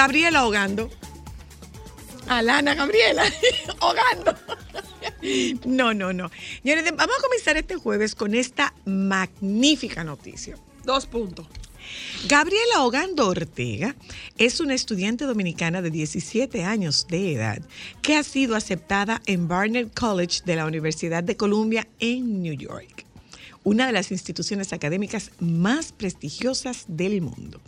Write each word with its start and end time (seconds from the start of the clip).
Gabriela 0.00 0.38
ahogando. 0.38 0.88
Alana 2.26 2.74
Gabriela, 2.74 3.22
ahogando. 3.80 4.34
No, 5.66 5.92
no, 5.92 6.14
no. 6.14 6.30
Señores, 6.62 6.84
vamos 6.96 7.16
a 7.18 7.22
comenzar 7.22 7.58
este 7.58 7.76
jueves 7.76 8.14
con 8.14 8.34
esta 8.34 8.72
magnífica 8.86 10.02
noticia. 10.02 10.56
Dos 10.84 11.06
puntos. 11.06 11.46
Gabriela 12.26 12.82
Ogando 12.82 13.28
Ortega 13.28 13.94
es 14.38 14.60
una 14.60 14.72
estudiante 14.72 15.26
dominicana 15.26 15.82
de 15.82 15.90
17 15.90 16.64
años 16.64 17.06
de 17.06 17.34
edad 17.34 17.60
que 18.00 18.16
ha 18.16 18.22
sido 18.22 18.56
aceptada 18.56 19.20
en 19.26 19.48
Barnard 19.48 19.90
College 19.92 20.40
de 20.46 20.56
la 20.56 20.64
Universidad 20.64 21.22
de 21.22 21.36
Columbia 21.36 21.86
en 21.98 22.40
New 22.40 22.54
York, 22.54 22.99
una 23.64 23.86
de 23.86 23.92
las 23.92 24.10
instituciones 24.10 24.72
académicas 24.72 25.30
más 25.38 25.92
prestigiosas 25.92 26.84
del 26.88 27.20
mundo. 27.20 27.60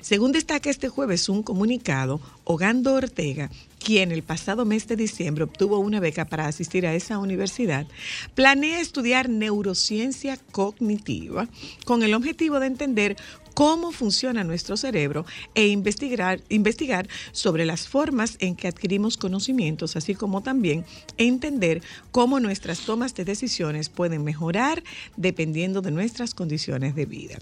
Según 0.00 0.32
destaca 0.32 0.70
este 0.70 0.88
jueves 0.88 1.28
un 1.28 1.42
comunicado, 1.42 2.20
Ogando 2.44 2.94
Ortega 2.94 3.50
quien 3.82 4.12
el 4.12 4.22
pasado 4.22 4.64
mes 4.64 4.86
de 4.86 4.96
diciembre 4.96 5.44
obtuvo 5.44 5.78
una 5.78 6.00
beca 6.00 6.24
para 6.24 6.46
asistir 6.46 6.86
a 6.86 6.94
esa 6.94 7.18
universidad, 7.18 7.86
planea 8.34 8.80
estudiar 8.80 9.28
neurociencia 9.28 10.38
cognitiva 10.52 11.48
con 11.84 12.02
el 12.02 12.14
objetivo 12.14 12.60
de 12.60 12.66
entender 12.66 13.16
cómo 13.54 13.92
funciona 13.92 14.44
nuestro 14.44 14.76
cerebro 14.76 15.24
e 15.54 15.66
investigar, 15.68 16.40
investigar 16.48 17.08
sobre 17.32 17.64
las 17.64 17.88
formas 17.88 18.36
en 18.40 18.56
que 18.56 18.68
adquirimos 18.68 19.16
conocimientos, 19.16 19.96
así 19.96 20.14
como 20.14 20.42
también 20.42 20.84
entender 21.16 21.82
cómo 22.10 22.40
nuestras 22.40 22.80
tomas 22.80 23.14
de 23.14 23.24
decisiones 23.24 23.88
pueden 23.88 24.24
mejorar 24.24 24.82
dependiendo 25.16 25.82
de 25.82 25.90
nuestras 25.90 26.34
condiciones 26.34 26.94
de 26.94 27.06
vida 27.06 27.38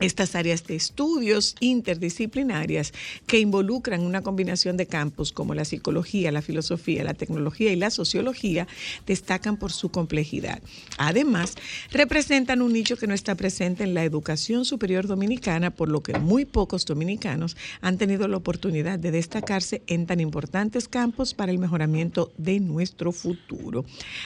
estas 0.00 0.34
áreas 0.34 0.66
de 0.66 0.76
estudios 0.76 1.56
interdisciplinarias 1.60 2.92
que 3.26 3.38
involucran 3.38 4.02
una 4.02 4.22
combinación 4.22 4.76
de 4.76 4.86
campos 4.86 5.32
como 5.32 5.54
la 5.54 5.64
psicología, 5.64 6.32
la 6.32 6.42
filosofía, 6.42 7.04
la 7.04 7.14
tecnología 7.14 7.72
y 7.72 7.76
la 7.76 7.90
sociología 7.90 8.66
destacan 9.06 9.56
por 9.56 9.72
su 9.72 9.90
complejidad. 9.90 10.60
Además, 10.98 11.54
representan 11.90 12.62
un 12.62 12.72
nicho 12.72 12.96
que 12.96 13.06
no 13.06 13.14
está 13.14 13.34
presente 13.34 13.84
en 13.84 13.94
la 13.94 14.04
educación 14.04 14.64
superior 14.64 15.06
dominicana, 15.06 15.70
por 15.70 15.88
lo 15.88 16.02
que 16.02 16.18
muy 16.18 16.44
pocos 16.44 16.84
dominicanos 16.84 17.56
han 17.80 17.98
tenido 17.98 18.28
la 18.28 18.36
oportunidad 18.36 18.98
de 18.98 19.10
destacarse 19.10 19.82
en 19.86 20.06
tan 20.06 20.20
importantes 20.20 20.88
campos 20.88 21.34
para 21.34 21.52
el 21.52 21.58
mejoramiento 21.58 22.32
de 22.36 22.60
nuestro 22.60 23.12
futuro. 23.12 23.84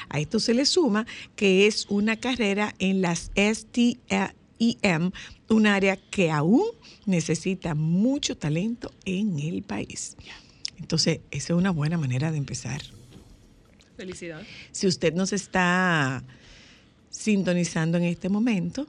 A 0.09 0.21
esto 0.21 0.41
se 0.41 0.55
le 0.55 0.65
suma 0.65 1.07
que 1.37 1.67
es 1.67 1.87
una 1.89 2.17
carrera 2.17 2.75
en 2.79 3.03
las 3.03 3.31
STA 3.35 4.35
IM, 4.59 5.13
un 5.49 5.67
área 5.67 5.97
que 5.97 6.31
aún 6.31 6.65
necesita 7.07 7.75
mucho 7.75 8.37
talento 8.37 8.93
en 9.05 9.39
el 9.39 9.63
país. 9.63 10.17
Entonces, 10.79 11.21
esa 11.31 11.53
es 11.53 11.59
una 11.59 11.71
buena 11.71 11.99
manera 11.99 12.31
de 12.31 12.39
empezar. 12.39 12.83
Felicidad. 13.97 14.43
Si 14.71 14.87
usted 14.87 15.13
nos 15.15 15.33
está 15.33 16.23
sintonizando 17.11 17.99
en 17.99 18.05
este 18.05 18.29
momento, 18.29 18.87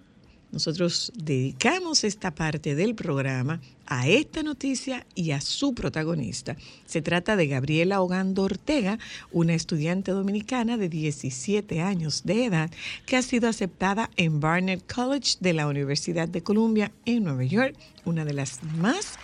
nosotros 0.52 1.12
dedicamos 1.16 2.04
esta 2.04 2.34
parte 2.34 2.76
del 2.76 2.96
programa 2.96 3.62
a 3.90 4.08
esta 4.08 4.44
noticia 4.44 5.06
y 5.16 5.32
a 5.32 5.42
su 5.42 5.74
protagonista. 5.74 6.56
Se 6.86 7.02
trata 7.02 7.36
de 7.36 7.48
Gabriela 7.48 8.02
Ogando 8.02 8.44
Ortega, 8.44 9.00
una 9.32 9.56
estudiante 9.56 10.12
dominicana 10.12 10.78
de 10.78 10.88
17 10.88 11.82
años 11.82 12.24
de 12.24 12.46
edad 12.46 12.72
que 13.06 13.18
ha 13.18 13.22
sido 13.22 13.50
aceptada 13.50 14.10
en 14.16 14.40
Barnard 14.40 14.82
College 14.94 15.38
de 15.40 15.54
la 15.54 15.68
Universidad 15.68 16.30
de 16.30 16.44
Columbia 16.44 16.92
en 17.06 17.24
Nueva 17.24 17.44
York, 17.44 17.76
una 18.06 18.24
de 18.24 18.34
las 18.34 18.64
más 18.64 19.18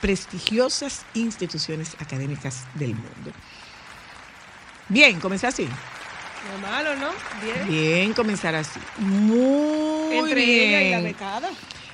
prestigiosas 0.00 1.06
instituciones 1.14 1.94
académicas 2.00 2.64
del 2.74 2.94
mundo. 2.94 3.32
Bien, 4.88 5.20
comencé 5.20 5.46
así. 5.46 5.68
No 6.50 6.58
malo, 6.58 6.96
¿no? 6.96 7.10
Bien. 7.42 7.68
Bien, 7.68 8.12
comenzar 8.14 8.54
así. 8.54 8.80
Muy 8.98 10.16
Entre 10.16 10.44
bien. 10.44 10.68
ella 10.68 10.82
y 10.82 10.90
la 10.90 11.00
becada. 11.00 11.50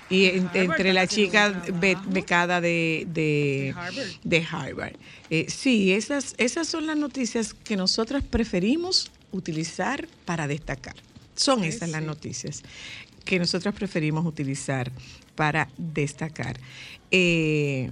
Y 0.09 0.27
en- 0.27 0.47
Harvard 0.47 0.61
entre 0.62 0.93
la 0.93 1.06
chica 1.06 1.49
be- 1.75 1.97
becada 2.06 2.61
de, 2.61 3.06
de, 3.09 3.75
De 4.22 4.47
Harvard. 4.49 4.94
Eh, 5.31 5.47
sí, 5.49 5.93
esas, 5.93 6.34
esas 6.39 6.69
son 6.69 6.87
las 6.87 6.97
noticias 6.97 7.53
que 7.55 7.77
nosotras 7.77 8.22
preferimos 8.22 9.11
utilizar 9.33 10.06
para 10.25 10.47
destacar. 10.47 10.95
Son 11.34 11.62
Sí, 11.62 11.69
esas 11.69 11.91
las 11.91 12.03
noticias 12.03 12.62
que 13.25 13.39
nosotras 13.41 13.75
preferimos 13.75 14.25
utilizar 14.25 14.93
para 15.34 15.69
destacar. 15.77 16.59
Eh, 17.11 17.91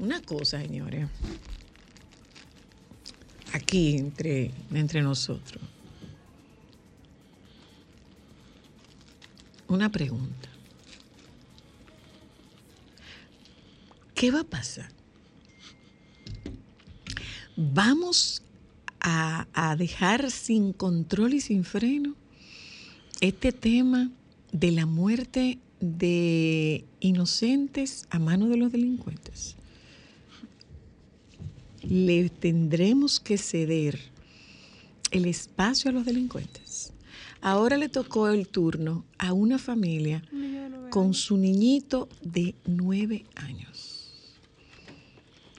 una 0.00 0.20
cosa, 0.20 0.60
señores, 0.60 1.06
aquí 3.52 3.96
entre, 3.96 4.50
entre 4.74 5.02
nosotros. 5.02 5.62
Una 9.68 9.90
pregunta. 9.90 10.48
¿Qué 14.14 14.30
va 14.30 14.40
a 14.40 14.44
pasar? 14.44 14.90
¿Vamos 17.56 18.42
a, 19.00 19.76
dejar 19.76 20.30
sin 20.30 20.72
control 20.72 21.34
y 21.34 21.40
sin 21.40 21.64
freno 21.64 22.14
este 23.20 23.52
tema 23.52 24.10
de 24.52 24.72
la 24.72 24.86
muerte 24.86 25.58
de 25.80 26.84
inocentes 27.00 28.06
a 28.10 28.18
manos 28.18 28.48
de 28.48 28.56
los 28.56 28.72
delincuentes? 28.72 29.56
¿Le 31.82 32.28
tendremos 32.30 33.20
que 33.20 33.38
ceder 33.38 33.98
el 35.10 35.26
espacio 35.26 35.90
a 35.90 35.92
los 35.92 36.04
delincuentes? 36.04 36.67
Ahora 37.40 37.76
le 37.76 37.88
tocó 37.88 38.28
el 38.28 38.48
turno 38.48 39.04
a 39.18 39.32
una 39.32 39.58
familia 39.58 40.22
con 40.90 41.14
su 41.14 41.36
niñito 41.36 42.08
de 42.22 42.54
nueve 42.66 43.24
años. 43.36 44.10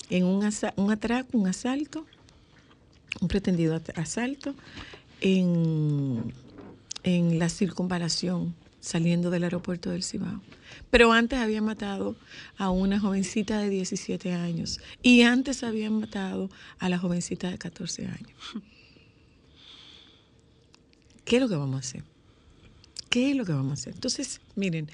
En 0.09 0.25
un, 0.25 0.47
un 0.75 0.91
atraco, 0.91 1.37
un 1.37 1.47
asalto, 1.47 2.05
un 3.21 3.27
pretendido 3.27 3.79
asalto 3.95 4.55
en, 5.21 6.33
en 7.03 7.39
la 7.39 7.49
circunvalación 7.49 8.55
saliendo 8.79 9.29
del 9.29 9.43
aeropuerto 9.43 9.91
del 9.91 10.03
Cibao. 10.03 10.41
Pero 10.89 11.11
antes 11.11 11.39
habían 11.39 11.65
matado 11.65 12.15
a 12.57 12.71
una 12.71 12.99
jovencita 12.99 13.59
de 13.59 13.69
17 13.69 14.33
años 14.33 14.79
y 15.01 15.21
antes 15.21 15.63
habían 15.63 15.99
matado 15.99 16.49
a 16.79 16.89
la 16.89 16.97
jovencita 16.97 17.49
de 17.49 17.57
14 17.57 18.07
años. 18.07 18.39
¿Qué 21.29 21.35
es 21.35 21.41
lo 21.43 21.47
que 21.47 21.55
vamos 21.55 21.75
a 21.75 21.79
hacer? 21.79 22.03
¿Qué 23.11 23.29
es 23.31 23.35
lo 23.37 23.45
que 23.45 23.53
vamos 23.53 23.69
a 23.71 23.73
hacer? 23.73 23.93
Entonces, 23.93 24.41
miren, 24.55 24.89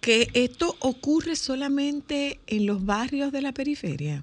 que 0.00 0.28
esto 0.32 0.76
ocurre 0.80 1.34
solamente 1.34 2.38
en 2.46 2.66
los 2.66 2.84
barrios 2.86 3.32
de 3.32 3.42
la 3.42 3.52
periferia. 3.52 4.22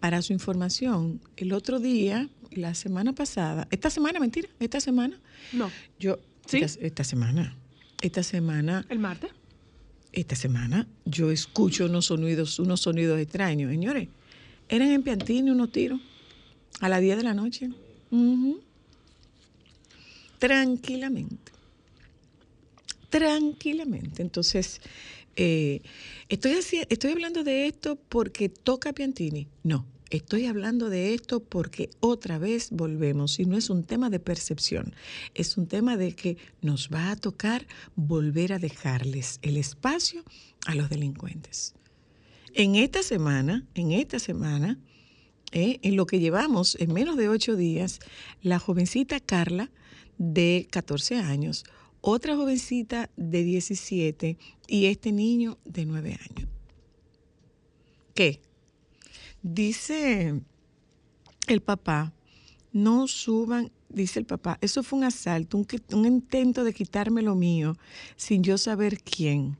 Para 0.00 0.20
su 0.20 0.34
información, 0.34 1.20
el 1.38 1.54
otro 1.54 1.80
día, 1.80 2.28
la 2.50 2.74
semana 2.74 3.14
pasada, 3.14 3.66
esta 3.70 3.88
semana, 3.88 4.20
mentira, 4.20 4.48
esta 4.60 4.78
semana, 4.80 5.18
No. 5.52 5.70
yo, 5.98 6.18
¿Sí? 6.46 6.58
esta, 6.58 6.84
esta 6.84 7.04
semana, 7.04 7.56
esta 8.02 8.22
semana, 8.22 8.84
¿El 8.90 8.98
martes? 8.98 9.30
esta 10.12 10.36
semana, 10.36 10.86
yo 11.06 11.30
escucho 11.30 11.86
unos 11.86 12.04
sonidos, 12.06 12.58
unos 12.58 12.82
sonidos 12.82 13.18
extraños. 13.18 13.70
Señores, 13.70 14.08
eran 14.68 14.90
en 14.90 15.02
Piantini 15.02 15.50
unos 15.50 15.72
tiros 15.72 16.00
a 16.80 16.88
las 16.90 17.00
10 17.00 17.16
de 17.16 17.22
la 17.22 17.32
noche. 17.32 17.70
Ujú. 18.10 18.60
Tranquilamente. 20.44 21.52
Tranquilamente. 23.08 24.20
Entonces, 24.20 24.82
eh, 25.36 25.80
estoy, 26.28 26.52
estoy 26.90 27.12
hablando 27.12 27.44
de 27.44 27.66
esto 27.66 27.96
porque 28.10 28.50
toca 28.50 28.92
Piantini. 28.92 29.48
No, 29.62 29.86
estoy 30.10 30.44
hablando 30.44 30.90
de 30.90 31.14
esto 31.14 31.42
porque 31.42 31.88
otra 32.00 32.38
vez 32.38 32.68
volvemos. 32.72 33.40
Y 33.40 33.46
no 33.46 33.56
es 33.56 33.70
un 33.70 33.84
tema 33.84 34.10
de 34.10 34.20
percepción, 34.20 34.94
es 35.34 35.56
un 35.56 35.66
tema 35.66 35.96
de 35.96 36.14
que 36.14 36.36
nos 36.60 36.90
va 36.90 37.12
a 37.12 37.16
tocar 37.16 37.66
volver 37.96 38.52
a 38.52 38.58
dejarles 38.58 39.38
el 39.40 39.56
espacio 39.56 40.24
a 40.66 40.74
los 40.74 40.90
delincuentes. 40.90 41.72
En 42.52 42.74
esta 42.74 43.02
semana, 43.02 43.64
en 43.74 43.92
esta 43.92 44.18
semana, 44.18 44.78
eh, 45.52 45.78
en 45.80 45.96
lo 45.96 46.04
que 46.04 46.20
llevamos 46.20 46.76
en 46.80 46.92
menos 46.92 47.16
de 47.16 47.30
ocho 47.30 47.56
días, 47.56 48.00
la 48.42 48.58
jovencita 48.58 49.20
Carla, 49.20 49.70
de 50.18 50.66
14 50.70 51.16
años, 51.16 51.64
otra 52.00 52.36
jovencita 52.36 53.10
de 53.16 53.44
17 53.44 54.36
y 54.66 54.86
este 54.86 55.12
niño 55.12 55.58
de 55.64 55.86
9 55.86 56.18
años. 56.28 56.48
¿Qué? 58.14 58.40
Dice 59.42 60.40
el 61.46 61.60
papá, 61.60 62.12
no 62.72 63.06
suban, 63.08 63.72
dice 63.88 64.18
el 64.18 64.26
papá, 64.26 64.58
eso 64.60 64.82
fue 64.82 64.98
un 64.98 65.04
asalto, 65.04 65.56
un, 65.56 65.66
un 65.92 66.06
intento 66.06 66.64
de 66.64 66.72
quitarme 66.72 67.22
lo 67.22 67.34
mío 67.34 67.76
sin 68.16 68.42
yo 68.42 68.58
saber 68.58 69.00
quién. 69.02 69.56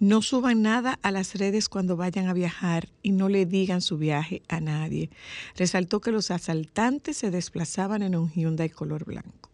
No 0.00 0.22
suban 0.22 0.60
nada 0.62 0.98
a 1.02 1.10
las 1.10 1.34
redes 1.34 1.68
cuando 1.68 1.96
vayan 1.96 2.26
a 2.28 2.32
viajar 2.34 2.88
y 3.02 3.12
no 3.12 3.28
le 3.28 3.46
digan 3.46 3.80
su 3.80 3.96
viaje 3.96 4.42
a 4.48 4.60
nadie. 4.60 5.08
Resaltó 5.56 6.00
que 6.00 6.10
los 6.10 6.30
asaltantes 6.30 7.16
se 7.16 7.30
desplazaban 7.30 8.02
en 8.02 8.16
un 8.16 8.30
Hyundai 8.32 8.68
color 8.70 9.04
blanco. 9.04 9.50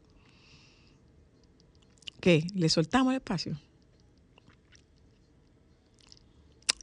¿Qué? 2.21 2.47
¿Le 2.55 2.69
soltamos 2.69 3.13
el 3.13 3.17
espacio? 3.19 3.59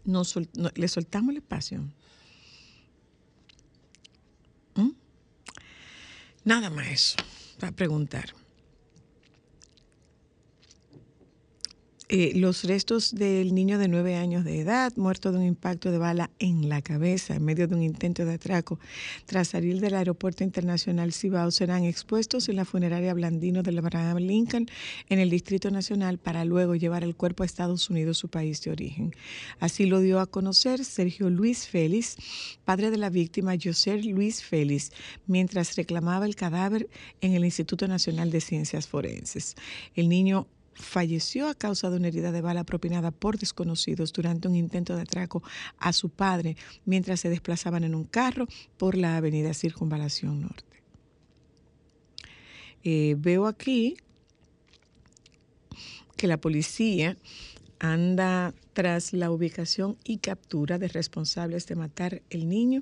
No, 0.06 0.24
sol- 0.24 0.50
¿Le 0.76 0.88
soltamos 0.88 1.32
el 1.32 1.38
espacio? 1.38 1.82
¿Mm? 4.76 4.92
Nada 6.46 6.70
más 6.70 7.16
para 7.60 7.72
preguntar. 7.74 8.34
Eh, 12.10 12.32
los 12.36 12.64
restos 12.64 13.14
del 13.14 13.54
niño 13.54 13.78
de 13.78 13.90
nueve 13.90 14.16
años 14.16 14.46
de 14.46 14.62
edad, 14.62 14.94
muerto 14.96 15.34
de 15.34 15.40
un 15.40 15.46
impacto 15.46 15.92
de 15.92 15.98
bala 15.98 16.32
en 16.40 16.70
la 16.70 16.82
cabeza 16.82 17.36
en 17.36 17.44
medio 17.44 17.68
de 17.68 17.76
un 17.76 17.84
intento 17.84 18.24
de 18.24 18.36
atraco 18.36 18.80
tras 19.26 19.50
salir 19.50 19.82
del 19.82 19.94
aeropuerto 19.94 20.46
internacional 20.46 21.12
Cibao, 21.12 21.52
serán 21.52 21.84
expuestos 21.84 22.48
en 22.48 22.56
la 22.56 22.64
funeraria 22.64 23.14
Blandino 23.14 23.62
del 23.62 23.80
Abraham 23.80 24.20
Lincoln 24.20 24.68
en 25.10 25.20
el 25.20 25.30
Distrito 25.30 25.70
Nacional 25.70 26.18
para 26.18 26.46
luego 26.46 26.76
llevar 26.76 27.04
el 27.04 27.14
cuerpo 27.14 27.44
a 27.44 27.46
Estados 27.46 27.90
Unidos, 27.90 28.18
su 28.18 28.30
país 28.30 28.62
de 28.62 28.72
origen. 28.72 29.14
Así 29.60 29.86
lo 29.86 30.00
dio 30.00 30.22
a 30.22 30.28
conocer 30.28 30.86
Sergio 30.86 31.30
Luis 31.30 31.68
Félix, 31.68 32.16
padre 32.64 32.90
de 32.90 32.98
la 32.98 33.10
víctima 33.10 33.56
José 33.62 34.02
Luis 34.02 34.46
Félix, 34.46 34.94
mientras 35.26 35.76
reclamaba 35.76 36.26
el 36.26 36.38
cadáver 36.38 36.88
en 37.20 37.34
el 37.34 37.44
Instituto 37.44 37.86
Nacional 37.86 38.32
de 38.32 38.40
Ciencias 38.40 38.88
Forenses. 38.88 39.56
El 39.94 40.08
niño 40.08 40.48
falleció 40.78 41.48
a 41.48 41.56
causa 41.56 41.90
de 41.90 41.98
una 41.98 42.08
herida 42.08 42.32
de 42.32 42.42
bala 42.42 42.64
propinada 42.64 43.12
por 43.12 43.38
desconocidos 43.38 44.14
durante 44.14 44.48
un 44.48 44.56
intento 44.56 44.96
de 44.96 45.02
atraco 45.02 45.44
a 45.78 45.92
su 45.92 46.10
padre 46.10 46.56
mientras 46.86 47.20
se 47.20 47.30
desplazaban 47.30 47.84
en 47.84 47.96
un 47.96 48.04
carro 48.04 48.48
por 48.78 48.96
la 48.96 49.18
avenida 49.18 49.54
Circunvalación 49.54 50.42
Norte. 50.42 50.64
Eh, 52.84 53.16
veo 53.18 53.48
aquí 53.48 53.98
que 56.16 56.28
la 56.28 56.38
policía 56.38 57.18
anda 57.80 58.54
tras 58.74 59.14
la 59.14 59.32
ubicación 59.32 59.98
y 60.04 60.18
captura 60.18 60.78
de 60.78 60.88
responsables 60.88 61.68
de 61.68 61.76
matar 61.76 62.22
el 62.30 62.48
niño. 62.48 62.80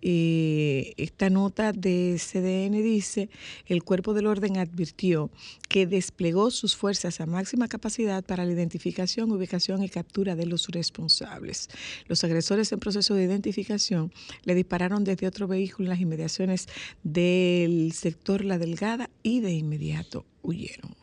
Eh, 0.00 0.94
esta 0.96 1.28
nota 1.28 1.72
de 1.72 2.16
CDN 2.18 2.82
dice, 2.82 3.28
el 3.66 3.82
cuerpo 3.82 4.14
del 4.14 4.26
orden 4.26 4.56
advirtió 4.56 5.30
que 5.68 5.86
desplegó 5.86 6.50
sus 6.50 6.76
fuerzas 6.76 7.20
a 7.20 7.26
máxima 7.26 7.68
capacidad 7.68 8.24
para 8.24 8.44
la 8.44 8.52
identificación, 8.52 9.32
ubicación 9.32 9.82
y 9.82 9.88
captura 9.88 10.36
de 10.36 10.46
los 10.46 10.68
responsables. 10.68 11.68
Los 12.06 12.22
agresores 12.22 12.70
en 12.72 12.78
proceso 12.78 13.14
de 13.14 13.24
identificación 13.24 14.12
le 14.44 14.54
dispararon 14.54 15.04
desde 15.04 15.26
otro 15.26 15.48
vehículo 15.48 15.86
en 15.86 15.90
las 15.90 16.00
inmediaciones 16.00 16.68
del 17.02 17.92
sector 17.92 18.44
La 18.44 18.58
Delgada 18.58 19.10
y 19.22 19.40
de 19.40 19.52
inmediato 19.52 20.24
huyeron. 20.42 20.94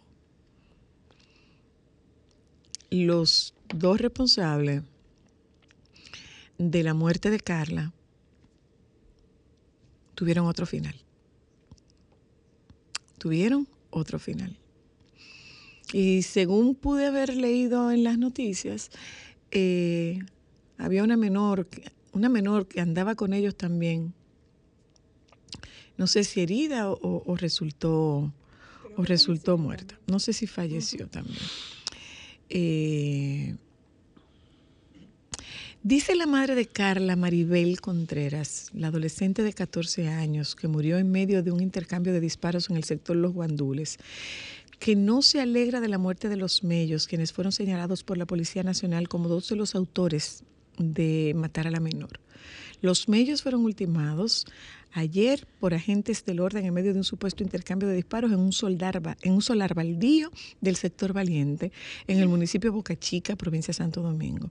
Los 2.90 3.54
dos 3.68 4.00
responsables 4.00 4.84
de 6.58 6.84
la 6.84 6.94
muerte 6.94 7.30
de 7.30 7.40
Carla 7.40 7.95
tuvieron 10.16 10.48
otro 10.48 10.66
final. 10.66 10.96
Tuvieron 13.18 13.68
otro 13.90 14.20
final. 14.20 14.58
Y 15.94 16.24
según 16.24 16.76
pude 16.76 17.06
haber 17.06 17.36
leído 17.36 17.92
en 17.92 18.04
las 18.04 18.18
noticias, 18.18 18.90
eh, 19.52 20.20
había 20.78 21.04
una 21.04 21.16
menor, 21.16 21.68
una 22.12 22.30
menor 22.30 22.68
que 22.68 22.82
andaba 22.82 23.16
con 23.16 23.34
ellos 23.34 23.56
también. 23.56 24.14
No 25.98 26.08
sé 26.08 26.24
si 26.24 26.42
herida 26.42 26.90
o 26.90 27.38
resultó 27.38 28.34
o 28.98 29.04
resultó 29.04 29.58
muerta. 29.58 30.00
No 30.08 30.20
sé 30.20 30.34
si 30.34 30.48
falleció 30.48 31.08
también. 31.08 31.38
Eh, 32.50 33.56
Dice 35.86 36.16
la 36.16 36.26
madre 36.26 36.56
de 36.56 36.66
Carla, 36.66 37.16
Maribel 37.16 37.80
Contreras, 37.80 38.72
la 38.74 38.88
adolescente 38.88 39.44
de 39.44 39.54
14 39.54 40.08
años 40.08 40.56
que 40.56 40.68
murió 40.68 40.98
en 40.98 41.12
medio 41.12 41.44
de 41.44 41.52
un 41.52 41.62
intercambio 41.62 42.12
de 42.12 42.20
disparos 42.20 42.72
en 42.72 42.78
el 42.78 42.84
sector 42.84 43.16
Los 43.16 43.34
Guandules, 43.34 44.00
que 44.80 44.96
no 44.96 45.22
se 45.22 45.42
alegra 45.42 45.82
de 45.82 45.88
la 45.88 46.00
muerte 46.00 46.28
de 46.28 46.38
los 46.38 46.64
Mellos, 46.64 47.06
quienes 47.06 47.34
fueron 47.34 47.52
señalados 47.52 48.04
por 48.04 48.18
la 48.18 48.26
Policía 48.26 48.64
Nacional 48.64 49.08
como 49.08 49.30
dos 49.30 49.48
de 49.48 49.58
los 49.58 49.76
autores 49.76 50.44
de 50.80 51.34
matar 51.36 51.68
a 51.68 51.72
la 51.72 51.80
menor. 51.80 52.20
Los 52.82 53.08
Mellos 53.08 53.44
fueron 53.44 53.64
ultimados 53.64 54.48
ayer 54.96 55.46
por 55.60 55.74
agentes 55.74 56.24
del 56.24 56.40
orden 56.40 56.66
en 56.66 56.74
medio 56.74 56.94
de 56.94 57.00
un 57.00 57.04
supuesto 57.04 57.44
intercambio 57.44 57.88
de 57.88 57.96
disparos 57.96 58.32
en 58.32 58.40
un, 58.40 58.54
soldar, 58.54 59.02
en 59.22 59.34
un 59.34 59.42
solar 59.42 59.76
baldío 59.76 60.32
del 60.62 60.78
sector 60.78 61.12
Valiente, 61.12 61.72
en 62.08 62.20
el 62.20 62.30
municipio 62.30 62.72
de 62.72 62.76
Boca 62.76 62.98
Chica, 62.98 63.36
provincia 63.36 63.72
de 63.72 63.76
Santo 63.76 64.02
Domingo. 64.02 64.50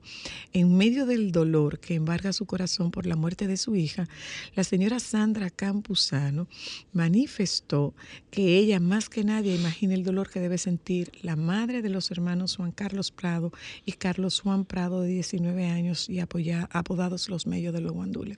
En 0.52 0.76
medio 0.76 1.06
del 1.06 1.32
dolor 1.32 1.80
que 1.80 1.94
embarga 1.94 2.32
su 2.34 2.44
corazón 2.44 2.90
por 2.90 3.06
la 3.06 3.16
muerte 3.16 3.46
de 3.46 3.56
su 3.56 3.74
hija, 3.74 4.06
la 4.54 4.64
señora 4.64 5.00
Sandra 5.00 5.48
Campuzano 5.48 6.46
manifestó 6.92 7.94
que 8.30 8.58
ella 8.58 8.80
más 8.80 9.08
que 9.08 9.24
nadie 9.24 9.54
imagina 9.54 9.94
el 9.94 10.04
dolor 10.04 10.28
que 10.28 10.40
debe 10.40 10.58
sentir 10.58 11.10
la 11.22 11.36
madre 11.36 11.80
de 11.80 11.88
los 11.88 12.10
hermanos 12.10 12.56
Juan 12.56 12.72
Carlos 12.72 13.10
Prado 13.10 13.50
y 13.86 13.92
Carlos 13.92 14.40
Juan 14.40 14.66
Prado 14.66 15.00
de 15.00 15.08
19 15.08 15.66
años 15.66 16.10
y 16.10 16.20
apodados 16.20 17.30
los 17.30 17.46
Mellos 17.46 17.72
de 17.72 17.80
los 17.80 17.92
Guandules. 17.92 18.36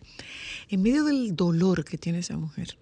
En 0.68 0.82
medio 0.82 1.04
del 1.04 1.34
dolor 1.34 1.84
que 1.84 1.95
tiene 1.98 2.18
esa 2.20 2.36
mujer, 2.36 2.76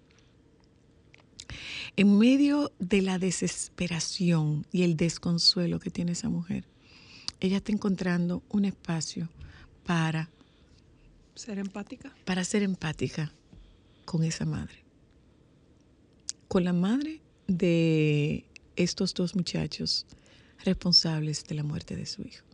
en 1.97 2.17
medio 2.17 2.71
de 2.79 3.01
la 3.01 3.19
desesperación 3.19 4.65
y 4.71 4.83
el 4.83 4.97
desconsuelo 4.97 5.79
que 5.79 5.91
tiene 5.91 6.11
esa 6.11 6.29
mujer, 6.29 6.65
ella 7.39 7.57
está 7.57 7.71
encontrando 7.71 8.43
un 8.49 8.65
espacio 8.65 9.29
para, 9.85 10.29
Ser 11.35 11.59
empática. 11.59 12.13
para 12.25 12.43
ser 12.43 12.63
empática 12.63 13.31
con 14.03 14.23
esa 14.23 14.45
madre. 14.45 14.83
Con 16.47 16.63
la 16.63 16.73
madre 16.73 17.21
de 17.47 18.45
estos 18.75 19.13
dos 19.13 19.35
muchachos 19.35 20.05
responsables 20.63 21.43
de 21.45 21.55
la 21.55 21.63
muerte 21.63 21.95
de 21.95 22.05
su 22.05 22.23
hijo, 22.23 22.45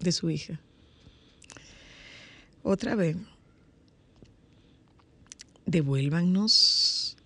de 0.00 0.12
su 0.12 0.30
hija. 0.30 0.60
Otra 2.62 2.94
vez, 2.94 3.16
devuélvanos, 5.66 7.16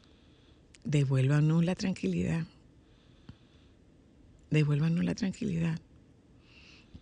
devuélvanos 0.84 1.64
la 1.64 1.74
tranquilidad. 1.74 2.46
Devuélvanos 4.50 5.04
la 5.04 5.14
tranquilidad, 5.14 5.78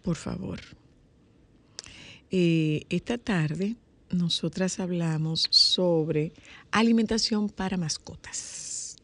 por 0.02 0.16
favor. 0.16 0.60
Eh, 2.30 2.84
esta 2.90 3.16
tarde 3.16 3.76
nosotras 4.10 4.80
hablamos 4.80 5.46
sobre 5.50 6.32
alimentación 6.70 7.48
para 7.48 7.76
mascotas. 7.76 8.96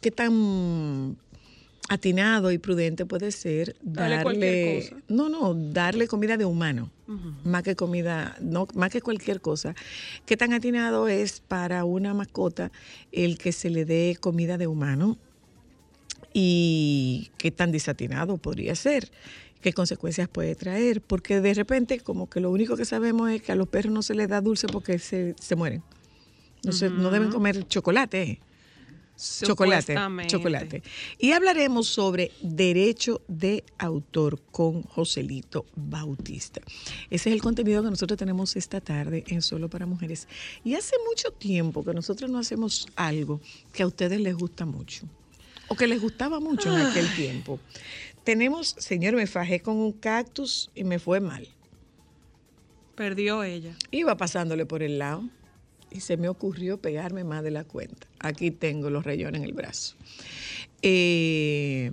¿Qué 0.00 0.10
tan 0.10 1.16
atinado 1.88 2.50
y 2.50 2.58
prudente 2.58 3.04
puede 3.06 3.30
ser 3.30 3.76
Darle 3.82 4.80
cosa. 4.90 5.02
no, 5.08 5.28
no, 5.28 5.54
darle 5.54 6.06
comida 6.08 6.36
de 6.36 6.44
humano? 6.44 6.90
Más 7.44 7.62
que 7.62 7.76
comida, 7.76 8.36
no, 8.40 8.66
más 8.74 8.90
que 8.90 9.02
cualquier 9.02 9.40
cosa. 9.42 9.74
¿Qué 10.24 10.36
tan 10.38 10.54
atinado 10.54 11.08
es 11.08 11.40
para 11.40 11.84
una 11.84 12.14
mascota 12.14 12.72
el 13.12 13.36
que 13.36 13.52
se 13.52 13.68
le 13.68 13.84
dé 13.84 14.16
comida 14.18 14.56
de 14.56 14.66
humano? 14.66 15.18
¿Y 16.32 17.30
qué 17.38 17.50
tan 17.50 17.70
desatinado 17.72 18.38
podría 18.38 18.74
ser? 18.74 19.10
¿Qué 19.60 19.72
consecuencias 19.72 20.28
puede 20.28 20.54
traer? 20.54 21.00
Porque 21.00 21.40
de 21.40 21.54
repente 21.54 22.00
como 22.00 22.28
que 22.28 22.40
lo 22.40 22.50
único 22.50 22.76
que 22.76 22.84
sabemos 22.84 23.30
es 23.30 23.42
que 23.42 23.52
a 23.52 23.54
los 23.54 23.68
perros 23.68 23.92
no 23.92 24.02
se 24.02 24.14
les 24.14 24.28
da 24.28 24.40
dulce 24.40 24.66
porque 24.66 24.98
se, 24.98 25.34
se 25.40 25.56
mueren. 25.56 25.82
No, 26.64 26.72
se- 26.72 26.90
no 26.90 27.10
deben 27.10 27.30
comer 27.30 27.66
chocolate. 27.68 28.40
Chocolate, 29.16 29.94
chocolate. 30.26 30.82
Y 31.18 31.32
hablaremos 31.32 31.86
sobre 31.86 32.32
derecho 32.42 33.22
de 33.28 33.64
autor 33.78 34.40
con 34.50 34.82
Joselito 34.82 35.66
Bautista. 35.76 36.60
Ese 37.10 37.30
es 37.30 37.34
el 37.34 37.40
contenido 37.40 37.82
que 37.82 37.90
nosotros 37.90 38.18
tenemos 38.18 38.56
esta 38.56 38.80
tarde 38.80 39.22
en 39.28 39.40
Solo 39.40 39.70
para 39.70 39.86
Mujeres. 39.86 40.26
Y 40.64 40.74
hace 40.74 40.96
mucho 41.08 41.30
tiempo 41.30 41.84
que 41.84 41.94
nosotros 41.94 42.28
no 42.28 42.38
hacemos 42.38 42.88
algo 42.96 43.40
que 43.72 43.84
a 43.84 43.86
ustedes 43.86 44.20
les 44.20 44.34
gusta 44.34 44.66
mucho 44.66 45.06
o 45.68 45.76
que 45.76 45.86
les 45.86 46.00
gustaba 46.00 46.40
mucho 46.40 46.74
en 46.76 46.82
aquel 46.82 47.14
tiempo. 47.14 47.60
Tenemos, 48.24 48.74
señor, 48.78 49.14
me 49.14 49.26
fajé 49.26 49.60
con 49.60 49.76
un 49.76 49.92
cactus 49.92 50.70
y 50.74 50.82
me 50.82 50.98
fue 50.98 51.20
mal. 51.20 51.46
Perdió 52.96 53.44
ella. 53.44 53.76
Iba 53.90 54.16
pasándole 54.16 54.66
por 54.66 54.82
el 54.82 54.98
lado 54.98 55.24
y 55.94 56.00
se 56.00 56.16
me 56.16 56.28
ocurrió 56.28 56.76
pegarme 56.78 57.24
más 57.24 57.42
de 57.42 57.52
la 57.52 57.64
cuenta. 57.64 58.06
Aquí 58.18 58.50
tengo 58.50 58.90
los 58.90 59.04
rayones 59.04 59.40
en 59.40 59.46
el 59.46 59.54
brazo. 59.54 59.94
Eh, 60.82 61.92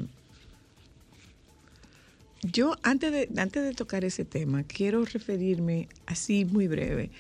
yo 2.42 2.76
antes 2.82 3.12
de, 3.12 3.30
antes 3.40 3.64
de 3.64 3.74
tocar 3.74 4.04
ese 4.04 4.26
tema, 4.26 4.64
quiero 4.64 5.06
referirme 5.06 5.88
así 6.08 6.44
muy 6.44 6.68
breve 6.68 7.12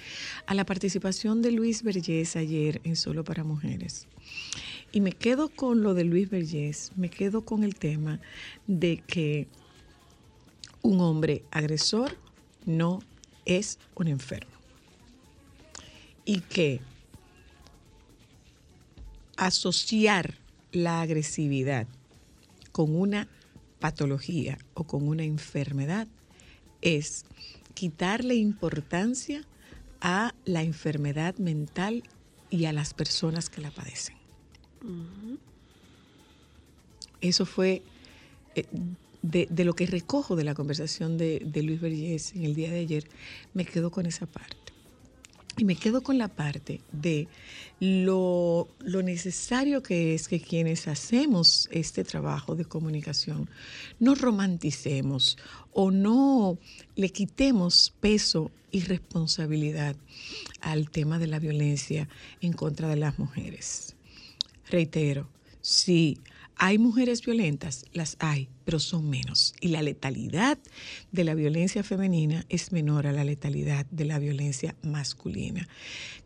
a 0.48 0.56
la 0.56 0.66
participación 0.66 1.44
de 1.44 1.52
Luis 1.52 1.84
Vergés 1.84 2.36
ayer 2.36 2.82
en 2.84 2.96
Solo 2.96 3.24
para 3.24 3.44
Mujeres. 3.44 4.08
Y 4.92 5.02
me 5.02 5.12
quedo 5.12 5.50
con 5.50 5.84
lo 5.84 5.94
de 5.94 6.04
Luis 6.04 6.30
Vergés, 6.32 6.92
me 6.96 7.10
quedo 7.10 7.46
con 7.46 7.64
el 7.64 7.76
tema 7.76 8.20
de 8.66 8.98
que 9.06 9.48
un 10.82 11.00
hombre 11.00 11.44
agresor 11.52 12.18
no 12.66 13.00
es 13.46 13.78
un 13.94 14.08
enfermo. 14.08 14.61
Y 16.32 16.40
que 16.40 16.80
asociar 19.36 20.36
la 20.72 21.02
agresividad 21.02 21.88
con 22.72 22.96
una 22.96 23.28
patología 23.82 24.58
o 24.74 24.86
con 24.86 25.10
una 25.10 25.26
enfermedad 25.26 26.08
es 26.82 27.26
quitarle 27.74 28.36
importancia 28.36 29.46
a 30.00 30.34
la 30.46 30.64
enfermedad 30.64 31.36
mental 31.36 32.02
y 32.50 32.64
a 32.64 32.72
las 32.72 32.94
personas 32.94 33.50
que 33.50 33.60
la 33.60 33.72
padecen. 33.72 34.16
Eso 37.20 37.46
fue 37.46 37.84
eh, 38.56 38.66
de, 39.22 39.66
lo 39.66 39.74
que 39.74 39.86
recojo 39.86 40.38
de 40.38 40.46
la 40.46 40.56
conversación 40.56 41.18
de, 41.18 41.42
de 41.46 41.62
Luis 41.62 41.82
Vergés 41.82 42.34
en 42.36 42.46
el 42.46 42.56
día 42.56 42.72
de 42.72 42.80
ayer, 42.80 43.10
me 43.54 43.66
quedo 43.66 43.92
con 43.92 44.06
esa 44.06 44.28
parte. 44.28 44.61
Y 45.58 45.66
me 45.66 45.76
quedo 45.76 46.02
con 46.02 46.18
la 46.18 46.30
parte 46.30 46.82
de 46.92 47.28
lo, 47.80 48.68
necesario 48.86 49.84
que 49.84 50.14
es 50.14 50.28
que 50.28 50.40
quienes 50.40 50.88
hacemos 50.88 51.68
este 51.72 52.04
trabajo 52.04 52.56
de 52.56 52.66
comunicación 52.66 53.50
no 54.00 54.16
romanticemos 54.16 55.38
o 55.74 55.92
no 55.92 56.58
le 56.96 57.10
quitemos 57.10 57.94
peso 58.00 58.52
y 58.72 58.82
responsabilidad 58.82 59.96
al 60.62 60.90
tema 60.90 61.20
de 61.20 61.28
la 61.28 61.40
violencia 61.40 62.08
en 62.40 62.54
contra 62.54 62.88
de 62.88 62.96
las 62.96 63.20
mujeres. 63.20 63.96
Reitero, 64.70 65.28
sí, 65.62 66.18
hay 66.64 66.78
mujeres 66.78 67.26
violentas, 67.26 67.86
las 67.92 68.18
hay, 68.20 68.48
pero 68.66 68.80
son 68.80 69.10
menos. 69.10 69.56
Y 69.62 69.70
la 69.70 69.82
letalidad 69.82 70.60
de 71.12 71.24
la 71.24 71.34
violencia 71.34 71.82
femenina 71.82 72.46
es 72.50 72.72
menor 72.72 73.08
a 73.08 73.12
la 73.12 73.24
letalidad 73.24 73.88
de 73.88 74.06
la 74.06 74.20
violencia 74.20 74.76
masculina, 74.84 75.68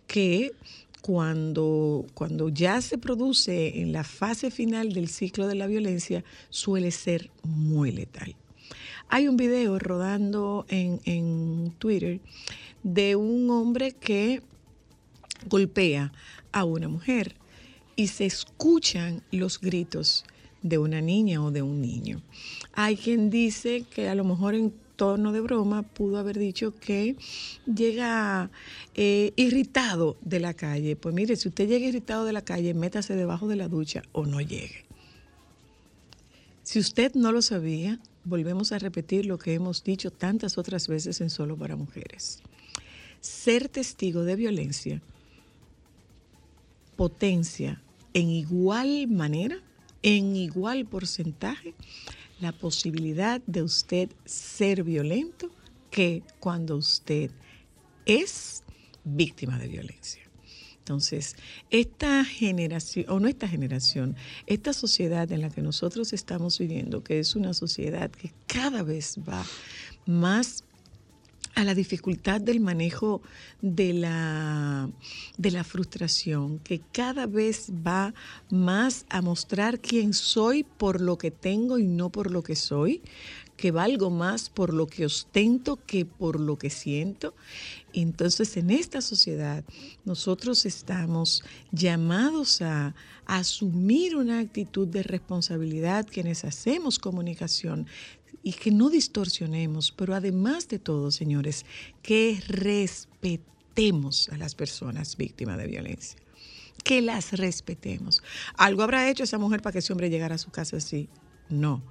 que 0.08 0.52
cuando, 1.00 2.06
cuando 2.14 2.50
ya 2.50 2.82
se 2.82 2.98
produce 2.98 3.80
en 3.80 3.94
la 3.94 4.04
fase 4.04 4.52
final 4.52 4.92
del 4.92 5.08
ciclo 5.08 5.48
de 5.48 5.56
la 5.56 5.68
violencia 5.68 6.26
suele 6.50 6.92
ser 6.92 7.32
muy 7.44 7.94
letal. 7.94 8.36
Hay 9.08 9.30
un 9.30 9.38
video 9.38 9.80
rodando 9.80 10.66
en, 10.68 11.00
en 11.06 11.74
Twitter 11.80 12.20
de 12.84 13.16
un 13.16 13.50
hombre 13.50 13.94
que 13.94 14.42
golpea 15.48 16.12
a 16.52 16.66
una 16.66 16.90
mujer 16.90 17.38
y 17.96 18.08
se 18.08 18.26
escuchan 18.26 19.24
los 19.32 19.60
gritos 19.60 20.26
de 20.62 20.78
una 20.78 21.02
niña 21.02 21.44
o 21.44 21.52
de 21.52 21.62
un 21.62 21.82
niño. 21.82 22.22
Hay 22.74 22.98
quien 22.98 23.30
dice 23.30 23.84
que 23.84 24.10
a 24.10 24.16
lo 24.16 24.24
mejor 24.24 24.56
en 24.56 24.74
tono 24.96 25.32
de 25.32 25.42
broma 25.42 25.84
pudo 25.84 26.18
haber 26.18 26.40
dicho 26.40 26.74
que 26.76 27.16
llega 27.66 28.50
eh, 28.96 29.34
irritado 29.36 30.18
de 30.22 30.40
la 30.40 30.54
calle. 30.54 30.96
Pues 30.96 31.14
mire, 31.14 31.36
si 31.36 31.50
usted 31.50 31.68
llega 31.68 31.88
irritado 31.88 32.26
de 32.26 32.34
la 32.34 32.44
calle, 32.44 32.74
métase 32.74 33.16
debajo 33.16 33.48
de 33.48 33.58
la 33.58 33.68
ducha 33.68 34.04
o 34.12 34.26
no 34.26 34.42
llegue. 34.42 34.86
Si 36.64 36.80
usted 36.80 37.14
no 37.14 37.32
lo 37.32 37.42
sabía, 37.42 38.00
volvemos 38.24 38.72
a 38.72 38.80
repetir 38.80 39.26
lo 39.26 39.38
que 39.38 39.54
hemos 39.54 39.84
dicho 39.84 40.12
tantas 40.12 40.58
otras 40.58 40.88
veces 40.88 41.22
en 41.22 41.30
Solo 41.30 41.56
para 41.56 41.76
Mujeres. 41.76 42.42
Ser 43.22 43.70
testigo 43.70 44.24
de 44.24 44.36
violencia 44.36 45.02
potencia 46.96 47.82
en 48.16 48.30
igual 48.30 49.08
manera, 49.10 49.58
en 50.02 50.38
igual 50.38 50.86
porcentaje, 50.86 51.76
la 52.40 52.54
posibilidad 52.54 53.42
de 53.46 53.62
usted 53.62 54.10
ser 54.24 54.84
violento 54.84 55.52
que 55.92 56.24
cuando 56.40 56.78
usted 56.78 57.30
es 58.06 58.64
víctima 59.04 59.60
de 59.60 59.68
violencia. 59.68 60.24
Entonces, 60.78 61.36
esta 61.72 62.24
generación, 62.24 63.06
o 63.10 63.20
no 63.20 63.28
esta 63.28 63.50
generación, 63.50 64.16
esta 64.48 64.72
sociedad 64.72 65.30
en 65.32 65.42
la 65.42 65.50
que 65.50 65.62
nosotros 65.62 66.14
estamos 66.14 66.58
viviendo, 66.58 67.04
que 67.04 67.20
es 67.20 67.36
una 67.36 67.54
sociedad 67.54 68.10
que 68.12 68.32
cada 68.48 68.82
vez 68.82 69.18
va 69.28 69.44
más 70.06 70.64
a 71.56 71.64
la 71.64 71.74
dificultad 71.74 72.42
del 72.42 72.60
manejo 72.60 73.22
de 73.62 73.94
la, 73.94 74.90
de 75.38 75.52
la 75.52 75.64
frustración, 75.64 76.60
que 76.60 76.82
cada 76.92 77.26
vez 77.28 77.72
va 77.86 78.14
más 78.52 79.06
a 79.10 79.22
mostrar 79.22 79.80
quién 79.80 80.14
soy 80.14 80.64
por 80.64 81.00
lo 81.00 81.18
que 81.18 81.32
tengo 81.32 81.80
y 81.80 81.88
no 81.88 82.10
por 82.12 82.30
lo 82.30 82.44
que 82.44 82.58
soy, 82.58 83.02
que 83.56 83.72
valgo 83.72 84.10
más 84.10 84.50
por 84.50 84.74
lo 84.74 84.86
que 84.86 85.06
ostento 85.06 85.80
que 85.86 86.06
por 86.06 86.42
lo 86.42 86.58
que 86.58 86.70
siento. 86.70 87.34
Entonces, 87.94 88.58
en 88.58 88.70
esta 88.70 89.00
sociedad, 89.00 89.64
nosotros 90.04 90.66
estamos 90.66 91.42
llamados 91.72 92.62
a, 92.62 92.96
a 93.26 93.38
asumir 93.38 94.18
una 94.18 94.40
actitud 94.40 94.88
de 94.88 95.04
responsabilidad 95.04 96.06
quienes 96.06 96.44
hacemos 96.44 97.00
comunicación, 97.00 97.88
y 98.46 98.54
que 98.54 98.70
no 98.70 98.92
distorsionemos, 98.92 99.92
pero 99.92 100.14
además 100.14 100.68
de 100.68 100.78
todo, 100.78 101.10
señores, 101.10 101.66
que 102.04 102.40
respetemos 102.48 104.30
a 104.30 104.38
las 104.38 104.54
personas 104.54 105.18
víctimas 105.18 105.58
de 105.58 105.66
violencia. 105.66 106.20
Que 106.84 107.02
las 107.02 107.32
respetemos. 107.32 108.22
¿Algo 108.56 108.84
habrá 108.84 109.10
hecho 109.10 109.24
esa 109.24 109.40
mujer 109.40 109.64
para 109.64 109.74
que 109.74 109.80
ese 109.80 109.92
hombre 109.92 110.12
llegara 110.12 110.36
a 110.36 110.38
su 110.38 110.52
casa 110.52 110.78
así? 110.78 111.10
No. 111.50 111.82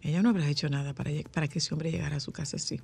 Ella 0.00 0.22
no 0.22 0.28
habrá 0.28 0.48
hecho 0.48 0.68
nada 0.68 0.94
para, 0.94 1.48
que 1.48 1.58
ese 1.58 1.74
hombre 1.74 1.90
llegara 1.90 2.18
a 2.18 2.20
su 2.20 2.30
casa 2.30 2.58
así. 2.58 2.80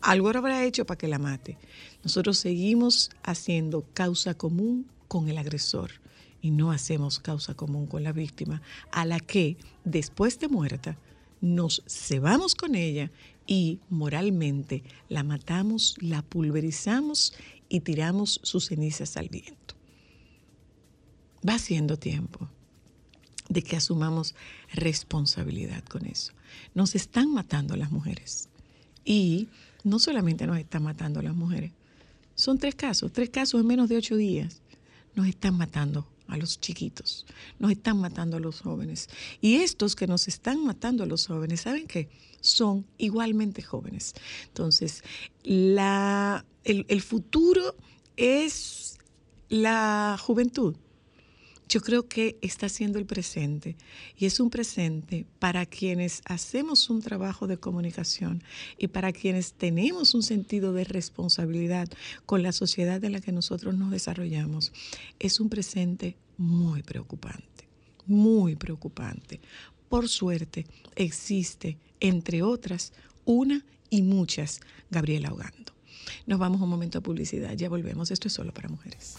Algo 0.00 0.30
habrá 0.30 0.64
hecho 0.64 0.86
para 0.86 0.96
que 0.96 1.06
la 1.06 1.18
mate. 1.18 1.58
Nosotros 2.02 2.38
seguimos 2.38 3.10
haciendo 3.24 3.84
causa 3.92 4.32
común 4.32 4.86
con 5.06 5.28
el 5.28 5.36
agresor 5.36 5.90
y 6.40 6.50
no 6.50 6.72
hacemos 6.72 7.18
causa 7.18 7.52
común 7.52 7.86
con 7.86 8.04
la 8.04 8.12
víctima, 8.12 8.62
a 8.90 9.04
la 9.04 9.20
que, 9.20 9.58
después 9.84 10.38
de 10.38 10.48
muerta, 10.48 10.96
nos 11.40 11.82
cebamos 11.86 12.54
con 12.54 12.74
ella 12.74 13.10
y 13.46 13.80
moralmente 13.88 14.82
la 15.08 15.22
matamos, 15.22 15.96
la 16.00 16.22
pulverizamos 16.22 17.32
y 17.68 17.80
tiramos 17.80 18.40
sus 18.42 18.66
cenizas 18.66 19.16
al 19.16 19.28
viento. 19.28 19.74
Va 21.48 21.58
siendo 21.58 21.96
tiempo 21.96 22.48
de 23.48 23.62
que 23.62 23.76
asumamos 23.76 24.34
responsabilidad 24.72 25.82
con 25.84 26.06
eso. 26.06 26.32
Nos 26.74 26.94
están 26.94 27.32
matando 27.32 27.76
las 27.76 27.90
mujeres. 27.90 28.48
Y 29.04 29.48
no 29.84 29.98
solamente 29.98 30.46
nos 30.46 30.58
están 30.58 30.82
matando 30.82 31.22
las 31.22 31.34
mujeres, 31.34 31.72
son 32.34 32.58
tres 32.58 32.74
casos, 32.74 33.12
tres 33.12 33.30
casos 33.30 33.60
en 33.60 33.66
menos 33.66 33.88
de 33.88 33.96
ocho 33.96 34.16
días. 34.16 34.60
Nos 35.14 35.26
están 35.26 35.56
matando 35.56 36.06
a 36.28 36.36
los 36.36 36.60
chiquitos, 36.60 37.26
nos 37.58 37.72
están 37.72 38.00
matando 38.00 38.36
a 38.36 38.40
los 38.40 38.60
jóvenes. 38.60 39.08
Y 39.40 39.56
estos 39.56 39.96
que 39.96 40.06
nos 40.06 40.28
están 40.28 40.64
matando 40.64 41.02
a 41.02 41.06
los 41.06 41.26
jóvenes, 41.26 41.62
¿saben 41.62 41.86
qué? 41.86 42.08
Son 42.40 42.86
igualmente 42.98 43.62
jóvenes. 43.62 44.14
Entonces, 44.46 45.02
la, 45.42 46.44
el, 46.64 46.86
el 46.88 47.02
futuro 47.02 47.74
es 48.16 48.98
la 49.48 50.16
juventud 50.20 50.76
yo 51.68 51.82
creo 51.82 52.08
que 52.08 52.38
está 52.40 52.68
siendo 52.68 52.98
el 52.98 53.04
presente 53.04 53.76
y 54.16 54.24
es 54.26 54.40
un 54.40 54.48
presente 54.48 55.26
para 55.38 55.66
quienes 55.66 56.22
hacemos 56.24 56.88
un 56.88 57.02
trabajo 57.02 57.46
de 57.46 57.58
comunicación 57.58 58.42
y 58.78 58.88
para 58.88 59.12
quienes 59.12 59.52
tenemos 59.52 60.14
un 60.14 60.22
sentido 60.22 60.72
de 60.72 60.84
responsabilidad 60.84 61.88
con 62.24 62.42
la 62.42 62.52
sociedad 62.52 63.04
en 63.04 63.12
la 63.12 63.20
que 63.20 63.32
nosotros 63.32 63.76
nos 63.76 63.90
desarrollamos. 63.90 64.72
Es 65.18 65.40
un 65.40 65.50
presente 65.50 66.16
muy 66.38 66.82
preocupante, 66.82 67.68
muy 68.06 68.56
preocupante. 68.56 69.40
Por 69.90 70.08
suerte 70.08 70.66
existe, 70.96 71.76
entre 72.00 72.42
otras, 72.42 72.92
una 73.26 73.64
y 73.90 74.02
muchas 74.02 74.60
Gabriela 74.90 75.32
Hogando. 75.32 75.72
Nos 76.26 76.38
vamos 76.38 76.62
un 76.62 76.70
momento 76.70 76.98
a 76.98 77.02
publicidad, 77.02 77.52
ya 77.54 77.68
volvemos. 77.68 78.10
Esto 78.10 78.28
es 78.28 78.34
solo 78.34 78.54
para 78.54 78.70
mujeres. 78.70 79.16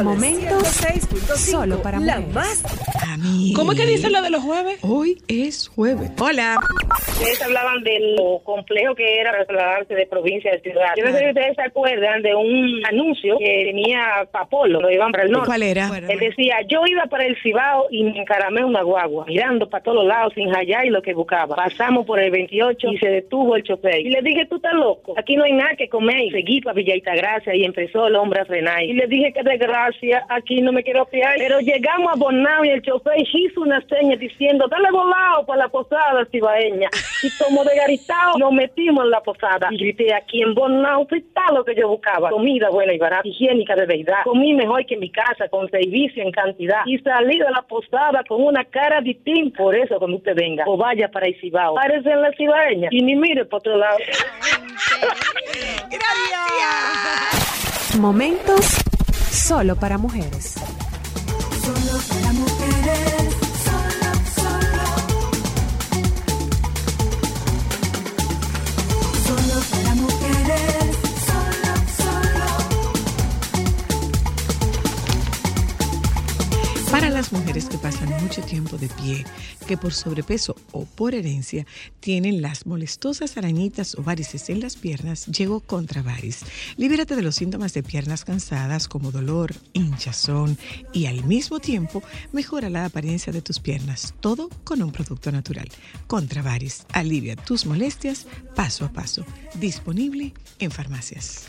Momentos 0.00 0.68
solo 1.36 1.82
para 1.82 2.00
la 2.00 2.20
más 2.20 2.62
Amiga. 3.02 3.56
¿Cómo 3.56 3.72
es 3.72 3.80
que 3.80 3.86
dice 3.86 4.10
lo 4.10 4.22
de 4.22 4.30
los 4.30 4.42
jueves? 4.42 4.78
Hoy 4.82 5.20
es 5.28 5.68
jueves. 5.68 6.10
Hola. 6.20 6.58
Ustedes 7.12 7.42
hablaban 7.42 7.82
de 7.82 8.14
lo 8.16 8.40
complejo 8.44 8.94
que 8.94 9.20
era 9.20 9.32
trasladarse 9.32 9.94
de 9.94 10.06
provincia 10.06 10.52
a 10.54 10.58
ciudad. 10.60 10.94
Yo 10.96 11.04
no 11.04 11.12
sé 11.12 11.18
si 11.18 11.28
ustedes 11.28 11.56
se 11.56 11.62
acuerdan 11.62 12.22
de 12.22 12.34
un 12.34 12.82
anuncio 12.86 13.38
que 13.38 13.64
tenía 13.66 14.26
Papolo, 14.30 14.80
lo 14.80 14.90
iban 14.90 15.12
para 15.12 15.24
el 15.24 15.32
norte. 15.32 15.46
¿Cuál 15.46 15.62
era? 15.62 15.90
Él 16.08 16.18
decía, 16.18 16.56
yo 16.68 16.82
iba 16.86 17.06
para 17.06 17.26
el 17.26 17.36
Cibao 17.42 17.86
y 17.90 18.04
me 18.04 18.20
encaramé 18.20 18.64
una 18.64 18.82
guagua, 18.82 19.26
mirando 19.26 19.68
para 19.68 19.82
todos 19.82 20.04
lados 20.06 20.32
sin 20.34 20.48
hallar 20.50 20.86
y 20.86 20.90
lo 20.90 21.02
que 21.02 21.14
buscaba. 21.14 21.56
Pasamos 21.56 22.06
por 22.06 22.20
el 22.20 22.30
28 22.30 22.88
y 22.92 22.98
se 22.98 23.08
detuvo 23.08 23.56
el 23.56 23.62
chofer. 23.62 24.00
Y 24.00 24.10
le 24.10 24.22
dije, 24.22 24.46
tú 24.46 24.56
estás 24.56 24.74
loco, 24.74 25.14
aquí 25.16 25.36
no 25.36 25.44
hay 25.44 25.52
nada 25.52 25.74
que 25.76 25.88
comer. 25.88 26.20
Y 26.20 26.30
seguí 26.30 26.60
para 26.60 26.74
Villa 26.74 26.94
Gracia 27.04 27.54
y 27.54 27.64
empezó 27.64 28.06
el 28.06 28.16
hombre 28.16 28.40
a 28.40 28.44
frenar. 28.44 28.82
Y 28.82 28.92
le 28.94 29.06
dije 29.06 29.32
que 29.32 29.42
desgracia, 29.42 30.24
aquí 30.28 30.60
no 30.62 30.72
me 30.72 30.82
quiero 30.82 31.06
fiar. 31.06 31.34
Pero 31.38 31.60
llegamos 31.60 32.12
a 32.12 32.16
Bonao 32.16 32.64
y 32.64 32.70
el 32.70 32.82
chofer 32.82 32.91
hizo 33.34 33.60
una 33.60 33.80
seña 33.86 34.16
diciendo, 34.16 34.66
dale 34.68 34.90
volado 34.90 35.46
para 35.46 35.64
la 35.64 35.68
posada 35.68 36.24
cibaeña. 36.30 36.88
Y 37.22 37.30
como 37.42 37.64
de 37.64 37.76
garitao 37.76 38.38
nos 38.38 38.52
metimos 38.52 39.04
en 39.04 39.10
la 39.10 39.20
posada. 39.20 39.68
Y 39.70 39.76
grité, 39.76 40.14
aquí 40.14 40.42
en 40.42 40.54
Bonao 40.54 41.06
está 41.10 41.52
lo 41.52 41.64
que 41.64 41.74
yo 41.74 41.88
buscaba. 41.88 42.30
Comida 42.30 42.70
buena 42.70 42.92
y 42.92 42.98
barata, 42.98 43.26
higiénica 43.26 43.74
de 43.74 43.86
verdad. 43.86 44.22
Comí 44.24 44.54
mejor 44.54 44.84
que 44.86 44.94
en 44.94 45.00
mi 45.00 45.10
casa, 45.10 45.48
con 45.48 45.68
servicio 45.70 46.22
en 46.22 46.30
cantidad. 46.32 46.82
Y 46.86 46.98
salí 46.98 47.38
de 47.38 47.50
la 47.50 47.62
posada 47.62 48.22
con 48.28 48.42
una 48.42 48.64
cara 48.64 49.00
distinta. 49.00 49.58
Por 49.58 49.74
eso, 49.74 49.98
cuando 49.98 50.16
usted 50.18 50.34
venga, 50.34 50.64
o 50.66 50.76
vaya 50.76 51.08
para 51.08 51.26
el 51.26 51.38
Cibao, 51.40 51.74
párese 51.74 52.10
en 52.10 52.22
la 52.22 52.32
cibaeña 52.32 52.88
y 52.90 53.02
ni 53.02 53.14
mire 53.14 53.44
por 53.44 53.58
otro 53.60 53.76
lado. 53.76 53.98
Gracias. 55.90 57.12
Momentos 57.98 58.82
solo 59.30 59.76
para 59.76 59.98
mujeres. 59.98 60.54
Solo 61.62 61.98
para 62.08 62.31
Mujeres 77.32 77.64
que 77.64 77.78
pasan 77.78 78.10
mucho 78.22 78.42
tiempo 78.42 78.76
de 78.76 78.88
pie, 78.88 79.24
que 79.66 79.78
por 79.78 79.94
sobrepeso 79.94 80.54
o 80.70 80.84
por 80.84 81.14
herencia 81.14 81.66
tienen 82.00 82.42
las 82.42 82.66
molestosas 82.66 83.38
arañitas 83.38 83.94
o 83.94 84.02
varices 84.02 84.50
en 84.50 84.60
las 84.60 84.76
piernas, 84.76 85.26
llegó 85.26 85.60
Contravaris. 85.60 86.40
Libérate 86.76 87.16
de 87.16 87.22
los 87.22 87.36
síntomas 87.36 87.72
de 87.72 87.82
piernas 87.82 88.26
cansadas 88.26 88.86
como 88.86 89.10
dolor, 89.10 89.54
hinchazón 89.72 90.58
y 90.92 91.06
al 91.06 91.24
mismo 91.24 91.58
tiempo 91.58 92.02
mejora 92.32 92.68
la 92.68 92.84
apariencia 92.84 93.32
de 93.32 93.40
tus 93.40 93.60
piernas, 93.60 94.14
todo 94.20 94.50
con 94.62 94.82
un 94.82 94.92
producto 94.92 95.32
natural. 95.32 95.68
Contravaris 96.06 96.84
alivia 96.92 97.34
tus 97.34 97.64
molestias 97.64 98.26
paso 98.54 98.84
a 98.84 98.92
paso. 98.92 99.24
Disponible 99.54 100.34
en 100.58 100.70
farmacias. 100.70 101.46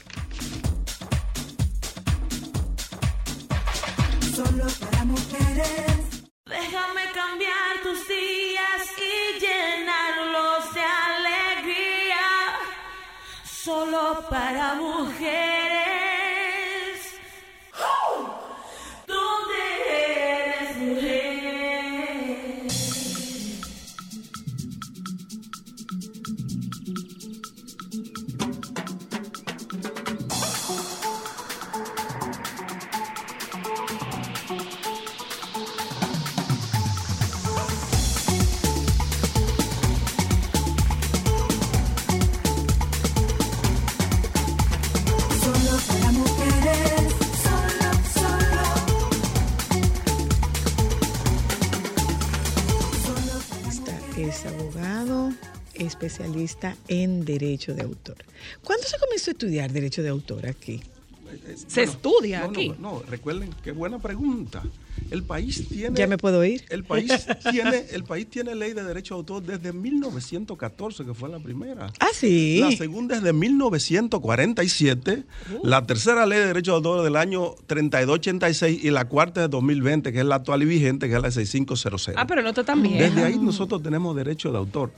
Solo 4.35 4.65
para 4.79 5.05
mujeres. 5.05 6.23
Déjame 6.45 7.03
cambiar 7.13 7.83
tus 7.83 8.07
días 8.07 8.81
y 8.97 9.39
llenarlos 9.39 10.73
de 10.73 10.81
alegría. 10.81 12.25
Solo 13.45 14.25
para 14.31 14.73
mujeres. 14.73 15.72
Especialista 55.93 56.75
en 56.87 57.23
derecho 57.23 57.73
de 57.73 57.83
autor. 57.83 58.17
¿Cuándo 58.63 58.85
se 58.87 58.97
comenzó 58.97 59.31
a 59.31 59.33
estudiar 59.33 59.71
derecho 59.71 60.01
de 60.03 60.09
autor 60.09 60.47
aquí? 60.47 60.81
Se 61.67 61.83
estudia 61.83 62.41
no, 62.41 62.49
aquí. 62.49 62.69
No, 62.69 62.75
no, 62.79 63.03
recuerden, 63.09 63.49
qué 63.63 63.71
buena 63.71 63.99
pregunta. 63.99 64.63
El 65.09 65.23
país 65.23 65.67
tiene. 65.67 65.97
¿Ya 65.97 66.07
me 66.07 66.17
puedo 66.17 66.43
ir? 66.45 66.63
El 66.69 66.83
país 66.83 67.11
tiene, 67.49 67.85
el 67.91 68.03
país 68.03 68.27
tiene 68.27 68.55
ley 68.55 68.73
de 68.73 68.83
derecho 68.83 69.15
de 69.15 69.19
autor 69.19 69.43
desde 69.43 69.73
1914, 69.73 71.05
que 71.05 71.13
fue 71.13 71.29
la 71.29 71.39
primera. 71.39 71.91
Ah, 71.99 72.07
sí. 72.13 72.59
La 72.61 72.71
segunda 72.71 73.15
es 73.15 73.23
de 73.23 73.33
1947, 73.33 75.23
la 75.63 75.85
tercera 75.85 76.25
ley 76.25 76.39
de 76.39 76.47
derecho 76.47 76.71
de 76.71 76.77
autor 76.77 77.03
del 77.03 77.15
año 77.15 77.55
3286 77.67 78.83
y 78.83 78.91
la 78.91 79.05
cuarta 79.05 79.41
es 79.41 79.45
de 79.45 79.49
2020, 79.49 80.13
que 80.13 80.19
es 80.19 80.25
la 80.25 80.35
actual 80.35 80.61
y 80.63 80.65
vigente, 80.65 81.09
que 81.09 81.15
es 81.15 81.21
la 81.21 81.31
6500. 81.31 82.15
Ah, 82.15 82.27
pero 82.27 82.41
no 82.41 82.49
está 82.49 82.63
tan 82.63 82.81
bien. 82.81 82.99
Desde 82.99 83.23
ahí 83.23 83.37
nosotros 83.37 83.81
tenemos 83.81 84.15
derecho 84.15 84.51
de 84.51 84.57
autor. 84.59 84.91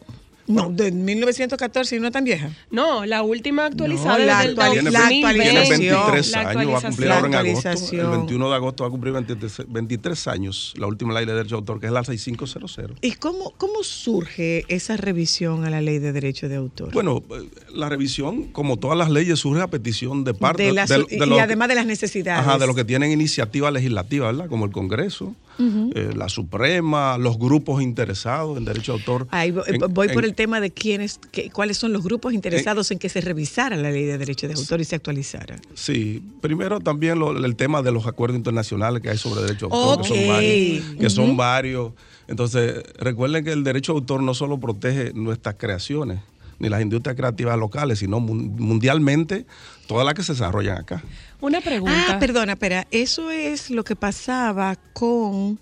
No, 0.47 0.69
de 0.69 0.91
1914 0.91 1.95
y 1.95 1.99
no 1.99 2.12
tan 2.12 2.23
vieja. 2.23 2.51
No, 2.69 3.03
la 3.05 3.23
última 3.23 3.65
actualizada 3.65 4.19
No, 4.19 4.25
la 4.25 4.41
del 4.41 4.49
actual- 4.51 4.71
Tiene, 4.73 4.91
la 4.91 4.99
2020. 4.99 5.43
tiene 5.43 5.60
actualización. 5.60 5.79
23 6.12 6.31
La 6.31 6.39
años, 6.39 6.55
va 6.55 6.77
a 6.77 6.81
cumplir 6.81 7.12
actualización. 7.12 7.12
ahora 7.12 7.27
en 7.27 7.34
agosto. 7.36 7.69
El 7.69 7.73
actualización. 7.73 8.12
21 8.12 8.49
de 8.49 8.55
agosto 8.55 8.84
va 8.84 8.88
a 8.88 8.91
cumplir 8.91 9.13
23, 9.13 9.62
23 9.67 10.27
años 10.27 10.73
la 10.77 10.88
última 10.88 11.13
ley 11.13 11.25
de 11.25 11.34
derecho 11.34 11.55
de 11.55 11.60
autor, 11.60 11.79
que 11.79 11.88
es 11.88 11.91
la 11.91 12.03
6500. 12.03 12.97
¿Y 13.01 13.13
cómo, 13.13 13.53
cómo 13.58 13.84
surge 13.84 14.65
esa 14.67 14.97
revisión 14.97 15.65
a 15.65 15.69
la 15.69 15.81
ley 15.81 15.99
de 15.99 16.13
derecho 16.13 16.47
de 16.47 16.55
autor? 16.58 16.91
Bueno, 16.93 17.23
eh, 17.31 17.49
la 17.73 17.89
revisión, 17.89 18.43
como 18.51 18.77
todas 18.77 18.97
las 18.97 19.10
leyes, 19.10 19.39
surge 19.39 19.62
a 19.63 19.67
petición 19.67 20.23
de 20.23 20.34
parte 20.36 20.63
de 20.63 20.73
las- 20.73 20.89
de- 20.89 21.05
y, 21.10 21.17
de 21.17 21.25
y 21.25 21.29
los- 21.29 21.39
además 21.39 21.69
de 21.69 21.75
las 21.75 21.86
necesidades. 21.88 22.41
Ajá, 22.47 22.58
de 22.60 22.67
los 22.67 22.75
que 22.75 22.86
tienen 22.86 23.12
iniciativa 23.12 23.71
legislativa, 23.71 24.27
¿verdad? 24.27 24.47
Como 24.47 24.65
el 24.65 24.71
Congreso, 24.71 25.36
eh, 25.60 26.12
la 26.15 26.30
Suprema, 26.30 27.18
los 27.18 27.38
grupos 27.39 27.82
interesados 27.82 28.58
en 28.58 28.65
derecho 28.65 28.94
de 28.94 29.00
autor. 29.00 29.28
Ahí 29.32 29.52
voy, 29.52 29.63
En- 29.68 29.80
voy 29.94 30.08
por 30.10 30.24
en- 30.24 30.30
el 30.30 30.36
tema 30.36 30.60
de 30.60 30.72
quiénes, 30.72 31.20
cuáles 31.54 31.78
son 31.78 31.94
los 31.94 32.04
grupos 32.04 32.34
interesados 32.34 32.91
en 32.91 33.00
que 33.00 33.10
se 33.10 33.22
revisara 33.22 33.76
la 33.76 33.91
ley 33.91 34.04
de 34.06 34.18
derecho 34.18 34.48
de 34.48 34.54
autor 34.56 34.82
y 34.82 34.86
se 34.86 34.96
actualizara. 34.96 35.56
Sí, 35.74 36.22
primero 36.41 36.80
también 36.80 37.20
lo- 37.20 37.38
el 37.46 37.56
tema 37.56 37.82
de 37.82 37.91
los 37.91 38.06
acuerdos 38.08 38.38
internacionales 38.38 39.02
que 39.02 39.10
hay 39.10 39.18
sobre 39.18 39.41
derecho 39.41 39.68
de 39.70 39.76
autor, 39.76 40.02
que 40.02 40.08
son 40.08 40.28
varios. 40.28 40.84
Que 41.00 41.10
son 41.10 41.38
varios. 41.38 41.94
Entonces, 42.28 42.84
recuerden 42.98 43.44
que 43.44 43.52
el 43.52 43.63
derecho 43.63 43.94
de 43.94 44.00
autor 44.00 44.24
no 44.24 44.34
solo 44.34 44.60
protege 44.60 45.13
nuestras 45.13 45.56
creaciones, 45.56 46.20
ni 46.58 46.70
las 46.70 46.82
industrias 46.82 47.15
creativas 47.15 47.58
locales, 47.60 48.00
sino 48.00 48.20
mun- 48.20 48.56
mundialmente 48.58 49.46
todas 49.88 50.06
las 50.06 50.13
que 50.13 50.24
se 50.24 50.34
desarrollan 50.34 50.78
acá. 50.78 51.04
Una 51.41 51.62
pregunta. 51.62 52.15
Ah, 52.15 52.19
perdona, 52.19 52.54
espera, 52.54 52.88
eso 52.91 53.32
es 53.32 53.69
lo 53.69 53.84
que 53.84 53.95
pasaba 53.95 54.76
con 54.93 55.60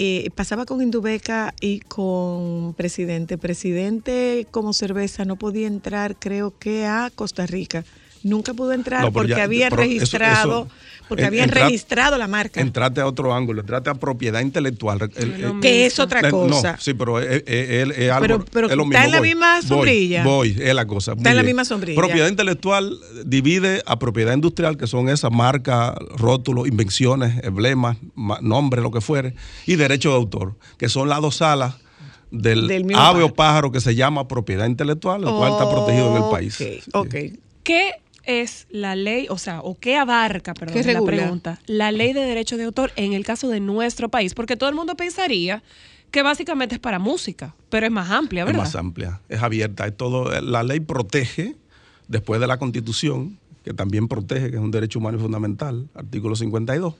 eh, 0.00 0.30
pasaba 0.36 0.64
con 0.64 0.80
Indubeca 0.80 1.54
y 1.60 1.80
con 1.80 2.72
Presidente. 2.74 3.36
Presidente 3.36 4.46
como 4.52 4.72
cerveza 4.72 5.24
no 5.24 5.34
podía 5.34 5.66
entrar, 5.66 6.16
creo 6.16 6.56
que 6.56 6.86
a 6.86 7.10
Costa 7.12 7.46
Rica. 7.46 7.84
Nunca 8.22 8.54
pudo 8.54 8.72
entrar 8.72 9.02
No, 9.02 9.12
porque 9.12 9.30
ya- 9.30 9.44
eso- 9.44 9.76
registrado, 9.76 10.62
eso- 10.62 10.68
porque 11.08 11.22
en- 11.22 11.26
habían 11.28 11.48
entra- 11.48 11.64
registrado 11.64 12.18
la 12.18 12.26
marca. 12.28 12.60
Entrate 12.60 13.00
a 13.00 13.06
otro 13.06 13.32
ángulo, 13.34 13.60
entrate 13.60 13.88
a 13.90 13.94
propiedad 13.94 14.40
intelectual. 14.40 15.10
El- 15.16 15.40
lo 15.40 15.50
el- 15.52 15.60
que 15.60 15.86
es 15.86 15.98
otra 15.98 16.28
cosa. 16.30 16.72
No, 16.72 16.78
sí, 16.78 16.94
pero 16.94 17.20
es, 17.20 17.42
es- 17.46 18.10
algo. 18.10 18.20
Pero- 18.26 18.44
pero 18.52 18.66
es 18.68 18.76
lo 18.76 18.82
está 18.84 18.98
mismo. 19.00 19.04
en 19.04 19.10
la 19.12 19.18
Voy, 19.18 19.28
misma 19.28 19.62
sombrilla. 19.62 20.24
Voy, 20.24 20.56
es 20.60 20.74
la 20.74 20.86
cosa. 20.86 21.12
Está 21.12 21.22
Muy 21.22 21.30
en 21.30 21.36
la 21.36 21.42
misma 21.44 21.64
sombrilla. 21.64 21.96
Propiedad 22.00 22.28
intelectual 22.28 22.98
divide 23.24 23.82
a 23.86 23.98
propiedad 23.98 24.34
industrial, 24.34 24.76
que 24.76 24.86
son 24.86 25.08
esas 25.08 25.30
marcas, 25.32 25.94
rótulos, 26.16 26.68
invenciones, 26.68 27.42
emblemas, 27.44 27.96
ma- 28.14 28.38
nombres, 28.42 28.82
lo 28.82 28.90
que 28.90 29.00
fuere, 29.00 29.34
y 29.66 29.76
derecho 29.76 30.10
de 30.10 30.16
autor, 30.16 30.56
que 30.76 30.88
son 30.88 31.08
las 31.08 31.20
dos 31.22 31.40
alas 31.40 31.76
del, 32.30 32.66
Del 32.68 32.84
mismo 32.84 33.00
ave 33.02 33.22
o 33.22 33.32
pájaro. 33.32 33.72
que 33.72 33.80
se 33.80 33.94
llama 33.94 34.28
propiedad 34.28 34.66
intelectual, 34.66 35.22
el 35.24 35.30
cual 35.30 35.52
está 35.52 35.70
protegido 35.70 36.14
en 36.14 36.22
el 36.24 36.28
país. 36.30 36.58
Ok, 36.92 37.06
ok. 37.06 37.14
¿Qué 37.62 37.92
es 38.28 38.66
la 38.70 38.94
ley, 38.94 39.26
o 39.30 39.38
sea, 39.38 39.60
o 39.60 39.74
qué 39.78 39.96
abarca, 39.96 40.52
perdón, 40.52 40.82
¿Qué 40.82 40.92
la 40.92 41.02
pregunta, 41.02 41.60
la 41.66 41.90
ley 41.90 42.12
de 42.12 42.20
derecho 42.20 42.58
de 42.58 42.64
autor 42.64 42.92
en 42.96 43.14
el 43.14 43.24
caso 43.24 43.48
de 43.48 43.58
nuestro 43.58 44.10
país? 44.10 44.34
Porque 44.34 44.54
todo 44.54 44.68
el 44.68 44.74
mundo 44.76 44.94
pensaría 44.96 45.62
que 46.10 46.22
básicamente 46.22 46.74
es 46.74 46.78
para 46.78 46.98
música, 46.98 47.54
pero 47.70 47.86
es 47.86 47.92
más 47.92 48.10
amplia, 48.10 48.42
Es 48.42 48.46
¿verdad? 48.46 48.60
más 48.60 48.76
amplia, 48.76 49.20
es 49.30 49.42
abierta. 49.42 49.86
Es 49.86 49.96
todo, 49.96 50.30
la 50.42 50.62
ley 50.62 50.80
protege, 50.80 51.56
después 52.06 52.38
de 52.38 52.46
la 52.46 52.58
constitución, 52.58 53.38
que 53.64 53.72
también 53.72 54.08
protege, 54.08 54.50
que 54.50 54.56
es 54.56 54.62
un 54.62 54.70
derecho 54.70 54.98
humano 54.98 55.16
y 55.16 55.20
fundamental, 55.22 55.88
artículo 55.94 56.36
52, 56.36 56.94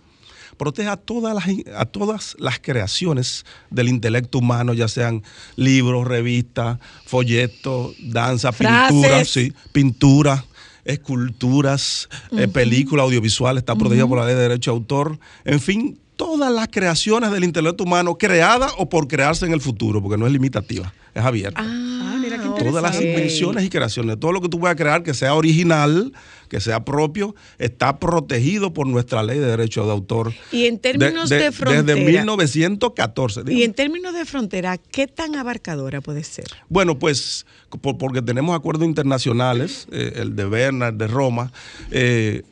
protege 0.57 0.89
a 0.89 0.97
todas 0.97 1.35
las, 1.35 1.45
a 1.77 1.85
todas 1.85 2.37
las 2.39 2.59
creaciones 2.59 3.45
del 3.69 3.89
intelecto 3.89 4.39
humano, 4.39 4.73
ya 4.73 4.89
sean 4.89 5.23
libros, 5.57 6.09
revistas, 6.09 6.79
folletos, 7.05 7.95
danza, 8.03 8.51
Frases. 8.53 8.89
pintura, 8.93 9.25
sí, 9.27 9.53
pintura, 9.73 10.45
esculturas, 10.89 12.09
eh, 12.37 12.49
películas 12.49 13.05
audiovisuales, 13.05 13.61
está 13.61 13.77
protegida 13.77 14.07
por 14.07 14.19
la 14.19 14.27
ley 14.27 14.35
de 14.35 14.41
derecho 14.41 14.73
de 14.73 14.77
autor, 14.79 15.19
en 15.45 15.61
fin, 15.61 15.99
todas 16.17 16.53
las 16.53 16.69
creaciones 16.69 17.31
del 17.31 17.45
intelecto 17.45 17.85
humano 17.85 18.17
creadas 18.17 18.73
o 18.79 18.89
por 18.89 19.07
crearse 19.07 19.47
en 19.47 19.53
el 19.53 19.61
futuro, 19.61 20.03
porque 20.03 20.17
no 20.17 20.27
es 20.27 20.33
limitativa, 20.33 20.93
es 21.15 21.23
abierta. 21.23 21.63
Ah, 21.65 22.18
Todas 22.57 22.83
las 22.83 23.01
invenciones 23.01 23.65
y 23.65 23.69
creaciones, 23.69 24.19
todo 24.21 24.33
lo 24.33 24.41
que 24.41 24.49
tú 24.49 24.59
puedas 24.61 24.77
crear 24.77 25.03
que 25.03 25.15
sea 25.15 25.35
original, 25.35 26.13
que 26.49 26.61
sea 26.61 26.85
propio, 26.85 27.35
está 27.59 27.99
protegido 27.99 28.73
por 28.73 28.87
nuestra 28.87 29.23
ley 29.23 29.39
de 29.39 29.47
derecho 29.47 29.85
de 29.85 29.93
autor. 29.93 30.33
Y 30.53 30.67
en 30.67 30.79
términos 30.79 31.29
de, 31.29 31.53
frontera. 31.53 31.83
Desde 31.83 32.05
1914. 32.05 33.43
Y 33.53 33.63
en 33.65 33.75
términos 33.75 34.15
de 34.15 34.25
frontera, 34.25 34.79
¿qué 34.79 35.07
tan 35.07 35.35
abarcadora 35.37 36.01
puede 36.01 36.25
ser? 36.25 36.47
Bueno, 36.69 36.99
pues 36.99 37.47
por- 37.83 37.99
porque 37.99 38.23
tenemos 38.23 38.57
acuerdos 38.57 38.87
internacionales, 38.87 39.87
eh, 39.93 40.13
el 40.17 40.37
de 40.37 40.45
Berna, 40.47 40.89
el 40.89 40.99
de 40.99 41.07
Roma, 41.07 41.53
eh, 41.91 42.43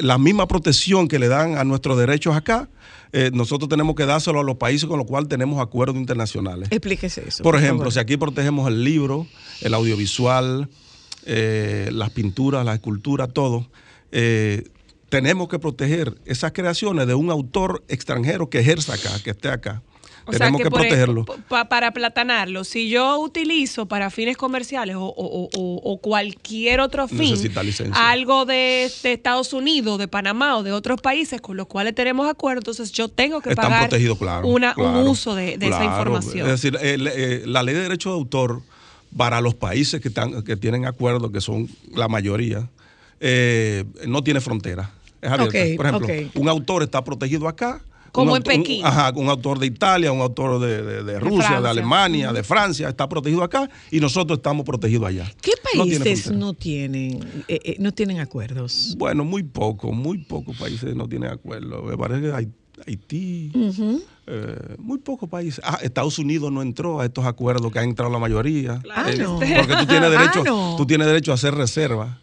la 0.00 0.18
misma 0.18 0.48
protección 0.48 1.08
que 1.08 1.18
le 1.18 1.28
dan 1.28 1.58
a 1.58 1.64
nuestros 1.64 1.98
derechos 1.98 2.36
acá, 2.36 2.68
eh, 3.12 3.30
nosotros 3.32 3.68
tenemos 3.68 3.94
que 3.94 4.06
dárselo 4.06 4.40
a 4.40 4.42
los 4.42 4.56
países 4.56 4.88
con 4.88 4.98
los 4.98 5.06
cuales 5.06 5.28
tenemos 5.28 5.60
acuerdos 5.60 5.96
internacionales. 5.96 6.68
Explíquese 6.70 7.28
eso. 7.28 7.42
Por 7.42 7.56
ejemplo, 7.56 7.90
si 7.90 7.98
aquí 7.98 8.16
protegemos 8.16 8.66
el 8.68 8.82
libro, 8.82 9.26
el 9.60 9.74
audiovisual, 9.74 10.68
eh, 11.26 11.90
las 11.92 12.10
pinturas, 12.10 12.64
las 12.64 12.74
esculturas, 12.74 13.32
todo, 13.32 13.68
eh, 14.10 14.64
tenemos 15.08 15.48
que 15.48 15.58
proteger 15.58 16.16
esas 16.24 16.52
creaciones 16.52 17.06
de 17.06 17.14
un 17.14 17.30
autor 17.30 17.84
extranjero 17.88 18.50
que 18.50 18.58
ejerza 18.58 18.94
acá, 18.94 19.10
que 19.22 19.30
esté 19.30 19.48
acá. 19.48 19.82
O 20.26 20.30
tenemos 20.32 20.58
sea, 20.58 20.64
que, 20.64 20.70
por 20.70 20.80
protegerlo. 20.80 21.22
ejemplo, 21.22 21.44
pa- 21.48 21.68
para 21.68 21.92
platanarlo, 21.92 22.64
si 22.64 22.88
yo 22.88 23.18
utilizo 23.20 23.86
para 23.86 24.10
fines 24.10 24.36
comerciales 24.36 24.96
o, 24.98 25.98
cualquier 26.02 26.80
otro 26.80 27.08
fin 27.08 27.36
algo 27.92 28.44
de, 28.44 28.90
de 29.02 29.12
Estados 29.12 29.52
Unidos, 29.52 29.98
de 29.98 30.08
Panamá 30.08 30.56
o 30.56 30.62
de 30.62 30.72
otros 30.72 31.00
países 31.00 31.40
con 31.40 31.56
los 31.56 31.66
cuales 31.66 31.94
tenemos 31.94 32.28
acuerdos, 32.28 32.62
entonces 32.62 32.92
yo 32.92 33.08
tengo 33.08 33.40
que 33.40 33.50
Están 33.50 33.66
pagar 33.66 33.88
claro. 34.18 34.46
una- 34.48 34.74
claro, 34.74 35.00
un 35.00 35.08
uso 35.08 35.34
de, 35.34 35.58
de 35.58 35.66
esa 35.68 35.84
información. 35.84 36.46
Es 36.48 36.60
decir, 36.62 36.78
eh, 36.80 37.42
la 37.46 37.62
ley 37.62 37.74
de 37.74 37.82
derecho 37.82 38.10
de 38.10 38.14
autor 38.16 38.62
para 39.16 39.40
los 39.40 39.54
países 39.54 40.00
que, 40.00 40.08
están, 40.08 40.42
que 40.42 40.56
tienen 40.56 40.86
acuerdos, 40.86 41.30
que 41.30 41.40
son 41.40 41.68
la 41.94 42.08
mayoría, 42.08 42.68
eh, 43.20 43.84
no 44.06 44.22
tiene 44.24 44.40
frontera. 44.40 44.90
Es 45.22 45.30
abierta. 45.30 45.76
Por 45.76 45.86
ejemplo, 45.86 46.40
un 46.40 46.48
autor 46.48 46.82
está 46.82 47.02
protegido 47.04 47.48
acá. 47.48 47.80
Como 48.14 48.30
un 48.32 48.36
en 48.36 48.42
autor- 48.42 48.54
un- 48.54 48.62
Pekín. 48.62 48.86
ajá, 48.86 49.12
un 49.16 49.28
autor 49.28 49.58
de 49.58 49.66
Italia, 49.66 50.12
un 50.12 50.20
autor 50.20 50.60
de, 50.60 50.82
de- 50.82 51.02
de 51.02 51.18
Rusia, 51.20 51.60
de. 51.60 51.68
Alemania, 51.68 52.32
de 52.32 52.44
Francia, 52.44 52.88
está 52.88 53.08
protegido 53.08 53.42
acá 53.42 53.68
y 53.90 53.98
nosotros 53.98 54.38
estamos 54.38 54.64
protegidos 54.64 55.08
allá. 55.08 55.30
¿Qué 55.42 55.50
No 55.76 55.82
tiene 55.84 56.04
países 56.04 56.30
no 56.30 56.52
tienen, 56.54 57.18
eh, 57.48 57.58
eh, 57.64 57.76
no 57.80 57.90
tienen 57.92 58.20
acuerdos? 58.20 58.94
Bueno, 58.96 59.24
muy 59.24 59.42
poco, 59.42 59.90
muy 59.92 60.18
pocos 60.18 60.56
países 60.56 60.94
no 60.94 61.08
tienen 61.08 61.30
acuerdo. 61.30 61.82
Me 61.82 61.96
parece 61.98 62.20
que 62.22 62.32
Hai- 62.32 62.52
Haití, 62.86 63.50
eh, 64.26 64.76
muy 64.78 64.98
pocos 64.98 65.28
países. 65.28 65.60
Ah, 65.64 65.78
Estados 65.82 66.18
Unidos 66.18 66.50
no 66.52 66.62
entró 66.62 67.00
a 67.00 67.04
estos 67.04 67.24
acuerdos 67.24 67.70
que 67.72 67.78
ha 67.78 67.82
entrado 67.82 68.10
la 68.12 68.18
mayoría. 68.18 68.80
Ah, 68.94 69.10
Eh, 69.10 69.16
no. 69.18 69.38
Porque 69.38 69.74
tú 69.78 69.86
tienes 69.86 70.10
derecho, 70.10 70.40
Ah, 70.40 70.44
no. 70.46 70.74
tú 70.76 70.86
tienes 70.86 71.06
derecho 71.06 71.32
a 71.32 71.34
hacer 71.34 71.54
reservas. 71.54 72.16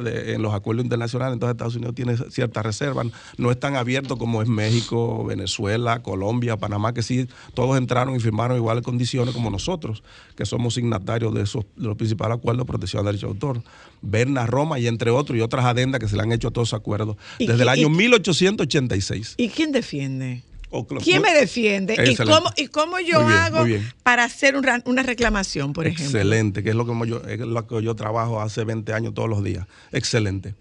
De- 0.00 0.34
en 0.34 0.42
los 0.42 0.54
acuerdos 0.54 0.84
internacionales, 0.84 1.34
entonces 1.34 1.54
Estados 1.54 1.76
Unidos 1.76 1.94
tiene 1.94 2.16
ciertas 2.30 2.64
reservas, 2.64 3.06
no 3.38 3.50
es 3.50 3.58
tan 3.60 3.76
abierto 3.76 4.16
como 4.16 4.42
es 4.42 4.48
México, 4.48 5.24
Venezuela, 5.24 6.02
Colombia, 6.02 6.56
Panamá, 6.56 6.92
que 6.94 7.02
sí, 7.02 7.26
todos 7.54 7.76
entraron 7.78 8.14
y 8.16 8.20
firmaron 8.20 8.56
iguales 8.56 8.84
condiciones 8.84 9.34
como 9.34 9.50
nosotros, 9.50 10.02
que 10.36 10.44
somos 10.46 10.74
signatarios 10.74 11.34
de 11.34 11.42
esos 11.42 11.64
de 11.76 11.86
los 11.88 11.96
principales 11.96 12.36
acuerdos 12.38 12.64
de 12.66 12.68
protección 12.68 13.04
del 13.04 13.12
derecho 13.14 13.26
de 13.26 13.32
autor. 13.32 13.62
Berna, 14.02 14.46
Roma 14.46 14.78
y 14.78 14.86
entre 14.86 15.10
otros, 15.10 15.36
y 15.38 15.40
otras 15.40 15.64
adendas 15.64 16.00
que 16.00 16.08
se 16.08 16.16
le 16.16 16.22
han 16.22 16.32
hecho 16.32 16.48
a 16.48 16.50
todos 16.50 16.68
esos 16.68 16.78
acuerdos 16.78 17.16
¿Y 17.38 17.46
desde 17.46 17.62
el 17.62 17.68
año 17.68 17.88
y- 17.88 17.90
1886. 17.90 19.34
¿Y 19.36 19.48
quién 19.48 19.72
defiende? 19.72 20.42
O- 20.78 20.86
¿Quién 20.86 21.22
me 21.22 21.34
defiende? 21.34 21.96
¿Y 22.04 22.16
cómo, 22.16 22.50
¿Y 22.56 22.66
cómo 22.68 22.98
yo 23.00 23.18
bien, 23.26 23.30
hago 23.38 23.66
para 24.02 24.24
hacer 24.24 24.56
un 24.56 24.66
una 24.84 25.02
reclamación, 25.02 25.72
por 25.72 25.86
ejemplo? 25.86 26.04
Excelente, 26.06 26.62
que 26.62 26.70
es 26.70 26.74
lo 26.74 26.84
que 26.86 27.08
yo, 27.08 27.22
es 27.22 27.38
lo 27.40 27.66
que 27.66 27.82
yo 27.82 27.94
trabajo 27.94 28.40
hace 28.40 28.64
20 28.64 28.92
años 28.92 29.14
todos 29.14 29.28
los 29.28 29.42
días. 29.42 29.66
Excelente. 29.92 30.54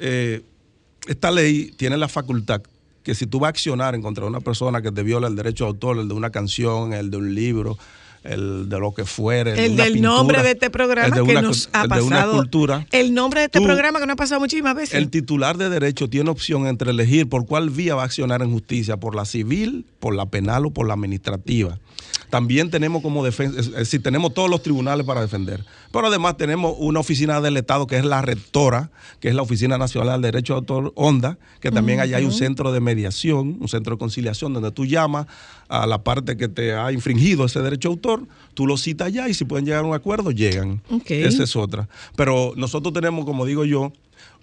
Eh, 0.00 0.42
esta 1.06 1.30
ley 1.30 1.72
tiene 1.76 1.96
la 1.96 2.08
facultad 2.08 2.62
que 3.02 3.14
si 3.14 3.26
tú 3.26 3.38
vas 3.38 3.48
a 3.48 3.50
accionar 3.50 3.94
en 3.94 4.00
contra 4.02 4.24
de 4.24 4.30
una 4.30 4.40
persona 4.40 4.80
que 4.80 4.90
te 4.90 5.02
viola 5.02 5.28
el 5.28 5.36
derecho 5.36 5.64
de 5.64 5.68
autor, 5.68 5.98
el 5.98 6.08
de 6.08 6.14
una 6.14 6.30
canción, 6.30 6.94
el 6.94 7.10
de 7.10 7.18
un 7.18 7.34
libro, 7.34 7.76
el 8.24 8.68
de 8.68 8.78
lo 8.80 8.92
que 8.94 9.04
fuere, 9.04 9.50
El 9.64 9.76
del 9.76 9.92
pintura, 9.94 10.14
nombre 10.16 10.42
de 10.42 10.50
este 10.52 10.70
programa 10.70 11.14
que 11.14 11.34
nos 11.42 11.68
ha 11.72 11.82
el 11.84 11.88
de 11.90 12.00
una 12.02 12.16
pasado. 12.16 12.32
escultura, 12.32 12.86
el 12.90 13.14
nombre 13.14 13.40
de 13.40 13.46
este 13.46 13.58
tú- 13.58 13.64
programa 13.66 14.00
que 14.00 14.06
nos 14.06 14.14
ha 14.14 14.16
pasado 14.16 14.40
muchísimas 14.40 14.74
veces. 14.74 14.94
el 14.94 15.10
titular 15.10 15.56
de 15.58 15.68
derecho 15.68 16.08
tiene 16.08 16.30
opción 16.30 16.66
entre 16.66 16.90
elegir 16.90 17.28
por 17.28 17.46
cuál 17.46 17.70
vía 17.70 17.94
va 17.94 18.02
a 18.02 18.06
accionar 18.06 18.40
en 18.42 18.50
justicia, 18.50 18.96
por 18.96 19.14
la 19.14 19.24
civil, 19.26 19.84
por 20.00 20.14
la 20.14 20.26
penal 20.26 20.66
o 20.66 20.70
por 20.70 20.86
la 20.88 20.94
administrativa. 20.94 21.78
También 22.30 22.70
tenemos 22.70 23.02
como 23.02 23.24
defensa, 23.24 23.60
es 23.60 23.72
decir, 23.72 24.02
tenemos 24.02 24.34
todos 24.34 24.50
los 24.50 24.62
tribunales 24.62 25.06
para 25.06 25.20
defender. 25.20 25.64
Pero 25.92 26.08
además 26.08 26.36
tenemos 26.36 26.74
una 26.78 26.98
oficina 26.98 27.40
del 27.40 27.56
Estado 27.56 27.86
que 27.86 27.96
es 27.96 28.04
la 28.04 28.22
rectora, 28.22 28.90
que 29.20 29.28
es 29.28 29.36
la 29.36 29.42
Oficina 29.42 29.78
Nacional 29.78 30.20
del 30.20 30.32
Derecho 30.32 30.54
de 30.54 30.58
Autor 30.58 30.92
ONDA, 30.96 31.38
que 31.60 31.70
también 31.70 32.00
allá 32.00 32.16
hay 32.16 32.24
un 32.24 32.32
centro 32.32 32.72
de 32.72 32.80
mediación, 32.80 33.58
un 33.60 33.68
centro 33.68 33.94
de 33.94 33.98
conciliación 33.98 34.52
donde 34.52 34.72
tú 34.72 34.84
llamas 34.84 35.26
a 35.68 35.86
la 35.86 36.02
parte 36.02 36.36
que 36.36 36.48
te 36.48 36.74
ha 36.74 36.90
infringido 36.90 37.44
ese 37.44 37.60
derecho 37.60 37.90
de 37.90 37.94
autor, 37.94 38.26
tú 38.54 38.66
lo 38.66 38.76
citas 38.76 39.06
allá 39.06 39.28
y 39.28 39.34
si 39.34 39.44
pueden 39.44 39.64
llegar 39.64 39.84
a 39.84 39.86
un 39.86 39.94
acuerdo, 39.94 40.32
llegan. 40.32 40.82
Esa 41.06 41.44
es 41.44 41.54
otra. 41.54 41.88
Pero 42.16 42.52
nosotros 42.56 42.92
tenemos, 42.92 43.24
como 43.24 43.46
digo 43.46 43.64
yo, 43.64 43.92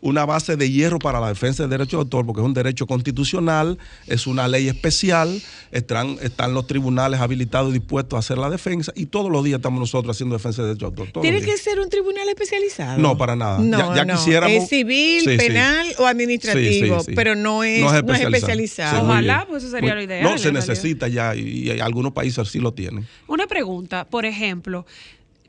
una 0.03 0.25
base 0.25 0.55
de 0.57 0.71
hierro 0.71 0.97
para 0.97 1.19
la 1.19 1.27
defensa 1.27 1.61
del 1.63 1.69
derecho 1.69 1.97
de 1.97 2.01
autor, 2.01 2.25
porque 2.25 2.41
es 2.41 2.45
un 2.45 2.55
derecho 2.55 2.87
constitucional, 2.87 3.77
es 4.07 4.25
una 4.25 4.47
ley 4.47 4.67
especial, 4.67 5.41
están, 5.71 6.17
están 6.23 6.53
los 6.55 6.65
tribunales 6.65 7.19
habilitados 7.19 7.69
y 7.69 7.73
dispuestos 7.73 8.17
a 8.17 8.19
hacer 8.19 8.37
la 8.39 8.49
defensa, 8.49 8.91
y 8.95 9.05
todos 9.05 9.31
los 9.31 9.43
días 9.43 9.57
estamos 9.59 9.79
nosotros 9.79 10.15
haciendo 10.17 10.35
defensa 10.35 10.63
del 10.63 10.69
derecho 10.75 10.89
de 10.91 11.01
autor. 11.03 11.21
¿Tiene 11.21 11.41
que 11.41 11.55
ser 11.57 11.79
un 11.79 11.87
tribunal 11.89 12.27
especializado? 12.29 12.97
No, 12.99 13.15
para 13.17 13.35
nada. 13.35 13.59
No, 13.59 13.77
Ya- 13.77 13.95
ya 13.97 14.05
no. 14.05 14.15
quisiéramos- 14.15 14.63
Es 14.63 14.69
civil, 14.69 15.21
Sí, 15.23 15.31
sí. 15.31 15.37
penal 15.37 15.87
o 15.99 16.07
administrativo, 16.07 16.95
Sí, 16.99 17.05
sí, 17.05 17.11
sí. 17.11 17.15
pero 17.15 17.35
no 17.35 17.63
es, 17.63 17.81
no 17.81 18.13
es 18.15 18.21
especializado. 18.21 19.03
Ojalá, 19.03 19.45
pues 19.47 19.63
eso 19.63 19.71
sería 19.71 19.91
Muy- 19.93 19.97
lo 19.99 20.03
ideal, 20.03 20.23
No, 20.23 20.37
se 20.37 20.45
realidad. 20.45 20.67
necesita 20.67 21.07
ya, 21.09 21.35
y, 21.35 21.69
y 21.71 21.79
algunos 21.79 22.11
países 22.13 22.47
sí 22.49 22.57
lo 22.59 22.73
tienen. 22.73 23.07
Una 23.27 23.45
pregunta, 23.45 24.05
por 24.09 24.25
ejemplo, 24.25 24.85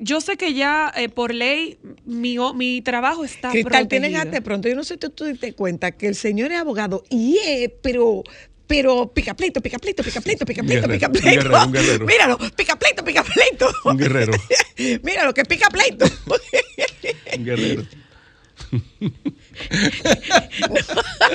yo 0.05 0.21
sé 0.21 0.37
que 0.37 0.53
ya 0.53 0.93
eh, 0.97 1.09
por 1.09 1.33
ley 1.33 1.79
mi, 2.05 2.37
o- 2.39 2.55
mi 2.55 2.83
trabajo 2.83 3.25
está 3.25 3.51
Cristal, 3.51 3.87
protegido. 3.87 4.09
tienes 4.11 4.31
de 4.33 4.43
pronto, 4.43 4.69
yo 4.69 4.75
no 4.75 4.83
sé 4.85 4.95
si 4.95 4.99
tú 4.99 5.11
tú 5.11 5.25
te 5.25 5.31
diste 5.33 5.53
cuenta 5.55 5.93
que 5.93 6.09
el 6.09 6.15
señor 6.17 6.51
es 6.53 6.59
abogado 6.61 7.05
y 7.09 7.39
es, 7.39 7.71
pero, 7.83 8.23
pero 8.67 9.13
pica 9.13 9.35
pleito, 9.35 9.61
pica 9.61 9.79
pleito, 9.79 10.03
pica 10.03 10.21
pleito, 10.21 10.45
pica 10.45 10.63
pleito, 10.63 10.89
pica 10.89 11.07
un 11.07 11.13
pleito. 11.13 11.29
guerrero, 11.43 11.65
un 11.67 11.73
guerrero. 11.73 12.07
Míralo, 12.07 12.39
pica 12.57 12.77
pleito, 12.77 13.05
pica 13.05 13.23
pleito. 13.23 13.73
Un 13.85 13.97
guerrero. 13.97 14.33
Míralo, 15.03 15.33
que 15.35 15.45
pica 15.45 15.69
pleito. 15.71 16.05
Un 17.37 17.45
guerrero. 17.45 17.83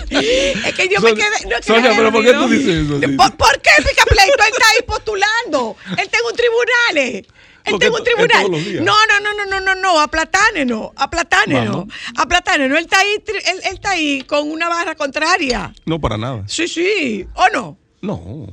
es 0.09 0.73
que 0.73 0.89
yo 0.89 1.01
me 1.01 1.13
quedé. 1.13 1.25
No, 1.49 1.55
es 1.57 1.65
que 1.65 1.73
Sonia, 1.73 1.91
pero 1.95 2.11
¿por 2.11 2.23
qué 2.23 2.33
tú 2.33 2.47
dices 2.47 2.85
eso? 2.85 2.99
¿Por, 3.17 3.37
por 3.37 3.61
qué 3.61 3.69
pica 3.77 4.03
pleito? 4.05 4.43
Él 4.43 4.51
está 4.53 4.65
ahí 4.69 4.83
postulando. 4.85 5.75
Él 5.91 5.99
está 6.05 6.17
en 6.17 6.25
un 6.25 6.35
tribunal. 6.35 7.25
Porque 7.69 7.85
está 7.85 7.87
en 7.87 7.93
un 7.93 8.03
tribunal. 8.03 8.85
No, 8.85 8.93
no, 9.07 9.19
no, 9.19 9.33
no, 9.33 9.45
no, 9.45 9.59
no, 9.61 9.75
no, 9.81 9.99
a 9.99 10.07
Platáneno, 10.07 10.93
a 10.95 11.09
Platáneno, 11.09 11.71
Vamos. 11.71 11.93
a 12.15 12.25
Platáneno. 12.27 12.77
Él 12.77 12.83
está 12.85 12.99
ahí, 12.99 13.15
él, 13.27 13.35
él 13.65 13.73
está 13.73 13.91
ahí 13.91 14.21
con 14.23 14.49
una 14.51 14.69
barra 14.69 14.95
contraria. 14.95 15.73
No, 15.85 15.99
para 15.99 16.17
nada. 16.17 16.43
Sí, 16.47 16.67
sí, 16.67 17.25
¿o 17.35 17.47
no? 17.53 17.77
No. 18.01 18.47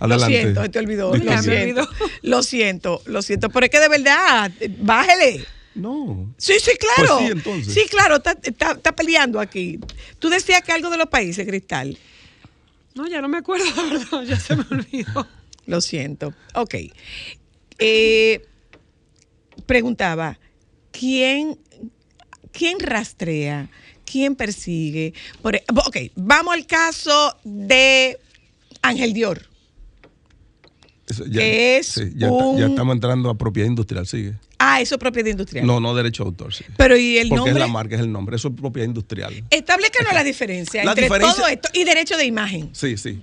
Lo 0.00 0.06
Adelante. 0.06 0.40
siento, 0.40 0.70
te 0.70 0.78
olvidó. 0.80 1.14
Lo 1.16 1.42
siento, 1.42 1.88
lo 2.22 2.42
siento, 2.42 3.02
lo 3.06 3.22
siento. 3.22 3.50
Pero 3.50 3.66
es 3.66 3.70
que 3.70 3.78
de 3.80 3.88
verdad, 3.88 4.50
bájele. 4.80 5.44
No. 5.74 6.34
Sí, 6.36 6.54
sí, 6.60 6.72
claro. 6.76 7.16
Pues 7.18 7.26
sí, 7.26 7.32
entonces. 7.32 7.72
Sí, 7.74 7.82
claro, 7.88 8.16
está, 8.16 8.36
está- 8.42 8.72
está 8.72 8.92
peleando 8.92 9.38
aquí. 9.40 9.78
Tú 10.18 10.28
decías 10.28 10.60
que 10.62 10.72
algo 10.72 10.90
de 10.90 10.96
los 10.98 11.06
países, 11.06 11.46
Cristal. 11.46 11.96
No, 12.94 13.06
ya 13.06 13.20
no 13.22 13.28
me 13.28 13.38
acuerdo, 13.38 13.64
verdad, 13.90 14.22
ya 14.24 14.38
se 14.40 14.56
me 14.56 14.64
olvidó. 14.70 15.26
Lo 15.66 15.80
siento. 15.80 16.34
Ok. 16.54 16.74
Eh, 17.84 18.42
preguntaba, 19.66 20.38
¿quién, 20.90 21.58
¿quién 22.52 22.78
rastrea? 22.80 23.68
¿Quién 24.04 24.34
persigue? 24.36 25.14
Por, 25.40 25.56
e- 25.56 25.64
ok, 25.86 25.96
vamos 26.16 26.54
al 26.54 26.66
caso 26.66 27.36
de 27.44 28.18
Ángel 28.82 29.12
Dior. 29.14 29.42
Eso 31.08 31.24
Que 31.24 31.78
es 31.78 31.94
ya, 32.16 32.30
un- 32.30 32.58
ya 32.58 32.66
estamos 32.66 32.94
entrando 32.94 33.28
a 33.30 33.34
propiedad 33.36 33.68
industrial, 33.68 34.06
sigue. 34.06 34.34
Ah, 34.58 34.80
eso 34.80 34.94
es 34.94 34.98
propiedad 35.00 35.28
industrial. 35.30 35.66
No, 35.66 35.80
no 35.80 35.94
derecho 35.94 36.22
de 36.22 36.28
autor, 36.28 36.54
sí. 36.54 36.64
Pero 36.76 36.96
¿y 36.96 37.18
el 37.18 37.28
Porque 37.28 37.36
nombre? 37.38 37.52
es 37.54 37.58
la 37.58 37.66
marca, 37.66 37.94
es 37.96 38.00
el 38.00 38.12
nombre. 38.12 38.36
Eso 38.36 38.48
es 38.48 38.54
propiedad 38.54 38.86
industrial. 38.86 39.44
Establezcanos 39.50 40.14
la 40.14 40.22
diferencia 40.24 40.84
La 40.84 40.92
entre 40.92 41.06
diferencia- 41.06 41.36
todo 41.36 41.48
esto 41.48 41.68
y 41.74 41.84
derecho 41.84 42.16
de 42.16 42.24
imagen. 42.26 42.70
Sí, 42.72 42.96
sí. 42.96 43.20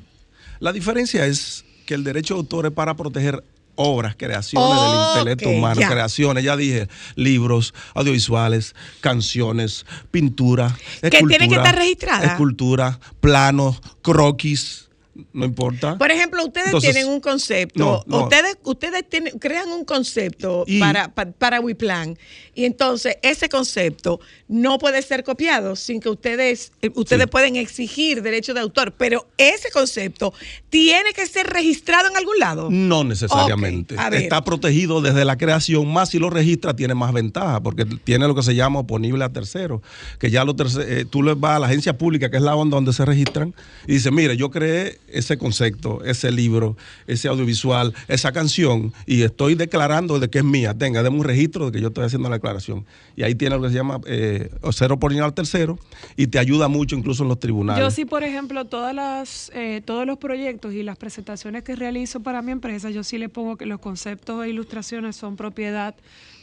La 0.60 0.74
diferencia 0.74 1.26
es 1.26 1.64
que 1.86 1.94
el 1.94 2.04
derecho 2.04 2.34
de 2.34 2.40
autor 2.42 2.66
es 2.66 2.72
para 2.74 2.96
proteger 2.96 3.42
obras, 3.82 4.16
creaciones 4.18 4.82
del 4.82 5.24
intelecto 5.24 5.50
humano, 5.50 5.80
ya. 5.80 5.90
creaciones, 5.90 6.44
ya 6.44 6.58
dije, 6.58 6.90
libros, 7.16 7.74
audiovisuales, 7.94 8.76
canciones, 9.00 9.86
pintura, 10.12 10.76
Que 11.02 11.10
tienen 11.10 11.50
que 11.50 11.56
estar 11.56 11.76
registradas. 11.76 12.32
Escultura, 12.32 13.00
planos, 13.22 13.82
croquis, 14.02 14.89
no 15.34 15.46
importa. 15.46 15.98
Por 15.98 16.12
ejemplo, 16.12 16.44
ustedes 16.46 16.68
Entonces, 16.68 16.94
tienen 16.94 17.12
un 17.12 17.20
concepto, 17.20 18.04
no, 18.08 18.18
no. 18.18 18.24
ustedes 18.24 18.58
ustedes 18.64 19.08
tienen, 19.10 19.38
crean 19.40 19.70
un 19.70 19.86
concepto 19.86 20.64
Y- 20.68 20.80
para, 20.80 21.14
pa- 21.14 21.26
para 21.32 21.60
WePlan 21.60 22.18
y 22.56 22.66
entonces 22.66 23.18
ese 23.22 23.48
concepto 23.50 24.20
no 24.48 24.78
puede 24.80 25.02
ser 25.02 25.24
copiado 25.24 25.76
sin 25.76 26.00
que 26.00 26.10
ustedes 26.10 26.72
eh, 26.82 26.90
ustedes 26.96 27.24
Sí. 27.24 27.30
pueden 27.30 27.56
exigir 27.56 28.22
derecho 28.22 28.54
de 28.54 28.60
autor, 28.60 28.94
pero 28.98 29.28
ese 29.38 29.70
concepto 29.72 30.34
tiene 30.70 31.14
que 31.14 31.26
ser 31.26 31.48
registrado 31.48 32.10
en 32.10 32.18
algún 32.18 32.38
lado. 32.40 32.70
No 32.72 33.04
necesariamente. 33.04 33.96
Está 34.14 34.44
protegido 34.44 35.02
desde 35.02 35.26
la 35.26 35.38
creación, 35.38 35.88
más 35.92 36.10
si 36.10 36.20
lo 36.20 36.30
registra 36.30 36.76
tiene 36.76 36.96
más 36.96 37.14
ventaja, 37.14 37.62
porque 37.62 37.86
tiene 37.86 38.28
lo 38.28 38.36
que 38.36 38.44
se 38.44 38.56
llama 38.56 38.80
oponible 38.80 39.24
a 39.24 39.30
terceros, 39.30 39.82
que 40.20 40.30
ya 40.32 40.44
lo 40.44 40.56
terce- 40.56 40.86
eh, 41.02 41.06
tú 41.06 41.24
le 41.24 41.34
vas 41.36 41.58
a 41.58 41.60
la 41.60 41.68
agencia 41.68 41.98
pública, 41.98 42.30
que 42.30 42.38
es 42.38 42.44
la 42.44 42.56
onda 42.56 42.76
donde 42.76 42.94
se 42.94 43.06
registran, 43.06 43.54
y 43.88 43.94
dice, 43.94 44.12
mire, 44.12 44.36
yo 44.38 44.50
creé 44.50 44.98
ese 45.14 45.38
concepto, 45.38 46.04
ese 46.04 46.32
libro, 46.32 46.78
ese 47.08 47.28
audiovisual, 47.28 47.94
esa 48.08 48.32
canción, 48.32 48.94
y 49.06 49.24
estoy 49.24 49.56
declarando 49.56 50.20
de 50.20 50.30
que 50.30 50.40
es 50.40 50.44
mía. 50.44 50.74
Tenga, 50.74 51.04
deme 51.04 51.18
un 51.18 51.24
registro 51.24 51.68
de 51.68 51.72
que 51.74 51.82
yo 51.82 51.88
estoy 51.88 52.06
haciendo 52.06 52.30
la 52.30 52.36
declaración. 52.36 52.86
Y 53.16 53.24
ahí 53.24 53.36
tiene 53.36 53.56
lo 53.56 53.62
que 53.62 53.70
se 53.70 53.76
llama 53.76 54.00
eh, 54.06 54.50
cero 54.72 54.96
oponible 54.96 55.26
al 55.26 55.34
tercero, 55.34 55.80
y 56.16 56.28
te 56.28 56.40
ayuda 56.40 56.68
mucho 56.68 56.96
incluso 56.96 57.24
en 57.24 57.30
los 57.30 57.40
tribunales. 57.40 57.84
Yo 57.84 57.92
sí, 57.92 58.06
por 58.06 58.24
ejemplo, 58.24 58.66
todas 58.66 58.96
las, 58.96 59.52
eh, 59.54 59.82
todos 59.84 60.06
los 60.06 60.18
proyectos 60.18 60.74
y 60.74 60.84
las 60.84 60.98
presentaciones 60.98 61.64
que 61.64 61.76
realizo 61.76 62.22
para 62.22 62.42
mi 62.42 62.52
empresa, 62.52 62.90
yo 62.90 63.04
sí 63.04 63.18
le 63.18 63.30
pongo 63.30 63.58
que 63.58 63.66
los 63.66 63.80
conceptos 63.80 64.46
e 64.46 64.50
ilustraciones 64.50 65.16
son 65.16 65.36
propiedad 65.36 65.96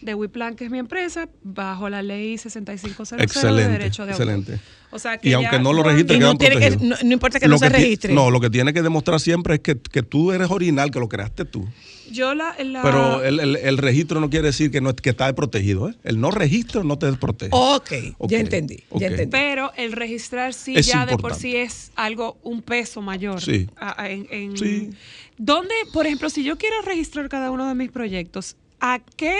de 0.03 0.15
Wiplan, 0.15 0.55
que 0.57 0.65
es 0.67 0.71
mi 0.71 0.79
empresa, 0.79 1.29
bajo 1.43 1.89
la 1.89 2.03
ley 2.03 2.39
6500 2.39 3.13
Excelente, 3.21 3.63
de 3.65 3.69
derecho 3.79 4.05
de 4.07 4.13
autor. 4.13 4.29
excelente. 4.29 4.61
O 4.93 4.99
sea, 4.99 5.19
que 5.19 5.29
Y 5.29 5.33
aunque 5.33 5.59
no 5.59 5.73
lo 5.73 5.83
registre, 5.83 6.19
no 6.19 6.37
quedan 6.37 6.39
que- 6.39 6.51
protegidos. 6.71 6.83
no- 6.83 6.97
no 7.09 7.13
importa 7.13 7.41
que 7.41 7.47
Lo 7.49 7.55
no 7.55 7.59
se 7.59 7.69
registre. 7.69 8.15
No, 8.15 8.31
lo 8.31 8.41
que 8.41 8.51
tiene 8.51 8.73
que 8.73 8.83
demostrar 8.83 9.19
siempre 9.21 9.55
es 9.55 9.61
que, 9.61 9.77
que 9.79 10.03
tú 10.03 10.33
eres 10.33 10.51
original, 10.51 10.91
que 10.91 11.01
lo 11.01 11.09
creaste 11.09 11.45
tú. 11.45 11.67
Yo 12.11 12.35
la, 12.35 12.55
la- 12.63 12.83
Pero 12.83 13.25
el, 13.25 13.41
el- 13.41 13.57
el 13.57 13.79
registro 13.79 14.21
no 14.21 14.31
quiere 14.31 14.47
decir 14.47 14.71
que, 14.71 14.81
no, 14.81 14.95
que 14.95 15.11
está 15.11 15.35
protegido. 15.35 15.89
¿eh? 15.91 15.95
El 16.05 16.21
no 16.21 16.31
registro 16.31 16.85
no 16.85 16.99
te 16.99 17.07
desprotege. 17.07 17.51
Ok, 17.53 17.91
Ok, 18.19 18.31
ya 18.31 18.39
entendí, 18.39 18.85
ya 18.95 19.09
entendí. 19.09 19.31
Pero 19.33 19.73
el 19.77 19.93
registrar 19.93 20.55
sí 20.55 20.75
Es 20.77 20.87
ya 20.87 21.05
de 21.05 21.17
por 21.17 21.35
sí 21.35 21.57
es 21.57 21.91
algo, 21.97 22.39
un 22.45 22.63
peso 22.63 23.03
mayor. 23.03 23.41
Sí. 23.43 23.69
A- 23.77 24.03
a- 24.03 24.09
en, 24.11 24.27
en- 24.31 24.57
Sí. 24.57 24.91
¿Dónde, 25.37 25.75
por 25.93 26.07
ejemplo, 26.07 26.31
si 26.31 26.45
yo 26.45 26.57
quiero 26.57 26.81
registrar 26.83 27.29
cada 27.29 27.51
uno 27.51 27.67
de 27.69 27.75
mis 27.75 27.91
proyectos, 27.91 28.57
¿a 28.81 29.01
qué 29.17 29.37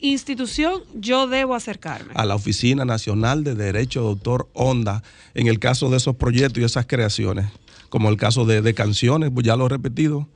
institución 0.00 0.82
yo 0.94 1.26
debo 1.26 1.54
acercarme? 1.54 2.12
a 2.14 2.24
la 2.24 2.34
Oficina 2.34 2.84
Nacional 2.84 3.44
de 3.44 3.54
Derecho 3.54 4.02
de 4.02 4.08
Autor 4.08 4.48
Onda, 4.52 5.02
en 5.34 5.46
el 5.46 5.58
caso 5.58 5.90
de 5.90 5.96
esos 5.96 6.16
proyectos 6.16 6.60
y 6.60 6.64
esas 6.64 6.86
creaciones, 6.86 7.46
como 7.88 8.08
el 8.08 8.16
caso 8.16 8.44
de, 8.44 8.74
canciones, 8.74 9.30
pues 9.32 9.46
ya 9.46 9.56
lo 9.56 9.66
he 9.66 9.68
repetido, 9.68 10.28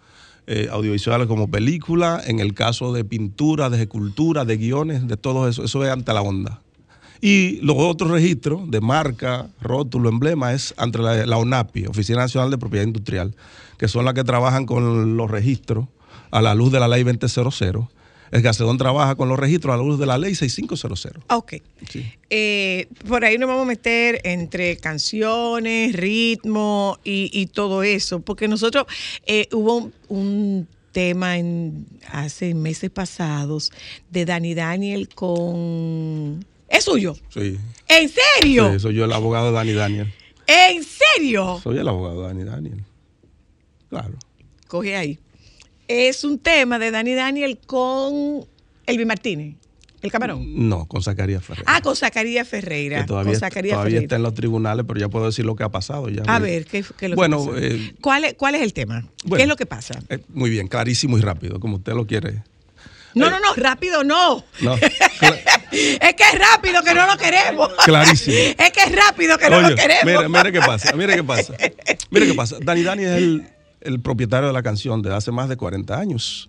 eh, 0.46 0.68
audiovisuales 0.70 1.26
como 1.26 1.48
película, 1.48 2.22
en 2.24 2.38
el 2.38 2.54
caso 2.54 2.92
de 2.92 3.04
pintura, 3.04 3.68
de 3.68 3.82
escultura, 3.82 4.44
de 4.44 4.56
guiones, 4.56 5.08
de 5.08 5.16
todo 5.16 5.48
eso, 5.48 5.64
eso 5.64 5.84
es 5.84 5.90
ante 5.90 6.12
la 6.12 6.22
Onda. 6.22 6.60
Y 7.20 7.60
los 7.62 7.76
otros 7.78 8.10
registros 8.10 8.70
de 8.70 8.80
marca, 8.80 9.48
rótulo, 9.60 10.08
emblema, 10.08 10.52
es 10.52 10.74
ante 10.76 10.98
la, 10.98 11.24
la 11.24 11.38
ONAPI, 11.38 11.86
Oficina 11.86 12.18
Nacional 12.18 12.50
de 12.50 12.58
Propiedad 12.58 12.86
Industrial, 12.86 13.34
que 13.78 13.88
son 13.88 14.04
las 14.04 14.14
que 14.14 14.22
trabajan 14.22 14.66
con 14.66 15.16
los 15.16 15.30
registros 15.30 15.86
a 16.30 16.42
la 16.42 16.54
luz 16.54 16.70
de 16.72 16.80
la 16.80 16.88
ley 16.88 17.02
2000. 17.02 17.88
El 18.30 18.42
Gacedón 18.42 18.78
trabaja 18.78 19.14
con 19.14 19.28
los 19.28 19.38
registros 19.38 19.74
a 19.74 19.76
la 19.76 19.82
luz 19.82 19.98
de 19.98 20.06
la 20.06 20.18
ley 20.18 20.34
6500. 20.34 21.22
Ok. 21.28 21.54
Sí. 21.88 22.04
Eh, 22.30 22.88
por 23.08 23.24
ahí 23.24 23.38
nos 23.38 23.48
vamos 23.48 23.62
a 23.62 23.66
meter 23.66 24.20
entre 24.24 24.76
canciones, 24.76 25.94
ritmo 25.94 26.98
y, 27.04 27.30
y 27.32 27.46
todo 27.46 27.82
eso, 27.82 28.20
porque 28.20 28.48
nosotros 28.48 28.86
eh, 29.26 29.48
hubo 29.52 29.76
un, 29.76 29.92
un 30.08 30.68
tema 30.96 31.36
en, 31.36 31.86
hace 32.10 32.54
meses 32.54 32.90
pasados 32.90 33.70
de 34.10 34.24
Dani 34.24 34.54
Daniel 34.54 35.10
con... 35.14 36.42
¿Es 36.68 36.84
suyo? 36.84 37.14
Sí. 37.28 37.58
¿En 37.86 38.08
serio? 38.08 38.72
Sí, 38.72 38.80
soy 38.80 38.94
yo 38.94 39.04
el 39.04 39.12
abogado 39.12 39.48
de 39.48 39.52
Dani 39.52 39.72
Daniel. 39.74 40.12
¿En 40.46 40.82
serio? 40.82 41.60
Soy 41.62 41.76
el 41.76 41.86
abogado 41.86 42.22
de 42.22 42.28
Dani 42.28 42.44
Daniel. 42.44 42.84
Claro. 43.90 44.14
Coge 44.68 44.96
ahí. 44.96 45.18
Es 45.88 46.24
un 46.24 46.38
tema 46.38 46.78
de 46.78 46.90
Dani 46.90 47.14
Daniel 47.14 47.58
con 47.66 48.44
Elvi 48.86 49.04
Martínez, 49.04 49.54
el 50.02 50.10
camarón. 50.10 50.68
No, 50.68 50.86
con 50.86 51.02
Zacarías 51.02 51.44
Ferrer. 51.44 51.64
Ah, 51.66 51.80
con 51.80 51.94
Zacarías 51.96 52.46
Ferreira. 52.48 53.00
que 53.02 53.06
todavía, 53.06 53.32
con 53.32 53.40
Zacarías 53.40 53.72
todavía 53.74 53.90
Ferreira. 53.90 54.02
está 54.04 54.16
en 54.16 54.22
los 54.22 54.34
tribunales, 54.34 54.84
pero 54.86 54.98
ya 55.00 55.08
puedo 55.08 55.26
decir 55.26 55.44
lo 55.44 55.54
que 55.56 55.62
ha 55.64 55.68
pasado. 55.68 56.08
Ya 56.08 56.22
A 56.26 56.38
ver, 56.38 56.64
¿qué, 56.64 56.84
qué 56.98 57.06
es 57.06 57.10
lo 57.10 57.16
Bueno, 57.16 57.44
que 57.46 57.52
pasa? 57.52 57.66
eh, 57.66 57.94
¿Cuál, 58.00 58.24
es, 58.24 58.34
¿Cuál 58.34 58.54
es 58.56 58.62
el 58.62 58.72
tema? 58.72 59.06
¿Qué 59.34 59.42
es 59.42 59.48
lo 59.48 59.56
que 59.56 59.66
pasa? 59.66 59.98
eh, 60.08 60.18
muy 60.28 60.50
bien, 60.50 60.68
clarísimo 60.68 61.18
y 61.18 61.20
rápido, 61.20 61.60
como 61.60 61.76
usted 61.76 61.92
lo 61.94 62.06
quiere. 62.06 62.42
No, 63.14 63.30
no, 63.30 63.40
no, 63.40 63.54
rápido 63.54 64.04
no. 64.04 64.44
Es 65.72 66.14
que 66.14 66.22
es 66.32 66.38
rápido 66.38 66.82
que 66.82 66.94
no 66.94 67.06
lo 67.06 67.16
queremos. 67.16 67.70
Clarísimo. 67.84 68.36
es 68.58 68.70
que 68.72 68.80
es 68.84 68.92
rápido 68.94 69.36
que 69.38 69.50
no 69.50 69.60
lo 69.62 69.74
queremos. 69.74 70.04
mire, 70.04 70.28
mire 70.28 70.52
qué 70.52 70.60
pasa, 70.60 70.92
mire 70.94 71.16
qué 71.16 71.24
pasa. 71.24 71.54
Mire 72.10 72.26
qué 72.26 72.34
pasa. 72.34 72.56
Dani 72.62 72.82
Dani 72.82 73.02
es 73.04 73.10
el, 73.10 73.48
el 73.80 74.00
propietario 74.00 74.48
de 74.48 74.52
la 74.52 74.62
canción 74.62 75.02
desde 75.02 75.16
hace 75.16 75.32
más 75.32 75.48
de 75.48 75.56
40 75.56 75.98
años. 75.98 76.48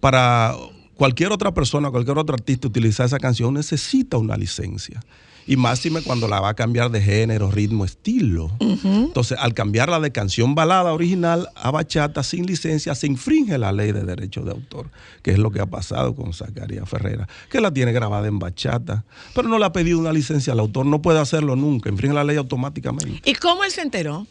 Para 0.00 0.54
cualquier 0.94 1.32
otra 1.32 1.52
persona, 1.52 1.90
cualquier 1.90 2.18
otro 2.18 2.34
artista 2.34 2.68
utilizar 2.68 3.06
esa 3.06 3.18
canción 3.18 3.54
necesita 3.54 4.16
una 4.16 4.36
licencia. 4.36 5.00
Y 5.48 5.56
máxime 5.56 6.02
cuando 6.02 6.26
la 6.26 6.40
va 6.40 6.48
a 6.48 6.54
cambiar 6.54 6.90
de 6.90 7.00
género, 7.00 7.52
ritmo, 7.52 7.84
estilo. 7.84 8.50
Entonces, 8.58 9.38
al 9.40 9.54
cambiarla 9.54 10.00
de 10.00 10.10
canción 10.10 10.56
balada 10.56 10.92
original 10.92 11.48
a 11.54 11.70
bachata 11.70 12.24
sin 12.24 12.46
licencia, 12.46 12.96
se 12.96 13.06
infringe 13.06 13.56
la 13.56 13.70
ley 13.70 13.92
de 13.92 14.02
derechos 14.02 14.44
de 14.44 14.50
autor, 14.50 14.90
que 15.22 15.30
es 15.30 15.38
lo 15.38 15.52
que 15.52 15.60
ha 15.60 15.66
pasado 15.66 16.16
con 16.16 16.32
Zacarías 16.32 16.88
Ferreira, 16.88 17.28
que 17.48 17.60
la 17.60 17.70
tiene 17.70 17.92
grabada 17.92 18.26
en 18.26 18.40
bachata, 18.40 19.04
pero 19.36 19.46
no 19.46 19.60
le 19.60 19.66
ha 19.66 19.72
pedido 19.72 20.00
una 20.00 20.12
licencia 20.12 20.52
al 20.52 20.58
autor, 20.58 20.84
no 20.84 21.00
puede 21.00 21.20
hacerlo 21.20 21.54
nunca, 21.54 21.90
infringe 21.90 22.14
la 22.14 22.24
ley 22.24 22.36
automáticamente. 22.36 23.22
¿Y 23.24 23.34
cómo 23.34 23.62
él 23.62 23.70
se 23.70 23.82
enteró? 23.82 24.26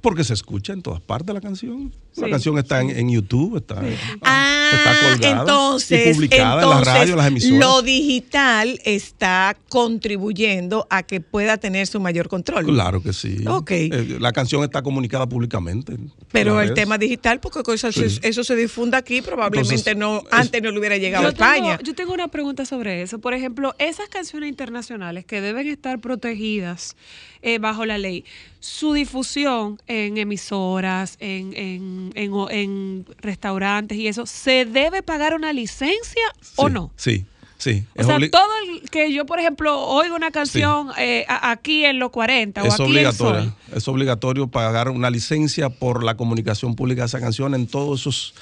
Porque 0.00 0.24
se 0.24 0.34
escucha 0.34 0.72
en 0.72 0.82
todas 0.82 1.00
partes 1.00 1.34
la 1.34 1.40
canción. 1.40 1.92
La 2.18 2.26
Sí, 2.26 2.30
canción 2.32 2.58
está 2.58 2.80
en, 2.80 2.90
en 2.90 3.10
YouTube, 3.10 3.56
está, 3.58 3.80
Ah, 4.22 4.70
está 4.72 5.08
colgada 5.10 5.40
entonces, 5.40 6.06
y 6.08 6.12
publicada 6.14 6.62
en 6.62 6.70
las 6.70 6.84
radios, 6.84 7.10
en 7.10 7.16
las 7.16 7.26
emisoras. 7.28 7.58
Lo 7.60 7.82
digital 7.82 8.80
está 8.84 9.56
contribuyendo 9.68 10.86
a 10.90 11.02
que 11.02 11.20
pueda 11.20 11.56
tener 11.56 11.86
su 11.86 12.00
mayor 12.00 12.28
control. 12.28 12.64
Claro 12.66 13.02
que 13.02 13.12
sí. 13.12 13.44
Ok. 13.46 13.70
Eh, 13.72 14.16
la 14.20 14.32
canción 14.32 14.62
está 14.64 14.82
comunicada 14.82 15.28
públicamente. 15.28 15.94
en 15.94 16.12
Pero 16.32 16.60
el 16.60 16.74
tema 16.74 16.98
digital, 16.98 17.40
porque 17.40 17.62
cosas- 17.62 17.94
Sí. 17.94 18.18
eso 18.22 18.44
se 18.44 18.54
difunda 18.56 18.98
aquí, 18.98 19.22
probablemente 19.22 19.74
Entonces, 19.74 19.96
no, 19.96 20.18
es- 20.18 20.24
antes 20.30 20.62
no 20.62 20.70
le 20.70 20.78
hubiera 20.78 20.96
llegado 20.96 21.28
a 21.28 21.32
tengo, 21.32 21.44
España. 21.44 21.78
yo 21.82 21.94
tengo 21.94 22.12
una 22.12 22.28
pregunta 22.28 22.64
sobre 22.64 23.02
eso. 23.02 23.18
Por 23.18 23.34
ejemplo, 23.34 23.74
esas 23.78 24.08
canciones 24.08 24.48
internacionales 24.48 25.24
que 25.24 25.40
deben 25.40 25.66
estar 25.68 25.98
protegidas 26.00 26.96
eh, 27.40 27.58
bajo 27.60 27.86
la 27.86 27.98
ley, 27.98 28.24
su 28.58 28.92
difusión 28.94 29.80
en 29.86 30.18
emisoras, 30.18 31.16
en, 31.20 31.52
en, 31.56 32.07
en- 32.14 32.32
o- 32.32 32.50
en 32.50 33.04
restaurantes 33.20 33.98
y 33.98 34.06
eso, 34.08 34.26
¿se 34.26 34.64
debe 34.64 35.02
pagar 35.02 35.34
una 35.34 35.52
licencia 35.52 36.22
o 36.56 36.68
no? 36.68 36.90
Sí, 36.96 37.24
sí. 37.58 37.84
O 37.96 38.04
sea, 38.04 38.18
todo 38.30 38.48
el 38.66 38.88
que 38.90 39.12
yo, 39.12 39.26
por 39.26 39.38
ejemplo, 39.40 39.78
oigo 39.80 40.14
una 40.16 40.30
canción 40.30 40.88
eh, 40.98 41.24
aquí 41.28 41.84
en 41.84 41.98
los 41.98 42.10
40 42.10 42.62
o 42.62 42.66
es 42.66 42.74
aquí 42.74 42.82
en 42.82 42.88
obligatorio. 42.88 43.40
Sol. 43.42 43.54
Es 43.74 43.88
obligatorio 43.88 44.46
pagar 44.48 44.88
una 44.90 45.10
licencia 45.10 45.68
por 45.70 46.02
la 46.04 46.16
comunicación 46.16 46.74
pública 46.76 47.02
de 47.02 47.06
esa 47.06 47.20
canción 47.20 47.54
en 47.54 47.66
todos 47.66 48.00
esos 48.00 48.34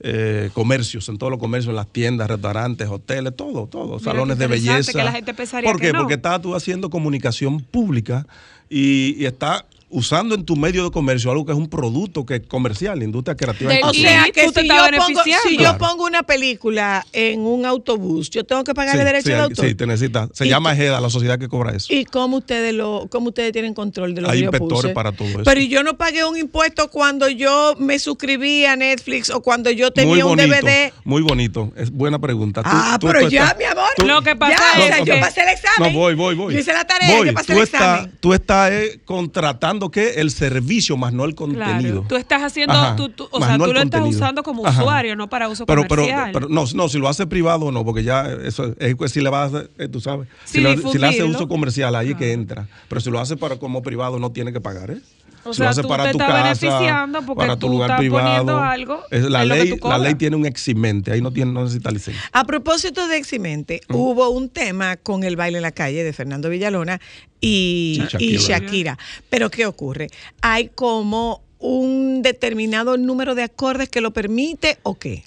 eh, 0.00 0.50
comercios, 0.52 1.08
en 1.08 1.16
todos 1.16 1.30
los 1.30 1.40
comercios, 1.40 1.70
en 1.70 1.76
las 1.76 1.86
tiendas, 1.90 2.28
restaurantes, 2.28 2.86
hoteles, 2.88 3.34
todo, 3.34 3.66
todo, 3.66 3.98
Mira 3.98 4.12
salones 4.12 4.36
de 4.36 4.46
belleza. 4.46 4.92
que 4.92 4.98
la 5.02 5.10
gente 5.12 5.32
pensaría 5.32 5.70
¿Por 5.70 5.80
que 5.80 5.86
qué? 5.86 5.92
no. 5.94 6.00
Porque 6.00 6.14
estás 6.14 6.42
tú 6.42 6.54
haciendo 6.54 6.90
comunicación 6.90 7.60
pública 7.62 8.26
y, 8.68 9.14
y 9.18 9.24
está 9.24 9.64
usando 9.88 10.34
en 10.34 10.44
tu 10.44 10.56
medio 10.56 10.84
de 10.84 10.90
comercio 10.90 11.30
algo 11.30 11.46
que 11.46 11.52
es 11.52 11.58
un 11.58 11.68
producto 11.68 12.26
que 12.26 12.36
es 12.36 12.42
comercial, 12.46 13.02
industria 13.02 13.36
creativa. 13.36 13.70
O 13.84 13.92
Y 13.92 14.00
sea 14.02 14.24
cultural. 14.24 14.32
que 14.32 14.44
tú 14.46 14.52
te 14.52 14.60
si, 14.62 14.66
estás 14.66 14.78
yo 14.78 14.90
pongo, 14.90 15.06
beneficiando. 15.06 15.48
si 15.48 15.54
yo 15.56 15.58
Claro. 15.62 15.78
pongo 15.78 16.04
una 16.04 16.22
película 16.24 17.06
en 17.12 17.40
un 17.40 17.64
autobús, 17.64 18.28
yo 18.30 18.44
tengo 18.44 18.64
que 18.64 18.74
pagarle 18.74 19.02
Sí, 19.02 19.06
derecho 19.06 19.26
sí, 19.28 19.32
de 19.32 19.38
autor. 19.38 19.66
Sí, 19.68 19.74
te 19.74 19.86
necesita. 19.86 20.28
Se 20.32 20.46
¿Y 20.46 20.48
llama 20.48 20.72
EJEDA, 20.72 21.00
la 21.00 21.08
sociedad 21.10 21.38
que 21.38 21.48
cobra 21.48 21.72
eso. 21.74 21.86
¿Y 21.92 22.04
cómo 22.04 22.38
ustedes 22.38 22.74
lo, 22.74 23.06
cómo 23.10 23.28
ustedes 23.28 23.52
tienen 23.52 23.74
control 23.74 24.14
de 24.14 24.22
lo 24.22 24.28
Hay 24.30 24.38
que 24.38 24.44
yo 24.44 24.50
inspectores 24.50 24.82
puse? 24.82 24.94
para 24.94 25.12
todo 25.12 25.28
eso. 25.28 25.42
Pero 25.44 25.60
yo 25.60 25.82
no 25.82 25.96
pagué 25.96 26.24
un 26.24 26.36
impuesto 26.36 26.90
cuando 26.90 27.28
yo 27.28 27.74
me 27.78 27.98
suscribí 27.98 28.64
a 28.64 28.76
Netflix 28.76 29.30
o 29.30 29.40
cuando 29.42 29.70
yo 29.70 29.92
tenía 29.92 30.24
muy 30.24 30.32
un 30.32 30.36
DVD. 30.36 30.92
muy 31.04 31.22
bonito. 31.22 31.72
Es 31.76 31.90
buena 31.90 32.18
pregunta. 32.18 32.62
Tú- 32.62 32.68
ah, 32.72 32.96
tú- 33.00 33.06
pero 33.06 33.20
tú 33.20 33.28
ya, 33.28 33.44
estás- 33.44 33.58
mi 33.58 33.64
amor. 33.64 33.84
tú- 33.96 34.06
Lo 34.06 34.22
que 34.22 34.34
pasa 34.36 34.56
ya, 34.56 34.78
es 34.80 34.84
o 34.84 34.94
sea, 34.94 35.04
que- 35.04 35.10
yo 35.14 35.20
pasé 35.20 35.42
el 35.42 35.48
examen. 35.50 35.92
No, 35.92 35.98
voy, 35.98 36.14
voy, 36.14 36.34
voy. 36.34 36.54
Yo 36.54 36.60
hice 36.60 36.72
la 36.72 36.84
tarea, 36.86 37.16
Voy. 37.16 37.26
yo 37.28 37.34
pasé 37.34 37.52
tú 37.52 37.58
el 37.58 37.64
estás, 37.64 37.80
examen. 37.82 38.16
Tú 38.20 38.32
estás 38.34 38.72
eh, 38.72 39.00
contratando 39.04 39.75
que 39.90 40.14
el 40.20 40.30
servicio 40.30 40.96
más 40.96 41.12
no 41.12 41.24
el 41.24 41.34
contenido. 41.34 42.02
Claro. 42.02 42.04
Tú 42.08 42.16
estás 42.16 42.42
haciendo, 42.42 42.74
Ajá, 42.74 42.96
tú- 42.96 43.08
tú- 43.10 43.28
o 43.30 43.38
sea, 43.40 43.56
no 43.58 43.64
tú 43.66 43.72
lo 43.72 43.80
estás 43.80 44.02
usando 44.04 44.42
como 44.42 44.66
Ajá. 44.66 44.80
usuario, 44.82 45.14
no 45.16 45.28
para 45.28 45.48
uso 45.48 45.66
pero, 45.66 45.82
pero, 45.82 46.02
comercial. 46.02 46.30
pero 46.32 46.48
no, 46.48 46.64
no, 46.74 46.88
si 46.88 46.98
lo 46.98 47.08
hace 47.08 47.26
privado 47.26 47.70
no, 47.70 47.84
porque 47.84 48.02
ya 48.02 48.26
eso 48.44 48.74
es 48.78 48.94
pues, 48.96 49.12
si 49.12 49.20
le 49.20 49.30
vas 49.30 49.52
a 49.54 49.64
eh, 49.78 49.88
tú 49.88 50.00
sabes, 50.00 50.28
Sí, 50.44 50.58
si, 50.58 50.60
le, 50.60 50.76
si 50.76 50.98
le 50.98 51.06
hace 51.06 51.24
uso 51.24 51.46
comercial 51.48 51.94
ahí 51.94 52.10
es 52.12 52.16
que 52.16 52.32
entra, 52.32 52.68
pero 52.88 53.00
si 53.00 53.10
lo 53.10 53.20
hace 53.20 53.36
para 53.36 53.56
como 53.58 53.82
privado 53.82 54.18
no 54.18 54.32
tiene 54.32 54.52
que 54.52 54.60
pagar, 54.60 54.90
¿eh? 54.90 55.00
O 55.48 55.52
si 55.52 55.58
sea, 55.58 55.64
lo 55.66 55.70
hace 55.70 55.82
tú 55.82 55.88
para 55.88 56.04
te 56.04 56.10
tu 56.12 56.18
estás 56.18 56.28
casa, 56.30 56.42
beneficiando 56.44 57.22
porque 57.22 57.38
para 57.38 57.56
tu 57.56 57.66
tú 57.66 57.72
lugar 57.72 57.90
estás 57.90 57.98
privado, 58.00 58.24
poniendo 58.26 58.58
algo 58.60 59.02
es 59.10 59.22
la 59.24 59.42
en 59.42 59.48
lo 59.48 59.54
que 59.54 59.60
ley, 59.64 59.78
tú 59.78 59.88
la 59.88 59.98
ley 59.98 60.14
tiene 60.14 60.36
un 60.36 60.46
eximente, 60.46 61.12
ahí 61.12 61.20
no 61.20 61.30
tiene 61.32 61.52
no 61.52 61.62
necesita 61.64 61.90
licencia. 61.90 62.22
A 62.32 62.44
propósito 62.44 63.06
de 63.08 63.16
Eximente, 63.16 63.80
Mm. 63.88 63.94
hubo 63.94 64.28
un 64.30 64.48
tema 64.48 64.96
con 64.96 65.24
el 65.24 65.36
baile 65.36 65.58
en 65.58 65.62
la 65.62 65.72
calle 65.72 66.04
de 66.04 66.12
Fernando 66.12 66.48
Villalona 66.50 67.00
y, 67.40 68.02
Shakira. 68.08 68.40
Shakira. 68.40 68.98
Pero 69.30 69.50
¿qué 69.50 69.66
ocurre? 69.66 70.08
Hay 70.42 70.68
como 70.74 71.42
un 71.58 72.22
determinado 72.22 72.96
número 72.96 73.34
de 73.34 73.42
acordes 73.42 73.88
que 73.88 74.00
lo 74.00 74.12
permite 74.12 74.78
o 74.82 74.98
qué? 74.98 75.24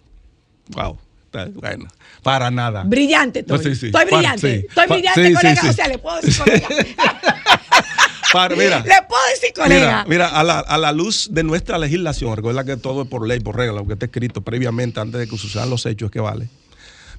Wow. 0.69 0.97
Bueno, 1.53 1.87
para 2.23 2.49
nada. 2.49 2.83
Brillante, 2.85 3.39
estoy. 3.41 3.59
Sí, 3.59 3.75
sí. 3.75 3.85
Estoy 3.87 3.91
Para- 3.91 4.05
brillante. 4.17 4.59
sí. 4.61 4.65
Estoy 4.67 4.87
brillante, 4.87 5.33
colega. 5.33 5.61
sí. 5.61 5.67
O 5.67 5.73
sea, 5.73 5.87
le 5.87 5.97
puedo 5.99 6.21
decir 6.21 6.43
colega. 6.43 6.67
Para- 8.33 8.55
mira, 8.55 8.79
le 8.79 8.93
puedo 9.07 9.21
decir 9.33 9.51
colega. 9.55 10.03
Mira, 10.03 10.05
mira 10.07 10.27
a, 10.27 10.43
la, 10.43 10.59
a 10.59 10.77
la 10.77 10.91
luz 10.91 11.29
de 11.31 11.43
nuestra 11.43 11.77
legislación, 11.77 12.35
recuerda 12.35 12.63
que 12.63 12.77
todo 12.77 13.03
es 13.03 13.07
por 13.07 13.27
ley, 13.27 13.39
por 13.39 13.55
regla, 13.57 13.81
lo 13.81 13.87
que 13.87 13.93
está 13.93 14.05
escrito 14.05 14.41
previamente 14.41 14.99
antes 14.99 15.19
de 15.19 15.27
que 15.27 15.37
sucedan 15.37 15.69
los 15.69 15.85
hechos 15.85 16.07
es 16.07 16.11
que 16.11 16.19
vale. 16.19 16.49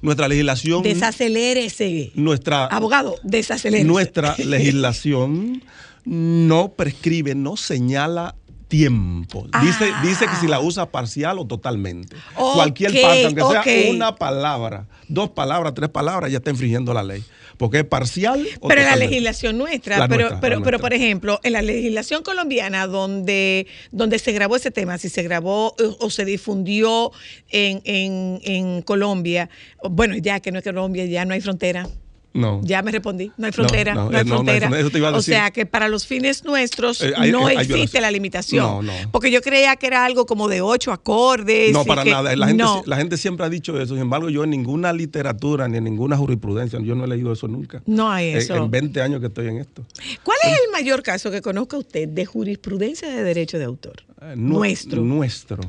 Nuestra 0.01 0.27
legislación, 0.27 0.81
Desacelérese. 0.83 2.11
nuestra, 2.15 2.65
Abogado, 2.65 3.15
desacelérese. 3.23 3.87
nuestra 3.87 4.35
legislación 4.45 5.63
no 6.05 6.69
prescribe, 6.73 7.35
no 7.35 7.55
señala 7.57 8.35
tiempo. 8.67 9.45
Dice, 9.61 9.89
Ah. 9.93 10.01
dice 10.03 10.25
que 10.27 10.35
si 10.37 10.47
la 10.47 10.59
usa 10.61 10.85
parcial 10.89 11.37
o 11.39 11.45
totalmente. 11.45 12.15
Cualquier 12.35 12.91
parte, 13.01 13.25
aunque 13.41 13.63
sea 13.63 13.91
una 13.91 14.15
palabra, 14.15 14.87
dos 15.09 15.29
palabras, 15.31 15.73
tres 15.75 15.89
palabras, 15.89 16.31
ya 16.31 16.37
está 16.37 16.49
infringiendo 16.51 16.93
la 16.93 17.03
ley. 17.03 17.23
Porque 17.61 17.77
es 17.77 17.85
parcial 17.85 18.43
o 18.59 18.69
Pero 18.69 18.81
en 18.81 18.87
la 18.87 18.95
legislación 18.95 19.55
nuestra, 19.55 19.99
La 19.99 20.07
pero, 20.07 20.21
nuestra, 20.21 20.39
pero, 20.39 20.63
pero 20.63 20.79
por 20.79 20.95
ejemplo, 20.95 21.39
en 21.43 21.53
la 21.53 21.61
legislación 21.61 22.23
colombiana 22.23 22.87
donde, 22.87 23.67
donde 23.91 24.17
se 24.17 24.31
grabó 24.31 24.55
ese 24.55 24.71
tema, 24.71 24.97
si 24.97 25.09
se 25.09 25.21
grabó 25.21 25.67
o, 25.67 25.97
o 25.99 26.09
se 26.09 26.25
difundió 26.25 27.11
en, 27.49 27.83
en, 27.85 28.39
en 28.43 28.81
Colombia, 28.81 29.47
bueno, 29.87 30.17
ya 30.17 30.39
que 30.39 30.51
no 30.51 30.57
es 30.57 30.63
Colombia, 30.63 31.05
ya 31.05 31.23
no 31.23 31.35
hay 31.35 31.41
frontera. 31.41 31.87
No. 32.33 32.61
Ya 32.63 32.81
me 32.81 32.91
respondí, 32.91 33.29
no 33.37 33.45
hay 33.47 33.51
frontera, 33.51 33.93
no, 33.93 34.09
no, 34.09 34.17
hay 34.17 34.21
eh, 34.21 34.25
no, 34.25 34.41
no 34.43 34.51
hay 34.51 34.57
frontera. 34.59 34.79
eso 34.79 34.89
te 34.89 34.97
iba 34.99 35.09
a 35.09 35.11
o 35.11 35.15
decir. 35.17 35.33
sea 35.33 35.51
que 35.51 35.65
para 35.65 35.89
los 35.89 36.07
fines 36.07 36.45
nuestros 36.45 37.01
Eh, 37.01 37.11
hay- 37.17 37.29
no 37.29 37.49
eh, 37.49 37.57
hay 37.57 37.65
existe 37.65 37.99
la 37.99 38.09
limitación. 38.09 38.63
No, 38.65 38.81
no. 38.81 38.93
Porque 39.11 39.31
yo 39.31 39.41
creía 39.41 39.75
que 39.75 39.87
era 39.87 40.05
algo 40.05 40.25
como 40.25 40.47
de 40.47 40.61
ocho 40.61 40.93
acordes. 40.93 41.73
No, 41.73 41.83
para 41.83 42.03
que- 42.05 42.11
nada. 42.11 42.33
La 42.37 42.47
gente, 42.47 42.63
no, 42.63 42.83
la 42.85 42.95
gente 42.95 43.17
siempre 43.17 43.45
ha 43.45 43.49
dicho 43.49 43.77
eso. 43.81 43.95
Sin 43.95 44.01
embargo, 44.03 44.29
yo 44.29 44.45
en 44.45 44.49
ninguna 44.51 44.93
literatura 44.93 45.67
ni 45.67 45.77
en 45.77 45.83
ninguna 45.83 46.15
jurisprudencia, 46.15 46.79
yo 46.79 46.95
no 46.95 47.03
he 47.03 47.07
leído 47.07 47.33
eso 47.33 47.49
nunca. 47.49 47.83
no 47.85 48.09
hay 48.09 48.29
En- 48.29 48.37
eso. 48.37 48.55
En 48.55 48.71
20 48.71 49.01
años 49.01 49.19
que 49.19 49.27
estoy 49.27 49.47
en 49.47 49.57
esto. 49.57 49.83
¿Cuál 50.23 50.37
es 50.43 50.51
el 50.51 50.71
mayor 50.71 51.03
caso 51.03 51.31
que 51.31 51.41
conozca 51.41 51.77
usted 51.77 52.07
de 52.07 52.25
jurisprudencia 52.25 53.09
de 53.09 53.23
derecho 53.23 53.59
de 53.59 53.65
autor? 53.65 54.03
Eh, 54.21 54.35
nu- 54.37 54.53
Nuestro. 54.59 55.01
Nuestro. 55.01 55.59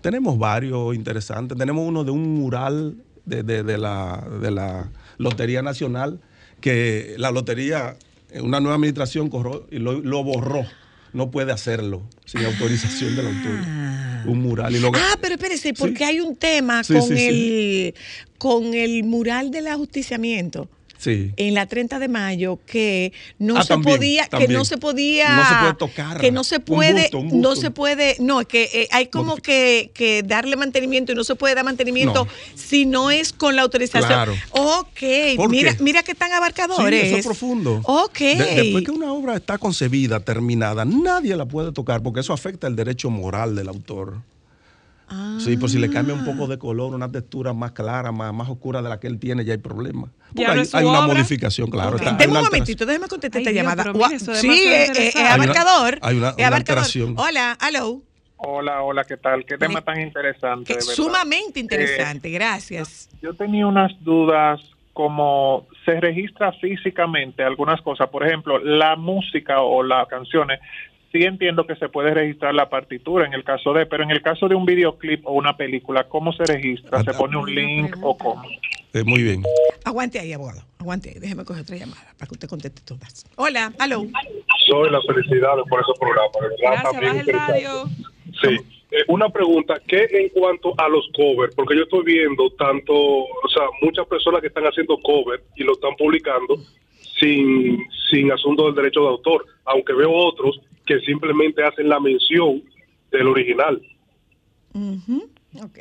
Tenemos 0.00 0.38
varios 0.38 0.94
interesantes. 0.94 1.58
Tenemos 1.58 1.86
uno 1.86 2.04
de 2.04 2.10
un 2.10 2.36
mural 2.36 2.96
de, 3.26 3.42
de- 3.42 3.62
de 3.62 3.76
la, 3.76 4.24
de 4.40 4.50
la 4.50 4.88
Lotería 5.20 5.60
Nacional, 5.62 6.18
que 6.62 7.14
la 7.18 7.30
lotería, 7.30 7.96
eh, 8.30 8.40
una 8.40 8.58
nueva 8.60 8.76
administración 8.76 9.28
corrió 9.28 9.66
y 9.70 9.78
lo, 9.78 10.00
lo 10.00 10.24
borró. 10.24 10.64
No 11.12 11.30
puede 11.30 11.52
hacerlo 11.52 12.02
sin 12.24 12.44
autorización 12.44 13.16
del 13.16 13.26
autor. 13.26 14.30
Un 14.30 14.40
mural. 14.42 14.74
Y 14.74 14.78
lo, 14.78 14.92
Ah, 14.94 15.18
pero 15.20 15.34
espérese, 15.34 15.74
porque 15.74 16.04
hay 16.04 16.20
un 16.20 16.36
tema 16.36 16.84
Sí, 16.84 16.94
con 16.94 17.02
sí. 17.02 17.14
el 17.26 17.94
con 18.38 18.74
el 18.74 19.04
mural 19.04 19.50
del 19.50 19.66
ajusticiamiento 19.66 20.68
sí. 21.00 21.32
en 21.36 21.54
la 21.54 21.66
30 21.66 21.98
de 21.98 22.06
mayo 22.08 22.58
que 22.66 23.12
no 23.38 23.56
Ah, 23.56 23.62
se 23.62 23.68
también, 23.68 23.96
podía, 23.96 24.26
que 24.28 24.46
no 24.48 24.64
se 24.64 24.76
podía, 24.78 25.34
No 25.36 25.48
se 25.48 25.54
puede 25.60 25.74
tocar. 25.74 26.20
que 26.20 26.30
no 26.30 26.44
se 26.44 26.56
Un 26.56 26.62
puede, 26.62 27.10
un 27.14 27.40
no 27.40 27.56
se 27.56 27.70
puede, 27.70 28.16
no, 28.20 28.40
es 28.42 28.46
que 28.46 28.64
eh, 28.72 28.88
hay 28.92 29.06
como 29.06 29.36
que, 29.36 29.90
que 29.94 30.22
darle 30.22 30.56
mantenimiento 30.56 31.12
y 31.12 31.14
no 31.14 31.24
se 31.24 31.34
puede 31.34 31.54
dar 31.54 31.64
mantenimiento 31.64 32.26
No. 32.26 32.30
si 32.54 32.86
no 32.86 33.10
es 33.10 33.32
con 33.32 33.56
la 33.56 33.62
autorización. 33.62 34.06
Claro. 34.08 34.34
Ok, 34.50 35.00
¿Por 35.36 35.48
mira, 35.50 35.74
qué? 35.76 35.82
mira 35.82 36.02
que 36.02 36.14
tan 36.14 36.28
Sí, 36.28 36.34
abarcadores. 36.34 37.04
eso 37.04 37.16
es 37.16 37.24
profundo. 37.26 37.80
Ok. 37.84 38.18
De- 38.18 38.34
después 38.56 38.84
que 38.84 38.90
una 38.90 39.12
obra 39.12 39.36
está 39.36 39.58
concebida, 39.58 40.20
terminada, 40.20 40.84
nadie 40.84 41.34
la 41.36 41.46
puede 41.46 41.72
tocar 41.72 42.02
porque 42.02 42.20
eso 42.20 42.32
afecta 42.32 42.66
el 42.66 42.76
derecho 42.76 43.08
moral 43.10 43.56
del 43.56 43.68
autor. 43.68 44.18
Sí, 45.38 45.56
por 45.56 45.68
si 45.70 45.78
le 45.78 45.90
cambia 45.90 46.14
un 46.14 46.24
poco 46.24 46.46
de 46.46 46.58
color, 46.58 46.94
una 46.94 47.10
textura 47.10 47.52
más 47.52 47.72
clara, 47.72 48.12
más, 48.12 48.32
más 48.32 48.48
oscura 48.48 48.80
de 48.82 48.88
la 48.88 49.00
que 49.00 49.06
él 49.08 49.18
tiene, 49.18 49.44
ya 49.44 49.52
hay 49.54 49.58
problema. 49.58 50.08
Porque 50.34 50.46
hay, 50.50 50.62
hay 50.72 50.84
una 50.84 51.00
modificación, 51.02 51.68
claro. 51.70 51.90
Ok, 51.96 52.02
está- 52.02 52.10
hay 52.12 52.16
Deme 52.18 52.38
un 52.38 52.44
momentito, 52.44 52.86
déjeme 52.86 53.08
contestar 53.08 53.40
esta 53.40 53.50
Dios, 53.50 53.64
llamada. 53.64 53.82
es 54.14 54.22
sí, 54.22 54.48
demasiado 54.48 54.76
es, 54.76 54.90
es- 54.90 54.98
es. 54.98 55.16
Hay 55.16 55.22
una- 55.22 55.34
abarcador. 55.44 55.98
hay 56.02 56.16
una- 56.16 56.28
es 56.28 56.34
una 56.36 56.46
abarcador. 56.46 56.54
alteración. 56.54 57.14
Hola, 57.18 57.58
hello. 57.66 58.02
Hola, 58.36 58.82
hola, 58.82 59.04
¿qué 59.04 59.16
tal? 59.16 59.44
Qué 59.44 59.58
tema 59.58 59.82
tan 59.82 60.00
interesante. 60.00 60.72
De 60.72 60.78
verdad. 60.78 60.92
sumamente 60.94 61.60
interesante, 61.60 62.30
gracias. 62.30 63.08
Yo 63.20 63.34
tenía 63.34 63.66
unas 63.66 63.92
dudas 64.02 64.60
como 64.92 65.66
se 65.84 66.00
registra 66.00 66.52
físicamente 66.52 67.42
algunas 67.42 67.80
cosas. 67.82 68.08
Por 68.10 68.26
ejemplo, 68.26 68.58
la 68.58 68.96
música 68.96 69.60
o 69.60 69.82
las 69.82 70.06
canciones, 70.08 70.60
sí 71.12 71.24
entiendo 71.24 71.66
que 71.66 71.76
se 71.76 71.88
puede 71.88 72.14
registrar 72.14 72.54
la 72.54 72.68
partitura 72.68 73.26
en 73.26 73.34
el 73.34 73.44
caso 73.44 73.72
de, 73.72 73.86
pero 73.86 74.04
en 74.04 74.10
el 74.10 74.22
caso 74.22 74.48
de 74.48 74.54
un 74.54 74.64
videoclip 74.64 75.26
o 75.26 75.32
una 75.32 75.56
película, 75.56 76.04
¿cómo 76.08 76.32
se 76.32 76.44
registra? 76.44 77.02
¿Se 77.02 77.12
pone 77.14 77.36
un 77.36 77.52
link 77.54 77.96
o 78.02 78.16
cómo? 78.16 78.42
Eh, 78.92 79.04
muy 79.04 79.22
bien. 79.22 79.42
Aguante 79.84 80.18
ahí, 80.18 80.32
abogado. 80.32 80.62
Aguante 80.78 81.10
ahí. 81.10 81.18
Déjeme 81.18 81.44
coger 81.44 81.62
otra 81.62 81.76
llamada 81.76 82.02
para 82.18 82.28
que 82.28 82.34
usted 82.34 82.48
conteste 82.48 82.82
todas. 82.84 83.24
Hola, 83.36 83.72
hello. 83.80 84.04
Soy 84.68 84.90
la 84.90 85.00
felicidad 85.02 85.54
por 85.68 85.80
ese 85.80 85.92
programa. 85.98 86.30
de 86.34 86.40
verdad, 86.40 86.56
Gracias, 86.60 86.82
también 86.92 87.02
baja 87.02 87.20
el 87.20 87.26
interesante. 87.28 87.52
radio. 87.52 87.84
Sí. 88.42 88.80
Eh, 88.92 89.04
una 89.06 89.28
pregunta, 89.28 89.80
¿qué 89.86 90.08
en 90.10 90.28
cuanto 90.30 90.74
a 90.76 90.88
los 90.88 91.08
covers? 91.14 91.54
Porque 91.54 91.76
yo 91.76 91.84
estoy 91.84 92.02
viendo 92.04 92.50
tanto, 92.50 92.92
o 92.92 93.48
sea, 93.52 93.62
muchas 93.82 94.06
personas 94.06 94.40
que 94.40 94.48
están 94.48 94.64
haciendo 94.64 94.98
cover 94.98 95.42
y 95.54 95.62
lo 95.62 95.74
están 95.74 95.94
publicando 95.96 96.56
sin, 97.20 97.78
sin 98.10 98.32
asunto 98.32 98.66
del 98.66 98.74
derecho 98.74 99.02
de 99.02 99.08
autor, 99.08 99.46
aunque 99.64 99.92
veo 99.92 100.12
otros 100.12 100.60
que 100.90 100.98
simplemente 101.06 101.62
hacen 101.62 101.88
la 101.88 102.00
mención 102.00 102.64
del 103.12 103.28
original. 103.28 103.80
Ujú, 104.74 105.30
Ok. 105.62 105.78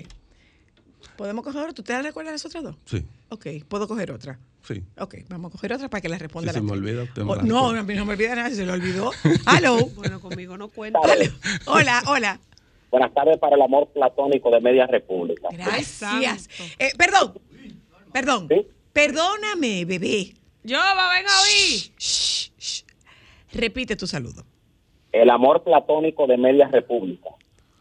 ¿Podemos 1.18 1.43
coger 1.43 1.62
otra? 1.64 1.82
¿Ustedes 1.82 2.03
recuerdan 2.03 2.34
las 2.36 2.45
otras 2.45 2.64
dos? 2.64 2.76
Sí, 2.86 3.03
Ok, 3.30 3.47
puedo 3.68 3.88
coger 3.88 4.12
otra. 4.12 4.39
sí. 4.64 4.84
Ok, 4.99 5.16
vamos 5.30 5.49
a 5.49 5.51
coger 5.53 5.74
otra 5.74 5.89
para 5.89 5.99
que 6.01 6.10
la 6.10 6.18
responda. 6.20 6.51
Si 6.51 6.60
se 6.60 6.60
la 6.60 6.64
me 6.64 6.70
tres. 6.72 6.80
olvida, 6.82 7.03
usted 7.03 7.24
me 7.24 7.32
Oh, 7.32 7.36
la 7.36 7.41
no, 7.43 7.55
recuerda. 7.55 7.80
a 7.80 7.84
mí 7.84 7.93
no 7.95 8.05
me 8.05 8.14
olvida 8.14 8.36
nada, 8.36 8.49
si 8.49 8.55
se 8.55 8.66
lo 8.66 8.74
olvidó. 8.74 9.12
Hello. 9.57 9.78
Bueno, 9.95 10.20
conmigo 10.22 10.57
no 10.57 10.68
cuenta. 10.70 10.99
Hola, 11.66 12.03
hola. 12.07 12.39
Buenas 12.91 13.14
tardes 13.16 13.38
para 13.39 13.55
el 13.55 13.62
amor 13.64 13.89
platónico 13.93 14.49
de 14.51 14.62
Media 14.62 14.86
República. 14.88 15.47
Gracias. 15.51 16.49
Eh, 16.78 16.91
perdón, 16.97 17.34
perdón. 18.14 18.47
¿Sí? 18.47 18.68
Perdóname, 18.93 19.86
bebé. 19.86 20.34
Yo, 20.64 20.78
va, 20.78 21.10
ven 21.14 21.26
a 21.28 21.41
oír. 21.41 21.91
Shh, 21.97 22.51
shh. 22.57 22.84
Repite 23.53 23.95
tu 23.95 24.05
saludo. 24.07 24.45
El 25.22 25.30
amor 25.30 25.63
platónico 25.63 26.28
de 26.28 26.38
Media 26.38 26.67
República. 26.67 27.30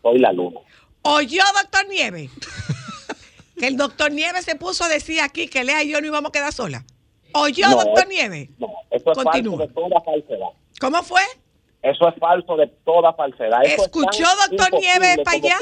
Soy 0.02 0.18
la 0.18 0.32
luna. 0.32 0.60
Oyó, 1.02 1.42
doctor 1.62 1.86
Nieves. 1.88 2.30
que 3.58 3.68
el 3.68 3.76
doctor 3.76 4.10
Nieves 4.10 4.44
se 4.44 4.56
puso 4.56 4.84
a 4.84 4.88
decir 4.88 5.20
aquí 5.20 5.48
que 5.48 5.62
Lea 5.62 5.84
y 5.84 5.92
yo 5.92 6.00
no 6.00 6.06
íbamos 6.08 6.30
a 6.30 6.32
quedar 6.32 6.52
sola. 6.52 6.84
Oyó, 7.34 7.68
No, 7.68 7.76
doctor 7.76 8.04
es- 8.04 8.08
Nieves. 8.08 8.48
No, 8.58 8.68
eso 8.90 9.12
es 9.12 9.18
Continúa. 9.18 9.58
falso 9.58 9.68
de 9.68 9.74
toda 9.74 10.00
falsedad. 10.00 10.48
¿Cómo 10.80 11.02
fue? 11.02 11.22
Eso 11.82 12.08
es 12.08 12.14
falso 12.18 12.56
de 12.56 12.66
toda 12.84 13.12
falsedad. 13.12 13.64
Eso 13.64 13.84
¿Escuchó, 13.84 14.24
doctor 14.48 14.80
Nieves, 14.80 15.18
para 15.24 15.36
allá? 15.36 15.58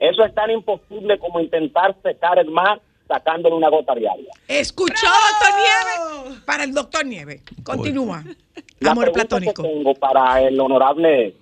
Eso 0.00 0.24
es 0.24 0.34
tan 0.34 0.50
imposible 0.50 1.18
como 1.20 1.38
intentar 1.40 1.96
secar 2.02 2.38
el 2.38 2.50
mar 2.50 2.80
sacándole 3.06 3.54
una 3.54 3.68
gota 3.68 3.94
diaria. 3.94 4.32
¿Escuchó, 4.48 5.06
doctor 5.06 5.54
Nieves? 5.56 6.42
Para 6.44 6.64
el 6.64 6.72
doctor 6.72 7.06
Nieves. 7.06 7.42
Continúa. 7.62 8.24
La 8.80 8.92
Amor 8.92 9.12
platónico. 9.12 9.62
que 9.62 9.68
tengo 9.68 9.94
para 9.94 10.42
el 10.42 10.58
honorable 10.60 11.34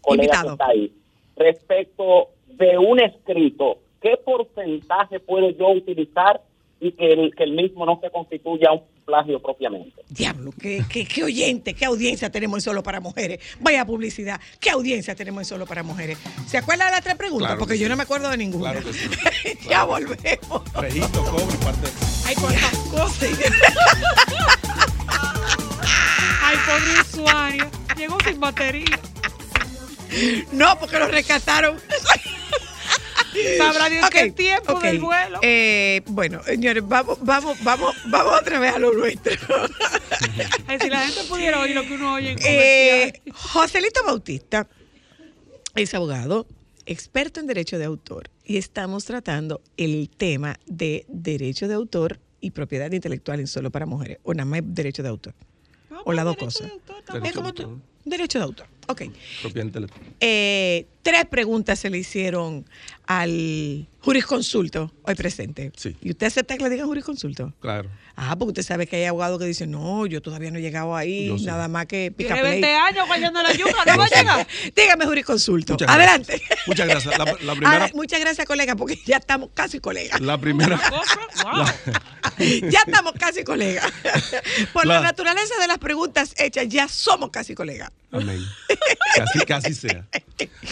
colega 0.00 0.24
Invitado. 0.24 0.46
que 0.48 0.52
está 0.52 0.66
ahí, 0.68 0.92
respecto 1.36 2.28
de 2.46 2.78
un 2.78 3.00
escrito, 3.00 3.78
¿qué 4.00 4.16
porcentaje 4.16 5.20
puedo 5.20 5.50
yo 5.50 5.68
utilizar 5.68 6.40
y 6.80 6.92
que 6.92 7.12
el, 7.12 7.34
que 7.34 7.44
el 7.44 7.52
mismo 7.52 7.84
no 7.84 7.98
se 8.00 8.10
constituya 8.10 8.72
un 8.72 8.82
plagio 9.08 9.40
propiamente? 9.40 10.02
Diablo, 10.10 10.52
qué, 10.60 10.84
qué, 10.88 11.06
qué 11.06 11.24
oyente, 11.24 11.72
qué 11.72 11.86
audiencia 11.86 12.30
tenemos 12.30 12.58
en 12.58 12.60
Solo 12.60 12.82
para 12.82 13.00
Mujeres. 13.00 13.40
Vaya 13.58 13.86
publicidad, 13.86 14.38
qué 14.60 14.68
audiencia 14.70 15.14
tenemos 15.14 15.40
en 15.40 15.44
Solo 15.46 15.64
para 15.66 15.82
Mujeres. 15.82 16.18
¿Se 16.46 16.58
acuerda 16.58 16.84
de 16.84 16.90
las 16.90 17.02
tres 17.02 17.16
preguntas? 17.16 17.48
Claro 17.48 17.58
Porque 17.58 17.78
yo 17.78 17.86
sí. 17.86 17.88
no 17.88 17.96
me 17.96 18.02
acuerdo 18.02 18.28
de 18.28 18.36
ninguna. 18.36 18.72
Claro 18.72 18.86
que 18.86 18.92
sí. 18.92 19.08
ya 19.68 19.84
volvemos. 19.84 20.72
Registro, 20.74 21.24
cobre 21.24 21.54
y 21.54 21.64
parte. 21.64 21.88
Hay 22.26 22.34
cuántas 22.34 22.76
cosas. 22.90 23.28
Ay, 26.42 26.56
pobre 26.66 27.00
usuario. 27.00 27.70
Llegó 27.96 28.18
sin 28.24 28.38
batería. 28.40 29.00
no, 30.52 30.78
porque 30.78 30.98
lo 30.98 31.08
rescataron. 31.08 31.78
Sabrá 33.58 33.88
Dios 33.90 34.04
Ok, 34.06 34.12
qué 34.12 34.30
tiempo 34.32 34.80
del 34.80 34.98
vuelo. 35.00 35.38
Eh, 35.42 36.02
bueno, 36.06 36.42
señores, 36.44 36.82
vamos, 36.86 37.18
vamos, 37.22 37.62
vamos, 37.62 37.94
vamos 38.06 38.40
otra 38.40 38.58
vez 38.58 38.74
a 38.74 38.78
lo 38.78 38.92
nuestro. 38.92 39.32
Ay, 40.66 40.78
si 40.80 40.88
la 40.88 41.06
gente 41.06 41.24
pudiera 41.28 41.60
oír 41.60 41.74
lo 41.74 41.82
que 41.82 41.94
uno 41.94 42.14
oye 42.14 42.32
en 42.32 42.38
Eh. 42.42 43.20
Joselito 43.32 44.02
Bautista 44.04 44.68
es 45.74 45.94
abogado, 45.94 46.46
experto 46.86 47.40
en 47.40 47.46
derecho 47.46 47.78
de 47.78 47.84
autor, 47.84 48.30
y 48.44 48.56
estamos 48.56 49.04
tratando 49.04 49.60
el 49.76 50.08
tema 50.08 50.58
de 50.66 51.04
derecho 51.08 51.68
de 51.68 51.74
autor 51.74 52.18
y 52.40 52.50
propiedad 52.52 52.90
intelectual 52.92 53.40
en 53.40 53.46
solo 53.46 53.70
para 53.70 53.86
mujeres, 53.86 54.18
o 54.22 54.32
nada 54.34 54.44
más 54.46 54.60
derecho 54.64 55.02
de 55.02 55.08
autor, 55.10 55.34
o 56.04 56.12
las 56.12 56.24
dos 56.24 56.36
cosas. 56.36 56.66
Es 56.70 57.12
Derecho 57.14 57.34
como 57.36 57.48
de 57.48 57.52
tú, 57.54 57.62
autor. 57.62 57.78
derecho 58.04 58.38
de 58.38 58.44
autor. 58.44 58.66
Ok. 58.88 59.02
Propiedad 59.42 59.66
intelectual. 59.66 60.00
Eh, 60.20 60.86
tres 61.08 61.24
preguntas 61.26 61.78
se 61.78 61.88
le 61.90 61.98
hicieron 61.98 62.66
al 63.06 63.88
jurisconsulto 64.00 64.92
hoy 65.02 65.14
presente. 65.14 65.72
Sí. 65.76 65.96
¿Y 66.02 66.10
usted 66.10 66.26
acepta 66.26 66.56
que 66.56 66.64
le 66.64 66.70
digan 66.70 66.86
jurisconsulto? 66.86 67.54
Claro. 67.60 67.88
Ah, 68.20 68.34
porque 68.36 68.50
usted 68.50 68.62
sabe 68.62 68.86
que 68.86 68.96
hay 68.96 69.04
abogados 69.04 69.38
que 69.38 69.44
dicen, 69.46 69.70
no, 69.70 70.04
yo 70.06 70.20
todavía 70.20 70.50
no 70.50 70.58
he 70.58 70.60
llegado 70.60 70.94
ahí, 70.96 71.28
Yo 71.28 71.36
nada 71.46 71.68
más 71.68 71.86
que 71.86 72.10
pica 72.10 72.34
Tiene 72.34 72.50
20 72.50 72.66
play". 72.66 72.74
años 72.76 73.06
guayando 73.06 73.42
la 73.42 73.52
yuca, 73.52 73.84
no 73.86 73.96
va 73.98 74.04
a 74.04 74.08
llegar. 74.08 74.46
Dígame, 74.74 75.06
jurisconsulto. 75.06 75.74
Muchas 75.74 75.88
Adelante. 75.88 76.36
gracias. 76.36 76.58
Muchas 76.66 76.88
gracias. 76.88 77.18
La, 77.18 77.54
primera. 77.54 77.90
muchas 77.94 78.20
gracias, 78.20 78.46
colega, 78.46 78.74
porque 78.76 78.98
ya 79.06 79.16
estamos 79.18 79.50
casi 79.54 79.78
colegas. 79.78 80.20
La 80.20 80.36
primera. 80.38 80.80
Wow. 81.44 81.64
ya 82.70 82.80
estamos 82.86 83.12
casi 83.18 83.44
colegas. 83.44 83.90
Por 84.72 84.84
la, 84.86 84.94
La- 84.94 85.00
naturaleza 85.00 85.54
de 85.60 85.66
las 85.68 85.78
preguntas 85.78 86.34
hechas, 86.38 86.66
ya 86.68 86.88
somos 86.88 87.30
casi 87.30 87.54
colegas. 87.54 87.90
Amén. 88.10 88.40
Casi, 89.14 89.38
casi 89.46 89.74
sea. 89.74 90.06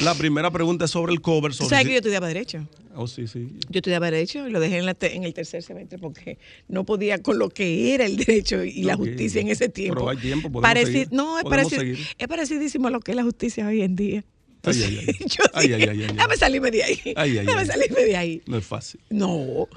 La 0.00 0.14
primera 0.18 0.25
pregunta 0.52 0.84
es 0.86 0.90
sobre 0.90 1.12
el 1.12 1.20
cover. 1.20 1.52
¿Tú 1.52 1.58
Sobre 1.58 1.70
sabes 1.70 1.86
que 1.86 1.92
yo 1.92 1.96
estudiaba 1.98 2.28
Derecho? 2.28 2.66
Oh, 2.94 3.06
sí, 3.06 3.26
sí. 3.26 3.48
Yo 3.68 3.78
estudiaba 3.78 4.10
Derecho 4.10 4.46
y 4.48 4.50
lo 4.50 4.60
dejé 4.60 4.78
en, 4.78 4.86
la 4.86 4.94
te- 4.94 5.14
en 5.14 5.24
el 5.24 5.34
tercer 5.34 5.62
semestre 5.62 5.98
porque 5.98 6.38
no 6.68 6.84
podía 6.84 7.22
con 7.22 7.38
lo 7.38 7.48
que 7.50 7.94
era 7.94 8.06
el 8.06 8.16
derecho 8.16 8.62
y 8.64 8.82
la 8.84 8.94
Ok. 8.94 9.00
justicia 9.00 9.40
en 9.40 9.48
ese 9.48 9.68
tiempo. 9.68 9.96
Pero 10.00 10.10
hay 10.10 10.16
tiempo, 10.16 10.50
podemos 10.50 10.70
Pareci- 10.74 10.86
seguir. 10.92 11.08
No, 11.12 11.38
es, 11.38 11.44
Podemos 11.44 11.72
pareci- 11.72 11.76
seguir. 11.78 11.98
es 12.18 12.28
parecidísimo 12.28 12.88
a 12.88 12.90
lo 12.90 13.00
que 13.00 13.12
es 13.12 13.16
la 13.16 13.22
justicia 13.24 13.66
hoy 13.66 13.82
en 13.82 13.96
día. 13.96 14.24
Ay, 14.62 14.82
ay, 14.82 14.98
ay. 15.06 15.14
Yo 15.26 15.44
Ay, 15.54 15.68
dije, 15.68 15.90
ay, 15.90 16.02
ay. 16.08 16.16
Dame 16.16 16.36
salirme 16.36 16.70
de 16.70 16.82
ahí. 16.82 16.98
Ay, 17.16 17.38
ay, 17.38 17.46
Dame 17.46 17.60
ay. 17.60 17.66
salirme 17.66 18.00
de 18.04 18.16
ahí. 18.16 18.42
No 18.46 18.56
es 18.58 18.64
fácil. 18.64 19.00
No. 19.10 19.68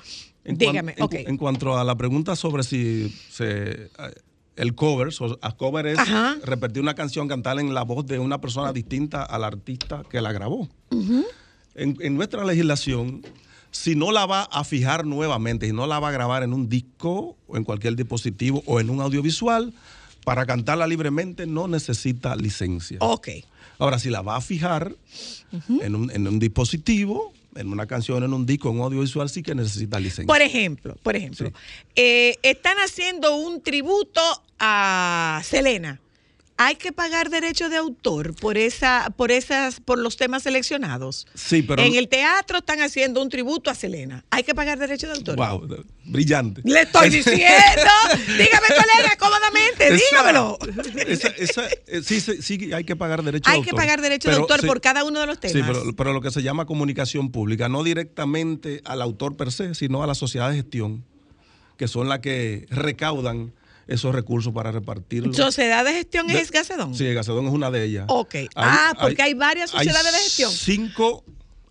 En 0.45 0.55
cuan- 0.55 0.57
Dígame, 0.57 0.93
en, 0.97 1.03
ok. 1.03 1.11
cu- 1.11 1.17
en 1.29 1.37
cuanto 1.37 1.77
a 1.77 1.83
la 1.83 1.95
pregunta 1.95 2.35
sobre 2.35 2.63
si 2.63 3.13
se, 3.29 3.43
eh, 3.71 3.87
el 4.59 4.75
cover, 4.75 5.11
so- 5.13 5.39
a 5.41 5.55
cover 5.55 5.87
es 5.87 5.97
Ajá. 5.99 6.35
repetir 6.43 6.81
una 6.81 6.93
canción, 6.93 7.27
cantarla 7.27 7.61
en 7.61 7.73
la 7.73 7.83
voz 7.83 8.05
de 8.05 8.19
una 8.19 8.39
persona 8.41 8.71
distinta 8.73 9.23
al 9.23 9.43
artista 9.43 10.03
que 10.09 10.21
la 10.21 10.31
grabó. 10.31 10.67
en, 11.75 11.97
en 11.99 12.15
nuestra 12.15 12.43
legislación, 12.45 13.21
si 13.71 13.95
no 13.95 14.11
la 14.11 14.25
va 14.25 14.43
a 14.43 14.63
fijar 14.63 15.05
nuevamente, 15.05 15.67
si 15.67 15.73
no 15.73 15.87
la 15.87 15.99
va 15.99 16.09
a 16.09 16.11
grabar 16.11 16.43
en 16.43 16.53
un 16.53 16.67
disco 16.69 17.37
o 17.47 17.57
en 17.57 17.63
cualquier 17.63 17.95
dispositivo 17.95 18.61
o 18.65 18.79
en 18.79 18.89
un 18.89 18.99
audiovisual, 19.01 19.73
para 20.25 20.45
cantarla 20.45 20.85
libremente 20.87 21.45
no 21.47 21.67
necesita 21.67 22.35
licencia. 22.35 22.97
Ok. 23.01 23.29
Ahora, 23.79 23.97
si 23.97 24.09
la 24.09 24.21
va 24.21 24.35
a 24.35 24.41
fijar 24.41 24.93
en, 25.81 25.95
un, 25.95 26.11
en 26.11 26.27
un 26.27 26.37
dispositivo, 26.39 27.31
en 27.55 27.71
una 27.71 27.85
canción, 27.87 28.23
en 28.23 28.33
un 28.33 28.45
disco, 28.45 28.69
en 28.69 28.77
un 28.77 28.81
audiovisual, 28.83 29.29
sí 29.29 29.43
que 29.43 29.55
necesita 29.55 29.99
licencia. 29.99 30.27
Por 30.27 30.41
ejemplo, 30.41 30.95
por 31.01 31.15
ejemplo, 31.15 31.51
eh, 31.95 32.37
están 32.43 32.77
haciendo 32.77 33.35
un 33.35 33.61
tributo 33.61 34.21
a 34.59 35.41
Selena. 35.43 35.99
Hay 36.61 36.75
que 36.75 36.91
pagar 36.91 37.29
derecho 37.29 37.69
de 37.69 37.77
autor 37.77 38.35
por 38.35 38.57
esa, 38.57 39.13
por 39.15 39.31
esas, 39.31 39.79
por 39.79 39.97
los 39.97 40.17
temas 40.17 40.43
seleccionados. 40.43 41.25
Sí, 41.33 41.61
pero. 41.61 41.81
en 41.81 41.95
el 41.95 42.09
teatro 42.09 42.57
están 42.57 42.81
haciendo 42.81 43.21
un 43.21 43.29
tributo 43.29 43.69
a 43.71 43.75
Selena. 43.75 44.25
Hay 44.29 44.43
que 44.43 44.53
pagar 44.53 44.77
derecho 44.77 45.07
de 45.07 45.13
autor. 45.13 45.37
Wow, 45.37 45.85
brillante. 46.03 46.61
Le 46.65 46.81
estoy 46.81 47.09
diciendo. 47.11 47.39
Dígame, 48.27 48.67
colega, 48.67 49.15
cómodamente, 49.17 49.87
Esa- 49.87 49.95
dígamelo. 49.95 50.57
esa- 51.07 51.27
esa- 51.29 51.69
eh, 51.87 52.01
sí, 52.03 52.19
sí, 52.19 52.41
sí, 52.41 52.73
hay 52.73 52.83
que 52.83 52.97
pagar 52.97 53.23
derecho 53.23 53.49
de 53.49 53.53
Hay 53.53 53.59
autor. 53.59 53.71
que 53.73 53.77
pagar 53.77 54.01
derecho 54.01 54.29
de 54.29 54.35
autor 54.35 54.59
sí- 54.59 54.67
por 54.67 54.81
cada 54.81 55.05
uno 55.05 55.21
de 55.21 55.27
los 55.27 55.39
temas. 55.39 55.53
Sí, 55.55 55.63
pero, 55.65 55.95
pero 55.95 56.11
lo 56.11 56.19
que 56.19 56.29
se 56.29 56.43
llama 56.43 56.65
comunicación 56.65 57.31
pública, 57.31 57.69
no 57.69 57.83
directamente 57.85 58.81
al 58.83 59.01
autor 59.01 59.37
per 59.37 59.53
se, 59.53 59.75
sino 59.75 60.03
a 60.03 60.07
la 60.07 60.13
sociedad 60.13 60.49
de 60.49 60.57
gestión, 60.57 61.05
que 61.77 61.87
son 61.87 62.09
las 62.09 62.19
que 62.19 62.65
recaudan 62.69 63.53
esos 63.89 64.13
recursos 64.13 64.53
para 64.53 64.71
repartirlos. 64.71 65.35
Sociedad 65.35 65.83
de 65.83 65.93
gestión 65.93 66.27
De- 66.27 66.39
es 66.39 66.51
Gacedón. 66.51 66.95
Sí, 66.95 67.05
Gacedón 67.13 67.47
es 67.47 67.53
una 67.53 67.71
de 67.71 67.83
ellas. 67.85 68.05
Ok. 68.07 68.35
Ah, 68.55 68.93
porque 68.99 69.21
hay 69.21 69.33
varias 69.33 69.73
hay 69.73 69.85
sociedades 69.87 70.13
de 70.13 70.19
gestión. 70.19 70.51
Cinco 70.51 71.23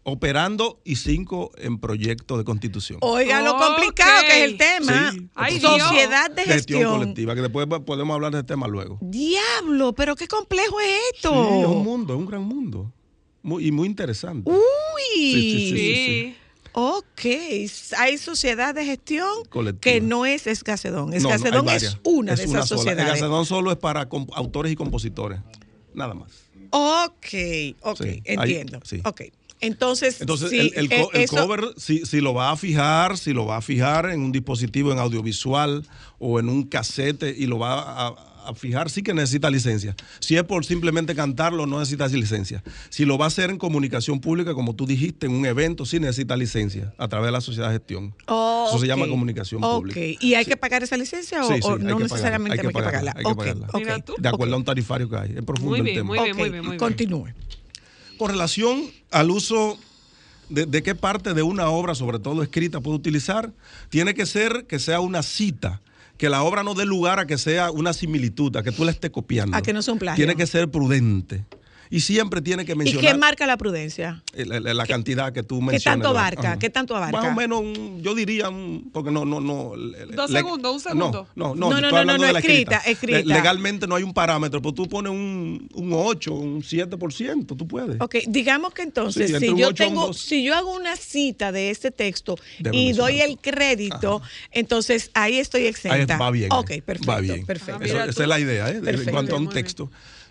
operando 0.03 0.81
y 0.85 0.97
cinco 0.97 1.51
en 1.59 1.79
proyecto 1.79 2.39
de 2.39 2.45
constitución. 2.45 2.99
Oiga 3.03 3.43
lo 3.43 3.57
complicado 3.59 4.23
que 4.27 4.39
es 4.45 4.51
el 4.51 4.57
tema. 4.57 5.13
Sí. 5.13 5.29
Ay, 5.35 5.61
Sociedad 5.61 6.31
de 6.31 6.45
Gestión 6.45 6.81
gestión. 6.81 6.99
colectiva, 6.99 7.35
que 7.35 7.43
después 7.43 7.67
podemos 7.85 8.15
hablar 8.15 8.33
de 8.33 8.39
este 8.39 8.55
tema 8.55 8.67
luego. 8.69 8.99
Diablo, 9.03 9.93
pero 9.93 10.17
qué 10.17 10.27
complejo 10.27 10.81
es 10.81 10.89
esto. 11.15 11.31
Sí, 11.31 11.61
es 11.61 11.67
un 11.67 11.85
mundo, 11.85 12.15
es 12.15 12.19
un 12.19 12.27
gran 12.27 12.43
mundo. 12.43 12.93
Muy, 13.43 13.67
y 13.67 13.71
muy 13.73 13.87
interesante. 13.87 14.51
Uy. 14.51 14.59
Sí, 15.15 15.33
sí, 15.33 15.51
sí, 15.61 15.71
sí, 15.71 15.95
Sí. 15.95 16.37
Ok, 16.73 17.21
hay 17.99 18.19
sociedad 18.19 18.75
de 18.75 18.85
gestión 18.85 19.29
Colectiva. 19.49 19.81
que 19.95 20.01
no 20.01 20.27
es 20.27 20.47
Escacedón. 20.47 21.11
No, 21.11 21.19
no, 21.19 21.29
hay 21.29 21.35
Escacedón 21.37 21.69
es 21.69 21.99
una 22.05 22.35
de 22.35 22.45
esas 22.45 22.69
sola. 22.69 22.79
Sociedades. 22.83 23.13
Gacedón 23.15 23.47
solo 23.47 23.73
es 23.73 23.79
para 23.79 24.09
autores 24.35 24.73
y 24.73 24.77
compositores. 24.77 25.41
Nada 25.95 26.15
más. 26.15 26.31
Ok, 26.71 27.27
ok, 27.83 28.03
Sí, 28.03 28.23
entiendo. 28.25 28.81
sí. 28.85 29.01
Ok, 29.05 29.23
entonces, 29.61 30.21
Entonces, 30.21 30.53
el, 30.53 30.73
el 30.77 30.93
eh, 30.93 31.03
co- 31.03 31.11
el 31.13 31.23
eso- 31.23 31.37
cover, 31.37 31.65
si, 31.79 32.05
si 32.07 32.21
lo 32.21 32.35
va 32.35 32.51
a 32.51 32.57
fijar, 32.57 33.19
si 33.19 33.33
lo 33.33 33.47
va 33.47 33.57
a 33.57 33.61
fijar 33.63 34.11
en 34.11 34.21
un 34.21 34.31
dispositivo 34.31 34.93
en 34.93 34.99
audiovisual 34.99 35.85
o 36.21 36.39
en 36.39 36.49
un 36.49 36.63
casete 36.65 37.35
y 37.37 37.47
lo 37.47 37.59
va 37.59 37.81
a, 38.07 38.28
a 38.49 38.55
fijar, 38.55 38.91
sí 38.91 39.03
que 39.03 39.15
necesita 39.15 39.51
licencia. 39.51 39.95
Si 40.21 40.37
es 40.37 40.43
por 40.45 40.65
simplemente 40.65 41.15
cantarlo, 41.15 41.67
no 41.67 41.79
necesita 41.79 42.07
licencia. 42.09 42.63
Si 42.89 43.05
lo 43.05 43.19
va 43.19 43.27
a 43.27 43.29
hacer 43.29 43.51
en 43.51 43.59
comunicación 43.59 44.21
pública, 44.21 44.55
como 44.55 44.75
tú 44.75 44.87
dijiste, 44.87 45.27
en 45.27 45.33
un 45.33 45.47
evento, 45.47 45.85
sí 45.85 46.01
necesita 46.01 46.37
licencia 46.37 46.93
a 46.99 47.09
través 47.09 47.29
de 47.29 47.33
la 47.33 47.41
sociedad 47.41 47.69
de 47.69 47.75
gestión. 47.75 48.15
Oh, 48.27 48.67
Eso 48.69 48.79
se 48.79 48.87
llama 48.87 49.07
comunicación 49.09 49.63
Ok, 49.63 49.75
pública. 49.77 50.01
¿y 50.21 50.35
hay 50.35 50.45
que 50.45 50.57
pagar 50.57 50.83
esa 50.83 50.97
licencia 50.97 51.45
o, 51.45 51.49
Sí, 51.49 51.55
sí, 51.55 51.61
o 51.65 51.75
hay 51.77 51.83
no 51.83 51.97
que 51.99 52.03
necesariamente 52.05 52.71
pagarla, 52.71 53.13
hay 53.17 53.25
que 53.25 53.35
pagarla? 53.35 53.67
hay 53.73 53.85
que 53.85 54.03
tú. 54.03 54.15
De 54.19 54.29
acuerdo 54.29 54.55
a 54.55 54.59
un 54.59 54.65
tarifario 54.65 55.09
que 55.09 55.17
hay. 55.17 55.35
Es 55.37 55.43
profundo 55.45 55.77
Muy 55.77 55.89
el 55.91 55.95
tema. 55.97 56.05
muy 56.07 56.19
bien, 56.19 56.31
Ok, 56.33 56.39
muy 56.39 56.51
bien, 56.51 56.63
muy 56.63 56.69
bien. 56.71 56.79
Continúe. 56.79 57.27
Con 58.19 58.31
relación 58.31 58.83
al 59.11 59.31
uso 59.31 59.79
de, 60.49 60.67
de 60.67 60.83
qué 60.83 60.95
parte 60.95 61.35
de 61.35 61.43
una 61.43 61.69
obra, 61.69 61.95
sobre 61.95 62.19
todo 62.19 62.43
escrita, 62.43 62.81
puede 62.81 62.97
utilizar, 62.97 63.53
tiene 63.91 64.15
que 64.15 64.27
ser 64.27 64.65
que 64.67 64.79
sea 64.79 65.01
una 65.01 65.23
cita, 65.23 65.81
que 66.19 66.29
la 66.29 66.43
obra 66.43 66.65
no 66.65 66.75
dé 66.75 66.85
lugar 66.85 67.21
a 67.21 67.27
que 67.27 67.39
sea 67.39 67.71
una 67.71 67.93
similitud, 67.93 68.55
a 68.57 68.63
que 68.63 68.73
tú 68.73 68.85
la 68.85 68.91
estés 68.91 69.11
copiando. 69.11 69.57
A 69.57 69.63
que 69.63 69.73
no 69.73 69.81
sea 69.81 69.95
un 69.95 70.01
plagio. 70.01 70.17
Tiene 70.17 70.37
que 70.37 70.47
ser 70.47 70.69
prudente. 70.69 71.47
Y 71.91 72.01
siempre 72.01 72.41
tiene 72.43 72.65
que 72.65 72.73
¿Y 72.73 72.75
mencionar 72.77 73.13
qué 73.13 73.19
marca 73.19 73.47
la 73.47 73.57
prudencia? 73.57 74.23
la, 74.35 74.61
la- 74.61 74.75
la 74.75 74.87
cantidad 74.87 75.33
que 75.33 75.43
tú 75.43 75.59
¿Qué 75.61 75.65
mencionas. 75.67 75.83
tanto 76.03 76.09
¿verdad? 76.15 76.33
abarca? 76.39 76.59
¿Qué 76.59 76.71
tanto 76.71 76.97
abarca? 76.97 77.21
Más 77.23 77.31
o 77.33 77.35
menos, 77.35 77.61
un- 77.61 78.03
yo 78.03 78.15
diría, 78.15 78.49
un- 78.51 78.91
porque 78.93 79.11
no, 79.11 79.25
no, 79.25 79.41
no. 79.41 79.73
Dos 80.15 80.31
le- 80.31 80.39
segundos, 80.39 80.75
un 80.75 80.81
segundo. 80.81 81.29
No, 81.35 81.55
no, 81.55 81.71
No, 81.71 81.81
no, 81.81 81.91
no, 81.91 82.05
no, 82.05 82.19
no, 82.19 82.33
la 82.33 82.39
escrita, 82.39 82.77
escrita. 82.79 82.91
escrita. 82.91 83.19
Le- 83.21 83.35
legalmente 83.35 83.87
no 83.87 83.95
hay 83.95 84.03
un 84.03 84.13
parámetro, 84.13 84.61
pero 84.61 84.75
tú 84.75 84.89
pones 84.89 85.11
un, 85.13 85.69
un 85.75 85.93
8, 85.95 86.35
un 86.35 86.63
7%, 86.63 87.57
tú 87.57 87.67
puedes. 87.67 88.01
Ok, 88.01 88.17
digamos 88.27 88.73
que 88.75 88.83
entonces, 88.83 89.31
Sí, 89.31 89.39
si 89.39 89.57
yo 89.57 89.71
y 89.71 89.75
tengo, 89.75 90.13
si 90.13 90.43
yo 90.45 90.55
hago 90.55 90.75
una 90.75 90.97
cita 90.97 91.53
de 91.53 91.71
este 91.71 91.91
texto 91.91 92.37
Debe 92.59 92.77
y 92.77 92.93
doy 92.93 93.21
el 93.21 93.39
crédito, 93.39 94.21
entonces 94.53 95.11
ahí 95.15 95.39
estoy 95.39 95.63
Ahí 95.63 95.67
exenta. 95.69 96.17
va 96.19 96.31
bien. 96.31 96.53
Ok, 96.53 96.69
perfecto. 96.85 97.07
Va 97.07 97.21
bien. 97.21 97.47
perfecto. 97.47 97.81
Ah, 97.83 97.85
Eso- 97.87 98.05
esa 98.05 98.23
es 98.23 98.29
la 98.29 98.39
idea, 98.41 98.69
¿eh? 98.71 98.81
Perfecto. 98.81 99.03
en 99.03 99.11
cuanto 99.15 99.35
a 99.35 99.39
un 99.39 99.45
bien. 99.45 99.55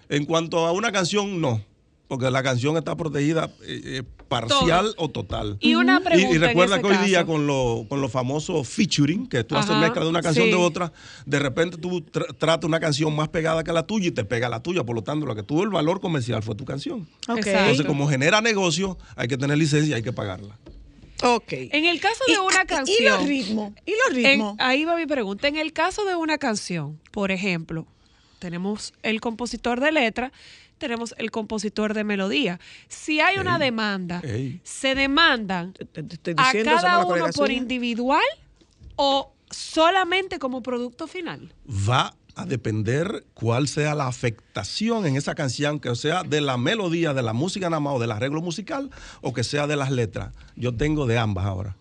En 0.09 0.25
cuanto 0.25 0.65
a 0.65 0.71
una 0.71 0.91
canción, 0.91 1.41
no. 1.41 1.61
porque 2.07 2.31
la 2.31 2.41
canción 2.41 2.77
está 2.77 2.95
protegida 2.95 3.51
eh, 3.63 3.81
eh, 3.83 4.03
parcial 4.29 4.93
o 4.97 5.09
total. 5.09 5.57
Y 5.59 5.75
una 5.75 5.99
pregunta 5.99 6.31
Y, 6.31 6.35
en 6.35 6.41
recuerda 6.41 6.75
ese 6.77 6.81
que 6.87 6.87
hoy 6.97 7.05
día 7.05 7.19
caso. 7.19 7.33
con, 7.33 7.47
lo- 7.47 7.85
con 7.89 7.99
los 7.99 8.09
famosos 8.11 8.65
featuring, 8.69 9.27
que 9.27 9.43
tú 9.43 9.57
haces 9.57 9.75
mezcla 9.75 10.03
de 10.03 10.09
una 10.09 10.21
canción 10.21 10.45
sí. 10.45 10.51
de 10.51 10.57
otra, 10.57 10.93
de 11.25 11.39
repente 11.39 11.77
tú 11.77 11.99
tra- 12.01 12.33
tratas 12.37 12.65
una 12.65 12.79
canción 12.79 13.13
más 13.13 13.27
pegada 13.27 13.61
que 13.65 13.73
la 13.73 13.85
tuya 13.85 14.07
y 14.07 14.11
te 14.11 14.23
pega 14.23 14.47
la 14.47 14.63
tuya. 14.63 14.85
Por 14.85 14.95
lo 14.95 15.03
tanto, 15.03 15.25
lo 15.25 15.35
que 15.35 15.43
tuvo 15.43 15.63
el 15.63 15.69
valor 15.69 15.99
comercial 15.99 16.41
fue 16.43 16.55
tu 16.55 16.63
canción. 16.63 17.05
Ok. 17.27 17.45
Entonces, 17.45 17.85
como 17.85 18.07
genera 18.07 18.39
negocio, 18.39 18.97
hay 19.17 19.27
que 19.27 19.37
tener 19.37 19.57
licencia 19.57 19.91
y 19.91 19.93
hay 19.95 20.03
que 20.03 20.13
pagarla. 20.13 20.57
Ok. 21.23 21.51
En 21.51 21.85
el 21.85 21.99
caso 21.99 22.23
de 22.27 22.33
Y- 22.33 22.37
una 22.37 22.63
y- 22.63 22.67
canción. 22.67 22.97
y 23.01 23.03
los 23.09 23.25
ritmos, 23.27 23.73
y 23.85 23.91
los 24.05 24.15
ritmos. 24.15 24.55
ahí 24.59 24.85
va 24.85 24.95
mi 24.95 25.07
pregunta. 25.07 25.47
En 25.49 25.57
el 25.57 25.73
caso 25.73 26.05
de 26.05 26.15
una 26.15 26.37
canción, 26.37 26.99
por 27.11 27.31
ejemplo, 27.31 27.85
tenemos 28.39 28.93
el 29.03 29.21
compositor 29.21 29.79
de 29.79 29.91
letra, 29.91 30.31
tenemos 30.77 31.15
el 31.17 31.31
compositor 31.31 31.93
de 31.93 32.03
melodía. 32.03 32.59
Si 32.87 33.19
hay 33.19 33.37
una 33.39 33.55
Ey, 33.55 33.59
demanda, 33.61 34.21
ey. 34.23 34.61
¿se 34.63 34.95
demandan 34.95 35.73
Te 35.73 36.01
a 36.37 36.45
diciendo, 36.45 36.71
cada 36.75 37.05
uno 37.05 37.27
por 37.35 37.51
individual 37.51 38.23
o 38.95 39.33
solamente 39.49 40.39
como 40.39 40.61
producto 40.61 41.07
final? 41.07 41.53
va 41.67 42.13
a 42.35 42.45
depender 42.45 43.25
cuál 43.33 43.67
sea 43.67 43.95
la 43.95 44.05
afectación 44.07 45.07
en 45.07 45.15
esa 45.15 45.33
canción, 45.33 45.79
que 45.79 45.95
sea 45.95 46.21
de 46.21 46.39
la 46.39 46.57
melodía, 46.57 47.15
de 47.15 47.23
la 47.23 47.33
música 47.33 47.67
nada 47.67 47.79
más 47.79 47.95
o 47.95 47.99
del 47.99 48.11
arreglo 48.11 48.43
musical, 48.43 48.91
o 49.21 49.33
que 49.33 49.43
sea 49.43 49.65
de 49.65 49.75
las 49.75 49.89
letras. 49.89 50.35
Yo 50.55 50.75
tengo 50.75 51.07
de 51.07 51.17
ambas 51.17 51.45
ahora. 51.45 51.75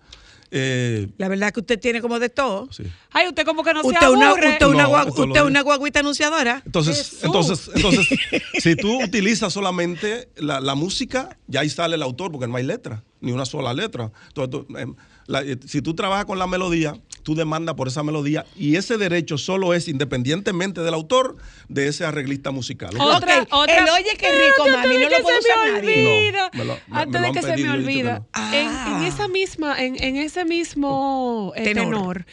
Eh, 0.50 1.08
La 1.18 1.28
verdad 1.28 1.52
que 1.52 1.60
usted 1.60 1.78
tiene 1.78 2.00
como 2.00 2.18
de 2.18 2.28
todo. 2.28 2.68
sí. 2.72 2.84
Ay, 3.12 3.28
usted 3.28 3.44
como 3.44 3.64
que 3.64 3.72
no 3.74 3.80
se 3.82 3.88
usted 3.88 4.08
una, 4.08 4.32
usted 4.34 4.66
una, 4.66 4.82
No, 4.84 5.06
usted 5.06 5.24
digo. 5.24 5.46
una 5.46 5.60
guaguita 5.62 6.00
anunciadora. 6.00 6.62
Entonces, 6.64 6.96
Jesús. 6.98 7.24
entonces, 7.24 7.70
entonces, 7.74 8.06
si 8.58 8.76
tú 8.76 9.02
utilizas 9.02 9.52
solamente 9.52 10.28
la, 10.36 10.60
la 10.60 10.74
música, 10.74 11.36
ya 11.46 11.60
ahí 11.60 11.70
sale 11.70 11.94
el 11.96 12.02
autor, 12.02 12.30
porque 12.30 12.46
no 12.46 12.56
hay 12.56 12.64
letra, 12.64 13.02
ni 13.20 13.32
una 13.32 13.44
sola 13.46 13.72
letra. 13.74 14.10
Entonces, 14.28 14.50
tú, 14.68 14.76
em, 14.78 14.94
la- 15.26 15.42
eh, 15.42 15.56
si 15.66 15.82
tú 15.82 15.94
trabajas 15.94 16.24
con 16.24 16.38
la 16.38 16.46
melodía, 16.46 16.94
tú 17.22 17.34
demandas 17.34 17.74
por 17.74 17.88
esa 17.88 18.02
melodía 18.04 18.46
y 18.56 18.76
ese 18.76 18.96
derecho 18.98 19.36
solo 19.38 19.74
es 19.74 19.88
independientemente 19.88 20.80
del 20.82 20.94
autor 20.94 21.36
de 21.68 21.88
ese 21.88 22.04
arreglista 22.04 22.52
musical. 22.52 22.90
Otra, 23.00 23.46
otra. 23.50 23.78
el 23.78 23.88
oye 23.90 24.16
qué 24.18 24.28
rico, 24.30 24.68
mami, 24.70 24.94
no 24.98 25.08
que 25.08 25.18
lo 25.18 25.28
me 25.28 25.38
usar 25.38 25.72
nadie. 25.72 26.06
olvida. 26.06 26.50
No, 26.52 26.58
me 26.58 26.64
lo- 26.64 26.74
me- 26.74 26.80
me 26.94 27.00
Antes 27.02 27.22
de 27.22 27.32
que 27.32 27.42
se 27.42 27.56
me 27.56 27.62
que 27.62 27.68
olvida. 27.70 28.18
no. 28.20 28.52
En, 28.54 28.68
Ah. 28.68 28.98
en 29.00 29.06
esa 29.06 29.26
misma, 29.28 29.82
en, 29.82 30.02
en 30.02 30.16
ese 30.16 30.44
mismo 30.44 31.52
eh, 31.56 31.64
Tenor. 31.64 31.84
tenor. 31.84 32.26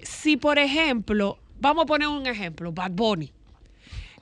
si 0.00 0.36
por 0.36 0.58
ejemplo, 0.58 1.38
vamos 1.60 1.82
a 1.82 1.86
poner 1.86 2.08
un 2.08 2.26
ejemplo, 2.26 2.72
Bad 2.72 2.92
Bunny. 2.92 3.32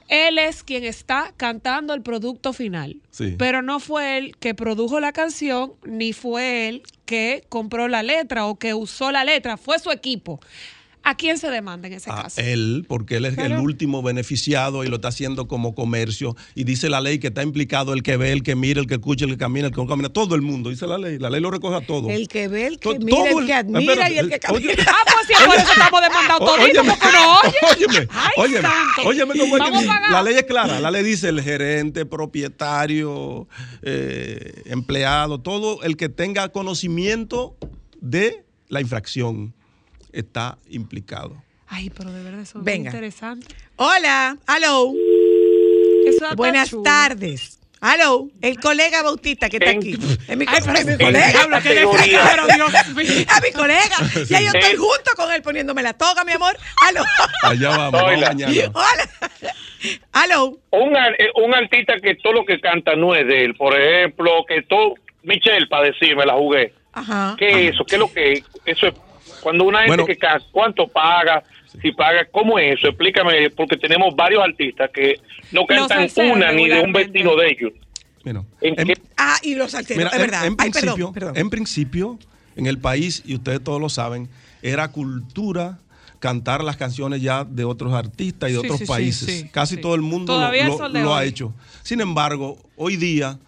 Él 0.08 0.38
es 0.38 0.62
quien 0.62 0.84
está 0.84 1.32
cantando 1.36 1.94
el 1.94 2.02
producto 2.02 2.52
final. 2.52 2.96
Sí. 3.10 3.34
Pero 3.38 3.62
no 3.62 3.80
fue 3.80 4.18
él 4.18 4.36
que 4.38 4.54
produjo 4.54 5.00
la 5.00 5.12
canción, 5.12 5.72
ni 5.84 6.12
fue 6.12 6.68
él 6.68 6.82
que 7.04 7.44
compró 7.48 7.88
la 7.88 8.02
letra 8.02 8.46
o 8.46 8.58
que 8.58 8.74
usó 8.74 9.10
la 9.12 9.24
letra, 9.24 9.56
fue 9.56 9.78
su 9.78 9.90
equipo. 9.90 10.40
¿A 11.08 11.14
quién 11.16 11.38
se 11.38 11.48
demanda 11.52 11.86
en 11.86 11.94
ese 11.94 12.10
a 12.10 12.22
caso? 12.22 12.40
él, 12.40 12.84
porque 12.88 13.16
él 13.18 13.26
es 13.26 13.38
el 13.38 13.58
último 13.58 14.02
beneficiado 14.02 14.82
y 14.82 14.88
lo 14.88 14.96
está 14.96 15.08
haciendo 15.08 15.46
como 15.46 15.72
comercio. 15.74 16.34
Y 16.56 16.64
dice 16.64 16.88
la 16.90 17.00
ley 17.00 17.20
que 17.20 17.28
está 17.28 17.44
implicado 17.44 17.92
el 17.92 18.02
que 18.02 18.16
ve, 18.16 18.32
el 18.32 18.42
que 18.42 18.56
mira, 18.56 18.80
el 18.80 18.88
que 18.88 18.94
escucha, 18.94 19.24
el 19.24 19.30
que 19.30 19.36
camina, 19.38 19.68
el 19.68 19.72
que 19.72 19.80
no 19.80 19.86
camina. 19.86 20.08
Todo 20.08 20.34
el 20.34 20.42
mundo, 20.42 20.68
dice 20.68 20.84
la 20.88 20.98
ley. 20.98 21.18
La 21.20 21.30
ley 21.30 21.40
lo 21.40 21.52
recoge 21.52 21.76
a 21.76 21.86
todo. 21.86 22.10
El 22.10 22.26
que 22.26 22.48
ve, 22.48 22.66
el 22.66 22.80
que 22.80 22.94
To- 22.94 22.98
mira, 23.04 23.16
todo 23.30 23.38
el 23.40 23.46
que 23.46 23.54
admira 23.54 23.92
espérate, 23.92 24.14
y 24.14 24.18
el 24.18 24.28
que 24.30 24.34
eh, 24.34 24.40
camina. 24.40 24.72
oye, 24.72 24.76
Ah, 24.88 24.94
pues 25.04 25.26
sí, 25.28 25.44
por 25.46 25.54
eso 25.54 25.70
estamos 25.72 26.00
demandados 26.02 26.38
toditos, 26.40 26.80
óyeme, 26.80 26.90
porque 26.90 27.06
no 27.16 27.38
oye. 27.38 27.56
óyeme, 27.88 28.08
Ay, 28.10 28.30
óyeme, 28.36 28.62
santo. 28.62 29.08
óyeme 29.08 29.38
cómo 29.38 29.56
es 29.56 29.62
que. 29.82 29.86
La 30.10 30.22
ley 30.24 30.34
es 30.34 30.42
clara. 30.44 30.80
La 30.80 30.90
ley 30.90 31.04
dice 31.04 31.28
el 31.28 31.40
gerente, 31.40 32.04
propietario, 32.04 33.46
eh, 33.82 34.62
empleado, 34.66 35.40
todo 35.40 35.82
el 35.82 35.96
que 35.96 36.08
tenga 36.08 36.48
conocimiento 36.48 37.56
de 38.00 38.44
la 38.68 38.80
infracción 38.80 39.54
está 40.18 40.58
implicado. 40.68 41.42
Ay, 41.68 41.90
pero 41.90 42.12
de 42.12 42.22
verdad 42.22 42.40
eso 42.40 42.62
es 42.64 42.76
interesante. 42.76 43.54
Hola, 43.76 44.36
hello. 44.48 44.92
Buenas 46.36 46.70
chulo. 46.70 46.82
tardes. 46.82 47.58
Hello, 47.82 48.28
el 48.40 48.58
colega 48.58 49.02
Bautista 49.02 49.50
que 49.50 49.58
está 49.58 49.70
aquí. 49.70 49.92
Es 50.26 50.36
mi, 50.36 50.46
Ay, 50.48 50.60
pero 50.64 50.78
es 50.78 50.86
mi 50.86 50.96
colega. 50.96 51.46
pero 51.50 52.46
Dios 52.46 52.88
mío. 52.94 53.04
Es 53.26 53.42
mi 53.42 53.52
colega. 53.52 53.96
Ya 54.28 54.40
yo 54.40 54.50
estoy 54.54 54.76
junto 54.76 55.10
con 55.14 55.30
él 55.32 55.42
poniéndome 55.42 55.82
la 55.82 55.92
toga, 55.92 56.24
mi 56.24 56.32
amor. 56.32 56.56
Hello. 56.88 57.02
Allá 57.42 57.76
vamos, 57.76 58.02
mañana. 58.02 58.46
Hola. 58.72 59.30
Hello. 60.14 60.58
un, 60.70 60.96
eh, 60.96 61.28
un 61.34 61.54
artista 61.54 61.94
que 62.02 62.14
todo 62.16 62.32
lo 62.32 62.44
que 62.46 62.60
canta 62.60 62.96
no 62.96 63.14
es 63.14 63.26
de 63.26 63.44
él, 63.44 63.54
por 63.54 63.78
ejemplo, 63.78 64.30
que 64.48 64.62
todo, 64.62 64.94
Michelle, 65.22 65.66
para 65.68 65.84
decirme, 65.88 66.24
la 66.24 66.34
jugué. 66.34 66.72
Ajá. 66.94 67.36
¿Qué 67.38 67.68
es 67.68 67.74
eso? 67.74 67.84
¿Qué 67.84 67.96
es 67.96 68.00
lo 68.00 68.12
que 68.12 68.32
es? 68.32 68.42
Eso 68.64 68.86
es 68.86 68.94
cuando 69.46 69.62
una 69.62 69.78
gente 69.78 69.90
Bueno. 69.92 70.06
que 70.06 70.16
canta, 70.16 70.44
¿cuánto 70.50 70.88
paga? 70.88 71.40
Si 71.80 71.92
paga, 71.92 72.24
¿cómo 72.32 72.58
es 72.58 72.76
eso? 72.80 72.88
Explícame, 72.88 73.48
porque 73.50 73.76
tenemos 73.76 74.12
varios 74.16 74.42
artistas 74.42 74.90
que 74.92 75.20
no 75.52 75.64
cantan 75.66 76.08
una 76.32 76.50
ni 76.50 76.66
de 76.68 76.80
un 76.80 76.92
vecino 76.92 77.36
de 77.36 77.46
ellos. 77.46 77.72
Mira, 78.24 78.42
¿En? 78.60 78.92
Ah, 79.16 79.36
y 79.44 79.54
los 79.54 79.70
salteros, 79.70 79.98
Mira, 79.98 80.10
es 80.10 80.18
verdad. 80.18 80.46
En, 80.46 80.56
Ay, 80.58 80.70
principio, 80.72 81.12
perdón, 81.12 81.14
perdón. 81.14 81.36
en 81.36 81.50
principio, 81.50 82.18
en 82.56 82.66
el 82.66 82.78
país, 82.78 83.22
y 83.24 83.36
ustedes 83.36 83.62
todos 83.62 83.80
lo 83.80 83.88
saben, 83.88 84.28
era 84.62 84.88
cultura 84.90 85.78
cantar 86.18 86.64
las 86.64 86.76
canciones 86.76 87.22
ya 87.22 87.44
de 87.44 87.62
otros 87.64 87.92
artistas 87.94 88.50
y 88.50 88.54
de 88.54 88.58
Sí, 88.62 88.66
otros 88.66 88.78
sí, 88.80 88.84
sí, 88.86 88.90
paíes. 88.92 89.16
sí, 89.16 89.48
Casi 89.52 89.76
sí. 89.76 89.80
todo 89.80 89.94
el 89.94 90.02
mundo 90.02 90.36
lo- 90.92 91.14
ha 91.14 91.24
hecho. 91.24 91.54
Sin 91.84 92.00
embargo, 92.00 92.58
hoy 92.74 92.96
día, 92.96 93.38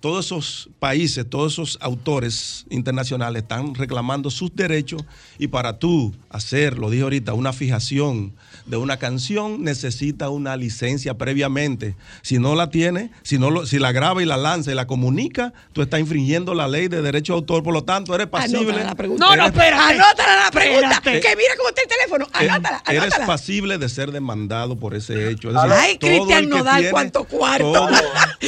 todos 0.00 0.26
esos 0.26 0.68
países, 0.78 1.28
todos 1.28 1.54
esos 1.54 1.78
autores 1.80 2.64
internacionales 2.70 3.42
están 3.42 3.74
reclamando 3.74 4.30
sus 4.30 4.54
derechos 4.54 5.02
y 5.38 5.48
para 5.48 5.78
tú 5.78 6.14
hacer, 6.30 6.78
lo 6.78 6.88
dije 6.90 7.02
ahorita, 7.02 7.34
una 7.34 7.52
fijación 7.52 8.32
de 8.66 8.76
una 8.76 8.98
canción 8.98 9.64
necesita 9.64 10.28
una 10.28 10.56
licencia 10.56 11.14
previamente. 11.18 11.96
Si 12.22 12.38
no 12.38 12.54
la 12.54 12.70
tiene, 12.70 13.10
si 13.22 13.38
no 13.38 13.50
lo, 13.50 13.66
si 13.66 13.78
la 13.78 13.92
graba 13.92 14.22
y 14.22 14.26
la 14.26 14.36
lanza 14.36 14.70
y 14.70 14.74
la 14.74 14.86
comunica, 14.86 15.52
tú 15.72 15.82
estás 15.82 16.00
infringiendo 16.00 16.54
la 16.54 16.68
ley 16.68 16.88
de 16.88 17.02
derecho 17.02 17.32
de 17.32 17.38
autor, 17.38 17.62
por 17.62 17.72
lo 17.74 17.82
tanto 17.84 18.14
eres 18.14 18.26
pasible. 18.28 18.58
Anótala 18.70 18.84
la 18.84 18.94
pregunta. 18.94 19.24
No, 19.26 19.36
no, 19.36 19.46
espérate. 19.46 19.82
Anótala 19.94 20.44
la 20.44 20.50
pregunta. 20.50 20.90
Espérate. 20.96 21.20
Que 21.28 21.36
mira 21.36 21.54
cómo 21.56 21.68
está 21.70 21.82
el 21.82 21.88
teléfono. 21.88 22.26
eres- 22.38 22.50
Anótala, 22.52 22.82
Eres 22.88 23.02
anótala. 23.02 23.26
pasible 23.26 23.78
de 23.78 23.88
ser 23.88 24.12
demandado 24.12 24.76
por 24.78 24.94
ese 24.94 25.30
hecho. 25.30 25.48
Es 25.48 25.54
decir, 25.54 25.72
Ay, 25.72 25.98
Cristian 25.98 26.48
Nodal, 26.48 26.90
cuánto 26.90 27.24
cuarto. 27.24 27.72
Todo, 27.72 27.88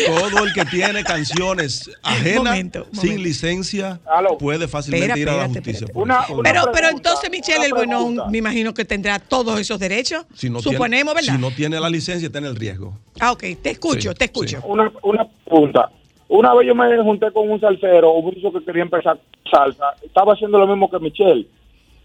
todo 0.06 0.44
el 0.44 0.52
que 0.52 0.64
tiene 0.66 1.02
canciones 1.40 1.90
ajenas, 2.02 2.44
Momento, 2.44 2.86
sin 2.92 3.22
licencia, 3.22 4.00
puede 4.38 4.68
fácilmente 4.68 5.18
ir 5.20 5.28
a 5.28 5.36
la 5.36 5.48
justicia. 5.48 5.86
Una- 5.94 6.24
Pero, 6.42 6.62
pero 6.72 6.88
entonces, 6.88 7.30
Michelle, 7.30 7.64
el 7.66 7.72
bueno, 7.72 8.26
me 8.30 8.38
imagino 8.38 8.74
que 8.74 8.84
tendrá 8.84 9.18
todos 9.18 9.58
esos 9.58 9.78
derechos. 9.78 10.24
Si 10.34 10.50
no 10.50 10.60
Suponemos, 10.60 11.14
tiene, 11.14 11.26
¿verdad? 11.28 11.34
Si 11.34 11.40
no 11.40 11.50
tiene 11.56 11.80
la 11.80 11.90
licencia, 11.90 12.26
está 12.26 12.38
en 12.38 12.46
el 12.46 12.56
riesgo. 12.56 12.94
Ah, 13.20 13.32
ok, 13.32 13.44
te 13.62 13.70
escucho, 13.70 14.10
Sí, 14.10 14.16
te 14.16 14.24
escucho. 14.26 14.60
Una, 14.64 14.90
una 15.02 15.26
pregunta. 15.44 15.90
Una 16.28 16.54
vez 16.54 16.68
yo 16.68 16.74
me 16.74 17.02
junté 17.02 17.32
con 17.32 17.50
un 17.50 17.60
salsero, 17.60 18.12
un 18.12 18.24
muchacho 18.26 18.52
que 18.52 18.64
quería 18.64 18.82
empezar 18.82 19.18
salsa. 19.50 19.94
Estaba 20.02 20.34
haciendo 20.34 20.58
lo 20.58 20.66
mismo 20.66 20.88
que 20.88 20.98
Michelle. 21.00 21.46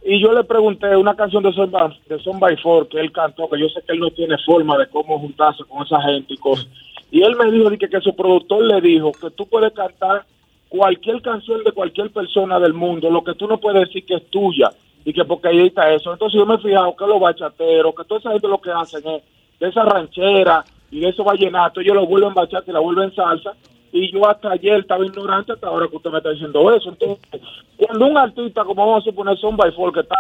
Y 0.04 0.22
yo 0.22 0.34
le 0.34 0.44
pregunté 0.44 0.96
una 0.96 1.16
canción 1.16 1.44
de 1.44 1.52
Son 1.54 1.72
de 1.72 2.20
Son 2.20 2.40
by 2.40 2.56
Four 2.58 2.90
que 2.90 3.00
él 3.00 3.12
cantó, 3.12 3.50
que 3.50 3.60
yo 3.60 3.68
sé 3.70 3.82
que 3.86 3.94
él 3.94 4.00
no 4.00 4.10
tiene 4.12 4.36
forma 4.46 4.78
de 4.78 4.88
cómo 4.90 5.20
juntarse 5.20 5.64
con 5.68 5.86
esa 5.86 6.02
gente 6.02 6.34
y 6.34 6.38
cosas. 6.38 6.68
Y 7.12 7.24
él 7.24 7.36
me 7.36 7.52
dijo 7.52 7.70
que, 7.72 7.90
que 7.90 8.02
su 8.02 8.16
productor 8.16 8.64
le 8.64 8.82
dijo 8.82 9.12
que 9.12 9.30
tú 9.32 9.46
puedes 9.48 9.74
cantar 9.74 10.26
cualquier 10.70 11.22
canción 11.22 11.64
de 11.64 11.72
cualquier 11.72 12.12
persona 12.12 12.60
del 12.60 12.74
mundo, 12.74 13.10
lo 13.10 13.24
que 13.24 13.36
tú 13.36 13.48
no 13.48 13.58
puedes 13.60 13.88
decir 13.88 14.06
que 14.06 14.16
es 14.16 14.30
tuya 14.30 14.72
y 15.06 15.14
que 15.14 15.24
porque 15.24 15.50
ahí 15.50 15.68
está 15.68 15.92
eso. 15.94 16.12
Entonces 16.12 16.38
yo 16.40 16.46
me 16.46 16.56
he 16.56 16.60
fijado 16.60 16.96
que 16.96 17.06
los 17.06 17.20
bachateros, 17.20 17.96
que 17.96 18.04
toda 18.06 18.20
esa 18.20 18.32
gente 18.32 18.48
lo 18.48 18.60
que 18.60 18.72
hacen 18.72 19.08
es 19.08 19.24
de 19.60 19.70
esa 19.70 19.84
ranchera 19.84 20.66
y 20.92 21.00
de 21.00 21.10
esos 21.10 21.26
vallenatos, 21.26 21.84
ellos 21.84 21.96
lo 21.96 22.06
vuelven 22.06 22.34
bachata 22.34 22.70
y 22.70 22.74
la 22.74 22.80
vuelven 22.80 23.14
salsa. 23.14 23.54
Y 23.92 24.12
yo 24.12 24.28
hasta 24.28 24.52
ayer 24.52 24.80
estaba 24.80 25.06
ignorante 25.06 25.54
hasta 25.54 25.68
ahora 25.68 25.88
que 25.88 25.96
usted 25.96 26.10
me 26.10 26.18
está 26.18 26.32
diciendo 26.32 26.76
eso. 26.76 26.90
Entonces, 26.90 27.20
cuando 27.78 28.08
un 28.08 28.18
artista, 28.18 28.66
como 28.66 28.86
vamos 28.86 29.04
a 29.04 29.10
suponer, 29.10 29.38
son 29.38 29.56
by 29.56 29.72
Four, 29.72 29.94
que 29.94 30.02
está 30.02 30.16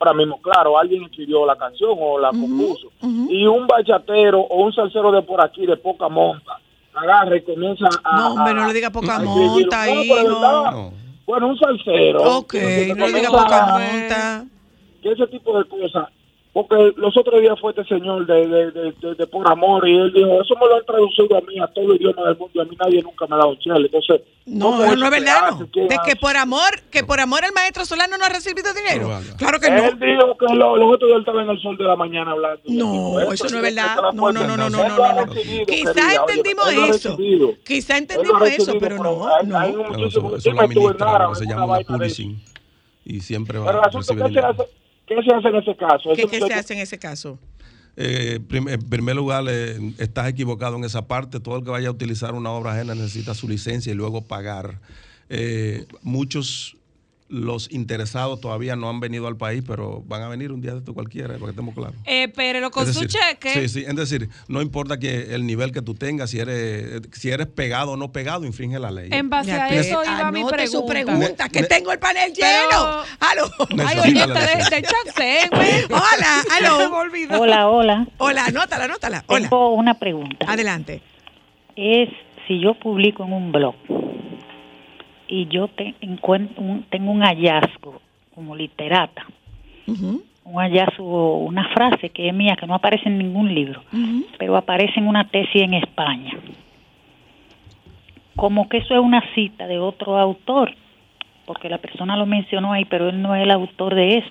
ahora 0.00 0.14
mismo, 0.14 0.40
claro, 0.40 0.78
alguien 0.78 1.04
escribió 1.04 1.44
la 1.46 1.56
canción 1.56 1.90
o 1.98 2.18
la 2.18 2.30
compuso, 2.30 2.88
y 3.02 3.46
un 3.46 3.66
bachatero 3.66 4.40
o 4.40 4.64
un 4.64 4.72
salsero 4.72 5.12
de 5.12 5.22
por 5.22 5.44
aquí, 5.44 5.66
de 5.66 5.76
poca 5.76 6.08
monta, 6.08 6.58
agarra 6.94 7.36
y 7.36 7.42
comienza 7.42 7.86
a... 8.02 8.16
No, 8.16 8.32
hombre, 8.34 8.54
no 8.54 8.66
le 8.66 8.72
diga 8.72 8.90
poca 8.90 9.18
monta. 9.18 9.86
No, 9.86 10.70
No. 10.70 10.92
Bueno, 11.26 11.48
un 11.48 11.58
salsero. 11.58 12.38
Ok, 12.38 12.54
no 12.96 13.06
le 13.06 13.12
diga 13.12 13.30
poca 13.30 13.66
monta. 13.66 14.44
que 15.02 15.12
ese 15.12 15.26
tipo 15.28 15.56
de 15.58 15.68
cosas 15.68 16.08
Porque 16.52 16.92
los 16.96 17.16
otros 17.16 17.40
días 17.40 17.54
fue 17.60 17.70
este 17.70 17.84
señor 17.84 18.26
de, 18.26 18.44
de, 18.48 18.70
de, 18.72 18.92
de- 19.00 19.14
de 19.14 19.26
por 19.28 19.46
amor 19.48 19.88
y 19.88 19.96
él 19.96 20.12
dijo, 20.12 20.42
eso 20.42 20.54
me 20.60 20.66
lo 20.66 20.74
han 20.78 20.84
traducido 20.84 21.38
a 21.38 21.40
mí, 21.42 21.60
a 21.60 21.68
todo 21.68 21.92
el 21.92 22.00
idioma 22.00 22.24
del 22.26 22.36
mundo, 22.38 22.50
y 22.54 22.60
a 22.60 22.64
mí 22.64 22.76
nadie 22.76 23.02
nunca 23.02 23.24
me 23.28 23.36
ha 23.36 23.38
dado 23.38 23.50
un 23.50 23.58
chele. 23.60 23.86
Entonces, 23.86 24.22
No, 24.46 24.64
¿cómo 24.72 24.82
eso 24.82 24.86
eso 24.94 24.96
no 25.00 25.04
es 25.06 25.10
verdad, 25.12 25.50
no. 25.52 25.68
¿Quién 25.70 25.86
De 25.86 25.96
que 26.04 26.16
por 26.16 26.36
amor, 26.36 26.80
que 26.90 27.04
por 27.04 27.20
amor 27.20 27.44
el 27.44 27.52
maestro 27.52 27.84
Solano 27.84 28.18
no 28.18 28.24
ha 28.24 28.30
recibido 28.30 28.74
dinero. 28.74 29.20
Claro 29.38 29.60
que 29.60 29.68
Él 29.68 29.76
no. 29.76 30.04
dijo 30.04 30.36
que 30.38 30.52
lo- 30.56 30.76
los 30.76 30.92
otros 30.94 31.08
días 31.08 31.16
él 31.18 31.20
estaba 31.20 31.42
en 31.44 31.50
el 31.50 31.60
sol 31.62 31.76
de 31.76 31.84
la 31.84 31.94
mañana 31.94 32.32
hablando. 32.32 32.62
No, 32.66 33.20
eso 33.20 33.44
no 33.48 33.56
es 33.58 33.62
verdad. 33.62 33.96
No, 34.12 34.32
no, 34.32 34.44
no, 34.44 34.56
no, 34.56 34.56
no, 34.56 34.66
Él 34.66 34.72
no, 34.72 35.12
no, 35.14 35.26
no. 35.26 35.32
Quizá 35.68 36.14
entendimos 36.16 36.72
él 36.72 36.78
eso. 36.90 37.10
recibido. 37.10 37.52
Quizá 37.64 37.96
Él 37.96 38.06
lo 38.08 38.12
ha 38.12 38.16
entendimos 38.16 38.42
eso, 38.50 38.72
pero 38.80 38.96
no, 38.96 39.28
hay- 39.28 39.46
hay 39.54 39.72
no. 39.72 39.78
un 39.78 39.84
Claro, 39.84 39.88
muchacho 39.92 40.06
eso, 40.08 40.30
que 40.32 40.40
se 41.36 41.46
llama 41.46 41.78
eso. 41.78 41.92
policing. 41.92 42.42
Y 43.04 43.20
siempre 43.20 43.56
va 43.60 43.70
a 43.70 43.86
asunto, 43.86 43.98
recibir 43.98 44.22
¿qué 44.24 44.28
se, 44.32 44.40
dinero. 44.40 44.66
¿Qué 45.16 45.22
se 45.22 45.34
hace 45.34 45.48
en 45.48 45.56
ese 45.56 45.76
caso? 45.76 46.10
¿Qué, 46.14 46.28
se 46.40 46.54
hace 46.54 46.74
en 46.74 46.80
ese 46.80 46.98
caso? 46.98 47.38
Eh, 47.96 48.38
prim- 48.48 48.68
en 48.68 48.80
primer 48.88 49.16
lugar, 49.16 49.44
eh, 49.48 49.76
estás 49.98 50.28
equivocado 50.28 50.76
en 50.76 50.84
esa 50.84 51.06
parte. 51.08 51.40
Todo 51.40 51.58
el 51.58 51.64
que 51.64 51.70
vaya 51.70 51.88
a 51.88 51.90
utilizar 51.90 52.34
una 52.34 52.50
obra 52.50 52.72
ajena 52.72 52.94
necesita 52.94 53.34
su 53.34 53.48
licencia 53.48 53.92
y 53.92 53.96
luego 53.96 54.22
pagar. 54.22 54.80
Eh, 55.28 55.86
muchos, 56.02 56.76
los 57.30 57.70
interesados 57.72 58.40
todavía 58.40 58.74
no 58.76 58.90
han 58.90 58.98
venido 59.00 59.28
al 59.28 59.36
país, 59.36 59.62
pero 59.66 60.02
van 60.06 60.22
a 60.22 60.28
venir 60.28 60.50
un 60.52 60.60
día 60.60 60.72
de 60.72 60.78
esto 60.78 60.92
cualquiera, 60.94 61.28
para 61.34 61.44
que 61.44 61.50
estemos 61.50 61.74
claros. 61.74 61.94
Eh, 62.04 62.28
pero 62.34 62.70
con 62.70 62.88
Es 62.88 62.94
su 62.94 63.02
decir, 63.02 63.20
cheque. 63.20 63.52
Sí, 63.54 63.68
sí, 63.68 63.84
es 63.86 63.94
decir, 63.96 64.28
no 64.48 64.60
importa 64.60 64.98
que 64.98 65.32
el 65.34 65.46
nivel 65.46 65.70
que 65.72 65.80
tú 65.80 65.94
tengas, 65.94 66.30
si 66.30 66.40
eres, 66.40 67.02
si 67.12 67.30
eres 67.30 67.46
pegado 67.46 67.92
o 67.92 67.96
no 67.96 68.10
pegado, 68.12 68.44
infringe 68.44 68.78
la 68.80 68.90
ley. 68.90 69.08
En 69.12 69.30
base 69.30 69.52
a 69.52 69.68
eso 69.68 70.02
iba 70.04 70.30
mi 70.32 70.40
anote 70.40 70.54
pregunta. 70.56 70.66
su 70.66 70.86
pregunta, 70.86 71.48
que 71.48 71.60
Ne- 71.62 71.66
tengo 71.68 71.92
el 71.92 71.98
panel 72.00 72.32
Pero- 72.38 72.68
lleno. 72.68 73.02
Aló. 73.20 73.50
Ay, 73.70 73.76
Necesita 73.76 74.02
oye, 74.02 74.14
la 74.14 74.26
ustedes 74.26 74.56
licencia. 74.56 74.76
de 74.80 74.82
chancén, 74.82 75.50
Hola, 75.90 76.44
aló. 76.58 77.40
Hola, 77.40 77.68
hola. 77.68 78.08
Hola, 78.18 78.44
anótala, 78.46 78.84
anótala. 78.86 79.24
Hola. 79.28 79.48
Tengo 79.48 79.74
una 79.74 79.98
pregunta. 79.98 80.46
Adelante. 80.48 81.00
Es 81.76 82.08
si 82.48 82.60
yo 82.60 82.74
publico 82.74 83.24
en 83.24 83.32
un 83.32 83.52
blog 83.52 83.74
y 85.30 85.46
yo 85.46 85.68
te 85.68 85.94
encuentro 86.00 86.60
un- 86.62 86.82
tengo 86.90 87.10
un 87.12 87.22
hallazgo 87.22 88.00
como 88.34 88.54
literata, 88.56 89.24
un 90.44 90.54
hallazgo, 90.56 91.38
una 91.38 91.68
frase 91.68 92.10
que 92.10 92.28
es 92.28 92.34
mía 92.34 92.56
que 92.58 92.66
no 92.66 92.74
aparece 92.74 93.08
en 93.08 93.18
ningún 93.18 93.54
libro, 93.54 93.82
pero 94.38 94.56
aparece 94.56 94.98
en 94.98 95.06
una 95.06 95.24
tesis 95.28 95.62
en 95.62 95.74
España. 95.74 96.32
Como 98.36 98.68
que 98.68 98.78
eso 98.78 98.94
es 98.94 99.00
una 99.00 99.22
cita 99.34 99.66
de 99.66 99.78
otro 99.78 100.18
autor, 100.18 100.74
porque 101.44 101.68
la 101.68 101.78
persona 101.78 102.16
lo 102.16 102.26
mencionó 102.26 102.72
ahí, 102.72 102.84
pero 102.84 103.08
él 103.08 103.20
no 103.20 103.34
es 103.34 103.42
el 103.42 103.50
autor 103.50 103.94
de 103.94 104.18
eso. 104.18 104.30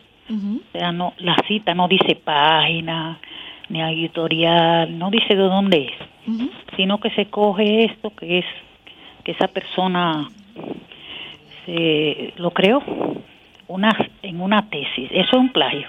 O 0.57 0.71
sea, 0.77 0.91
no, 0.91 1.13
la 1.17 1.35
cita 1.47 1.73
no 1.73 1.87
dice 1.87 2.15
página, 2.15 3.19
ni 3.69 3.81
editorial, 3.81 4.97
no 4.97 5.09
dice 5.11 5.35
de 5.35 5.43
dónde 5.43 5.85
es, 5.85 5.91
sino 6.75 6.99
que 6.99 7.09
se 7.11 7.25
coge 7.25 7.85
esto 7.85 8.11
que 8.11 8.39
es 8.39 8.45
que 9.23 9.31
esa 9.31 9.47
persona 9.47 10.27
se 11.73 12.33
lo 12.37 12.51
creó 12.51 12.79
una, 13.67 13.89
en 14.23 14.41
una 14.41 14.69
tesis. 14.69 15.09
Eso 15.11 15.29
es 15.31 15.37
un 15.37 15.51
plagio. 15.51 15.87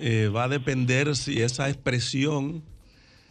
Eh, 0.00 0.28
va 0.34 0.44
a 0.44 0.48
depender 0.48 1.14
si 1.16 1.40
esa 1.40 1.68
expresión 1.68 2.62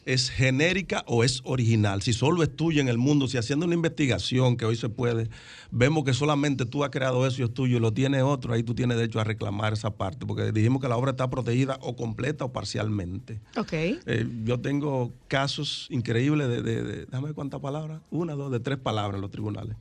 es 0.06 0.30
genérica 0.30 1.04
o 1.08 1.24
es 1.24 1.42
original. 1.46 2.02
Si 2.04 2.14
solo 2.14 2.44
es 2.44 2.56
tuya 2.56 2.80
en 2.80 2.88
el 2.90 3.00
mundo, 3.00 3.28
si 3.28 3.38
haciendo 3.40 3.66
una 3.66 3.74
investigación 3.74 4.56
que 4.56 4.64
hoy 4.66 4.76
se 4.76 4.88
puede, 4.88 5.30
vemos 5.72 6.04
que 6.04 6.14
solamente 6.14 6.66
tú 6.68 6.84
has 6.84 6.92
creado 6.92 7.26
eso 7.26 7.42
y 7.42 7.46
es 7.46 7.54
tuyo 7.54 7.78
y 7.78 7.80
lo 7.80 7.92
tiene 7.92 8.22
otro, 8.22 8.54
ahí 8.54 8.62
tú 8.62 8.76
tienes 8.76 8.98
derecho 8.98 9.20
a 9.20 9.24
reclamar 9.24 9.74
esa 9.74 9.90
parte, 9.98 10.26
porque 10.28 10.52
dijimos 10.52 10.80
que 10.80 10.88
la 10.88 10.96
obra 10.98 11.12
está 11.12 11.28
protegida 11.32 11.80
o 11.82 11.96
completa 11.96 12.46
o 12.46 12.54
parcialmente. 12.54 13.40
Ok. 13.58 13.74
Eh, 13.74 14.28
yo 14.44 14.60
tengo 14.60 15.12
casos 15.28 15.88
increíbles 15.90 16.50
de, 16.50 16.62
de- 16.62 16.84
de- 16.84 17.06
déjame 17.08 17.26
ver 17.28 17.36
cuántas 17.36 17.60
palabras, 17.60 18.00
una, 18.12 18.34
dos, 18.34 18.52
de 18.52 18.60
tres 18.60 18.78
palabras 18.78 19.16
en 19.16 19.22
los 19.22 19.32
tribunales, 19.32 19.76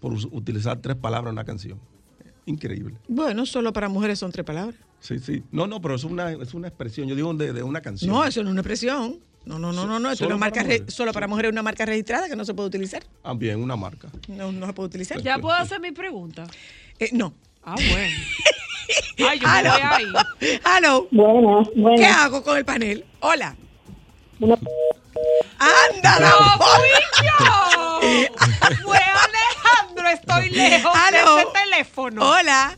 por 0.00 0.12
utilizar 0.12 0.78
tres 0.80 0.96
palabras 0.96 1.30
en 1.30 1.34
una 1.34 1.44
canción. 1.44 1.80
Increíble. 2.46 2.96
Bueno, 3.08 3.44
solo 3.44 3.72
para 3.72 3.88
mujeres 3.88 4.18
son 4.18 4.30
tres 4.30 4.46
palabras. 4.46 4.76
Sí, 5.00 5.18
sí. 5.18 5.42
No, 5.50 5.66
no, 5.66 5.80
pero 5.80 5.96
es 5.96 6.04
una, 6.04 6.32
es 6.32 6.54
una 6.54 6.68
expresión. 6.68 7.08
Yo 7.08 7.14
digo 7.16 7.32
de, 7.34 7.52
de 7.52 7.62
una 7.62 7.80
canción. 7.80 8.10
No, 8.12 8.24
eso 8.24 8.42
no 8.42 8.50
es 8.50 8.52
una 8.52 8.60
expresión. 8.60 9.18
No, 9.44 9.58
no, 9.58 9.72
no, 9.72 9.86
no, 9.86 9.98
no. 9.98 10.10
Esto 10.10 10.24
es 10.24 10.28
solo 10.28 10.36
una 10.36 10.40
para 10.46 10.50
marca 10.50 10.62
mujeres. 10.64 10.94
solo 10.94 11.12
para 11.12 11.28
mujeres 11.28 11.48
es 11.48 11.52
una 11.52 11.62
marca 11.62 11.84
registrada 11.86 12.28
que 12.28 12.36
no 12.36 12.44
se 12.44 12.54
puede 12.54 12.68
utilizar. 12.68 13.02
Ah, 13.22 13.34
bien, 13.34 13.60
una 13.62 13.76
marca. 13.76 14.08
No, 14.28 14.50
no 14.52 14.66
se 14.66 14.72
puede 14.72 14.88
utilizar. 14.88 15.20
¿Ya 15.22 15.38
puedo 15.38 15.54
hacer 15.54 15.80
mi 15.80 15.92
pregunta? 15.92 16.46
Eh, 16.98 17.10
no. 17.12 17.32
Ah, 17.64 17.74
bueno. 17.76 18.16
Ay, 19.28 19.38
yo 19.40 19.48
voy 19.48 19.80
ahí. 19.82 20.60
Aló. 20.64 21.08
Buenas, 21.10 21.68
¿Qué 21.96 22.06
hago 22.06 22.42
con 22.42 22.56
el 22.58 22.64
panel? 22.64 23.04
Hola. 23.20 23.56
¡Ándala! 25.58 26.30
¡No 26.30 26.64
fui 26.64 26.88
yo! 27.24 28.26
Fue 28.84 28.98
Estoy 30.12 30.50
lejos 30.50 30.92
Aló. 30.94 31.36
de 31.36 31.42
ese 31.42 31.50
teléfono. 31.52 32.30
Hola. 32.30 32.76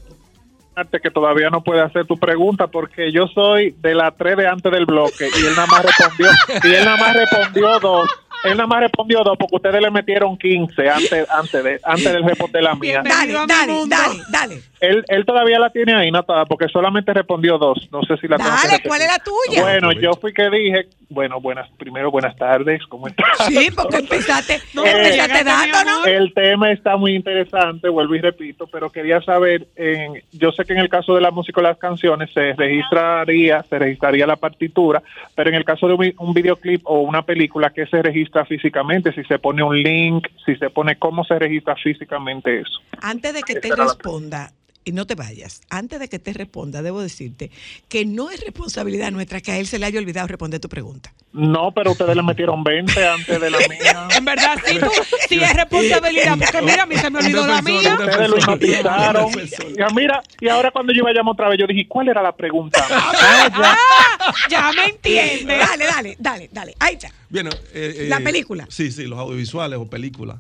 que 1.03 1.11
todavía 1.11 1.51
no 1.51 1.63
puede 1.63 1.83
hacer 1.83 2.07
tu 2.07 2.17
pregunta 2.17 2.69
porque 2.69 3.13
yo 3.13 3.27
soy 3.29 3.75
de 3.79 3.95
la 3.95 4.13
3 4.13 4.37
de 4.37 4.47
antes 4.47 4.71
del 4.73 4.87
bloque 4.87 5.29
y 5.37 5.47
él 5.47 5.55
nada 5.57 5.67
más 5.67 5.83
respondió 5.83 6.31
y 6.65 6.75
él 6.75 6.85
nada 6.85 6.97
más 6.97 7.15
respondió 7.15 7.81
dos 7.81 8.09
él 8.45 8.57
nada 8.57 8.69
más 8.69 8.81
respondió 8.81 9.25
dos 9.25 9.37
porque 9.37 9.57
ustedes 9.57 9.83
le 9.83 9.91
metieron 9.91 10.39
15 10.39 10.89
antes 10.89 11.31
antes 11.31 11.65
de 11.65 11.81
antes 11.83 12.13
del 12.13 12.23
reporte 12.23 12.59
de 12.59 12.63
la 12.63 12.75
mía 12.77 13.03
Dale, 13.05 13.33
dale, 13.33 13.83
dale, 13.89 14.23
dale. 14.31 14.63
Él, 14.81 15.05
él 15.09 15.25
todavía 15.25 15.59
la 15.59 15.71
tiene 15.71 15.95
ahí 15.95 16.11
notada 16.11 16.45
porque 16.45 16.69
solamente 16.69 17.13
respondió 17.13 17.59
dos 17.59 17.89
no 17.93 18.03
sé 18.03 18.17
si 18.19 18.29
la 18.29 18.37
tengo 18.37 18.51
que. 18.81 18.89
¿cuál 18.89 19.01
es 19.03 19.09
la 19.09 19.19
tuya? 19.19 19.63
bueno 19.63 19.93
yo 19.93 20.13
fui 20.15 20.33
que 20.33 20.49
dije 20.51 20.87
bueno 21.09 21.41
buenas 21.41 21.69
primero 21.79 22.11
buenas 22.11 22.37
tardes 22.37 22.81
cómo 22.89 23.09
estás 23.09 23.27
Sí, 23.47 23.71
porque 23.75 23.97
empezaste, 23.99 24.61
No, 24.75 24.85
Eh, 24.85 24.91
empezaste 24.91 25.45
dándonos. 25.45 25.95
amor. 25.97 26.09
El 26.09 26.35
tema 26.35 26.71
está 26.71 26.97
muy 26.97 27.15
interesante, 27.15 27.89
vuelvo 27.89 28.15
y 28.15 28.21
repito, 28.21 28.67
pero 28.67 28.91
quería 28.91 29.21
saber, 29.23 29.67
en, 29.77 30.23
yo 30.33 30.53
sé 30.53 30.65
que 30.65 30.73
en 30.75 30.81
el 30.81 30.89
caso 30.89 31.15
de 31.15 31.21
la 31.21 31.31
música 31.31 31.61
o 31.61 31.65
las 31.65 31.79
canciones 31.79 32.31
se 32.33 32.53
registraría, 32.55 33.63
se 33.63 33.79
registraría 33.79 34.27
la 34.27 34.37
partitura, 34.37 35.03
pero 35.35 35.49
en 35.51 35.57
el 35.57 35.65
caso 35.65 35.89
de 35.89 35.95
un, 35.95 36.15
un 36.19 36.35
videoclip 36.35 36.83
o 36.85 37.01
una 37.01 37.23
película, 37.23 37.71
¿qué 37.71 37.87
se 37.87 38.03
registra 38.03 38.45
físicamente? 38.45 39.13
Si 39.13 39.25
se 39.25 39.39
pone 39.39 39.63
un 39.63 39.81
link, 39.83 40.29
si 40.45 40.57
se 40.57 40.71
pone, 40.71 40.97
¿cómo 40.97 41.25
se 41.25 41.39
registra 41.39 41.75
físicamente 41.77 42.61
eso? 42.61 42.81
Antes 43.01 43.35
de 43.35 43.43
que 43.43 43.55
te 43.57 43.75
responda, 43.75 44.51
y 44.89 44.93
no 44.93 45.07
te 45.07 45.15
vayas, 45.15 45.61
antes 45.69 46.01
de 46.01 46.09
que 46.09 46.19
te 46.19 46.33
responda, 46.33 46.81
debo 46.83 47.03
decirte 47.03 47.51
que 47.89 48.07
no 48.07 48.31
es 48.31 48.41
responsabilidad 48.41 49.11
nuestra 49.11 49.41
que 49.41 49.53
a 49.53 49.59
él 49.59 49.67
se 49.67 49.79
le 49.79 49.87
haya 49.87 49.99
olvidado 50.01 50.27
responder 50.27 50.61
tu 50.61 50.69
pregunta. 50.69 51.13
No, 51.33 51.73
pero 51.73 51.93
ustedes 51.93 52.17
le 52.17 52.23
metieron 52.23 52.65
20 52.65 53.07
antes 53.07 53.41
de 53.41 53.51
la 53.51 53.59
mía. 53.69 54.09
En 54.17 54.25
verdad, 54.25 54.57
sí, 54.65 54.79
tú, 54.81 54.87
sí 55.29 55.41
es 55.41 55.55
responsabilidad, 55.55 56.39
porque 56.39 56.63
mira, 56.63 56.83
a 56.85 56.87
mí 56.87 56.97
se 56.97 57.11
me 57.11 57.19
olvidó 57.19 57.47
la 57.47 57.61
mía. 57.61 57.99
Ustedes 58.01 58.31
lo 58.31 58.39
hipnotizaron. 58.39 59.31
Y 59.33 59.95
mira, 59.95 60.23
y 60.41 60.49
ahora 60.49 60.71
cuando 60.71 60.93
yo 60.95 61.07
a 61.07 61.13
llamar 61.13 61.35
otra 61.35 61.51
vez, 61.51 61.59
yo 61.61 61.67
dije, 61.67 61.87
¿cuál 61.87 62.09
era 62.09 62.23
la 62.23 62.35
pregunta? 62.35 62.85
Ah, 63.61 63.77
ya 64.51 64.73
me 64.73 64.87
entiendes. 64.87 65.59
Dale, 65.59 65.85
dale, 65.87 66.17
dale, 66.19 66.49
dale. 66.53 66.75
Ahí 66.79 66.95
está. 66.95 67.13
Bien, 67.29 67.49
eh, 67.73 68.07
La 68.09 68.21
película. 68.21 68.67
Sí, 68.69 68.91
sí, 68.91 69.05
los 69.05 69.19
audiovisuales 69.19 69.79
o 69.79 69.89
películas 69.89 70.39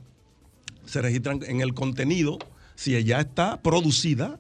se 0.84 1.02
registran 1.02 1.40
en 1.46 1.60
el 1.60 1.74
contenido 1.74 2.38
si 2.78 3.02
ya 3.02 3.18
está 3.20 3.60
producida, 3.60 4.38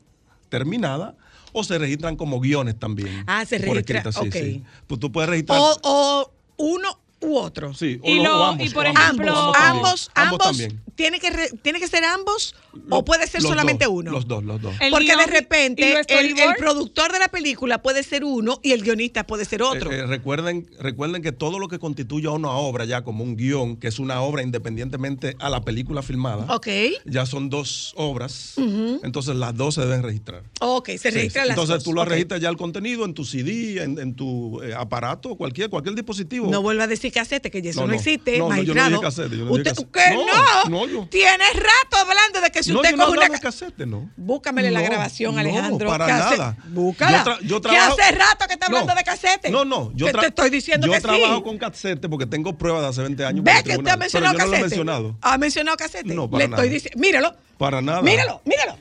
terminada, 0.48 1.16
o 1.52 1.64
se 1.64 1.76
registran 1.76 2.14
como 2.14 2.38
guiones 2.40 2.78
también. 2.78 3.24
Ah, 3.26 3.44
se 3.44 3.58
por 3.58 3.74
registra, 3.76 3.98
escrita, 4.10 4.30
sí, 4.30 4.30
sí. 4.30 4.64
Pues 4.86 5.00
tú 5.00 5.10
puedes 5.10 5.28
registrar. 5.28 5.58
O, 5.60 5.76
o 5.82 6.32
uno 6.58 7.00
u 7.20 7.36
otro. 7.36 7.74
sí, 7.74 7.98
o 8.00 8.08
Y 8.08 8.16
lo- 8.18 8.22
lo- 8.24 8.40
o 8.40 8.44
ambos, 8.44 8.66
y 8.66 8.70
por 8.70 8.86
o 8.86 8.88
ambos, 8.90 9.02
ejemplo- 9.02 9.34
ambos, 9.56 9.56
Ambos, 9.56 10.10
también. 10.14 10.28
ambos, 10.32 10.38
también. 10.46 10.82
tiene 10.94 11.18
que 11.18 11.30
re- 11.30 11.50
tiene 11.62 11.80
que 11.80 11.88
ser 11.88 12.04
ambos 12.04 12.54
o 12.90 13.04
puede 13.04 13.26
ser 13.26 13.42
Los 13.42 13.50
solamente 13.50 13.84
dos, 13.84 13.94
uno. 13.94 14.10
Los 14.12 14.26
dos, 14.28 14.42
los 14.44 14.60
dos. 14.60 14.74
El 14.80 14.90
Porque 14.90 15.14
de 15.16 15.26
repente 15.26 15.94
el, 16.08 16.54
productor 16.58 17.12
de 17.12 17.18
la 17.18 17.28
película 17.28 17.80
puede 17.82 18.02
ser 18.02 18.24
uno 18.24 18.60
y 18.62 18.72
el 18.72 18.82
guionista 18.82 19.26
puede 19.26 19.44
ser 19.44 19.62
otro. 19.62 19.92
Eh, 19.92 19.98
eh, 19.98 20.06
recuerden, 20.06 20.68
recuerden 20.78 21.22
que 21.22 21.32
todo 21.32 21.58
lo 21.58 21.68
que 21.68 21.78
constituye 21.78 22.26
a 22.26 22.30
una 22.30 22.50
obra 22.50 22.84
ya 22.84 23.02
como 23.02 23.24
un 23.24 23.36
guion, 23.36 23.76
que 23.76 23.88
es 23.88 23.98
una 23.98 24.20
obra 24.22 24.42
independientemente 24.42 25.36
a 25.38 25.48
la 25.50 25.60
película 25.62 26.02
filmada, 26.02 26.46
ok, 26.54 26.68
ya 27.04 27.26
son 27.26 27.48
dos 27.50 27.92
obras, 27.96 28.54
entonces 29.02 29.36
las 29.36 29.54
dos 29.56 29.74
se 29.74 29.82
deben 29.82 30.02
registrar. 30.02 30.42
ok, 30.60 30.88
se 30.90 30.98
Sí, 30.98 31.10
registran 31.10 31.44
sí. 31.44 31.48
las 31.48 31.56
Entonces 31.56 31.76
dos. 31.76 31.84
tú 31.84 31.92
lo 31.92 32.04
registras 32.04 32.40
ya 32.40 32.48
el 32.48 32.56
contenido 32.56 33.04
en 33.04 33.14
tu 33.14 33.24
CD, 33.24 33.82
en, 33.82 33.98
en 33.98 34.14
tu 34.14 34.62
eh, 34.62 34.74
aparato, 34.74 35.34
cualquier, 35.36 35.70
cualquier 35.70 35.94
dispositivo. 35.94 36.50
No 36.50 36.62
vuelva 36.62 36.84
a 36.84 36.86
decir 36.86 37.12
casete, 37.12 37.50
que 37.50 37.62
ya 37.62 37.70
eso 37.70 37.80
No, 37.80 37.86
no, 37.86 37.92
no. 37.92 37.98
existe, 37.98 38.38
No, 38.38 38.48
no, 38.48 38.62
yo 38.62 38.74
no 38.74 38.84
dije 38.88 39.00
casete, 39.00 39.36
yo 39.36 39.44
no 39.44 39.56
dije 39.56 39.70
Usted- 39.70 39.86
casete. 39.86 39.88
¿Qué 39.92 40.14
No, 40.14 40.26
no? 40.26 40.86
no, 40.86 40.92
yo- 40.92 41.08
Tienes 41.08 41.54
rato 41.54 41.96
hablando 41.96 42.40
de 42.40 42.50
que 42.50 42.62
si 42.68 42.72
no, 42.72 42.80
usted 42.80 42.92
no 42.96 43.04
coge 43.06 43.18
hablo 43.18 43.30
una... 43.32 43.40
casete, 43.40 43.86
no. 43.86 44.10
Búscamele 44.16 44.70
la 44.70 44.80
No, 44.80 44.86
grabación, 44.86 45.34
no, 45.34 45.40
Alejandro. 45.40 45.88
para 45.88 46.06
que 46.06 46.12
hace- 46.12 46.36
nada. 46.38 46.56
Búscala. 46.68 47.18
Yo 47.18 47.24
tra- 47.24 47.40
yo 47.42 47.60
que 47.60 47.68
trabajo- 47.68 47.96
hace 48.00 48.12
rato 48.12 48.46
que 48.46 48.52
está 48.54 48.66
hablando 48.66 48.92
No. 48.92 48.98
de 48.98 49.04
casete. 49.04 49.50
No, 49.50 49.64
no, 49.64 49.90
yo 49.94 50.12
te 50.12 50.26
estoy 50.26 50.50
diciendo 50.50 50.86
yo 50.86 50.92
que 50.92 51.00
trabajo 51.00 51.36
sí. 51.36 51.42
con 51.42 51.58
casete 51.58 52.08
porque 52.08 52.26
tengo 52.26 52.56
pruebas 52.56 52.82
de 52.82 52.88
hace 52.88 53.02
20 53.02 53.24
años. 53.24 53.44
Ve 53.44 53.52
que 53.64 53.76
usted 53.76 53.88
ha 53.90 53.96
mencionado 53.96 54.34
yo 54.34 54.38
no 54.38 54.44
lo 54.44 54.50
he 54.50 54.52
casete. 54.60 54.68
mencionado. 54.76 55.18
Ha 55.20 55.38
mencionado 55.38 55.76
casete. 55.76 56.14
No, 56.14 56.30
para 56.30 56.44
Le 56.44 56.48
nada. 56.50 56.62
estoy 56.62 56.74
diciendo, 56.74 56.98
míralo. 57.00 57.36
Para 57.58 57.82
nada. 57.82 58.02
Míralo, 58.02 58.40
míralo. 58.44 58.76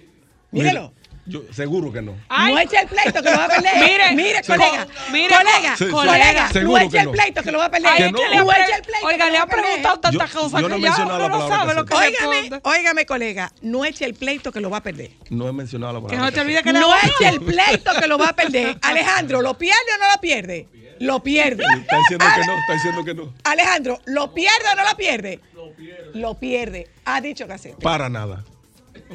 Míralo. 0.52 0.94
Yo, 1.28 1.42
seguro 1.52 1.92
que 1.92 2.02
no. 2.02 2.16
Ay. 2.30 2.54
no 2.54 2.60
eche 2.60 2.80
el 2.80 2.88
pleito 2.88 3.22
que 3.22 3.30
lo 3.32 3.38
va 3.38 3.46
a 3.46 3.48
perder. 3.50 3.74
Mire, 3.76 4.16
mire, 4.16 4.42
co- 4.42 4.54
colega. 4.56 4.88
mire, 5.12 5.36
colega, 5.36 5.76
Sí, 5.78 5.86
sí. 5.86 5.92
colega, 5.92 6.48
Seguro 6.54 6.80
no 6.80 6.86
eche 6.86 7.00
el 7.00 7.10
pleito 7.12 7.44
que 7.44 7.52
lo 7.52 7.58
va 7.60 7.66
a 7.66 7.72
perder. 7.72 7.92
Ay, 7.94 8.12
no. 8.12 8.18
que 8.20 8.30
le 8.30 8.38
No 8.38 8.52
eche 8.52 8.74
el 8.76 8.82
pleito 8.84 9.08
Oiga, 9.08 9.30
le 9.30 9.38
ha 9.38 9.46
preguntado 9.46 10.00
tantas 10.00 10.32
cosas 10.32 10.62
yo 10.62 10.70
no 10.70 10.76
que 10.78 10.82
ya 10.82 10.96
uno 11.06 11.30
no 11.30 11.48
sabe 11.50 11.74
lo 11.74 11.86
que. 11.86 11.94
Óigame, 11.94 12.60
óigame, 12.64 13.06
colega, 13.06 13.52
no 13.62 13.84
eche 13.84 14.06
el 14.06 14.14
pleito 14.14 14.52
que 14.52 14.62
lo 14.62 14.70
va 14.70 14.78
a 14.78 14.84
perder. 14.84 15.12
No 15.30 15.48
he 15.50 15.54
mencionado 15.54 15.94
la 15.94 16.00
Que 16.00 16.06
palabra. 16.16 16.26
no 16.26 16.32
te 16.34 16.40
olvides 16.42 16.64
que 16.64 16.74
le 16.74 16.80
No 16.80 16.88
va 16.90 16.96
a- 16.96 17.06
eche 17.08 17.28
el 17.28 17.42
pleito 17.42 17.92
que 18.00 18.08
lo 18.08 18.18
va 18.18 18.30
a 18.30 18.34
perder. 18.36 18.78
Alejandro, 18.82 19.42
¿lo 19.42 19.58
pierde 19.58 19.76
o 19.96 20.00
no 20.00 20.12
lo 20.14 20.22
pierde? 20.22 20.68
Lo 21.00 21.22
pierde. 21.22 21.64
Está 21.82 21.98
diciendo 21.98 22.26
que 22.36 22.46
no, 22.48 22.58
está 22.60 22.74
diciendo 22.74 23.04
que 23.04 23.14
no. 23.14 23.34
Alejandro, 23.44 24.00
¿lo 24.06 24.34
pierde 24.34 24.64
o 24.74 24.76
no 24.78 24.84
lo 24.90 24.96
pierde? 24.98 25.40
Lo 25.54 25.72
pierde. 25.76 26.12
Lo 26.16 26.34
pierde. 26.40 26.88
Ha 27.06 27.22
dicho 27.22 27.46
Casete. 27.48 27.76
Para 27.84 28.10
nada. 28.10 28.44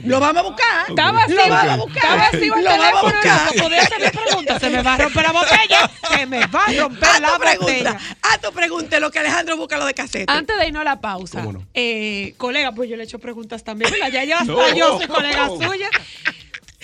Lo 0.04 0.20
vamos 0.20 0.42
a 0.44 0.48
buscar. 0.48 0.88
Estaba 0.88 1.22
así, 1.24 1.32
Lo 1.34 1.42
vamos 1.48 1.52
a 1.54 1.62
estaba 1.62 1.76
buscar. 1.84 2.18
así 2.20 2.36
el 2.36 2.48
Lo 2.48 2.54
vamos 2.54 2.68
a 2.68 2.78
teléfono 2.78 3.02
buscar. 3.14 3.38
para 3.48 3.62
poder 3.62 3.80
hacerle 3.80 4.10
preguntas. 4.10 4.60
Se 4.60 4.70
me 4.70 4.82
va 4.82 4.94
a 4.94 4.98
romper 4.98 5.22
la 5.22 5.32
botella. 5.32 5.90
Se 6.16 6.26
me 6.26 6.46
va 6.46 6.64
a 6.64 6.72
romper 6.72 7.08
Haz 7.08 7.20
la 7.20 7.28
tu 7.32 7.38
pregunta. 7.40 7.58
botella. 7.72 7.98
Haz 8.22 8.40
tu 8.40 8.52
pregunta 8.52 9.00
lo 9.00 9.10
que 9.10 9.18
Alejandro 9.18 9.56
busca 9.56 9.76
lo 9.78 9.84
de 9.86 9.94
Casete. 9.94 10.32
Antes 10.32 10.56
de 10.58 10.66
irnos 10.66 10.80
a 10.82 10.84
la 10.84 11.00
pausa, 11.00 11.40
¿Cómo 11.40 11.52
no? 11.52 11.66
eh, 11.74 12.34
colega, 12.36 12.72
pues 12.72 12.88
yo 12.90 12.96
le 12.96 13.02
he 13.02 13.06
hecho 13.06 13.18
preguntas 13.18 13.64
también. 13.64 13.92
Ya, 14.12 14.24
ya 14.24 14.38
hasta 14.38 14.52
No. 14.52 14.74
yo 14.74 14.98
soy 14.98 15.06
colega 15.06 15.48
suya. 15.48 15.88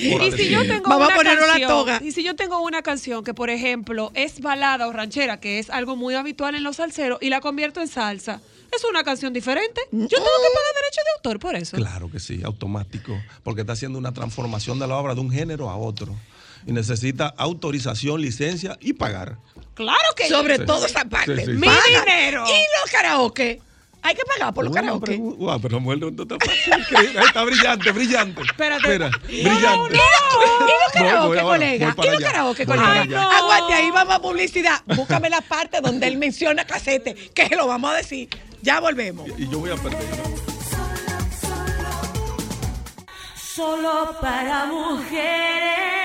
Y 0.00 0.30
si 0.30 0.48
yo 0.48 0.62
tengo 0.64 0.88
Vamos 0.88 1.10
a 1.10 1.18
una 1.18 1.34
la 1.34 1.40
canción, 1.40 1.68
toga. 1.68 1.98
y 2.00 2.12
si 2.12 2.22
yo 2.22 2.36
tengo 2.36 2.60
una 2.60 2.82
canción 2.82 3.24
que, 3.24 3.34
por 3.34 3.50
ejemplo, 3.50 4.12
es 4.14 4.38
balada 4.40 4.86
o 4.86 4.92
ranchera, 4.92 5.40
que 5.40 5.58
es 5.58 5.70
algo 5.70 5.96
muy 5.96 6.14
habitual 6.14 6.54
en 6.54 6.62
los 6.62 6.76
salseros, 6.76 7.18
y 7.20 7.30
la 7.30 7.40
convierto 7.40 7.80
en 7.80 7.88
salsa, 7.88 8.40
es 8.76 8.84
una 8.84 9.02
canción 9.04 9.32
diferente. 9.32 9.80
Yo 9.90 10.08
tengo 10.08 10.08
que 10.08 10.18
pagar 10.18 10.74
derecho 10.82 11.00
de 11.04 11.10
autor 11.16 11.38
por 11.38 11.54
eso. 11.56 11.76
Claro 11.76 12.10
que 12.10 12.20
sí, 12.20 12.42
automático, 12.44 13.18
porque 13.42 13.62
está 13.62 13.72
haciendo 13.74 13.98
una 13.98 14.12
transformación 14.12 14.78
de 14.78 14.86
la 14.86 14.96
obra 14.96 15.14
de 15.14 15.20
un 15.20 15.30
género 15.30 15.68
a 15.70 15.76
otro 15.76 16.14
y 16.66 16.72
necesita 16.72 17.32
autorización, 17.36 18.20
licencia 18.20 18.76
y 18.80 18.92
pagar. 18.94 19.36
Claro 19.74 19.98
que 20.16 20.28
Sobre 20.28 20.56
Sí. 20.58 20.64
todo 20.66 20.86
esa 20.86 21.04
parte. 21.04 21.34
Sí, 21.36 21.40
sí, 21.44 21.52
sí. 21.52 21.58
Mi 21.58 21.66
Paga. 21.68 21.82
dinero. 22.04 22.44
Y 22.48 22.52
los 22.82 22.90
karaoke. 22.90 23.60
Hay 24.00 24.14
que 24.14 24.22
pagar 24.24 24.54
por 24.54 24.64
los 24.64 24.70
Una 24.72 24.80
karaoke. 24.82 25.12
pregu- 25.18 25.36
Guau, 25.36 25.60
pero 25.60 25.80
mujer, 25.80 25.98
no 25.98 26.08
está 26.22 26.36
fácil. 26.38 26.96
Ahí 27.16 27.26
está 27.26 27.42
brillante, 27.44 27.90
brillante. 27.90 28.42
Espérate. 28.42 28.82
Espera, 28.84 29.08
No, 29.10 29.18
brillante. 29.18 29.58
no, 29.68 29.88
¿Y 29.88 30.70
los 30.70 30.92
karaoke, 30.92 31.28
voy 31.28 31.38
colega? 31.42 31.94
voy 31.96 32.06
¿Y 32.06 32.10
los 32.10 32.20
karaoke, 32.22 32.66
colega? 32.66 33.04
no. 33.06 33.30
Aguante, 33.30 33.74
ahí 33.74 33.90
vamos 33.90 34.14
a 34.14 34.22
publicidad. 34.22 34.82
Búscame 34.86 35.28
la 35.30 35.40
parte 35.40 35.80
donde 35.80 36.06
él 36.06 36.16
menciona 36.16 36.64
casete, 36.64 37.14
que 37.14 37.48
lo 37.56 37.66
vamos 37.66 37.90
a 37.92 37.96
decir. 37.96 38.28
Ya 38.68 38.80
volvemos. 38.80 39.26
Y 39.38 39.48
yo 39.48 39.60
voy 39.60 39.70
a 39.70 39.76
perder. 39.76 40.04
Solo 43.34 44.14
para 44.20 44.66
mujeres. 44.66 45.97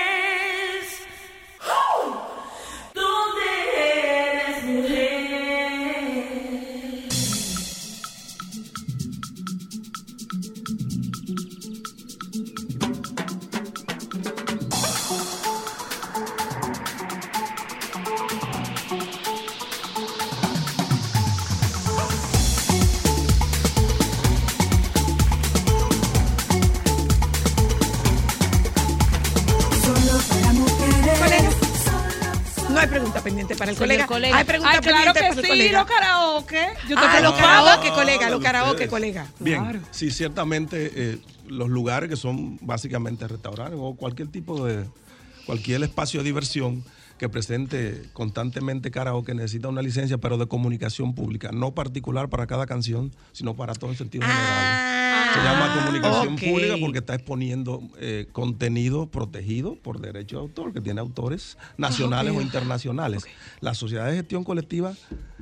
Pendiente 33.24 33.56
para 33.56 33.70
el 33.72 33.76
colega. 33.76 34.06
Hay 34.34 34.44
pregunta 34.44 34.72
Ay, 34.74 34.78
claro 34.80 35.12
pendiente 35.12 35.12
que 35.20 35.20
para 35.20 35.28
el 35.40 35.42
sí, 35.44 35.48
colega. 35.48 35.78
los 35.80 35.88
karaoke. 35.90 36.66
Yo 36.88 36.96
te 36.96 37.06
Ah, 37.06 37.20
los 37.20 37.32
karaoke, 37.34 37.90
colega, 37.90 38.30
los 38.30 38.42
karaoke, 38.42 38.86
colega. 38.88 39.26
Bien, 39.40 39.62
Claro. 39.62 39.80
sí, 39.90 40.10
ciertamente 40.10 40.92
eh, 40.94 41.18
los 41.48 41.68
lugares 41.68 42.08
que 42.08 42.16
son 42.16 42.58
básicamente 42.62 43.26
restaurantes 43.26 43.78
o 43.80 43.94
cualquier 43.96 44.28
tipo 44.28 44.64
de, 44.64 44.84
cualquier 45.46 45.82
espacio 45.82 46.20
de 46.20 46.24
diversión 46.24 46.84
que 47.18 47.28
presente 47.28 48.02
constantemente 48.12 48.90
karaoke 48.90 49.34
necesita 49.34 49.68
una 49.68 49.82
licencia, 49.82 50.18
pero 50.18 50.36
de 50.36 50.46
comunicación 50.46 51.14
pública, 51.14 51.50
no 51.52 51.74
particular 51.74 52.28
para 52.28 52.46
cada 52.46 52.66
canción, 52.66 53.12
sino 53.32 53.54
para 53.54 53.74
todo 53.74 53.90
el 53.90 53.96
sentido 53.96 54.26
general. 54.26 55.04
Se 55.34 55.40
llama 55.40 55.74
comunicación 55.80 56.34
Ah, 56.34 56.50
pública 56.50 56.74
porque 56.80 56.98
está 56.98 57.14
exponiendo 57.14 57.82
eh, 57.98 58.26
contenido 58.32 59.06
protegido 59.06 59.76
por 59.76 60.00
derecho 60.00 60.36
de 60.36 60.42
autor, 60.42 60.72
que 60.72 60.80
tiene 60.80 61.00
autores 61.00 61.56
nacionales 61.76 62.32
ok. 62.32 62.38
o 62.38 62.42
internacionales. 62.42 63.24
Las 63.60 63.78
sociedades 63.78 64.12
de 64.12 64.18
gestión 64.18 64.44
colectiva 64.44 64.94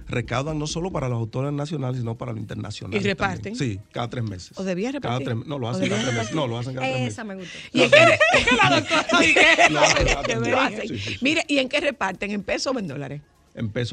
recaudan 0.09 0.59
no 0.59 0.67
solo 0.67 0.91
para 0.91 1.09
los 1.09 1.19
autores 1.19 1.53
nacionales, 1.53 1.99
sino 2.01 2.17
para 2.17 2.33
los 2.33 2.41
internacionales. 2.41 3.03
¿Y 3.03 3.07
reparten? 3.07 3.55
también. 3.55 3.57
Sí, 3.57 3.81
cada 3.93 4.09
tres 4.11 4.25
meses. 4.25 4.59
¿O 4.59 4.65
debía 4.65 4.93
Cada 4.93 5.19
repartir? 5.19 5.27
tres- 5.39 5.47
no, 5.47 5.59
lo 5.59 5.67
¿O 5.67 5.71
hacen 5.71 5.89
cada 5.89 6.03
tres 6.03 6.15
meses. 6.15 6.35
No, 6.35 6.47
lo 6.47 6.59
hacen 6.59 6.75
cada 6.75 6.87
tres 6.87 6.99
meses. 7.01 7.13
Esa 7.15 7.25
me 7.25 7.35
gustó. 7.37 7.59
¿Y 7.73 7.83
en 7.83 7.91
qué, 7.91 7.97
La 8.57 8.81
doctora 8.81 9.07
Lo 9.71 9.81
cada 9.81 10.67
hacen? 10.67 10.89
Sí, 10.89 10.99
sí, 10.99 10.99
sí. 10.99 11.19
Mire, 11.21 11.45
¿y 11.49 11.59
en 11.59 11.69
qué 11.69 11.81
reparten? 11.81 12.31
¿En 12.31 12.43
pesos 12.43 12.75
o 12.75 12.79
en 12.79 12.87
dólares? 12.89 13.23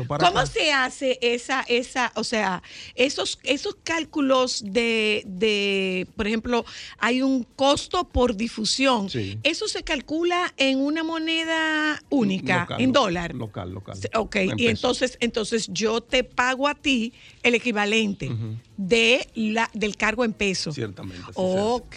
Para 0.07 0.25
¿Cómo 0.25 0.39
acá. 0.39 0.45
se 0.45 0.71
hace 0.71 1.19
esa, 1.21 1.65
esa, 1.67 2.13
o 2.15 2.23
sea, 2.23 2.63
esos, 2.95 3.39
esos 3.43 3.75
cálculos 3.83 4.63
de, 4.65 5.23
de, 5.25 6.07
por 6.15 6.27
ejemplo, 6.27 6.65
hay 6.97 7.21
un 7.21 7.43
costo 7.43 8.05
por 8.07 8.37
difusión? 8.37 9.09
Sí. 9.09 9.37
¿Eso 9.43 9.67
se 9.67 9.83
calcula 9.83 10.53
en 10.55 10.79
una 10.79 11.03
moneda 11.03 12.01
única, 12.09 12.61
Local, 12.61 12.81
en 12.81 12.91
dólar? 12.93 13.35
Local, 13.35 13.73
local. 13.73 13.97
Ok, 14.15 14.35
En 14.37 14.59
y 14.59 14.67
entonces, 14.67 15.17
entonces 15.19 15.67
yo 15.67 15.99
te 15.99 16.23
pago 16.23 16.65
a 16.65 16.75
ti 16.75 17.11
el 17.43 17.55
equivalente 17.55 18.29
de 18.77 19.27
la, 19.35 19.69
del 19.73 19.95
cargo 19.97 20.25
en 20.25 20.33
pesos. 20.33 20.75
Ciertamente. 20.75 21.21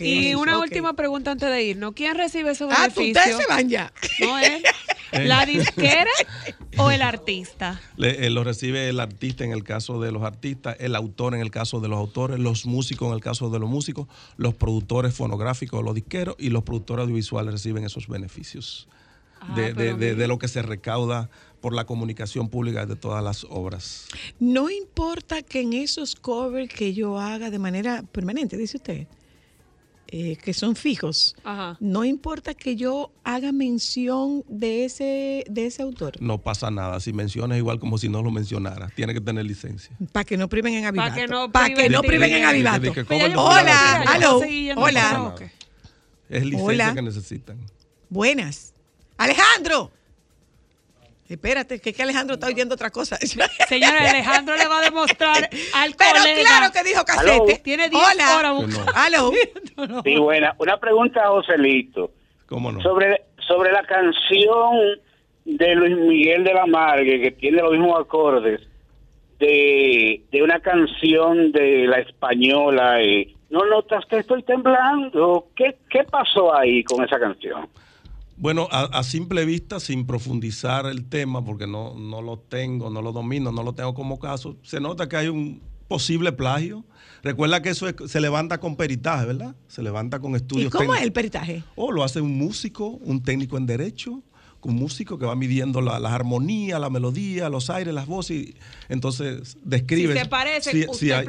Y 0.01 0.34
una 0.34 0.59
última 0.59 0.95
pregunta 0.95 1.32
antes 1.32 1.49
de 1.51 1.62
irnos. 1.64 1.93
¿Quién 1.95 2.16
recibe 2.16 2.51
esos 2.53 2.70
Ah, 2.72 2.88
tú- 2.93 3.01
beneficios? 3.01 3.26
ustedes 3.26 3.47
se 3.47 3.47
van 3.53 3.68
ya. 3.68 3.93
¿No 4.20 4.38
es? 4.38 4.62
¿La 5.12 5.45
disquera 5.45 6.11
o 6.78 6.90
el 6.90 7.03
artista? 7.03 7.80
Le- 7.97 8.26
eh, 8.26 8.30
lo 8.30 8.45
recibe 8.45 8.88
el 8.88 8.99
artista 8.99 9.45
en 9.45 9.53
el 9.53 9.62
caso 9.62 10.01
de 10.01 10.11
los 10.11 10.22
artistas, 10.22 10.76
el 10.80 10.95
autor 10.97 11.34
en 11.34 11.40
el 11.43 11.51
caso 11.51 11.80
de 11.80 11.88
los 11.88 11.99
autores, 11.99 12.38
los 12.38 12.64
músicos 12.64 13.09
en 13.09 13.14
el 13.14 13.20
caso 13.20 13.51
de 13.51 13.59
los 13.59 13.68
músicos, 13.68 14.09
los 14.38 14.55
productores 14.55 15.12
fonográficos, 15.14 15.84
los 15.84 15.95
disqueros 15.95 16.34
y 16.38 16.49
los 16.49 16.62
productores 16.62 17.03
audiovisuales 17.03 17.53
reciben 17.53 17.84
esos 17.84 18.09
beneficios 18.09 18.88
Ah, 19.40 19.53
de, 19.55 19.62
de- 19.62 19.74
pero 19.74 19.97
de- 19.99 20.07
mira. 20.07 20.18
de 20.18 20.28
lo 20.28 20.38
que 20.38 20.49
se 20.49 20.62
recauda 20.62 21.28
por 21.62 21.72
la 21.74 21.84
comunicación 21.86 22.50
pública 22.50 22.84
de 22.84 22.96
todas 22.96 23.24
las 23.24 23.44
obras. 23.48 24.06
No 24.38 24.68
importa 24.68 25.40
que 25.42 25.60
en 25.60 25.72
esos 25.72 26.14
covers 26.16 26.68
que 26.74 26.92
yo 26.92 27.18
haga 27.18 27.48
de 27.50 27.58
manera 27.58 28.02
permanente, 28.12 28.58
dice 28.58 28.76
usted, 28.76 29.06
eh, 30.08 30.36
que 30.36 30.52
son 30.52 30.76
fijos, 30.76 31.34
Ajá. 31.42 31.78
no 31.80 32.04
importa 32.04 32.52
que 32.52 32.76
yo 32.76 33.10
haga 33.24 33.50
mención 33.52 34.44
de 34.46 34.84
ese, 34.84 35.44
de 35.48 35.64
ese 35.64 35.80
autor, 35.82 36.20
No 36.20 36.36
pasa 36.36 36.70
nada. 36.70 37.00
Si 37.00 37.14
mencionas 37.14 37.56
igual 37.56 37.78
como 37.78 37.96
si 37.96 38.10
no 38.10 38.22
lo 38.22 38.30
mencionaras, 38.30 38.92
tiene 38.94 39.14
que 39.14 39.22
tener 39.22 39.46
licencia. 39.46 39.96
para 40.12 40.24
que 40.24 40.36
no 40.36 40.50
priven 40.50 40.74
en 40.74 40.84
avivato. 40.84 41.14
que 41.14 41.26
no 41.28 41.50
Pa' 41.50 41.70
que 41.70 41.88
no 41.88 42.02
priven 42.02 42.30
en 42.34 42.44
avivato. 42.44 42.92
Hola, 43.38 44.02
aló, 44.02 44.40
hola. 44.76 45.34
Es 46.28 46.44
licencia 46.44 46.66
Hola. 46.66 46.94
que 46.94 47.02
necesitan. 47.02 47.58
Buenas. 48.10 48.74
Alejandro. 49.16 49.90
Espérate, 51.34 51.80
que, 51.80 51.90
es 51.90 51.96
que 51.96 52.02
Alejandro 52.02 52.34
está 52.34 52.46
oyendo 52.48 52.74
otra 52.74 52.90
cosa. 52.90 53.16
Señora, 53.68 54.10
Alejandro 54.10 54.56
le 54.56 54.66
va 54.68 54.78
a 54.78 54.82
demostrar 54.82 55.48
al 55.74 55.94
Pero 55.96 56.18
colega. 56.20 56.48
claro 56.48 56.72
que 56.72 56.82
dijo 56.84 57.04
casete. 57.04 57.60
Tiene 57.64 57.88
10 57.88 58.02
Hola. 58.14 58.36
horas 58.36 58.54
buscando. 58.54 59.32
no. 59.88 60.02
Sí, 60.02 60.16
buena. 60.16 60.54
Una 60.58 60.76
pregunta 60.78 61.22
a 61.24 61.28
Joselito. 61.28 62.10
¿Cómo 62.46 62.70
no? 62.72 62.80
Sobre, 62.82 63.22
sobre 63.46 63.72
la 63.72 63.82
canción 63.84 65.00
de 65.44 65.74
Luis 65.74 65.96
Miguel 65.96 66.44
de 66.44 66.54
la 66.54 66.66
Margue, 66.66 67.20
que 67.20 67.30
tiene 67.32 67.62
los 67.62 67.72
mismos 67.72 67.98
acordes 68.00 68.60
de, 69.38 70.22
de 70.30 70.42
una 70.42 70.60
canción 70.60 71.50
de 71.52 71.86
la 71.86 71.98
española. 71.98 73.00
eh, 73.02 73.34
no 73.50 73.64
notas 73.66 74.04
que 74.06 74.18
estoy 74.18 74.42
temblando. 74.44 75.48
¿Qué, 75.56 75.76
¿Qué 75.90 76.04
pasó 76.04 76.54
ahí 76.56 76.82
con 76.84 77.04
esa 77.04 77.18
canción? 77.18 77.68
Bueno, 78.43 78.66
a, 78.72 78.82
a 78.99 79.05
simple 79.05 79.45
vista, 79.45 79.78
sin 79.78 80.05
profundizar 80.05 80.86
el 80.86 81.09
tema, 81.09 81.45
porque 81.45 81.68
no, 81.68 81.95
no 81.95 82.20
lo 82.20 82.40
tengo, 82.40 82.90
no 82.90 83.01
lo 83.01 83.12
domino, 83.12 83.53
no 83.53 83.62
lo 83.62 83.72
tengo 83.72 83.95
como 83.95 84.18
caso, 84.18 84.57
se 84.64 84.80
nota 84.80 85.09
que 85.09 85.16
hay 85.16 85.28
un 85.28 85.62
posible 85.86 86.32
plagio. 86.32 86.84
Recuerda 87.22 87.62
que 87.62 87.68
eso 87.68 87.86
es- 87.88 87.95
se 88.11 88.20
levanta 88.20 88.59
con 88.59 88.74
peritaje, 88.74 89.26
¿verdad? 89.26 89.55
Se 89.68 89.80
levanta 89.80 90.18
con 90.18 90.32
¿Y 90.32 90.36
estudios 90.38 90.72
cómo 90.72 90.93
es 90.93 91.03
el 91.03 91.12
peritaje? 91.12 91.62
O 91.76 91.93
lo 91.93 92.03
hace 92.03 92.20
un 92.20 92.36
músico, 92.36 92.88
un 92.88 93.22
técnico 93.22 93.57
en 93.59 93.66
derecho, 93.66 94.24
un 94.62 94.74
músico 94.74 95.18
que 95.18 95.26
va 95.26 95.36
midiendo 95.36 95.80
la, 95.80 96.01
la 96.01 96.12
armonía, 96.12 96.80
la 96.80 96.90
melodía, 96.90 97.49
los 97.49 97.70
aires, 97.70 97.95
las 97.95 98.07
voces, 98.07 98.36
y 98.38 98.55
entonces 98.88 99.57
describe. 99.62 100.14
Si 100.14 100.18
se 100.18 100.26
parece, 100.26 100.70
si- 100.72 100.80
usted 100.88 100.99
si 100.99 101.12
hay-. 101.12 101.26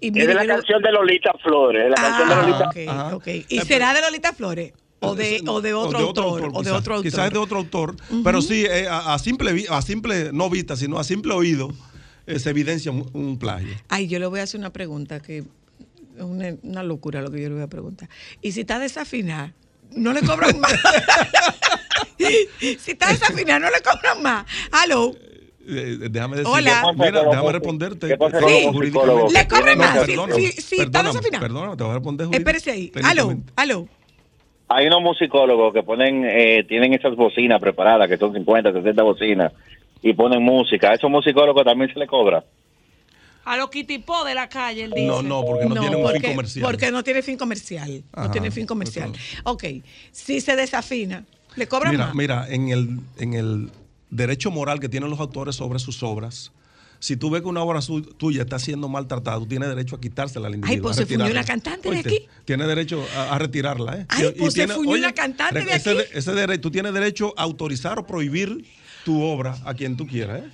Y 0.00 0.06
Es 0.08 0.12
mire, 0.12 0.26
de 0.28 0.34
la 0.34 0.40
pero- 0.42 0.54
canción 0.54 0.82
de 0.82 0.92
Lolita 0.92 1.32
Flores. 1.42 1.82
es 1.84 1.90
la 1.90 1.96
canción 1.96 2.28
de 2.28 2.34
Ah, 2.34 2.42
Lolita 2.42 2.68
ok, 2.68 2.76
Ajá. 2.88 3.16
ok. 3.16 3.26
¿Y 3.48 3.58
Eh, 3.58 3.64
será 3.64 3.92
de 3.92 4.00
Lolita 4.02 4.32
Flores? 4.32 4.72
O 5.06 5.14
de, 5.14 5.42
o 5.46 5.60
de 5.60 5.74
otro 5.74 5.98
autor. 5.98 6.50
o 6.52 6.62
de 6.62 6.64
quizás. 6.64 6.78
otro 6.78 6.94
autor. 6.94 7.10
Quizás 7.10 7.26
es 7.26 7.32
de 7.32 7.38
otro 7.38 7.58
autor. 7.58 7.96
Pero 8.22 8.42
sí, 8.42 8.64
eh, 8.68 8.86
a, 8.88 9.14
a 9.14 9.18
simple, 9.18 9.66
a 9.68 9.82
simple, 9.82 10.30
no 10.32 10.50
vista, 10.50 10.76
sino 10.76 10.98
a 10.98 11.04
simple 11.04 11.32
oído, 11.34 11.70
eh, 12.26 12.38
se 12.38 12.50
evidencia 12.50 12.90
un, 12.90 13.08
un 13.12 13.38
plagio. 13.38 13.74
Ay, 13.88 14.08
yo 14.08 14.18
le 14.18 14.26
voy 14.26 14.40
a 14.40 14.44
hacer 14.44 14.58
una 14.60 14.72
pregunta 14.72 15.20
que 15.20 15.38
es 15.38 15.44
una, 16.18 16.54
una 16.62 16.82
locura 16.82 17.20
lo 17.22 17.30
que 17.30 17.42
yo 17.42 17.48
le 17.48 17.54
voy 17.54 17.64
a 17.64 17.68
preguntar. 17.68 18.08
Y 18.40 18.52
si 18.52 18.60
está 18.60 18.78
desafinada, 18.78 19.52
no 19.92 20.12
le 20.12 20.22
cobran 20.22 20.58
más. 20.60 20.72
si 22.18 22.90
está 22.92 23.08
desafinada, 23.12 23.58
no 23.60 23.70
le 23.70 23.80
cobran 23.82 24.22
más. 24.22 24.46
Aló. 24.70 25.14
Eh, 25.66 25.98
déjame 26.10 26.36
decir, 26.36 26.52
Hola. 26.52 26.92
mira, 26.94 27.24
déjame 27.24 27.52
responderte. 27.52 28.06
Le 28.08 28.18
cobran 28.18 29.78
No, 29.78 29.84
más. 29.84 29.98
Perdóname, 30.06 30.52
si 30.52 30.76
está 30.76 31.00
perdóname, 31.00 31.08
desafinada. 31.08 31.40
Perdóname, 31.40 31.76
te 31.76 31.82
voy 31.84 31.90
a 31.90 31.94
responder 31.94 32.28
Espérese 32.32 32.70
ahí. 32.70 32.92
Aló, 33.02 33.36
aló. 33.56 33.88
Hay 34.76 34.88
unos 34.88 35.02
musicólogos 35.02 35.72
que 35.72 35.84
ponen, 35.84 36.24
eh, 36.24 36.64
tienen 36.64 36.94
esas 36.94 37.14
bocinas 37.14 37.60
preparadas, 37.60 38.08
que 38.08 38.16
son 38.16 38.32
50, 38.32 38.72
60 38.72 39.02
bocinas, 39.04 39.52
y 40.02 40.12
ponen 40.14 40.42
música. 40.42 40.90
¿A 40.90 40.94
esos 40.94 41.08
musicólogos 41.08 41.64
también 41.64 41.92
se 41.92 41.98
le 42.00 42.08
cobra? 42.08 42.44
A 43.44 43.56
los 43.56 43.70
kitipó 43.70 44.24
de 44.24 44.34
la 44.34 44.48
calle, 44.48 44.82
él 44.82 44.90
dice. 44.90 45.06
No, 45.06 45.22
no, 45.22 45.44
porque 45.44 45.66
no, 45.66 45.76
tiene 45.76 45.94
un 45.94 46.02
porque, 46.02 46.18
fin 46.18 46.30
comercial. 46.30 46.64
Porque 46.64 46.90
no 46.90 47.04
tiene 47.04 47.22
fin 47.22 47.36
comercial. 47.36 48.02
no 48.16 48.30
tiene 48.32 48.50
fin 48.50 48.66
comercial. 48.66 49.12
Ok, 49.44 49.64
si 50.10 50.40
se 50.40 50.56
desafina, 50.56 51.24
le 51.54 51.68
cobran 51.68 51.92
Mira, 51.92 52.06
más. 52.06 52.14
mira, 52.16 52.46
en 52.48 52.70
el, 52.70 52.98
en 53.18 53.34
el 53.34 53.70
derecho 54.10 54.50
moral 54.50 54.80
que 54.80 54.88
tienen 54.88 55.08
los 55.08 55.20
autores 55.20 55.54
sobre 55.54 55.78
sus 55.78 56.02
obras, 56.02 56.50
si 57.04 57.18
tú 57.18 57.28
ves 57.28 57.42
que 57.42 57.48
una 57.48 57.60
obra 57.62 57.80
tuya 58.16 58.40
está 58.44 58.58
siendo 58.58 58.88
maltratada, 58.88 59.38
tú 59.38 59.44
tienes 59.46 59.68
derecho 59.68 59.94
a 59.96 60.00
quitársela 60.00 60.46
al 60.48 60.54
individuo. 60.54 60.84
pues 60.84 60.96
a 60.96 61.00
se 61.02 61.06
fuñó 61.06 61.26
una 61.30 61.44
cantante 61.44 61.90
de 61.90 61.98
aquí. 61.98 62.26
Tienes 62.46 62.66
derecho 62.66 63.04
a, 63.14 63.34
a 63.34 63.38
retirarla, 63.38 63.98
¿eh? 63.98 64.06
Ay, 64.08 64.24
Y- 64.24 64.28
y 64.28 64.32
pues 64.40 64.54
se 64.54 64.66
fuñó 64.68 64.90
oye, 64.92 65.00
una 65.00 65.12
cantante 65.12 65.62
de 65.66 65.74
ese 65.74 65.90
aquí. 65.90 66.00
ese 66.14 66.32
derecho, 66.32 66.60
tú 66.62 66.70
tienes 66.70 66.94
derecho 66.94 67.34
a 67.36 67.42
autorizar 67.42 67.98
o 67.98 68.06
prohibir 68.06 68.64
tu 69.04 69.20
obra 69.22 69.58
a 69.66 69.74
quien 69.74 69.98
tú 69.98 70.06
quieras, 70.06 70.44
¿eh? 70.44 70.48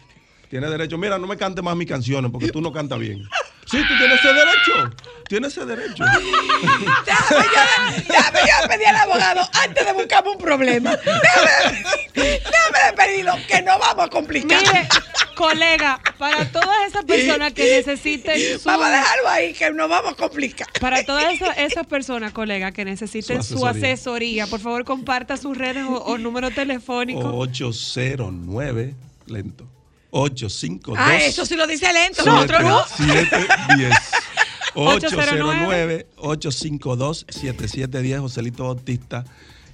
Tienes 0.51 0.69
derecho, 0.71 0.99
mira, 0.99 1.19
no 1.21 1.29
me 1.29 1.37
cante 1.37 1.63
más 1.63 1.77
mis 1.77 1.87
canciones 1.87 2.33
porque 2.33 2.49
tú 2.53 2.61
no 2.61 2.73
cantas 2.73 2.99
bien. 2.99 3.23
Sí, 3.67 3.79
tú 3.87 3.95
tienes 3.99 4.19
ese 4.19 4.33
derecho. 4.33 4.97
Tienes 5.29 5.57
ese 5.57 5.65
derecho. 5.65 6.05
Déjame 7.07 7.45
yo, 7.45 8.03
déjame 8.09 8.41
yo 8.41 8.69
pedir 8.69 8.87
al 8.89 8.97
abogado 8.97 9.49
antes 9.63 9.87
de 9.87 9.93
buscarme 9.93 10.31
un 10.31 10.39
problema. 10.39 10.97
Déjame, 10.97 11.85
déjame 12.15 12.79
despedirlo, 12.87 13.33
que 13.47 13.63
no 13.63 13.79
vamos 13.79 14.07
a 14.07 14.09
complicar. 14.09 14.61
Mire, 14.61 14.89
colega, 15.37 16.01
para 16.19 16.51
todas 16.51 16.89
esas 16.89 17.05
personas 17.05 17.53
que 17.53 17.77
necesiten 17.77 18.59
su... 18.59 18.65
Vamos 18.69 18.87
a 18.87 18.91
dejarlo 18.91 19.29
ahí, 19.29 19.53
que 19.53 19.71
no 19.71 19.87
vamos 19.89 20.13
a 20.15 20.17
complicar. 20.17 20.67
Para 20.81 21.05
todas 21.05 21.33
esas, 21.33 21.57
esas 21.59 21.87
personas, 21.87 22.33
colega, 22.33 22.73
que 22.73 22.85
necesiten 22.85 23.43
Su 23.45 23.59
su 23.59 23.67
asesoría. 23.67 23.93
asesoría, 23.95 24.47
por 24.49 24.59
favor 24.61 24.85
comparta 24.85 25.37
sus 25.37 25.57
redes 25.57 25.85
o, 25.85 25.95
o 25.95 26.19
número 26.19 26.51
telefónico. 26.51 27.33
809, 27.39 28.95
lento. 29.27 29.69
852. 30.11 30.99
Ah, 30.99 31.17
eso 31.19 31.45
sí 31.47 31.55
lo 31.57 31.67
dice 31.67 31.93
lento, 31.93 32.25
nosotros 32.25 32.63
no. 32.63 32.85
710. 32.87 33.95
809. 34.75 36.07
809-852-7710, 36.17 38.21
Joselito 38.21 38.65
Bautista. 38.65 39.25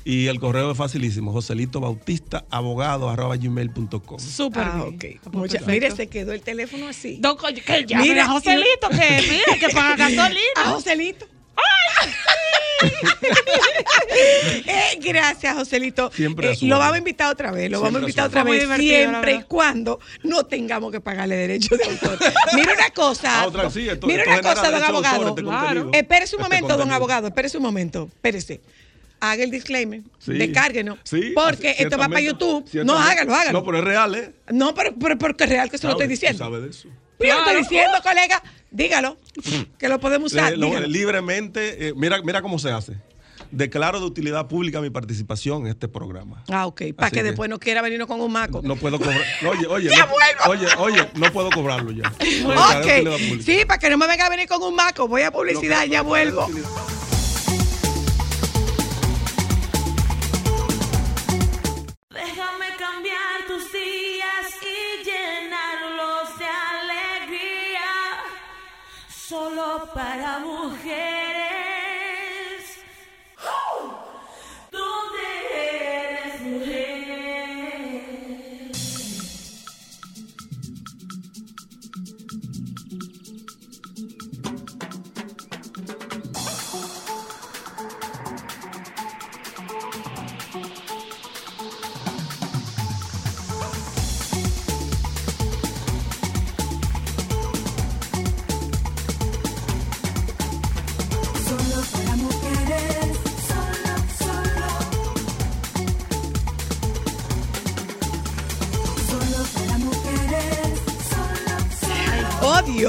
Y 0.04 0.28
el 0.28 0.38
correo 0.38 0.70
es 0.70 0.78
facilísimo, 0.78 1.32
Joselito 1.32 1.80
Bautista, 1.80 2.44
abogado, 2.50 3.10
arroba 3.10 3.36
gmail.com. 3.36 4.20
Súper 4.20 4.62
Ah, 4.62 4.84
bien. 4.96 5.20
Mucha- 5.32 5.60
mire, 5.66 5.90
se 5.90 6.06
quedó 6.06 6.30
el 6.32 6.42
teléfono 6.42 6.86
así. 6.86 7.18
Don, 7.20 7.36
que 7.36 7.84
llame 7.86 8.04
Mira, 8.04 8.24
a 8.24 8.28
Joselito, 8.28 8.88
que 8.88 9.20
mire, 9.28 9.58
que 9.58 9.68
paga 9.74 9.96
gasolina. 9.96 10.36
A 10.64 10.70
Joselito. 10.70 11.26
Eh, 14.68 14.98
gracias, 15.00 15.54
Joselito. 15.56 16.10
Siempre 16.12 16.52
Eh, 16.52 16.58
lo 16.62 16.78
vamos 16.78 16.94
a 16.94 16.98
invitar 16.98 17.30
otra 17.32 17.50
vez, 17.50 17.70
lo 17.70 17.80
vamos 17.80 17.96
a 17.96 18.00
invitar 18.00 18.26
otra 18.28 18.42
vez, 18.44 18.66
siempre 18.78 19.34
y 19.34 19.42
cuando 19.42 19.98
no 20.22 20.44
tengamos 20.44 20.92
que 20.92 21.00
pagarle 21.00 21.36
derechos 21.36 21.78
de 21.78 21.84
autor. 21.84 22.18
Mira 22.54 22.72
una 22.74 22.90
cosa, 22.90 23.42
Ah, 23.42 23.46
otra, 23.46 23.70
sí, 23.70 23.88
esto- 23.88 24.06
mira 24.06 24.22
esto 24.22 24.32
una 24.32 24.42
cosa, 24.54 24.70
don 24.70 24.82
abogado. 24.84 25.28
este 25.28 25.42
Claro. 25.42 25.90
Espérese 25.92 26.36
un 26.36 26.42
Este 26.42 26.54
momento, 26.54 26.76
don 26.76 26.90
abogado, 26.92 27.26
espérese 27.28 27.56
un 27.58 27.62
momento, 27.64 28.08
espérese. 28.14 28.60
Haga 29.20 29.42
el 29.44 29.50
disclaimer, 29.50 30.02
Sí. 30.18 30.32
descárguenos, 30.34 30.98
Sí, 31.04 31.32
porque 31.34 31.70
así- 31.70 31.82
esto 31.84 31.96
va 31.98 32.08
para 32.08 32.20
YouTube. 32.20 32.68
No, 32.84 32.98
hágalo, 32.98 33.34
hágalo. 33.34 33.52
No, 33.60 33.64
pero 33.64 33.78
es 33.78 33.84
real, 33.84 34.14
¿eh? 34.14 34.32
No, 34.50 34.74
pero, 34.74 34.94
pero 34.98 35.16
porque 35.18 35.44
es 35.44 35.50
real 35.50 35.70
que 35.70 35.78
se 35.78 35.86
lo 35.86 35.92
estoy 35.92 36.06
Sabes, 36.06 36.20
tú 36.20 36.26
diciendo. 36.26 36.44
sabes 36.44 36.62
de 36.62 36.70
eso. 36.70 36.88
Yo 37.18 37.32
lo 37.34 37.38
estoy 37.40 37.56
diciendo, 37.62 37.96
colega, 38.02 38.42
dígalo, 38.70 39.16
que 39.78 39.88
lo 39.88 40.00
podemos 40.00 40.32
usar. 40.32 40.52
Le- 40.52 40.56
lo- 40.58 40.66
dígalo. 40.66 40.86
libremente, 40.88 41.88
eh, 41.88 41.92
mira, 41.96 42.20
mira 42.22 42.42
cómo 42.42 42.58
se 42.58 42.70
hace. 42.70 42.94
Declaro 43.52 44.00
de 44.00 44.06
utilidad 44.06 44.48
pública 44.48 44.80
mi 44.80 44.90
participación 44.90 45.62
en 45.62 45.68
este 45.68 45.86
programa. 45.86 46.42
Ah, 46.48 46.66
ok, 46.66 46.82
para 46.96 47.10
que 47.10 47.18
que- 47.18 47.22
después 47.22 47.48
no 47.48 47.60
quiera 47.60 47.80
venirnos 47.80 48.08
con 48.08 48.20
un 48.20 48.32
maco. 48.32 48.60
No 48.64 48.74
puedo 48.76 48.98
cobrar. 48.98 49.22
Oye, 49.48 49.66
oye, 49.68 49.88
Ya 49.96 50.04
no, 50.06 50.12
vuelvo. 50.12 50.50
oye, 50.50 50.66
oye, 50.78 51.08
no 51.14 51.32
puedo 51.32 51.50
cobrarlo 51.50 51.92
ya. 51.92 52.12
Ok, 52.46 53.40
sí, 53.42 53.60
para 53.66 53.78
que 53.78 53.88
no 53.88 53.98
me 53.98 54.06
venga 54.08 54.26
a 54.26 54.30
venir 54.30 54.48
con 54.48 54.60
un 54.62 54.74
maco. 54.74 55.06
Voy 55.06 55.22
a 55.22 55.30
publicidad, 55.30 55.84
ya 55.86 56.02
vuelvo. 56.02 56.48
Para 69.84 70.38
mujeres. 70.38 71.25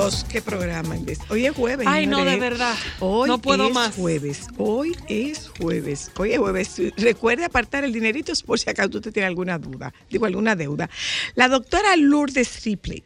Dios, 0.08 0.26
qué 0.30 0.41
programa. 0.41 0.95
Hoy 1.30 1.47
es 1.47 1.51
jueves. 1.53 1.86
Ay, 1.86 2.08
no, 2.08 2.24
de 2.24 2.38
verdad. 2.38 2.74
Hoy 3.01 3.28
No 3.28 3.41
puedo 3.41 3.68
es 3.68 3.74
más. 3.74 3.93
jueves. 3.93 4.47
Hoy 4.58 4.95
es 5.10 5.49
jueves. 5.60 6.12
Hoy 6.18 6.32
es 6.32 6.38
jueves. 6.38 6.82
Recuerde 6.95 7.43
apartar 7.43 7.84
el 7.84 7.91
dinerito 7.91 8.32
por 8.45 8.58
si 8.58 8.70
acaso 8.70 8.89
usted 8.93 9.12
tiene 9.12 9.28
alguna 9.28 9.60
duda. 9.60 9.93
Digo, 10.10 10.26
alguna 10.26 10.55
deuda. 10.55 10.89
La 11.36 11.49
doctora 11.49 11.97
Lourdes 11.97 12.64
Ripley 12.64 13.03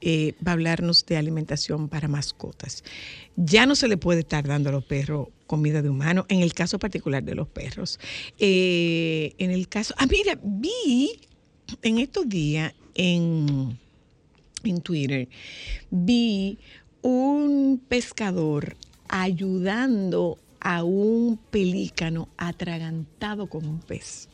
eh, 0.00 0.34
va 0.44 0.50
a 0.50 0.54
hablarnos 0.54 1.06
de 1.06 1.16
alimentación 1.16 1.88
para 1.88 2.08
mascotas. 2.08 2.82
Ya 3.36 3.64
no 3.66 3.76
se 3.76 3.86
le 3.86 3.96
puede 3.96 4.20
estar 4.20 4.48
dando 4.48 4.70
a 4.70 4.72
los 4.72 4.84
perros 4.84 5.28
comida 5.46 5.80
de 5.80 5.90
humano, 5.90 6.26
en 6.28 6.40
el 6.40 6.54
caso 6.54 6.80
particular 6.80 7.22
de 7.22 7.36
los 7.36 7.46
perros. 7.46 8.00
Eh, 8.40 9.36
en 9.38 9.52
el 9.52 9.68
caso, 9.68 9.94
ah, 9.96 10.06
mira, 10.10 10.36
vi 10.42 11.20
en 11.82 11.98
estos 11.98 12.28
días 12.28 12.74
en, 12.94 13.78
en 14.70 14.80
Twitter, 14.80 15.28
vi 15.90 16.58
un 17.02 17.80
pescador 17.88 18.76
ayudando 19.08 20.38
a 20.60 20.82
un 20.82 21.38
pelícano 21.50 22.28
atragantado 22.36 23.46
con 23.48 23.66
un 23.66 23.80
pez. 23.80 24.28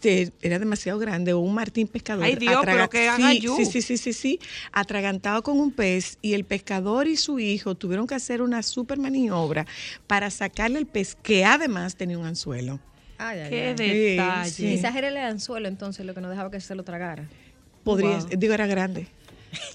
Era 0.00 0.58
demasiado 0.60 0.98
grande, 1.00 1.32
o 1.32 1.40
un 1.40 1.54
martín 1.54 1.88
pescador. 1.88 2.24
Ay, 2.24 2.36
Dios, 2.36 2.62
pero 2.64 2.88
que 2.88 3.02
sí, 3.02 3.06
agayú. 3.08 3.56
sí, 3.56 3.64
sí, 3.66 3.82
sí, 3.82 3.96
sí, 3.96 4.12
sí, 4.12 4.40
atragantado 4.70 5.42
con 5.42 5.58
un 5.58 5.72
pez 5.72 6.18
y 6.22 6.34
el 6.34 6.44
pescador 6.44 7.08
y 7.08 7.16
su 7.16 7.40
hijo 7.40 7.74
tuvieron 7.74 8.06
que 8.06 8.14
hacer 8.14 8.40
una 8.40 8.62
super 8.62 8.98
maniobra 8.98 9.66
para 10.06 10.30
sacarle 10.30 10.78
el 10.78 10.86
pez 10.86 11.16
que 11.16 11.44
además 11.44 11.96
tenía 11.96 12.16
un 12.16 12.26
anzuelo. 12.26 12.78
Ay, 13.18 13.40
ay, 13.40 13.50
Qué 13.50 13.66
ay. 13.66 13.74
detalle. 14.14 14.50
Sí. 14.50 14.68
Quizás 14.68 14.94
era 14.94 15.08
el 15.08 15.16
anzuelo 15.16 15.66
entonces 15.66 16.06
lo 16.06 16.14
que 16.14 16.20
no 16.20 16.30
dejaba 16.30 16.50
que 16.52 16.60
se 16.60 16.76
lo 16.76 16.84
tragara. 16.84 17.28
Podría, 17.88 18.18
Wow. 18.18 18.28
digo, 18.36 18.52
era 18.52 18.66
grande. 18.66 19.06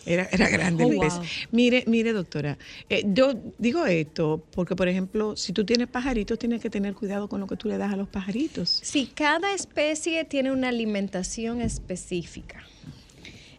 Era, 0.05 0.27
era 0.31 0.49
grande 0.49 0.83
el 0.83 0.97
Oh, 0.97 0.99
pez. 1.01 1.13
wow. 1.15 1.23
Mire, 1.51 1.83
mire, 1.87 2.13
doctora, 2.13 2.59
eh, 2.89 3.03
yo 3.07 3.33
digo 3.57 3.87
esto 3.87 4.43
porque, 4.53 4.75
por 4.75 4.87
ejemplo, 4.87 5.35
si 5.35 5.51
tú 5.51 5.65
tienes 5.65 5.87
pajaritos, 5.87 6.37
tienes 6.37 6.61
que 6.61 6.69
tener 6.69 6.93
cuidado 6.93 7.27
con 7.27 7.39
lo 7.39 7.47
que 7.47 7.55
tú 7.57 7.67
le 7.69 7.77
das 7.79 7.91
a 7.91 7.95
los 7.95 8.07
pajaritos. 8.07 8.69
Sí, 8.83 9.09
cada 9.15 9.51
especie 9.55 10.25
tiene 10.25 10.51
una 10.51 10.69
alimentación 10.69 11.59
específica. 11.61 12.63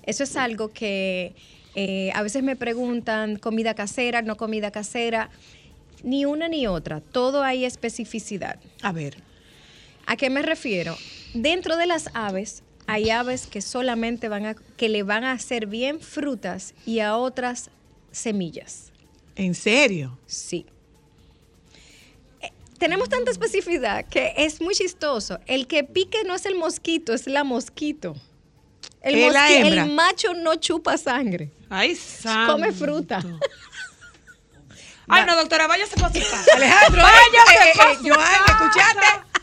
Eso 0.04 0.22
es 0.22 0.36
algo 0.36 0.68
que 0.68 1.34
eh, 1.74 2.12
a 2.14 2.22
veces 2.22 2.44
me 2.44 2.54
preguntan, 2.54 3.34
comida 3.36 3.74
casera, 3.74 4.22
no 4.22 4.36
comida 4.36 4.70
casera. 4.70 5.30
Ni 6.04 6.26
una 6.26 6.46
ni 6.48 6.68
otra. 6.68 7.00
Todo 7.00 7.42
hay 7.42 7.64
especificidad. 7.64 8.60
A 8.82 8.92
ver. 8.92 9.16
¿A 10.06 10.16
qué 10.16 10.30
me 10.30 10.42
refiero? 10.42 10.96
Dentro 11.32 11.76
de 11.76 11.86
las 11.86 12.10
aves 12.14 12.62
hay 12.86 13.10
aves 13.10 13.46
que 13.46 13.60
solamente 13.60 14.28
van 14.28 14.46
a 14.46 14.54
que 14.54 14.88
le 14.88 15.02
van 15.02 15.24
a 15.24 15.32
hacer 15.32 15.66
bien 15.66 16.00
frutas 16.00 16.74
y 16.84 17.00
a 17.00 17.16
otras 17.16 17.70
semillas. 18.10 18.92
¿En 19.36 19.54
serio? 19.54 20.18
Sí. 20.26 20.66
Eh, 22.40 22.50
Tenemos 22.78 23.08
tanta 23.08 23.30
especificidad 23.30 24.04
que 24.06 24.34
es 24.36 24.60
muy 24.60 24.74
chistoso. 24.74 25.40
El 25.46 25.66
que 25.66 25.84
pique 25.84 26.24
no 26.24 26.34
es 26.34 26.46
el 26.46 26.54
mosquito, 26.54 27.12
es 27.14 27.26
la 27.26 27.44
mosquito. 27.44 28.14
El, 29.02 29.32
la 29.32 29.50
hembra. 29.52 29.82
el 29.82 29.92
macho 29.92 30.32
no 30.34 30.54
chupa 30.56 30.96
sangre. 30.96 31.50
Ay, 31.68 31.98
Come 32.46 32.72
fruta. 32.72 33.22
Ay, 35.08 35.24
no, 35.26 35.36
doctora, 35.36 35.66
váyase 35.66 35.96
para 35.96 36.14
su 36.14 36.20
casa. 36.20 36.44
Alejandro, 36.54 37.02
váyase 37.02 37.54
eh, 37.54 37.72
eh. 38.04 39.33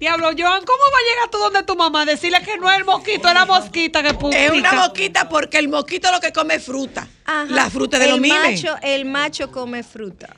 Diablo, 0.00 0.28
Joan, 0.38 0.64
¿cómo 0.64 0.78
va 0.78 0.98
a 0.98 1.10
llegar 1.14 1.30
tú 1.30 1.38
donde 1.38 1.62
tu 1.64 1.74
mamá? 1.74 2.04
Decirle 2.06 2.40
que 2.42 2.56
no 2.56 2.70
es 2.70 2.78
el 2.78 2.84
mosquito, 2.84 3.26
es 3.28 3.34
la 3.34 3.44
mosquita 3.46 4.02
que 4.02 4.14
puso. 4.14 4.36
Es 4.38 4.50
una 4.52 4.72
mosquita 4.74 5.28
porque 5.28 5.58
el 5.58 5.68
mosquito 5.68 6.10
lo 6.12 6.20
que 6.20 6.32
come 6.32 6.54
es 6.54 6.64
fruta. 6.64 7.08
Ajá. 7.24 7.46
La 7.50 7.68
fruta 7.68 7.98
de 7.98 8.04
el 8.04 8.10
los 8.12 8.20
mimes. 8.20 8.62
macho, 8.62 8.76
El 8.82 9.04
macho 9.06 9.50
come 9.50 9.82
fruta. 9.82 10.36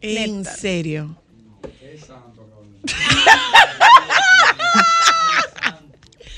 En 0.00 0.36
Néctar. 0.38 0.56
serio. 0.56 1.16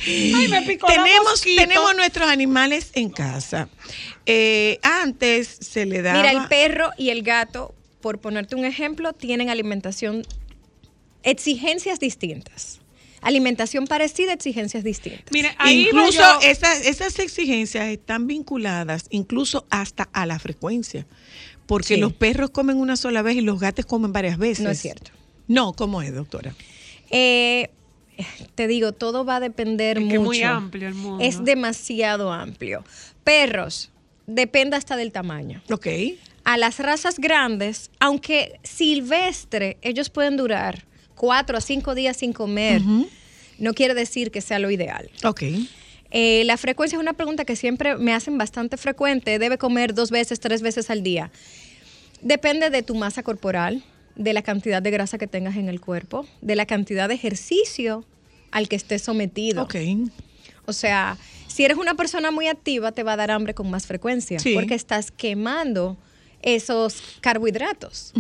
Ay, 0.06 0.48
me 0.48 0.62
picó 0.62 0.88
la 0.88 0.94
tenemos, 0.94 1.24
mosquito. 1.30 1.60
tenemos 1.62 1.94
nuestros 1.94 2.28
animales 2.28 2.90
en 2.94 3.10
casa. 3.10 3.68
Eh, 4.24 4.78
antes 4.82 5.58
se 5.60 5.84
le 5.84 6.00
daba. 6.02 6.18
Mira, 6.22 6.30
el 6.32 6.48
perro 6.48 6.90
y 6.96 7.10
el 7.10 7.22
gato, 7.22 7.74
por 8.00 8.18
ponerte 8.18 8.56
un 8.56 8.64
ejemplo, 8.64 9.12
tienen 9.12 9.50
alimentación, 9.50 10.26
exigencias 11.22 12.00
distintas. 12.00 12.80
Alimentación 13.22 13.86
parecida, 13.86 14.32
exigencias 14.32 14.82
distintas. 14.82 15.24
Ahí 15.58 15.80
iba 15.82 15.88
incluso 15.90 16.20
yo- 16.22 16.40
esas, 16.48 16.86
esas 16.86 17.18
exigencias 17.18 17.88
están 17.88 18.26
vinculadas 18.26 19.04
incluso 19.10 19.66
hasta 19.70 20.04
a 20.12 20.24
la 20.24 20.38
frecuencia. 20.38 21.06
Porque 21.66 21.94
Sí. 21.96 22.00
los 22.00 22.12
perros 22.14 22.50
comen 22.50 22.78
una 22.78 22.96
sola 22.96 23.22
vez 23.22 23.36
y 23.36 23.42
los 23.42 23.60
gatos 23.60 23.84
comen 23.86 24.12
varias 24.12 24.38
veces. 24.38 24.64
No 24.64 24.70
es 24.70 24.80
cierto. 24.80 25.10
No, 25.48 25.72
¿cómo 25.74 26.00
es, 26.02 26.14
doctora? 26.14 26.54
Eh, 27.10 27.70
te 28.54 28.66
digo, 28.66 28.92
todo 28.92 29.24
va 29.24 29.36
a 29.36 29.40
depender 29.40 29.98
Es 29.98 30.04
que 30.08 30.18
mucho. 30.18 30.32
es 30.32 30.38
muy 30.38 30.42
amplio 30.42 30.88
el 30.88 30.94
mundo. 30.94 31.22
Es 31.24 31.44
demasiado 31.44 32.32
amplio. 32.32 32.84
Perros, 33.22 33.90
depende 34.26 34.76
hasta 34.76 34.96
del 34.96 35.12
tamaño. 35.12 35.62
Ok. 35.70 35.86
A 36.44 36.56
las 36.56 36.78
razas 36.78 37.18
grandes, 37.18 37.90
aunque 38.00 38.58
silvestre, 38.62 39.76
ellos 39.82 40.08
pueden 40.10 40.36
durar 40.36 40.86
cuatro 41.20 41.58
a 41.58 41.60
cinco 41.60 41.94
días 41.94 42.16
sin 42.16 42.32
comer. 42.32 42.80
No 43.58 43.74
quiere 43.74 43.92
decir 43.92 44.30
que 44.30 44.40
sea 44.40 44.58
lo 44.58 44.70
ideal. 44.70 45.10
Ok. 45.22 45.42
Eh, 46.12 46.42
la 46.46 46.56
frecuencia 46.56 46.96
es 46.96 47.00
una 47.00 47.12
pregunta 47.12 47.44
que 47.44 47.56
siempre 47.56 47.96
me 47.98 48.14
hacen 48.14 48.38
bastante 48.38 48.78
frecuente. 48.78 49.38
Debe 49.38 49.58
comer 49.58 49.92
dos 49.92 50.10
veces, 50.10 50.40
tres 50.40 50.62
veces 50.62 50.88
al 50.88 51.02
día. 51.02 51.30
Depende 52.22 52.70
de 52.70 52.82
tu 52.82 52.94
masa 52.94 53.22
corporal, 53.22 53.84
de 54.16 54.32
la 54.32 54.40
cantidad 54.40 54.80
de 54.80 54.90
grasa 54.90 55.18
que 55.18 55.26
tengas 55.26 55.56
en 55.56 55.68
el 55.68 55.78
cuerpo, 55.78 56.26
de 56.40 56.56
la 56.56 56.64
cantidad 56.64 57.06
de 57.08 57.16
ejercicio 57.16 58.06
al 58.50 58.66
que 58.70 58.76
estés 58.76 59.02
sometido. 59.02 59.62
Ok. 59.64 59.76
O 60.64 60.72
sea, 60.72 61.18
si 61.48 61.64
eres 61.66 61.76
una 61.76 61.94
persona 61.96 62.30
muy 62.30 62.46
activa, 62.48 62.92
te 62.92 63.02
va 63.02 63.12
a 63.12 63.16
dar 63.16 63.30
hambre 63.30 63.52
con 63.52 63.68
más 63.70 63.86
frecuencia, 63.86 64.38
Sí. 64.38 64.54
porque 64.54 64.74
estás 64.74 65.10
quemando 65.10 65.98
esos 66.40 67.02
carbohidratos. 67.20 68.12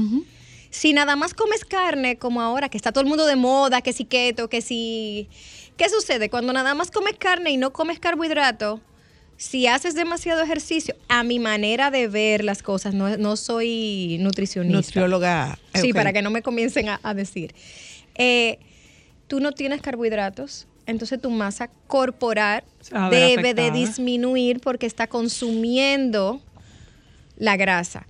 Si 0.70 0.92
nada 0.92 1.16
más 1.16 1.34
comes 1.34 1.64
carne, 1.64 2.16
como 2.16 2.40
ahora, 2.40 2.68
que 2.68 2.76
está 2.76 2.92
todo 2.92 3.02
el 3.02 3.08
mundo 3.08 3.26
de 3.26 3.36
moda, 3.36 3.82
que 3.82 3.92
si 3.92 4.04
keto, 4.04 4.48
que 4.48 4.60
si... 4.60 5.28
¿Qué 5.76 5.88
sucede? 5.88 6.30
Cuando 6.30 6.52
nada 6.52 6.74
más 6.74 6.90
comes 6.90 7.14
carne 7.18 7.50
y 7.50 7.56
no 7.56 7.72
comes 7.72 7.98
carbohidrato, 7.98 8.80
si 9.36 9.66
haces 9.66 9.94
demasiado 9.94 10.42
ejercicio, 10.42 10.94
a 11.08 11.22
mi 11.22 11.38
manera 11.38 11.90
de 11.90 12.06
ver 12.06 12.44
las 12.44 12.62
cosas, 12.62 12.92
no, 12.92 13.16
no 13.16 13.36
soy 13.36 14.18
nutricionista. 14.20 14.76
Nutrióloga. 14.76 15.58
Sí, 15.74 15.94
para 15.94 16.12
que 16.12 16.20
no 16.20 16.30
me 16.30 16.42
comiencen 16.42 16.90
a, 16.90 17.00
a 17.02 17.14
decir. 17.14 17.54
Eh, 18.16 18.58
tú 19.28 19.40
no 19.40 19.52
tienes 19.52 19.80
carbohidratos, 19.80 20.66
entonces 20.84 21.20
tu 21.20 21.30
masa 21.30 21.70
corporal 21.86 22.64
debe 23.10 23.54
de 23.54 23.70
disminuir 23.70 24.60
porque 24.60 24.84
está 24.84 25.06
consumiendo 25.06 26.42
la 27.38 27.56
grasa. 27.56 28.06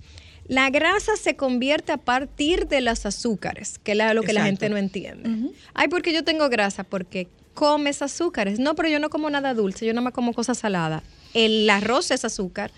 La 0.51 0.69
grasa 0.69 1.15
se 1.15 1.37
convierte 1.37 1.93
a 1.93 1.97
partir 1.97 2.67
de 2.67 2.81
los 2.81 3.05
azúcares, 3.05 3.79
que 3.83 3.93
es 3.93 3.97
lo 4.13 4.21
que 4.21 4.33
la 4.33 4.43
gente 4.43 4.67
no 4.69 4.75
entiende. 4.75 5.53
Ay, 5.73 5.87
porque 5.87 6.11
yo 6.11 6.25
tengo 6.25 6.49
grasa, 6.49 6.83
porque 6.83 7.29
comes 7.53 8.01
azúcares. 8.01 8.59
No, 8.59 8.75
pero 8.75 8.89
yo 8.89 8.99
no 8.99 9.09
como 9.09 9.29
nada 9.29 9.53
dulce, 9.53 9.85
yo 9.85 9.93
no 9.93 10.01
me 10.01 10.11
como 10.11 10.33
cosas 10.33 10.57
saladas. 10.57 11.03
El 11.33 11.69
arroz 11.69 12.11
es 12.11 12.25
azúcar, 12.25 12.69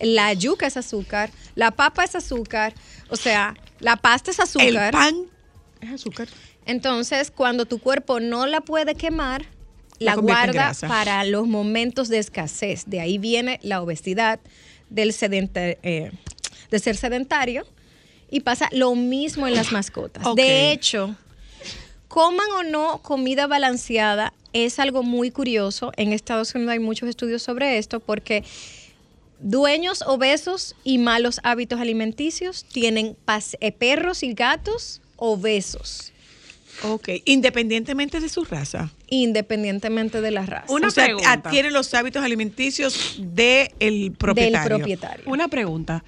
la 0.00 0.32
yuca 0.32 0.66
es 0.66 0.78
azúcar, 0.78 1.28
la 1.56 1.72
papa 1.72 2.04
es 2.04 2.14
azúcar, 2.14 2.72
o 3.10 3.16
sea, 3.16 3.54
la 3.80 3.96
pasta 3.96 4.30
es 4.30 4.40
azúcar. 4.40 4.66
El 4.86 4.90
pan 4.90 5.14
es 5.82 5.90
azúcar. 5.90 6.26
Entonces, 6.64 7.30
cuando 7.30 7.66
tu 7.66 7.80
cuerpo 7.80 8.18
no 8.20 8.46
la 8.46 8.62
puede 8.62 8.94
quemar, 8.94 9.44
La 9.98 10.14
guarda 10.14 10.68
para 10.88 11.24
los 11.24 11.46
momentos 11.46 12.08
de 12.08 12.16
escasez. 12.18 12.84
De 12.86 13.00
ahí 13.00 13.18
viene 13.18 13.60
la 13.62 13.82
obesidad 13.82 14.40
del 14.88 15.12
sedenta- 15.12 15.76
eh, 15.82 16.12
de 16.70 16.78
ser 16.78 16.96
sedentario 16.96 17.66
y 18.30 18.40
pasa 18.40 18.68
lo 18.72 18.94
mismo 18.94 19.46
en 19.46 19.54
las 19.54 19.72
mascotas. 19.72 20.24
De 20.36 20.72
hecho, 20.72 21.16
coman 22.08 22.50
o 22.58 22.62
no 22.62 22.98
comida 22.98 23.46
balanceada 23.46 24.32
es 24.52 24.78
algo 24.78 25.02
muy 25.02 25.30
curioso. 25.30 25.92
En 25.96 26.12
Estados 26.12 26.54
Unidos 26.54 26.72
hay 26.72 26.78
muchos 26.78 27.08
estudios 27.08 27.42
sobre 27.42 27.78
esto 27.78 28.00
porque 28.00 28.44
dueños 29.40 30.02
obesos 30.02 30.76
y 30.84 30.98
malos 30.98 31.40
hábitos 31.42 31.80
alimenticios 31.80 32.64
tienen 32.64 33.16
eh, 33.60 33.72
perros 33.72 34.22
y 34.22 34.34
gatos 34.34 35.00
obesos. 35.16 36.12
Ok. 36.82 37.08
Independientemente 37.26 38.20
de 38.20 38.28
su 38.28 38.44
raza. 38.44 38.90
independientemente 39.08 40.20
de 40.20 40.30
la 40.30 40.46
raza. 40.46 40.72
Una 40.72 40.88
o 40.88 40.90
sea, 40.90 41.04
pregunta. 41.04 41.32
adquiere 41.32 41.70
los 41.70 41.92
hábitos 41.94 42.22
alimenticios 42.24 43.16
del 43.18 44.12
propietario. 44.16 44.76
Del 44.76 44.78
propietario. 44.78 45.24
Una 45.26 45.48
pregunta. 45.48 46.04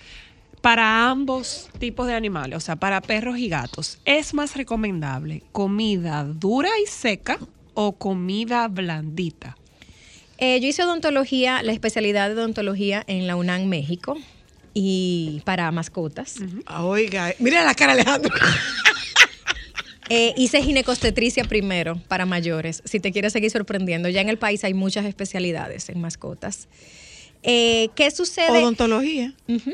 Para 0.62 1.10
ambos 1.10 1.68
tipos 1.80 2.06
de 2.06 2.14
animales, 2.14 2.56
o 2.56 2.60
sea, 2.60 2.76
para 2.76 3.00
perros 3.00 3.36
y 3.36 3.48
gatos, 3.48 3.98
¿es 4.04 4.32
más 4.32 4.56
recomendable 4.56 5.42
comida 5.50 6.22
dura 6.22 6.70
y 6.80 6.86
seca 6.86 7.38
o 7.74 7.92
comida 7.98 8.68
blandita? 8.68 9.56
Eh, 10.38 10.60
yo 10.60 10.68
hice 10.68 10.84
odontología, 10.84 11.64
la 11.64 11.72
especialidad 11.72 12.28
de 12.28 12.34
odontología 12.34 13.02
en 13.08 13.26
la 13.26 13.34
UNAM 13.34 13.66
México 13.66 14.16
y 14.72 15.42
para 15.44 15.70
mascotas. 15.72 16.36
Ah, 16.66 16.84
Oiga, 16.84 17.34
mira 17.40 17.64
la 17.64 17.74
cara 17.74 17.92
Alejandro. 17.92 18.32
Eh, 20.08 20.34
hice 20.36 20.60
ginecostetricia 20.60 21.44
primero 21.44 21.98
para 22.06 22.26
mayores, 22.26 22.82
si 22.84 23.00
te 23.00 23.12
quieres 23.12 23.32
seguir 23.32 23.50
sorprendiendo. 23.50 24.10
Ya 24.10 24.20
en 24.20 24.28
el 24.28 24.36
país 24.36 24.62
hay 24.62 24.74
muchas 24.74 25.06
especialidades 25.06 25.88
en 25.88 26.02
mascotas. 26.02 26.68
Eh, 27.42 27.88
¿Qué 27.94 28.10
sucede? 28.10 28.62
Odontología. 28.62 29.32
Coja 29.46 29.70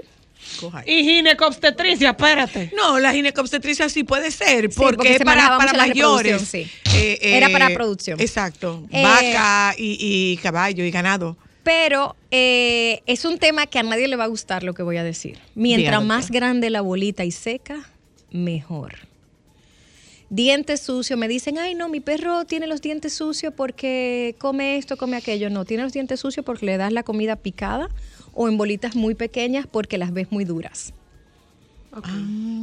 Y 0.87 1.05
ginecobstetricia, 1.05 2.11
espérate. 2.11 2.73
No, 2.77 2.99
la 2.99 3.13
ginecobstetricia 3.13 3.89
sí 3.89 4.05
puede 4.05 4.31
ser, 4.31 4.71
Sí, 4.73 4.77
porque, 4.77 4.97
porque 4.97 5.13
es 5.13 5.19
se 5.19 5.25
para, 5.25 5.57
para 5.59 5.73
mayores. 5.75 6.43
sí. 6.43 6.67
Eh, 6.95 7.19
eh, 7.23 7.37
Era 7.37 7.49
para 7.51 7.69
producción. 7.71 8.21
Exacto. 8.21 8.85
Eh, 8.91 9.03
Vaca 9.03 9.75
y, 9.79 9.97
y 10.01 10.37
caballo 10.39 10.85
y 10.85 10.91
ganado. 10.91 11.37
Pero 11.63 12.17
eh, 12.31 13.03
es 13.07 13.25
un 13.25 13.39
tema 13.39 13.67
que 13.67 13.79
a 13.79 13.83
nadie 13.83 14.09
le 14.09 14.17
va 14.17 14.25
a 14.25 14.29
gustar 14.29 14.63
lo 14.63 14.73
que 14.75 14.83
voy 14.83 14.97
a 14.97 15.05
decir. 15.05 15.39
Mientras 15.55 16.03
más 16.03 16.31
grande 16.31 16.71
la 16.71 16.81
bolita 16.81 17.25
y 17.25 17.31
seca, 17.31 17.89
mejor. 18.31 18.95
Dientes 20.31 20.81
sucios, 20.83 21.19
me 21.19 21.27
dicen, 21.27 21.57
ay 21.59 21.75
no, 21.75 21.89
mi 21.89 22.01
perro 22.01 22.45
tiene 22.45 22.67
los 22.67 22.83
dientes 22.83 23.15
sucios 23.15 23.53
porque 23.57 24.35
come 24.39 24.77
esto, 24.77 24.97
come 24.99 25.17
aquello. 25.17 25.49
No, 25.49 25.65
tiene 25.65 25.83
los 25.85 25.93
dientes 25.95 26.21
sucios 26.21 26.45
porque 26.45 26.67
le 26.67 26.77
das 26.77 26.93
la 26.93 27.03
comida 27.03 27.37
picada 27.37 27.89
o 28.41 28.49
en 28.49 28.57
bolitas 28.57 28.95
muy 28.95 29.17
pequeñas 29.17 29.67
porque 29.67 29.99
las 29.99 30.13
ves 30.13 30.31
muy 30.31 30.45
duras. 30.45 30.95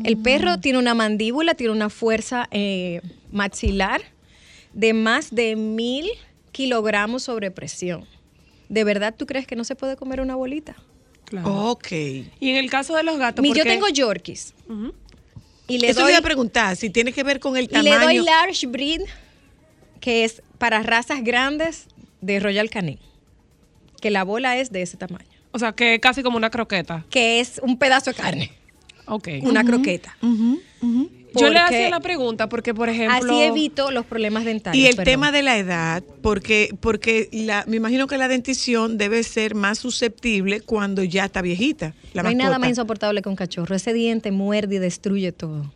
El 0.06 0.18
perro 0.18 0.60
tiene 0.62 0.80
una 0.80 0.94
mandíbula, 0.94 1.54
tiene 1.56 1.74
una 1.74 1.90
fuerza 1.90 2.48
eh, 2.52 3.02
maxilar 3.32 4.02
de 4.74 4.94
más 4.94 5.36
de 5.36 5.58
mil 5.58 6.08
kilogramos 6.54 7.24
sobre 7.24 7.52
presión. 7.52 8.06
¿De 8.70 8.86
verdad 8.86 9.14
tú 9.18 9.26
crees 9.26 9.46
que 9.46 9.58
no 9.58 9.66
se 9.66 9.76
puede 9.76 9.98
comer 9.98 10.22
una 10.22 10.36
bolita? 10.36 10.78
Claro. 11.26 11.72
Ok. 11.72 11.92
Y 11.92 12.50
en 12.52 12.56
el 12.56 12.70
caso 12.70 12.96
de 12.96 13.04
los 13.04 13.18
gatos, 13.18 13.44
Mi- 13.44 13.54
yo 13.54 13.64
tengo 13.64 13.90
Yorkies. 13.90 14.54
Y 15.68 15.80
le 15.80 15.90
Eso 15.90 16.00
doy, 16.02 16.08
le 16.08 16.12
iba 16.14 16.20
a 16.20 16.24
preguntar, 16.24 16.78
si 16.78 16.90
tiene 16.90 17.12
que 17.12 17.24
ver 17.24 17.42
con 17.42 17.58
el 17.58 17.66
y 17.66 17.68
le 17.82 17.90
doy 17.90 18.00
tamaño. 18.00 18.24
large 18.24 18.68
breed, 18.68 19.02
que 20.00 20.24
es 20.24 20.42
para 20.58 20.82
razas 20.84 21.22
grandes 21.22 21.88
de 22.22 22.40
Royal 22.40 22.70
Canin. 22.70 23.00
Que 24.00 24.12
la 24.12 24.24
bola 24.24 24.58
es 24.58 24.72
de 24.72 24.82
ese 24.84 24.96
tamaño. 24.96 25.35
O 25.56 25.60
sea, 25.60 25.72
que 25.72 25.94
es 25.94 26.02
casi 26.02 26.22
como 26.22 26.36
una 26.36 26.50
croqueta. 26.50 27.06
Que 27.10 27.40
es 27.40 27.62
un 27.64 27.78
pedazo 27.78 28.12
de 28.12 28.18
carne. 28.18 28.52
Ok. 29.06 29.30
una 29.44 29.64
croqueta. 29.64 30.18
Yo 31.34 31.50
le 31.50 31.60
hacía 31.60 31.90
la 31.90 32.02
pregunta 32.02 32.50
porque, 32.50 32.74
por 32.74 32.90
ejemplo... 32.90 33.16
Así 33.16 33.42
evito 33.42 33.90
los 33.90 34.06
problemas 34.06 34.44
dentarios. 34.44 34.84
Y 34.84 34.88
el 34.88 34.98
perdón. 34.98 35.14
tema 35.14 35.32
de 35.32 35.44
la 35.44 35.58
edad, 35.58 36.04
porque, 36.22 36.76
porque 36.82 37.30
la, 37.32 37.64
me 37.68 37.78
imagino 37.78 38.06
que 38.08 38.18
la 38.18 38.28
dentición 38.28 38.98
debe 38.98 39.24
ser 39.24 39.56
más 39.56 39.80
susceptible 39.80 40.60
cuando 40.60 41.06
ya 41.06 41.24
está 41.24 41.42
viejita. 41.42 41.94
La 42.14 42.24
no 42.24 42.30
hay 42.30 42.36
nada 42.36 42.60
más 42.60 42.68
insoportable 42.68 43.22
que 43.22 43.30
un 43.30 43.38
cachorro. 43.38 43.74
Ese 43.74 43.94
diente 43.94 44.32
muerde 44.32 44.76
y 44.76 44.80
destruye 44.80 45.32
todo. 45.32 45.72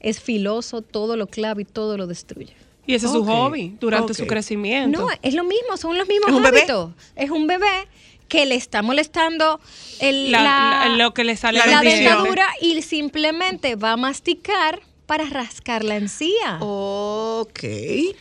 Es 0.00 0.18
filoso, 0.18 0.80
todo 0.80 1.18
lo 1.18 1.26
clava 1.26 1.60
y 1.60 1.66
todo 1.66 1.98
lo 1.98 2.06
destruye. 2.06 2.54
Y 2.86 2.94
ese 2.94 3.04
es 3.04 3.12
su 3.12 3.22
hobby 3.24 3.76
durante 3.80 4.14
su 4.14 4.26
crecimiento. 4.26 4.98
No, 4.98 5.08
es 5.20 5.34
lo 5.34 5.44
mismo, 5.44 5.76
son 5.76 5.98
los 5.98 6.08
mismos 6.08 6.30
¿Es 6.30 6.34
un 6.34 6.42
bebé? 6.42 6.58
hábitos. 6.58 6.90
Es 7.16 7.30
un 7.30 7.46
bebé 7.46 7.86
que 8.28 8.46
le 8.46 8.54
está 8.54 8.82
molestando 8.82 9.60
el, 10.00 10.32
La- 10.32 10.42
la, 10.42 10.86
la- 10.88 10.96
lo 10.96 11.14
que 11.14 11.24
le 11.24 11.36
sale 11.36 11.58
la, 11.64 11.80
dentadura 11.80 12.46
y 12.60 12.80
simplemente 12.82 13.76
va 13.76 13.92
a 13.92 13.96
masticar 13.96 14.80
para 15.06 15.24
rascar 15.26 15.84
la 15.84 15.96
encía. 15.96 16.58
Ok. 16.60 17.60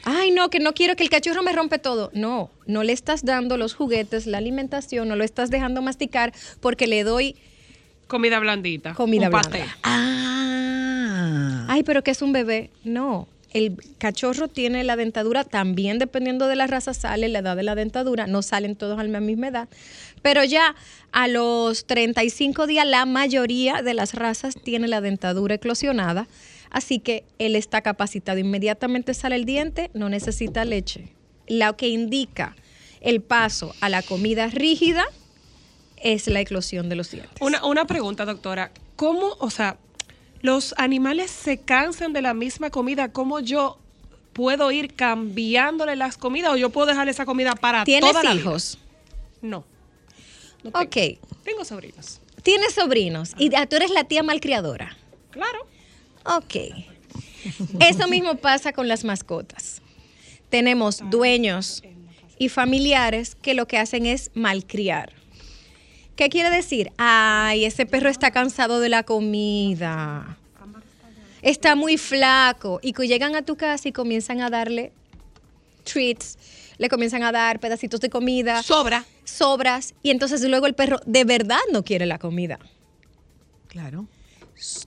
Ay, 0.04 0.32
no, 0.32 0.50
que 0.50 0.60
no 0.60 0.74
quiero 0.74 0.96
que 0.98 1.04
el 1.04 1.10
cachorro 1.10 1.42
me 1.42 1.54
rompe 1.54 1.80
todo. 1.80 2.12
No, 2.14 2.50
no 2.66 2.84
le 2.84 2.92
estás 2.92 3.24
dando 3.24 3.56
los 3.58 3.74
juguetes, 3.74 4.28
la 4.28 4.38
alimentación, 4.38 5.08
no 5.08 5.16
lo 5.16 5.24
estás 5.24 5.50
dejando 5.50 5.82
masticar 5.82 6.34
porque 6.60 6.86
le 6.88 7.04
doy 7.06 7.36
Comida 8.08 8.38
blandita. 8.40 8.94
comida 8.96 9.28
un 9.28 9.32
blanda. 9.32 9.50
pastel. 9.50 9.70
Ah. 9.84 11.66
Ay, 11.70 11.84
pero 11.84 12.04
que 12.04 12.12
es 12.12 12.22
un 12.22 12.34
bebé. 12.34 12.70
No. 12.84 13.28
El 13.54 13.78
cachorro 14.00 14.48
tiene 14.48 14.84
la 14.84 14.96
dentadura 14.96 15.44
también 15.44 16.00
dependiendo 16.00 16.48
de 16.48 16.56
la 16.56 16.68
raza 16.68 16.94
sale 16.94 17.28
la 17.30 17.40
edad 17.40 17.56
de 17.56 17.64
la 17.64 17.76
dentadura, 17.76 18.28
no 18.28 18.42
salen 18.42 18.76
todos 18.76 19.00
a 19.00 19.04
la 19.04 19.20
misma 19.20 19.48
edad, 19.48 19.70
pero 20.22 20.44
ya 20.44 20.76
a 21.12 21.28
los 21.28 21.86
35 21.86 22.66
días 22.66 22.88
la 22.88 23.06
mayoría 23.06 23.82
de 23.82 23.94
las 23.94 24.14
razas 24.14 24.56
tiene 24.56 24.88
la 24.88 25.02
dentadura 25.02 25.56
eclosionada, 25.56 26.28
así 26.72 27.00
que 27.00 27.26
él 27.38 27.56
está 27.56 27.82
capacitado, 27.82 28.40
inmediatamente 28.40 29.14
sale 29.14 29.36
el 29.36 29.46
diente, 29.46 29.92
no 29.94 30.10
necesita 30.10 30.66
leche. 30.66 31.14
Lo 31.48 31.78
que 31.78 31.90
indica 31.90 32.56
el 33.02 33.22
paso 33.22 33.76
a 33.82 33.90
la 33.90 34.02
comida 34.02 34.48
rígida 34.48 35.06
es 35.98 36.28
la 36.28 36.42
eclosión 36.42 36.90
de 36.90 36.96
los 36.96 37.12
dientes. 37.12 37.36
Una, 37.40 37.66
una 37.66 37.86
pregunta, 37.86 38.26
doctora. 38.26 38.72
¿Cómo, 38.96 39.36
o 39.40 39.50
sea, 39.50 39.78
los 40.44 40.76
animales 40.78 41.32
se 41.32 41.58
cansan 41.58 42.14
de 42.14 42.22
la 42.22 42.34
misma 42.34 42.70
comida? 42.70 43.12
¿Cómo 43.12 43.40
yo 43.40 43.80
puedo 44.34 44.72
ir 44.72 44.94
cambiándole 44.94 45.96
las 45.96 46.18
comidas 46.18 46.52
o 46.52 46.58
yo 46.58 46.70
puedo 46.70 46.86
dejar 46.86 47.08
esa 47.08 47.26
comida 47.26 47.56
para 47.56 47.86
¿Tienes 47.86 48.12
toda 48.12 48.24
la 48.24 48.34
vida? 48.34 48.42
hijos? 48.42 48.78
No. 49.42 49.64
Ok. 50.74 50.98
Tengo 51.44 51.64
sobrinos. 51.64 52.20
Tienes 52.44 52.74
sobrinos 52.74 53.32
y 53.38 53.56
ah, 53.56 53.66
tú 53.68 53.78
eres 53.78 53.90
la 53.90 54.04
tía 54.04 54.22
malcriadora. 54.22 54.98
Claro. 55.32 55.66
Ok. 56.26 56.56
Eso 57.80 58.08
mismo 58.10 58.36
pasa 58.36 58.74
con 58.74 58.90
las 58.90 59.06
mascotas. 59.06 59.82
Tenemos 60.50 61.02
dueños 61.10 61.84
y 62.38 62.50
familiares 62.50 63.36
que 63.36 63.54
lo 63.54 63.66
que 63.66 63.78
hacen 63.78 64.06
es 64.06 64.30
malcriar. 64.34 65.14
¿Qué 66.16 66.30
quiere 66.30 66.50
decir? 66.50 66.92
Ay, 66.98 67.66
ese 67.66 67.86
perro 67.86 68.10
está 68.10 68.32
cansado 68.32 68.80
de 68.80 68.90
la 68.90 69.04
comida. 69.04 70.38
Está 71.42 71.76
muy 71.76 71.98
flaco. 71.98 72.80
Y 72.82 72.94
que 72.94 73.08
llegan 73.08 73.36
a 73.36 73.42
tu 73.42 73.58
casa 73.58 73.90
y 73.90 73.92
comienzan 73.92 74.42
a 74.42 74.50
darle 74.50 74.92
treats, 75.84 76.38
le 76.78 76.88
comienzan 76.88 77.24
a 77.24 77.32
dar 77.32 77.60
pedacitos 77.60 78.00
de 78.00 78.10
comida. 78.10 78.64
Sobra. 78.64 79.06
Sobras. 79.24 79.94
Y 80.04 80.12
entonces 80.12 80.42
luego 80.44 80.68
el 80.68 80.76
perro 80.76 81.00
de 81.06 81.24
verdad 81.26 81.60
no 81.72 81.84
quiere 81.84 82.06
la 82.06 82.20
comida. 82.20 82.60
Claro. 83.68 84.06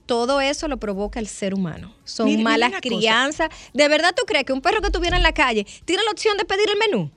Todo 0.05 0.39
eso 0.41 0.67
lo 0.67 0.77
provoca 0.77 1.19
el 1.19 1.27
ser 1.27 1.53
humano. 1.53 1.93
Son 2.05 2.25
Mire, 2.25 2.37
mire 2.37 2.49
malas 2.49 2.69
cosa. 2.71 2.81
crianzas. 2.81 3.49
¿De 3.73 3.87
verdad 3.89 4.13
tú 4.15 4.23
crees 4.25 4.45
que 4.45 4.53
un 4.53 4.61
perro 4.61 4.81
que 4.81 4.89
tuviera 4.89 5.17
en 5.17 5.23
la 5.23 5.33
calle 5.33 5.67
tiene 5.85 6.03
la 6.03 6.11
opción 6.11 6.37
de 6.37 6.45
pedir 6.45 6.69
el 6.69 6.77
menú? 6.77 7.11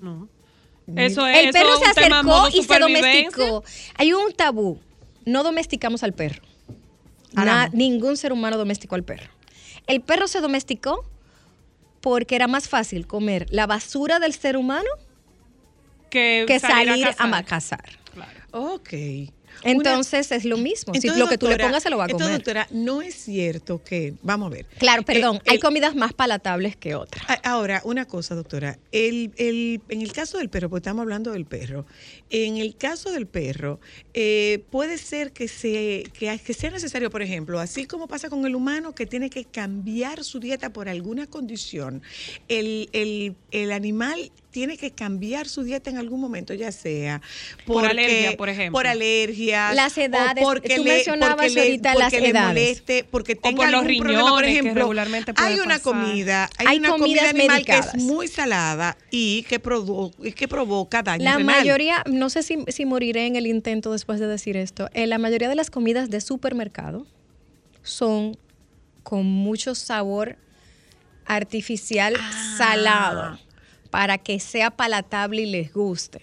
No. 0.00 0.28
Eso 0.96 1.26
es 1.26 1.44
el 1.46 1.52
perro 1.52 1.68
eso 1.74 1.78
se 1.84 1.90
acercó 1.90 2.22
modo 2.24 2.48
y 2.48 2.62
se 2.62 2.78
domesticó. 2.78 3.64
Hay 3.96 4.12
un 4.12 4.32
tabú. 4.32 4.80
No 5.24 5.42
domesticamos 5.42 6.02
al 6.02 6.14
perro. 6.14 6.42
Na- 7.32 7.68
ningún 7.72 8.16
ser 8.16 8.32
humano 8.32 8.56
domesticó 8.56 8.94
al 8.94 9.04
perro. 9.04 9.28
El 9.86 10.00
perro 10.00 10.28
se 10.28 10.40
domesticó 10.40 11.04
porque 12.00 12.36
era 12.36 12.46
más 12.46 12.68
fácil 12.68 13.06
comer 13.06 13.46
la 13.50 13.66
basura 13.66 14.18
del 14.18 14.32
ser 14.32 14.56
humano 14.56 14.88
Que, 16.10 16.44
que 16.46 16.58
salir 16.58 16.88
a 16.88 16.92
salir 16.92 17.06
a, 17.06 17.42
cazar. 17.44 17.44
cazar. 17.44 17.98
Ok. 18.52 18.88
Entonces 19.62 20.30
es 20.32 20.44
lo 20.44 20.56
mismo. 20.56 20.92
si 20.94 20.98
Entonces, 20.98 21.18
lo 21.18 21.28
que 21.28 21.38
tú 21.38 21.46
le 21.48 21.56
pongas 21.58 21.82
se 21.82 21.90
lo 21.90 21.98
va 21.98 22.04
a 22.04 22.06
entonces, 22.06 22.26
comer. 22.28 22.38
doctora, 22.38 22.68
no 22.70 23.02
es 23.02 23.14
cierto 23.14 23.82
que, 23.82 24.14
vamos 24.22 24.46
a 24.46 24.50
ver. 24.54 24.66
Claro, 24.78 25.02
perdón, 25.02 25.36
Eh, 25.38 25.42
hay 25.50 25.54
el- 25.56 25.62
comidas 25.62 25.94
más 25.94 26.12
palatables 26.12 26.76
que 26.76 26.94
otras. 26.94 27.24
Ahora, 27.42 27.80
una 27.84 28.04
cosa, 28.06 28.34
doctora. 28.34 28.78
El, 28.92 29.32
el- 29.36 29.80
en 29.88 30.02
el 30.02 30.12
caso 30.12 30.38
del 30.38 30.48
perro, 30.48 30.68
porque 30.70 30.80
estamos 30.80 31.02
hablando 31.02 31.32
del 31.32 31.44
perro, 31.44 31.86
en 32.30 32.56
el 32.58 32.76
caso 32.76 33.10
del 33.12 33.26
perro, 33.26 33.80
eh, 34.14 34.62
puede 34.70 34.98
ser 34.98 35.32
que, 35.32 35.48
se, 35.48 36.04
que, 36.18 36.38
que 36.44 36.54
sea 36.54 36.70
necesario, 36.70 37.10
por 37.10 37.22
ejemplo, 37.22 37.58
así 37.60 37.86
como 37.86 38.06
pasa 38.08 38.28
con 38.30 38.44
el 38.46 38.54
humano, 38.54 38.94
que 38.94 39.06
tiene 39.06 39.30
que 39.30 39.44
cambiar 39.44 40.24
su 40.24 40.40
dieta 40.40 40.72
por 40.72 40.88
alguna 40.88 41.26
condición, 41.26 42.02
el, 42.48 42.88
el- 42.92 43.34
el 43.50 43.72
animal 43.72 44.30
tiene 44.50 44.78
que 44.78 44.90
cambiar 44.92 45.46
su 45.46 45.62
dieta 45.62 45.90
en 45.90 45.98
algún 45.98 46.20
momento, 46.20 46.54
ya 46.54 46.72
sea 46.72 47.20
Por 47.66 47.84
alergia, 47.84 48.36
por 48.36 48.48
ejemplo. 48.48 48.72
Por 48.72 48.86
alergias. 48.86 49.74
Las 49.76 49.96
o 49.98 50.00
edades, 50.00 50.42
porque 50.42 50.76
tú 50.76 50.84
le- 50.84 50.94
mencionabas 50.94 51.36
porque 51.36 51.50
le- 51.50 51.60
ahorita 51.60 51.94
las 51.94 52.02
porque 52.04 52.20
le 52.20 52.28
edades. 52.30 52.46
moleste, 52.48 53.04
porque 53.10 53.34
tenga 53.36 53.56
por 53.56 53.70
los 53.70 53.80
algún 53.82 53.98
problema, 53.98 54.28
por 54.30 54.42
que 54.44 54.50
ejemplo, 54.50 54.74
regularmente 54.74 55.34
puede 55.34 55.48
hay 55.48 55.54
una 55.60 55.78
pasar. 55.78 55.82
comida, 55.82 56.50
hay, 56.56 56.66
Hay 56.66 56.78
una 56.78 56.88
comida 56.90 57.28
animal 57.28 57.48
medicadas. 57.56 57.90
que 57.92 57.98
es 57.98 58.02
muy 58.02 58.26
salada 58.26 58.96
y 59.10 59.42
que, 59.44 59.60
provo- 59.62 60.12
y 60.22 60.32
que 60.32 60.48
provoca 60.48 61.02
daño 61.02 61.24
La 61.24 61.36
renal. 61.36 61.56
mayoría, 61.58 62.02
no 62.06 62.30
sé 62.30 62.42
si, 62.42 62.58
si 62.68 62.86
moriré 62.86 63.26
en 63.26 63.36
el 63.36 63.46
intento 63.46 63.92
después 63.92 64.18
de 64.18 64.26
decir 64.28 64.56
esto, 64.56 64.88
eh, 64.94 65.06
la 65.06 65.18
mayoría 65.18 65.48
de 65.50 65.56
las 65.56 65.70
comidas 65.70 66.08
de 66.08 66.20
supermercado 66.22 67.06
son 67.82 68.36
con 69.02 69.26
mucho 69.26 69.74
sabor 69.74 70.36
artificial 71.26 72.14
Ah. 72.18 72.54
salado 72.56 73.38
para 73.90 74.18
que 74.18 74.40
sea 74.40 74.70
palatable 74.70 75.42
y 75.42 75.46
les 75.46 75.72
guste. 75.72 76.20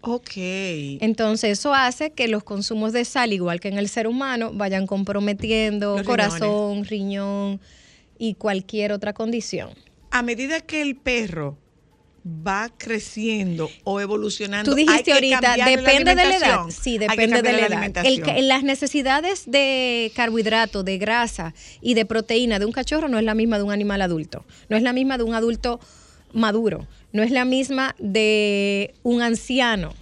Ok. 0.00 0.30
Entonces 0.36 1.58
eso 1.58 1.74
hace 1.74 2.10
que 2.10 2.28
los 2.28 2.44
consumos 2.44 2.92
de 2.92 3.04
sal, 3.04 3.32
igual 3.32 3.60
que 3.60 3.68
en 3.68 3.78
el 3.78 3.88
ser 3.88 4.06
humano, 4.06 4.52
vayan 4.52 4.86
comprometiendo 4.86 5.96
Los 5.96 6.06
corazón, 6.06 6.84
riñón 6.84 7.60
y 8.18 8.34
cualquier 8.34 8.92
otra 8.92 9.12
condición. 9.12 9.70
A 10.10 10.22
medida 10.22 10.60
que 10.60 10.82
el 10.82 10.96
perro 10.96 11.58
va 12.24 12.68
creciendo 12.76 13.70
o 13.84 14.00
evolucionando, 14.00 14.70
Tú 14.70 14.76
hay 14.76 14.84
dijiste 14.84 15.04
que 15.04 15.12
ahorita, 15.12 15.40
cambiarle 15.40 15.76
depende 15.76 16.14
de 16.14 16.28
la 16.28 16.36
edad. 16.36 16.60
Sí, 16.68 16.98
depende 16.98 17.42
de 17.42 17.52
la 17.52 17.66
edad. 17.66 18.06
El 18.06 18.48
las 18.48 18.62
necesidades 18.62 19.50
de 19.50 20.12
carbohidrato, 20.14 20.82
de 20.82 20.98
grasa 20.98 21.54
y 21.80 21.94
de 21.94 22.04
proteína 22.04 22.58
de 22.58 22.66
un 22.66 22.72
cachorro 22.72 23.08
no 23.08 23.18
es 23.18 23.24
la 23.24 23.34
misma 23.34 23.58
de 23.58 23.64
un 23.64 23.72
animal 23.72 24.02
adulto. 24.02 24.44
No 24.68 24.76
es 24.76 24.82
la 24.82 24.92
misma 24.92 25.18
de 25.18 25.24
un 25.24 25.34
adulto 25.34 25.80
maduro. 26.32 26.86
No 27.12 27.22
es 27.22 27.30
la 27.30 27.44
misma 27.44 27.94
de 27.98 28.94
un 29.02 29.22
anciano. 29.22 29.94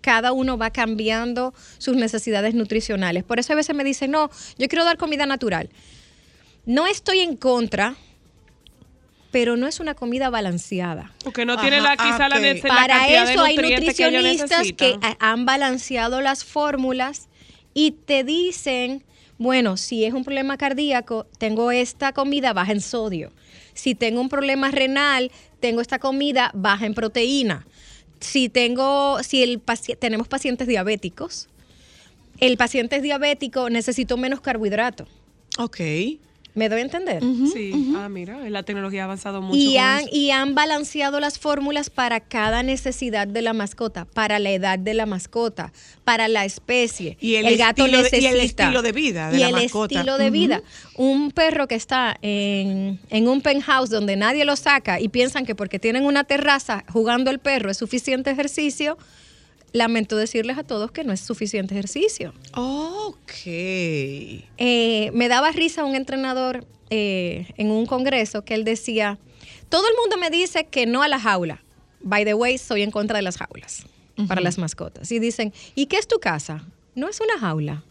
Cada 0.00 0.32
uno 0.32 0.56
va 0.56 0.70
cambiando 0.70 1.52
sus 1.78 1.96
necesidades 1.96 2.54
nutricionales. 2.54 3.24
Por 3.24 3.38
eso 3.38 3.52
a 3.52 3.56
veces 3.56 3.74
me 3.74 3.84
dicen, 3.84 4.12
no, 4.12 4.30
yo 4.58 4.68
quiero 4.68 4.84
dar 4.84 4.96
comida 4.96 5.26
natural. 5.26 5.68
No 6.64 6.86
estoy 6.86 7.20
en 7.20 7.36
contra, 7.36 7.96
pero 9.30 9.56
no 9.56 9.66
es 9.66 9.80
una 9.80 9.94
comida 9.94 10.30
balanceada. 10.30 11.12
Porque 11.22 11.44
no 11.44 11.58
tiene 11.58 11.80
la, 11.80 11.96
quizá 11.96 12.28
la, 12.28 12.38
la 12.38 12.60
Para 12.62 13.06
eso 13.06 13.42
de 13.42 13.48
hay 13.48 13.56
que 13.56 13.62
nutricionistas 13.62 14.72
que, 14.72 14.98
han 15.18 15.44
balanceado 15.44 16.20
las 16.22 16.44
fórmulas 16.44 17.28
y 17.74 17.90
te 17.90 18.24
dicen, 18.24 19.04
bueno, 19.36 19.76
si 19.76 20.06
es 20.06 20.14
un 20.14 20.24
problema 20.24 20.56
cardíaco, 20.56 21.26
tengo 21.38 21.70
esta 21.70 22.12
comida 22.14 22.54
baja 22.54 22.72
en 22.72 22.80
sodio. 22.80 23.30
Si 23.74 23.94
tengo 23.94 24.22
un 24.22 24.30
problema 24.30 24.70
renal, 24.70 25.30
tengo 25.66 25.80
esta 25.80 25.98
comida 25.98 26.52
baja 26.54 26.86
en 26.86 26.94
proteína. 26.94 27.66
Si 28.20 28.48
tengo, 28.48 29.20
si 29.24 29.42
el 29.42 29.60
tenemos 29.98 30.28
pacientes 30.28 30.68
diabéticos, 30.68 31.48
el 32.38 32.56
paciente 32.56 32.94
es 32.94 33.02
diabético, 33.02 33.68
necesito 33.68 34.16
menos 34.16 34.40
carbohidrato. 34.40 35.08
Ok. 35.58 35.80
¿Me 36.56 36.68
doy 36.70 36.78
a 36.80 36.82
entender? 36.82 37.22
Sí, 37.52 37.92
ah, 37.98 38.08
mira, 38.08 38.38
la 38.48 38.62
tecnología 38.62 39.02
ha 39.02 39.04
avanzado 39.04 39.42
mucho. 39.42 39.56
Y 39.58 39.76
han, 39.76 40.00
eso. 40.00 40.08
y 40.10 40.30
han 40.30 40.54
balanceado 40.54 41.20
las 41.20 41.38
fórmulas 41.38 41.90
para 41.90 42.18
cada 42.20 42.62
necesidad 42.62 43.28
de 43.28 43.42
la 43.42 43.52
mascota, 43.52 44.06
para 44.06 44.38
la 44.38 44.50
edad 44.50 44.78
de 44.78 44.94
la 44.94 45.04
mascota, 45.04 45.70
para 46.04 46.28
la 46.28 46.46
especie. 46.46 47.18
Y 47.20 47.34
el 47.34 47.58
gato 47.58 47.84
estilo 47.84 48.02
de- 48.02 48.08
y 48.18 48.24
el 48.26 48.34
necesita. 48.36 48.62
estilo 48.64 48.80
de 48.82 48.92
vida 48.92 49.30
de 49.30 49.36
y 49.36 49.40
la 49.40 49.48
el 49.48 49.52
mascota. 49.54 49.94
estilo 49.94 50.16
de 50.16 50.30
vida. 50.30 50.62
Un 50.96 51.30
perro 51.30 51.68
que 51.68 51.74
está 51.74 52.16
en, 52.22 52.98
en 53.10 53.28
un 53.28 53.42
penthouse 53.42 53.90
donde 53.90 54.16
nadie 54.16 54.46
lo 54.46 54.56
saca 54.56 54.98
y 54.98 55.08
piensan 55.08 55.44
que 55.44 55.54
porque 55.54 55.78
tienen 55.78 56.06
una 56.06 56.24
terraza 56.24 56.84
jugando 56.90 57.30
el 57.30 57.38
perro 57.38 57.70
es 57.70 57.76
suficiente 57.76 58.30
ejercicio, 58.30 58.96
lamento 59.76 60.16
decirles 60.16 60.58
a 60.58 60.64
todos 60.64 60.90
que 60.90 61.04
no 61.04 61.12
es 61.12 61.20
suficiente 61.20 61.74
ejercicio. 61.74 62.32
Ok. 62.54 63.30
Eh, 63.46 65.10
me 65.12 65.28
daba 65.28 65.50
risa 65.52 65.84
un 65.84 65.94
entrenador 65.94 66.66
eh, 66.90 67.46
en 67.56 67.70
un 67.70 67.86
congreso 67.86 68.44
que 68.44 68.54
él 68.54 68.64
decía, 68.64 69.18
todo 69.68 69.88
el 69.88 69.94
mundo 70.00 70.16
me 70.18 70.30
dice 70.30 70.66
que 70.66 70.86
no 70.86 71.02
a 71.02 71.08
la 71.08 71.18
jaula. 71.20 71.62
By 72.00 72.24
the 72.24 72.34
way, 72.34 72.58
soy 72.58 72.82
en 72.82 72.90
contra 72.90 73.16
de 73.18 73.22
las 73.22 73.36
jaulas 73.36 73.84
para 74.28 74.40
las 74.40 74.56
mascotas. 74.58 75.10
Y 75.12 75.18
dicen, 75.18 75.52
¿y 75.74 75.86
qué 75.86 75.96
es 75.98 76.06
tu 76.08 76.18
casa? 76.18 76.64
No 76.94 77.08
es 77.08 77.20
una 77.20 77.38
jaula. 77.38 77.82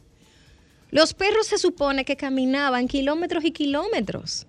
Los 0.91 1.13
perros 1.13 1.47
se 1.47 1.57
supone 1.57 2.05
que 2.05 2.15
caminaban 2.15 2.87
kilómetros 2.87 3.43
y 3.45 3.51
kilómetros. 3.51 4.47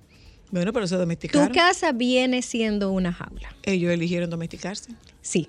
Bueno, 0.52 0.72
pero 0.72 0.86
se 0.86 0.94
Tu 0.94 1.00
domesticaron. 1.00 1.52
casa 1.52 1.92
viene 1.92 2.40
siendo 2.42 2.92
una 2.92 3.12
jaula. 3.12 3.54
Ellos 3.64 3.90
eligieron 3.92 4.30
domesticarse. 4.30 4.92
Sí. 5.20 5.48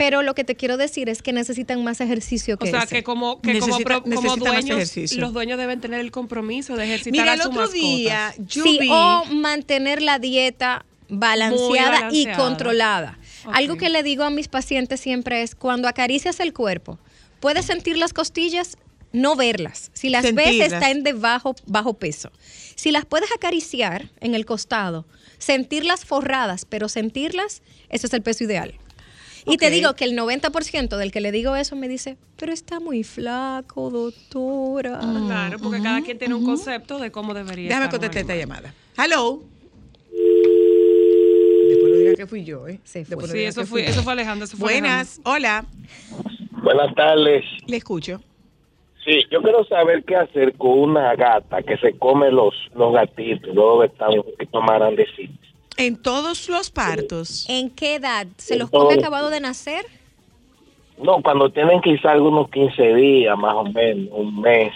Pero 0.00 0.22
lo 0.22 0.34
que 0.34 0.44
te 0.44 0.56
quiero 0.56 0.78
decir 0.78 1.10
es 1.10 1.20
que 1.20 1.34
necesitan 1.34 1.84
más 1.84 2.00
ejercicio 2.00 2.54
O 2.54 2.58
que 2.58 2.70
sea, 2.70 2.84
ese. 2.84 2.96
que 2.96 3.02
como, 3.02 3.42
que 3.42 3.58
como, 3.58 3.66
Necesita- 3.76 3.84
pro- 3.84 4.02
como 4.02 4.14
necesita 4.14 4.30
más 4.44 4.52
dueños, 4.64 4.76
ejercicio. 4.76 5.20
los 5.20 5.34
dueños 5.34 5.58
deben 5.58 5.78
tener 5.82 6.00
el 6.00 6.10
compromiso 6.10 6.74
de 6.74 6.84
ejercitar 6.86 7.12
Mira, 7.20 7.32
a 7.32 7.34
el 7.34 7.42
su 7.42 7.48
otro 7.48 7.60
mascota. 7.60 7.76
día 7.78 8.34
yo 8.38 8.62
sí, 8.64 8.78
vi... 8.80 8.88
o 8.90 9.24
mantener 9.26 10.00
la 10.00 10.18
dieta 10.18 10.86
balanceada, 11.10 12.08
y 12.12 12.26
controlada. 12.32 13.18
Algo 13.52 13.76
que 13.76 13.90
le 13.90 14.02
digo 14.02 14.24
a 14.24 14.30
mis 14.30 14.48
pacientes 14.48 15.00
siempre 15.00 15.42
es, 15.42 15.54
cuando 15.54 15.86
acaricias 15.86 16.40
el 16.40 16.52
cuerpo, 16.54 16.98
puedes 17.40 17.66
sentir 17.66 17.98
las 17.98 18.12
costillas, 18.14 18.78
no 19.12 19.36
verlas. 19.36 19.90
Si 19.92 20.08
las 20.08 20.32
ves, 20.34 20.72
están 20.72 21.02
de 21.02 21.12
bajo, 21.12 21.54
bajo 21.66 21.94
peso. 21.94 22.30
Si 22.74 22.90
las 22.90 23.04
puedes 23.04 23.30
acariciar 23.32 24.08
en 24.20 24.34
el 24.34 24.46
costado, 24.46 25.04
sentirlas 25.38 26.04
forradas, 26.06 26.64
pero 26.64 26.88
sentirlas, 26.88 27.62
ese 27.90 28.06
es 28.06 28.12
el 28.14 28.22
peso 28.22 28.44
ideal. 28.44 28.74
Y 29.46 29.56
te 29.56 29.70
digo 29.70 29.94
que 29.94 30.04
el 30.04 30.16
90% 30.16 30.96
del 30.96 31.12
que 31.12 31.20
le 31.20 31.32
digo 31.32 31.56
eso 31.56 31.76
me 31.76 31.88
dice, 31.88 32.16
pero 32.36 32.52
está 32.52 32.80
muy 32.80 33.04
flaco, 33.04 33.90
doctora. 33.90 35.00
Claro, 35.00 35.58
porque 35.58 35.82
cada 35.82 36.02
quien 36.02 36.18
tiene 36.18 36.34
un 36.34 36.44
concepto 36.44 36.98
de 36.98 37.10
cómo 37.10 37.34
debería 37.34 37.68
Déjame 37.68 37.86
estar 37.86 38.00
contestar 38.00 38.22
esta 38.22 38.36
llamada. 38.36 38.74
Hello. 38.96 39.42
Después 41.68 41.92
no 41.92 41.98
diga 41.98 42.14
que 42.14 42.26
fui 42.26 42.44
yo, 42.44 42.68
¿eh? 42.68 42.80
Después 42.84 43.08
no 43.08 43.26
Sí, 43.28 43.38
diga 43.38 43.50
eso 43.50 43.66
fue, 43.66 43.86
eso 43.86 44.02
fue 44.02 44.12
Alejandro. 44.12 44.44
Eso 44.44 44.56
fue 44.56 44.72
Buenas, 44.72 45.20
hola. 45.24 45.64
Buenas 46.62 46.94
tardes. 46.94 47.44
Le 47.66 47.76
escucho. 47.76 48.20
Sí, 49.04 49.24
yo 49.30 49.40
quiero 49.42 49.64
saber 49.64 50.04
qué 50.04 50.16
hacer 50.16 50.54
con 50.56 50.78
una 50.78 51.14
gata 51.14 51.62
que 51.62 51.78
se 51.78 51.96
come 51.96 52.30
los, 52.30 52.54
los 52.74 52.92
gatitos, 52.92 53.54
luego 53.54 53.80
que 53.80 53.86
están 53.86 54.10
un 54.10 54.22
poquito 54.24 54.60
más 54.60 54.78
grandecitos. 54.78 55.39
En 55.80 55.96
todos 55.96 56.48
los 56.50 56.70
partos. 56.70 57.46
¿En 57.48 57.70
qué 57.70 57.94
edad? 57.94 58.26
¿Se 58.36 58.54
En 58.54 58.60
los 58.60 58.70
come 58.70 58.94
acabado 58.94 59.30
de 59.30 59.40
nacer? 59.40 59.84
No, 61.02 61.22
cuando 61.22 61.50
tienen 61.50 61.80
quizá 61.80 62.12
algunos 62.12 62.50
15 62.50 62.94
días, 62.94 63.38
más 63.38 63.54
o 63.54 63.64
menos, 63.64 64.08
un 64.12 64.40
mes. 64.42 64.72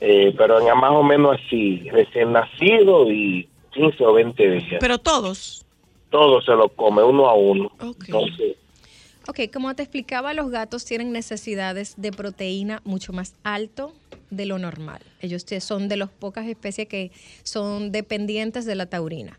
Eh, 0.00 0.34
pero 0.36 0.58
en 0.60 0.76
más 0.76 0.90
o 0.90 1.04
menos 1.04 1.38
así, 1.38 1.88
recién 1.90 2.32
nacido 2.32 3.08
y 3.12 3.48
15 3.72 4.04
o 4.04 4.12
20 4.12 4.50
días. 4.50 4.78
Pero 4.80 4.98
todos. 4.98 5.64
Todo 6.10 6.42
se 6.42 6.50
lo 6.50 6.68
come 6.70 7.04
uno 7.04 7.28
a 7.28 7.34
uno. 7.34 7.70
Entonces, 7.80 8.56
Ok, 9.28 9.38
como 9.52 9.72
te 9.76 9.84
explicaba, 9.84 10.34
los 10.34 10.50
gatos 10.50 10.84
tienen 10.84 11.12
necesidades 11.12 11.94
de 11.96 12.10
proteína 12.10 12.82
mucho 12.84 13.12
más 13.12 13.34
alto 13.44 13.92
de 14.30 14.46
lo 14.46 14.58
normal. 14.58 15.00
Ellos 15.20 15.46
son 15.60 15.88
de 15.88 15.96
las 15.96 16.10
pocas 16.10 16.48
especies 16.48 16.88
que 16.88 17.12
son 17.44 17.92
dependientes 17.92 18.64
de 18.64 18.74
la 18.74 18.86
taurina. 18.86 19.38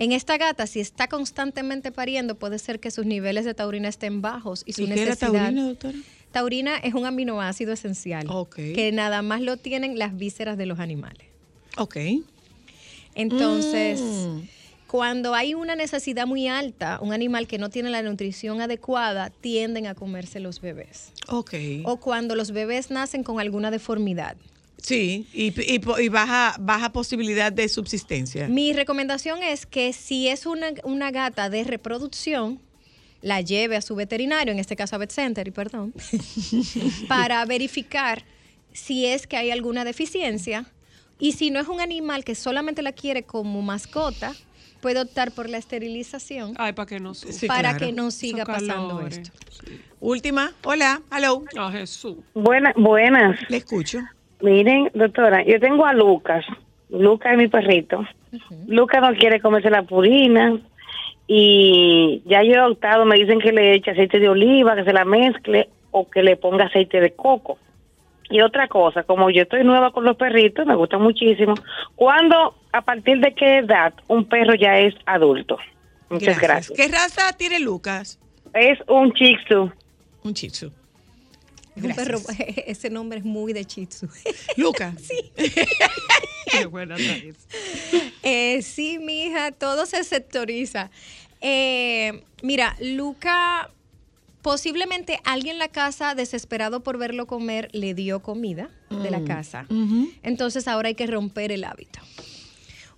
En 0.00 0.12
esta 0.12 0.38
gata, 0.38 0.66
si 0.66 0.80
está 0.80 1.08
constantemente 1.08 1.92
pariendo, 1.92 2.34
puede 2.34 2.58
ser 2.58 2.80
que 2.80 2.90
sus 2.90 3.04
niveles 3.04 3.44
de 3.44 3.52
taurina 3.52 3.86
estén 3.86 4.22
bajos 4.22 4.62
y 4.64 4.72
su 4.72 4.82
¿Y 4.82 4.86
qué 4.86 4.92
era 4.94 5.10
necesidad. 5.10 5.30
taurina, 5.44 5.64
doctora? 5.68 5.98
Taurina 6.32 6.76
es 6.78 6.94
un 6.94 7.04
aminoácido 7.04 7.72
esencial 7.74 8.26
que 8.54 8.92
nada 8.92 9.20
más 9.20 9.42
lo 9.42 9.58
tienen 9.58 9.98
las 9.98 10.16
vísceras 10.16 10.56
de 10.56 10.64
los 10.64 10.78
animales. 10.80 11.26
Ok. 11.76 11.96
Entonces, 13.14 14.00
Mm. 14.00 14.40
cuando 14.86 15.34
hay 15.34 15.52
una 15.52 15.76
necesidad 15.76 16.26
muy 16.26 16.48
alta, 16.48 16.98
un 17.02 17.12
animal 17.12 17.46
que 17.46 17.58
no 17.58 17.68
tiene 17.68 17.90
la 17.90 18.02
nutrición 18.02 18.62
adecuada, 18.62 19.28
tienden 19.28 19.86
a 19.86 19.94
comerse 19.94 20.40
los 20.40 20.62
bebés. 20.62 21.12
Ok. 21.28 21.54
O 21.84 21.98
cuando 21.98 22.34
los 22.36 22.52
bebés 22.52 22.90
nacen 22.90 23.22
con 23.22 23.38
alguna 23.38 23.70
deformidad. 23.70 24.36
Sí, 24.82 25.26
y, 25.32 25.52
y 25.74 25.78
po- 25.78 25.98
y 25.98 26.08
baja, 26.08 26.56
baja 26.58 26.90
posibilidad 26.92 27.52
de 27.52 27.68
subsistencia. 27.68 28.48
Mi 28.48 28.72
recomendación 28.72 29.42
es 29.42 29.66
que 29.66 29.92
si 29.92 30.28
es 30.28 30.46
una, 30.46 30.68
una 30.84 31.10
gata 31.10 31.50
de 31.50 31.64
reproducción, 31.64 32.60
la 33.22 33.42
lleve 33.42 33.76
a 33.76 33.82
su 33.82 33.94
veterinario, 33.94 34.52
en 34.52 34.58
este 34.58 34.76
caso 34.76 34.96
a 34.96 34.98
Vet 34.98 35.10
Center, 35.10 35.46
y 35.46 35.50
perdón, 35.50 35.92
para 37.08 37.44
verificar 37.44 38.24
si 38.72 39.06
es 39.06 39.26
que 39.26 39.36
hay 39.36 39.50
alguna 39.50 39.84
deficiencia. 39.84 40.66
Y 41.18 41.32
si 41.32 41.50
no 41.50 41.60
es 41.60 41.68
un 41.68 41.80
animal 41.82 42.24
que 42.24 42.34
solamente 42.34 42.80
la 42.80 42.92
quiere 42.92 43.24
como 43.24 43.60
mascota, 43.60 44.34
puede 44.80 45.00
optar 45.00 45.32
por 45.32 45.50
la 45.50 45.58
esterilización 45.58 46.54
Ay, 46.56 46.72
para 46.72 46.86
que 46.86 46.98
no 47.00 47.12
para 47.46 47.70
claro. 47.72 47.78
que 47.86 47.92
no 47.92 48.10
siga 48.10 48.46
pasando 48.46 48.88
calores. 48.96 49.18
esto. 49.18 49.32
Última, 50.00 50.54
hola, 50.64 51.02
hello. 51.14 51.44
Ah, 51.58 51.70
Jesús. 51.70 52.16
Buenas, 52.32 52.72
buenas. 52.74 53.38
Le 53.50 53.58
escucho. 53.58 53.98
Miren, 54.42 54.90
doctora, 54.94 55.44
yo 55.44 55.60
tengo 55.60 55.86
a 55.86 55.92
Lucas. 55.92 56.44
Lucas 56.88 57.32
es 57.32 57.38
mi 57.38 57.48
perrito. 57.48 58.04
Lucas 58.66 59.00
no 59.02 59.14
quiere 59.14 59.40
comerse 59.40 59.70
la 59.70 59.82
purina. 59.82 60.58
Y 61.26 62.22
ya 62.26 62.42
yo 62.42 62.54
he 62.54 62.60
optado, 62.60 63.04
me 63.04 63.16
dicen 63.16 63.38
que 63.38 63.52
le 63.52 63.74
eche 63.74 63.92
aceite 63.92 64.18
de 64.18 64.28
oliva, 64.28 64.74
que 64.74 64.84
se 64.84 64.92
la 64.92 65.04
mezcle 65.04 65.68
o 65.92 66.08
que 66.08 66.22
le 66.22 66.36
ponga 66.36 66.64
aceite 66.64 67.00
de 67.00 67.12
coco. 67.12 67.58
Y 68.28 68.40
otra 68.40 68.68
cosa, 68.68 69.02
como 69.02 69.30
yo 69.30 69.42
estoy 69.42 69.64
nueva 69.64 69.90
con 69.92 70.04
los 70.04 70.16
perritos, 70.16 70.66
me 70.66 70.76
gusta 70.76 70.98
muchísimo. 70.98 71.54
¿Cuándo, 71.96 72.54
a 72.72 72.82
partir 72.82 73.18
de 73.20 73.34
qué 73.34 73.58
edad 73.58 73.92
un 74.06 74.24
perro 74.24 74.54
ya 74.54 74.78
es 74.78 74.94
adulto? 75.06 75.58
Muchas 76.08 76.40
gracias. 76.40 76.76
¿Qué 76.76 76.88
raza 76.88 77.36
tiene 77.36 77.60
Lucas? 77.60 78.18
Es 78.54 78.78
un 78.88 79.12
Tzu. 79.12 79.70
Un 80.22 80.34
Tzu. 80.34 80.70
Es 81.76 81.84
un 81.84 81.94
perro, 81.94 82.20
ese 82.66 82.90
nombre 82.90 83.18
es 83.20 83.24
muy 83.24 83.52
de 83.52 83.64
Shih 83.64 83.86
Tzu. 83.86 84.08
Lucas. 84.56 84.94
sí. 85.02 85.32
Qué 86.50 86.66
buena. 86.66 86.96
Eh, 88.22 88.60
sí, 88.62 88.98
mi 88.98 89.22
hija, 89.24 89.52
todo 89.52 89.86
se 89.86 90.02
sectoriza. 90.04 90.90
Eh, 91.40 92.24
mira, 92.42 92.76
Luca, 92.80 93.70
posiblemente 94.42 95.20
alguien 95.24 95.54
en 95.54 95.58
la 95.60 95.68
casa, 95.68 96.14
desesperado 96.14 96.80
por 96.82 96.98
verlo 96.98 97.26
comer, 97.26 97.68
le 97.72 97.94
dio 97.94 98.20
comida 98.20 98.68
de 98.90 99.10
la 99.10 99.20
Mm. 99.20 99.26
casa. 99.26 99.66
Entonces 100.22 100.66
ahora 100.66 100.88
hay 100.88 100.94
que 100.94 101.06
romper 101.06 101.52
el 101.52 101.62
hábito. 101.64 102.00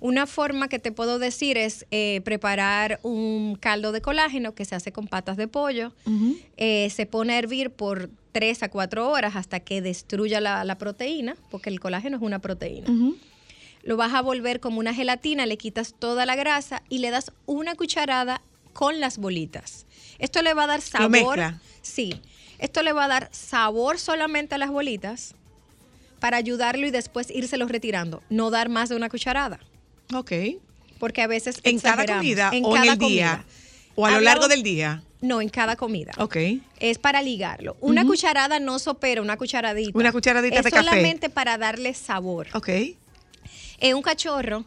Una 0.00 0.26
forma 0.26 0.68
que 0.68 0.78
te 0.80 0.90
puedo 0.90 1.18
decir 1.20 1.56
es 1.58 1.86
eh, 1.92 2.22
preparar 2.24 2.98
un 3.04 3.56
caldo 3.60 3.92
de 3.92 4.00
colágeno 4.00 4.54
que 4.54 4.64
se 4.64 4.74
hace 4.74 4.90
con 4.92 5.06
patas 5.06 5.36
de 5.36 5.46
pollo. 5.46 5.92
Eh, 6.56 6.88
se 6.90 7.06
pone 7.06 7.34
a 7.34 7.38
hervir 7.38 7.70
por 7.70 8.10
3 8.32 8.62
a 8.64 8.68
4 8.68 9.08
horas 9.08 9.36
hasta 9.36 9.60
que 9.60 9.82
destruya 9.82 10.40
la, 10.40 10.64
la 10.64 10.78
proteína, 10.78 11.36
porque 11.50 11.70
el 11.70 11.80
colágeno 11.80 12.16
es 12.16 12.22
una 12.22 12.40
proteína. 12.40 12.88
Lo 13.84 13.96
vas 13.96 14.14
a 14.14 14.20
volver 14.20 14.60
como 14.60 14.78
una 14.78 14.94
gelatina, 14.94 15.44
le 15.46 15.56
quitas 15.56 15.94
toda 15.98 16.24
la 16.24 16.36
grasa 16.36 16.82
y 16.88 16.98
le 16.98 17.10
das 17.10 17.32
una 17.46 17.74
cucharada 17.74 18.42
con 18.72 19.00
las 19.00 19.18
bolitas. 19.18 19.86
Esto 20.18 20.40
le 20.42 20.54
va 20.54 20.64
a 20.64 20.66
dar 20.68 20.80
sabor. 20.80 21.10
mezcla. 21.10 21.60
Sí. 21.82 22.20
Esto 22.58 22.82
le 22.82 22.92
va 22.92 23.06
a 23.06 23.08
dar 23.08 23.28
sabor 23.32 23.98
solamente 23.98 24.54
a 24.54 24.58
las 24.58 24.70
bolitas 24.70 25.34
para 26.20 26.36
ayudarlo 26.36 26.86
y 26.86 26.92
después 26.92 27.28
írselos 27.30 27.70
retirando. 27.70 28.22
No 28.30 28.50
dar 28.50 28.68
más 28.68 28.88
de 28.88 28.94
una 28.94 29.08
cucharada. 29.08 29.58
Ok. 30.14 30.32
Porque 31.00 31.22
a 31.22 31.26
veces 31.26 31.58
¿En 31.64 31.80
cada 31.80 32.06
comida 32.06 32.52
o 32.62 32.76
en 32.76 32.84
el 32.84 32.98
día? 32.98 33.44
¿O 33.96 34.06
a 34.06 34.12
lo 34.12 34.20
largo 34.20 34.46
del 34.46 34.62
día? 34.62 35.02
No, 35.22 35.40
en 35.40 35.48
cada 35.48 35.76
comida. 35.76 36.12
Ok. 36.18 36.36
Es 36.80 36.98
para 36.98 37.22
ligarlo. 37.22 37.76
Una 37.80 38.04
cucharada 38.04 38.58
no 38.58 38.78
sopera, 38.78 39.22
una 39.22 39.38
cucharadita. 39.38 39.96
Una 39.98 40.12
cucharadita 40.12 40.58
es 40.58 40.64
de 40.64 40.70
café. 40.70 40.84
solamente 40.84 41.30
para 41.30 41.56
darle 41.56 41.94
sabor. 41.94 42.48
Ok. 42.54 42.68
Eh, 42.68 43.94
un 43.94 44.02
cachorro 44.02 44.64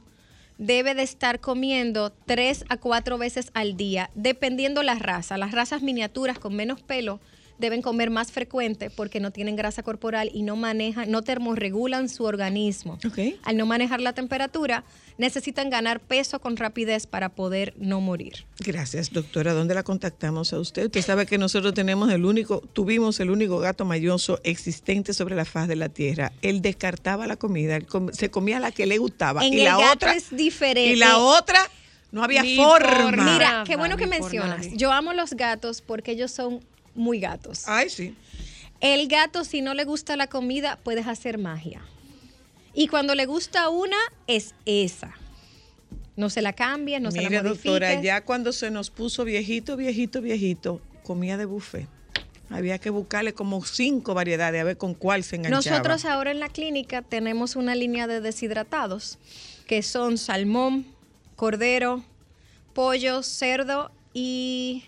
debe 0.58 0.96
de 0.96 1.04
estar 1.04 1.42
comiendo 1.42 2.12
tres 2.26 2.64
a 2.70 2.78
cuatro 2.78 3.18
veces 3.18 3.52
al 3.54 3.76
día, 3.76 4.10
dependiendo 4.16 4.82
la 4.82 4.96
raza. 4.96 5.38
Las 5.38 5.52
razas 5.52 5.82
miniaturas 5.82 6.40
con 6.40 6.56
menos 6.56 6.82
pelo 6.82 7.20
deben 7.58 7.82
comer 7.82 8.10
más 8.10 8.32
frecuente 8.32 8.90
porque 8.90 9.20
no 9.20 9.32
tienen 9.32 9.56
grasa 9.56 9.82
corporal 9.84 10.30
y 10.34 10.42
no 10.44 10.56
manejan, 10.56 11.10
no 11.10 11.22
termorregulan 11.22 12.10
su 12.10 12.24
organismo. 12.26 12.98
Al 13.44 13.58
no 13.58 13.66
manejar 13.66 14.02
la 14.02 14.14
temperatura, 14.14 14.84
necesitan 15.18 15.70
ganar 15.70 16.00
peso 16.02 16.40
con 16.40 16.58
rapidez 16.58 17.08
para 17.08 17.30
poder 17.30 17.74
no 17.78 18.02
morir. 18.02 18.46
Gracias, 18.60 19.12
doctora. 19.12 19.54
¿Dónde 19.54 19.74
la 19.74 19.84
contactamos 19.84 20.52
a 20.54 20.60
usted? 20.60 20.86
Usted 20.86 21.02
sabe 21.02 21.26
que 21.26 21.38
nosotros 21.38 21.74
tenemos 21.74 22.12
el 22.12 22.26
único, 22.26 22.60
tuvimos 22.74 23.20
el 23.20 23.30
único 23.32 23.60
gato 23.60 23.86
mayoso 23.86 24.40
existente 24.44 25.14
sobre 25.14 25.36
la 25.36 25.46
faz 25.46 25.68
de 25.68 25.76
la 25.78 25.90
tierra. 25.90 26.34
Él 26.42 26.62
descartaba 26.62 27.28
la 27.28 27.38
comida, 27.38 27.76
él 27.78 27.86
com- 27.86 28.12
se 28.12 28.30
comía 28.30 28.60
la 28.60 28.72
que 28.72 28.86
le 28.86 28.98
gustaba. 28.98 29.46
En 29.46 29.54
y 29.54 29.60
el 29.60 29.64
la 29.66 29.78
gato 29.78 29.94
otra 29.94 30.16
es 30.16 30.36
diferente. 30.36 30.92
Y 30.92 30.96
la 30.98 31.18
otra 31.20 31.60
no 32.12 32.24
había 32.24 32.44
Ni 32.44 32.56
forma. 32.58 33.04
por 33.04 33.18
Mira, 33.18 33.64
qué 33.66 33.76
bueno 33.78 33.96
que 33.98 34.08
mencionas. 34.08 34.58
nadie. 34.66 34.78
Yo 34.78 34.92
amo 34.92 35.14
los 35.14 35.34
gatos 35.34 35.82
porque 35.82 36.12
ellos 36.12 36.32
son 36.32 36.60
muy 36.96 37.20
gatos. 37.20 37.68
Ay, 37.68 37.90
sí. 37.90 38.16
El 38.82 39.08
gato, 39.08 39.44
si 39.44 39.62
no 39.62 39.74
le 39.74 39.84
gusta 39.84 40.16
la 40.16 40.28
comida, 40.28 40.80
puedes 40.84 41.08
hacer 41.08 41.38
magia. 41.38 41.82
Y 42.74 42.88
cuando 42.88 43.16
le 43.16 43.26
gusta 43.26 43.70
una, 43.70 43.98
es 44.28 44.54
esa. 44.66 45.14
No 46.16 46.30
se 46.30 46.42
la 46.42 46.54
cambies, 46.54 47.02
no 47.02 47.12
se 47.12 47.22
la 47.22 47.30
modifiques. 47.30 47.64
doctora, 47.64 48.02
ya 48.02 48.22
cuando 48.22 48.52
se 48.52 48.72
nos 48.72 48.90
puso 48.90 49.26
viejito, 49.26 49.76
viejito, 49.78 50.22
viejito, 50.22 50.82
comía 51.04 51.38
de 51.38 51.46
buffet. 51.46 51.88
Había 52.50 52.78
que 52.78 52.90
buscarle 52.90 53.34
como 53.34 53.64
cinco 53.66 54.14
variedades 54.14 54.62
a 54.62 54.64
ver 54.64 54.78
con 54.78 54.94
cuál 54.94 55.24
se 55.24 55.38
enganchaba. 55.38 55.78
Nosotros 55.78 56.06
ahora 56.06 56.32
en 56.32 56.40
la 56.40 56.50
clínica 56.50 57.02
tenemos 57.02 57.56
una 57.56 57.76
línea 57.76 58.08
de 58.08 58.22
deshidratados 58.22 59.18
que 59.68 59.82
son 59.82 60.18
salmón, 60.18 60.86
cordero, 61.36 62.04
pollo, 62.74 63.24
cerdo 63.24 63.92
y 64.14 64.84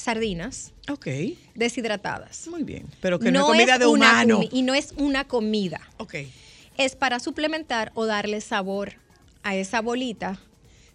sardinas 0.00 0.72
Ok, 0.90 1.06
deshidratadas. 1.54 2.48
muy 2.48 2.62
bien. 2.64 2.86
Pero 3.00 3.18
que 3.18 3.30
no, 3.30 3.40
es 3.40 3.46
comida 3.46 3.78
de 3.78 3.86
una 3.86 4.10
humano. 4.10 4.40
comi- 4.40 4.48
y 4.52 4.62
no 4.62 4.74
es 4.74 4.92
una 4.96 5.24
comida. 5.26 5.80
Ok. 5.98 6.14
Es 6.76 6.96
para 6.96 7.20
suplementar 7.20 7.92
o 7.94 8.06
darle 8.06 8.40
sabor 8.40 8.94
a 9.42 9.54
esa 9.54 9.80
bolita 9.80 10.38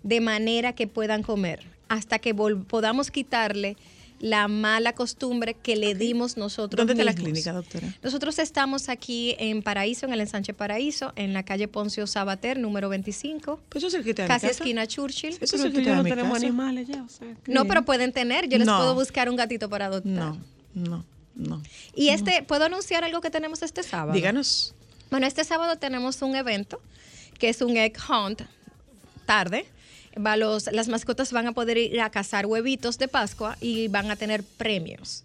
de 0.03 0.19
manera 0.21 0.73
que 0.73 0.87
puedan 0.87 1.23
comer 1.23 1.63
hasta 1.87 2.19
que 2.19 2.33
podamos 2.33 3.11
quitarle 3.11 3.77
la 4.19 4.47
mala 4.47 4.93
costumbre 4.93 5.53
que 5.55 5.75
le 5.75 5.93
dimos 5.93 6.37
nosotros 6.37 6.77
¿Dónde 6.77 6.93
está 6.93 7.03
la 7.03 7.13
clínica, 7.13 7.51
doctora? 7.51 7.93
Nosotros 8.01 8.39
estamos 8.39 8.87
aquí 8.89 9.35
en 9.39 9.61
Paraíso, 9.61 10.05
en 10.05 10.13
el 10.13 10.21
ensanche 10.21 10.53
Paraíso, 10.53 11.11
en 11.15 11.33
la 11.33 11.43
calle 11.43 11.67
Poncio 11.67 12.07
Sabater, 12.07 12.57
número 12.57 12.87
25. 12.89 13.59
Pues 13.69 13.83
eso 13.83 13.87
es 13.87 13.93
cerquita 13.93 14.23
de 14.23 14.27
mi 14.27 14.33
Casi 14.33 14.47
casa. 14.47 14.59
esquina 14.59 14.87
Churchill. 14.87 15.37
Eso 15.39 15.43
es 15.43 15.51
Pero 15.51 15.63
tú 15.63 15.67
y 15.67 15.71
cerquita 15.71 15.83
yo 15.83 16.03
de 16.03 16.09
no 16.09 16.15
tenemos 16.15 16.33
casa. 16.33 16.45
animales 16.47 16.87
ya, 16.87 17.03
o 17.03 17.09
sea. 17.09 17.27
que- 17.43 17.51
No, 17.53 17.65
pero 17.65 17.83
pueden 17.83 18.13
tener. 18.13 18.47
Yo 18.47 18.57
les 18.57 18.67
No. 18.67 18.77
puedo 18.77 18.95
buscar 18.95 19.29
un 19.29 19.35
gatito 19.35 19.69
para 19.69 19.87
adoptar. 19.87 20.11
No, 20.11 20.37
no, 20.73 21.05
no. 21.35 21.61
Y 21.93 22.09
este, 22.09 22.41
¿puedo 22.43 22.65
anunciar 22.65 23.03
algo 23.03 23.19
que 23.21 23.29
tenemos 23.29 23.61
este 23.63 23.83
sábado? 23.83 24.13
Díganos. 24.13 24.73
Bueno, 25.11 25.27
este 25.27 25.43
sábado 25.43 25.75
tenemos 25.77 26.21
un 26.21 26.35
evento 26.35 26.81
que 27.37 27.49
es 27.49 27.61
un 27.61 27.75
egg 27.77 27.97
hunt 28.09 28.41
tarde. 29.25 29.65
Va 30.17 30.37
los, 30.37 30.71
las 30.71 30.87
mascotas 30.87 31.33
van 31.33 31.47
a 31.47 31.51
poder 31.51 31.77
ir 31.77 31.99
a 31.99 32.09
cazar 32.09 32.45
huevitos 32.45 32.97
de 32.97 33.09
Pascua 33.09 33.57
y 33.59 33.89
van 33.89 34.09
a 34.11 34.15
tener 34.15 34.43
premios. 34.43 35.24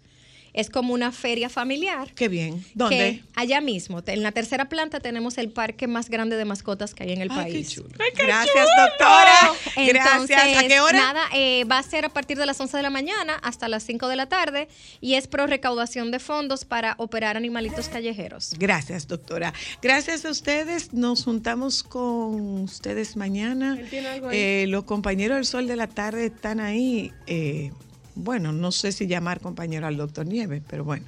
Es 0.53 0.69
como 0.69 0.93
una 0.93 1.11
feria 1.11 1.49
familiar. 1.49 2.11
Qué 2.13 2.27
bien. 2.27 2.63
¿Dónde? 2.73 2.97
Que 2.97 3.23
allá 3.35 3.61
mismo, 3.61 4.01
en 4.05 4.23
la 4.23 4.31
tercera 4.31 4.67
planta, 4.69 4.99
tenemos 4.99 5.37
el 5.37 5.49
parque 5.49 5.87
más 5.87 6.09
grande 6.09 6.35
de 6.35 6.45
mascotas 6.45 6.93
que 6.93 7.03
hay 7.03 7.13
en 7.13 7.21
el 7.21 7.31
Ay, 7.31 7.37
qué 7.45 7.51
país. 7.53 7.69
chulo. 7.71 7.89
Gracias, 8.15 8.67
doctora. 8.77 9.33
Entonces, 9.75 9.93
Gracias. 10.37 10.57
¿A 10.63 10.67
qué 10.67 10.79
hora? 10.79 10.97
Nada, 10.97 11.21
eh, 11.33 11.63
va 11.65 11.77
a 11.77 11.83
ser 11.83 12.05
a 12.05 12.09
partir 12.09 12.37
de 12.37 12.45
las 12.45 12.59
11 12.59 12.77
de 12.77 12.83
la 12.83 12.89
mañana 12.89 13.35
hasta 13.43 13.67
las 13.67 13.83
5 13.83 14.07
de 14.07 14.15
la 14.15 14.27
tarde 14.27 14.67
y 14.99 15.15
es 15.15 15.27
pro 15.27 15.47
recaudación 15.47 16.11
de 16.11 16.19
fondos 16.19 16.65
para 16.65 16.95
operar 16.97 17.37
animalitos 17.37 17.87
callejeros. 17.89 18.53
Gracias, 18.57 19.07
doctora. 19.07 19.53
Gracias 19.81 20.25
a 20.25 20.29
ustedes. 20.31 20.93
Nos 20.93 21.23
juntamos 21.23 21.83
con 21.83 22.61
ustedes 22.63 23.15
mañana. 23.15 23.77
Él 23.79 23.89
tiene 23.89 24.07
algo 24.07 24.29
ahí. 24.29 24.37
Eh, 24.37 24.65
los 24.67 24.83
compañeros 24.83 25.37
del 25.37 25.45
Sol 25.45 25.67
de 25.67 25.75
la 25.75 25.87
Tarde 25.87 26.25
están 26.27 26.59
ahí. 26.59 27.11
eh, 27.27 27.71
bueno, 28.15 28.51
no 28.51 28.71
sé 28.71 28.91
si 28.91 29.07
llamar 29.07 29.39
compañero 29.39 29.87
al 29.87 29.97
doctor 29.97 30.25
Nieves, 30.25 30.61
pero 30.67 30.83
bueno. 30.83 31.05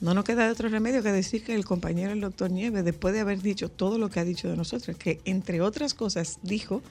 No 0.00 0.14
nos 0.14 0.24
queda 0.24 0.50
otro 0.50 0.68
remedio 0.68 1.02
que 1.02 1.10
decir 1.10 1.42
que 1.42 1.56
el 1.56 1.64
compañero 1.64 2.10
del 2.10 2.20
doctor 2.20 2.52
Nieves, 2.52 2.84
después 2.84 3.12
de 3.14 3.20
haber 3.20 3.42
dicho 3.42 3.68
todo 3.68 3.98
lo 3.98 4.10
que 4.10 4.20
ha 4.20 4.24
dicho 4.24 4.48
de 4.48 4.56
nosotros, 4.56 4.96
que 4.96 5.20
entre 5.24 5.60
otras 5.60 5.92
cosas 5.92 6.38
dijo, 6.42 6.82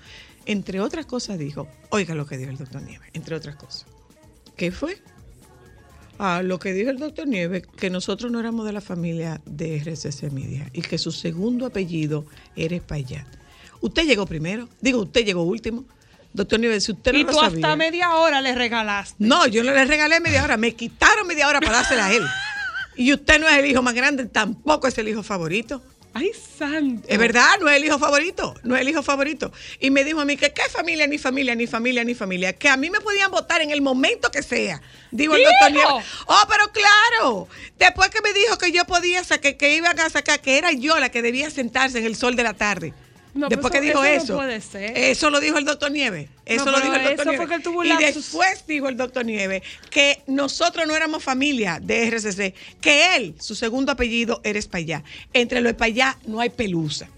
entre 0.45 0.81
otras 0.81 1.05
cosas 1.05 1.39
dijo, 1.39 1.69
oiga 1.89 2.15
lo 2.15 2.25
que 2.25 2.37
dijo 2.37 2.51
el 2.51 2.57
doctor 2.57 2.81
Nieves, 2.81 3.09
entre 3.13 3.35
otras 3.35 3.55
cosas. 3.55 3.85
¿Qué 4.57 4.71
fue? 4.71 4.97
Ah, 6.19 6.41
lo 6.43 6.59
que 6.59 6.73
dijo 6.73 6.89
el 6.89 6.97
doctor 6.97 7.27
Nieves, 7.27 7.63
que 7.77 7.89
nosotros 7.89 8.29
no 8.29 8.41
éramos 8.41 8.65
de 8.65 8.73
la 8.73 8.81
familia 8.81 9.39
de 9.45 9.77
RCC 9.77 10.31
Media 10.31 10.69
y 10.73 10.81
que 10.81 10.97
su 10.97 11.13
segundo 11.13 11.65
apellido 11.65 12.25
era 12.57 12.75
Espaillat. 12.75 13.27
Usted 13.79 14.05
llegó 14.05 14.25
primero, 14.25 14.67
digo, 14.81 15.03
usted 15.03 15.23
llegó 15.23 15.43
último. 15.43 15.85
Doctor 16.37 16.59
Nieves, 16.59 16.83
si 16.85 16.91
usted 16.93 17.11
no 17.13 17.19
Y 17.19 17.23
lo 17.23 17.31
tú 17.31 17.39
sabía. 17.39 17.57
hasta 17.57 17.75
media 17.75 18.15
hora 18.15 18.39
le 18.41 18.55
regalaste. 18.55 19.15
No, 19.19 19.45
yo 19.47 19.63
no 19.63 19.73
le 19.73 19.83
regalé 19.85 20.19
media 20.21 20.43
hora, 20.43 20.55
me 20.55 20.73
quitaron 20.75 21.27
media 21.27 21.47
hora 21.47 21.59
para 21.59 21.77
dársela 21.77 22.05
a 22.07 22.13
él. 22.13 22.23
Y 22.99 23.13
usted 23.13 23.39
no 23.39 23.47
es 23.47 23.55
el 23.59 23.65
hijo 23.67 23.83
más 23.83 23.93
grande, 23.93 24.25
tampoco 24.25 24.87
es 24.87 24.97
el 24.97 25.07
hijo 25.07 25.21
favorito. 25.21 25.83
Ay, 26.15 26.31
santo. 26.57 27.07
Es 27.07 27.19
verdad, 27.19 27.59
no 27.61 27.69
es 27.69 27.77
el 27.77 27.85
hijo 27.85 27.99
favorito, 27.99 28.55
no 28.63 28.75
es 28.75 28.81
el 28.81 28.89
hijo 28.89 29.03
favorito. 29.03 29.51
Y 29.79 29.91
me 29.91 30.03
dijo 30.03 30.19
a 30.19 30.25
mí 30.25 30.35
que 30.35 30.51
qué 30.51 30.63
familia, 30.67 31.05
ni 31.05 31.19
familia, 31.19 31.53
ni 31.53 31.67
familia, 31.67 32.03
ni 32.03 32.15
familia, 32.15 32.53
que 32.53 32.69
a 32.69 32.75
mí 32.75 32.89
me 32.89 32.99
podían 32.99 33.29
votar 33.29 33.61
en 33.61 33.69
el 33.69 33.81
momento 33.83 34.31
que 34.31 34.41
sea. 34.41 34.81
El 35.11 35.17
¿Dijo? 35.19 35.33
doctor 35.33 35.71
Nieves. 35.71 36.05
Oh, 36.25 36.43
pero 36.49 36.71
claro, 36.71 37.47
después 37.77 38.09
que 38.09 38.21
me 38.21 38.33
dijo 38.33 38.57
que 38.57 38.71
yo 38.71 38.83
podía 38.85 39.23
sacar, 39.23 39.57
que 39.57 39.75
iban 39.75 39.99
a 39.99 40.09
sacar, 40.09 40.41
que 40.41 40.57
era 40.57 40.71
yo 40.71 40.97
la 40.99 41.09
que 41.09 41.21
debía 41.21 41.51
sentarse 41.51 41.99
en 41.99 42.05
el 42.05 42.15
sol 42.15 42.35
de 42.35 42.41
la 42.41 42.55
tarde. 42.55 42.95
No, 43.37 43.47
después 43.49 43.71
que 43.71 43.81
dijo 43.81 44.03
eso- 44.03 44.23
eso 44.23 44.33
no 44.33 44.39
puede 44.39 44.61
ser. 44.61 44.97
Eso 44.97 45.29
lo 45.29 45.39
dijo 45.39 45.57
el 45.57 45.65
doctor 45.65 45.91
Nieves. 45.91 46.27
Eso 46.45 46.65
No, 46.65 46.71
lo 46.71 46.79
dijo 46.81 46.95
el 46.95 47.03
doctor 47.03 47.25
Nieves. 47.27 47.37
fue 47.37 47.47
que 47.47 47.55
él 47.55 47.63
tuvo 47.63 47.79
un 47.79 47.85
y 47.85 47.97
después 47.97 48.63
dijo 48.67 48.87
el 48.89 48.97
doctor 48.97 49.25
Nieves 49.25 49.61
que 49.89 50.21
nosotros 50.27 50.87
no 50.87 50.95
éramos 50.95 51.23
familia 51.23 51.79
de 51.81 52.07
RCC, 52.07 52.53
que 52.81 53.15
él, 53.15 53.35
su 53.39 53.55
segundo 53.55 53.91
apellido 53.91 54.41
era 54.43 54.57
Espaillá. 54.59 55.03
Entre 55.33 55.61
los 55.61 55.71
Espaillá 55.71 56.17
no 56.25 56.39
hay 56.39 56.49
pelusa. 56.49 57.09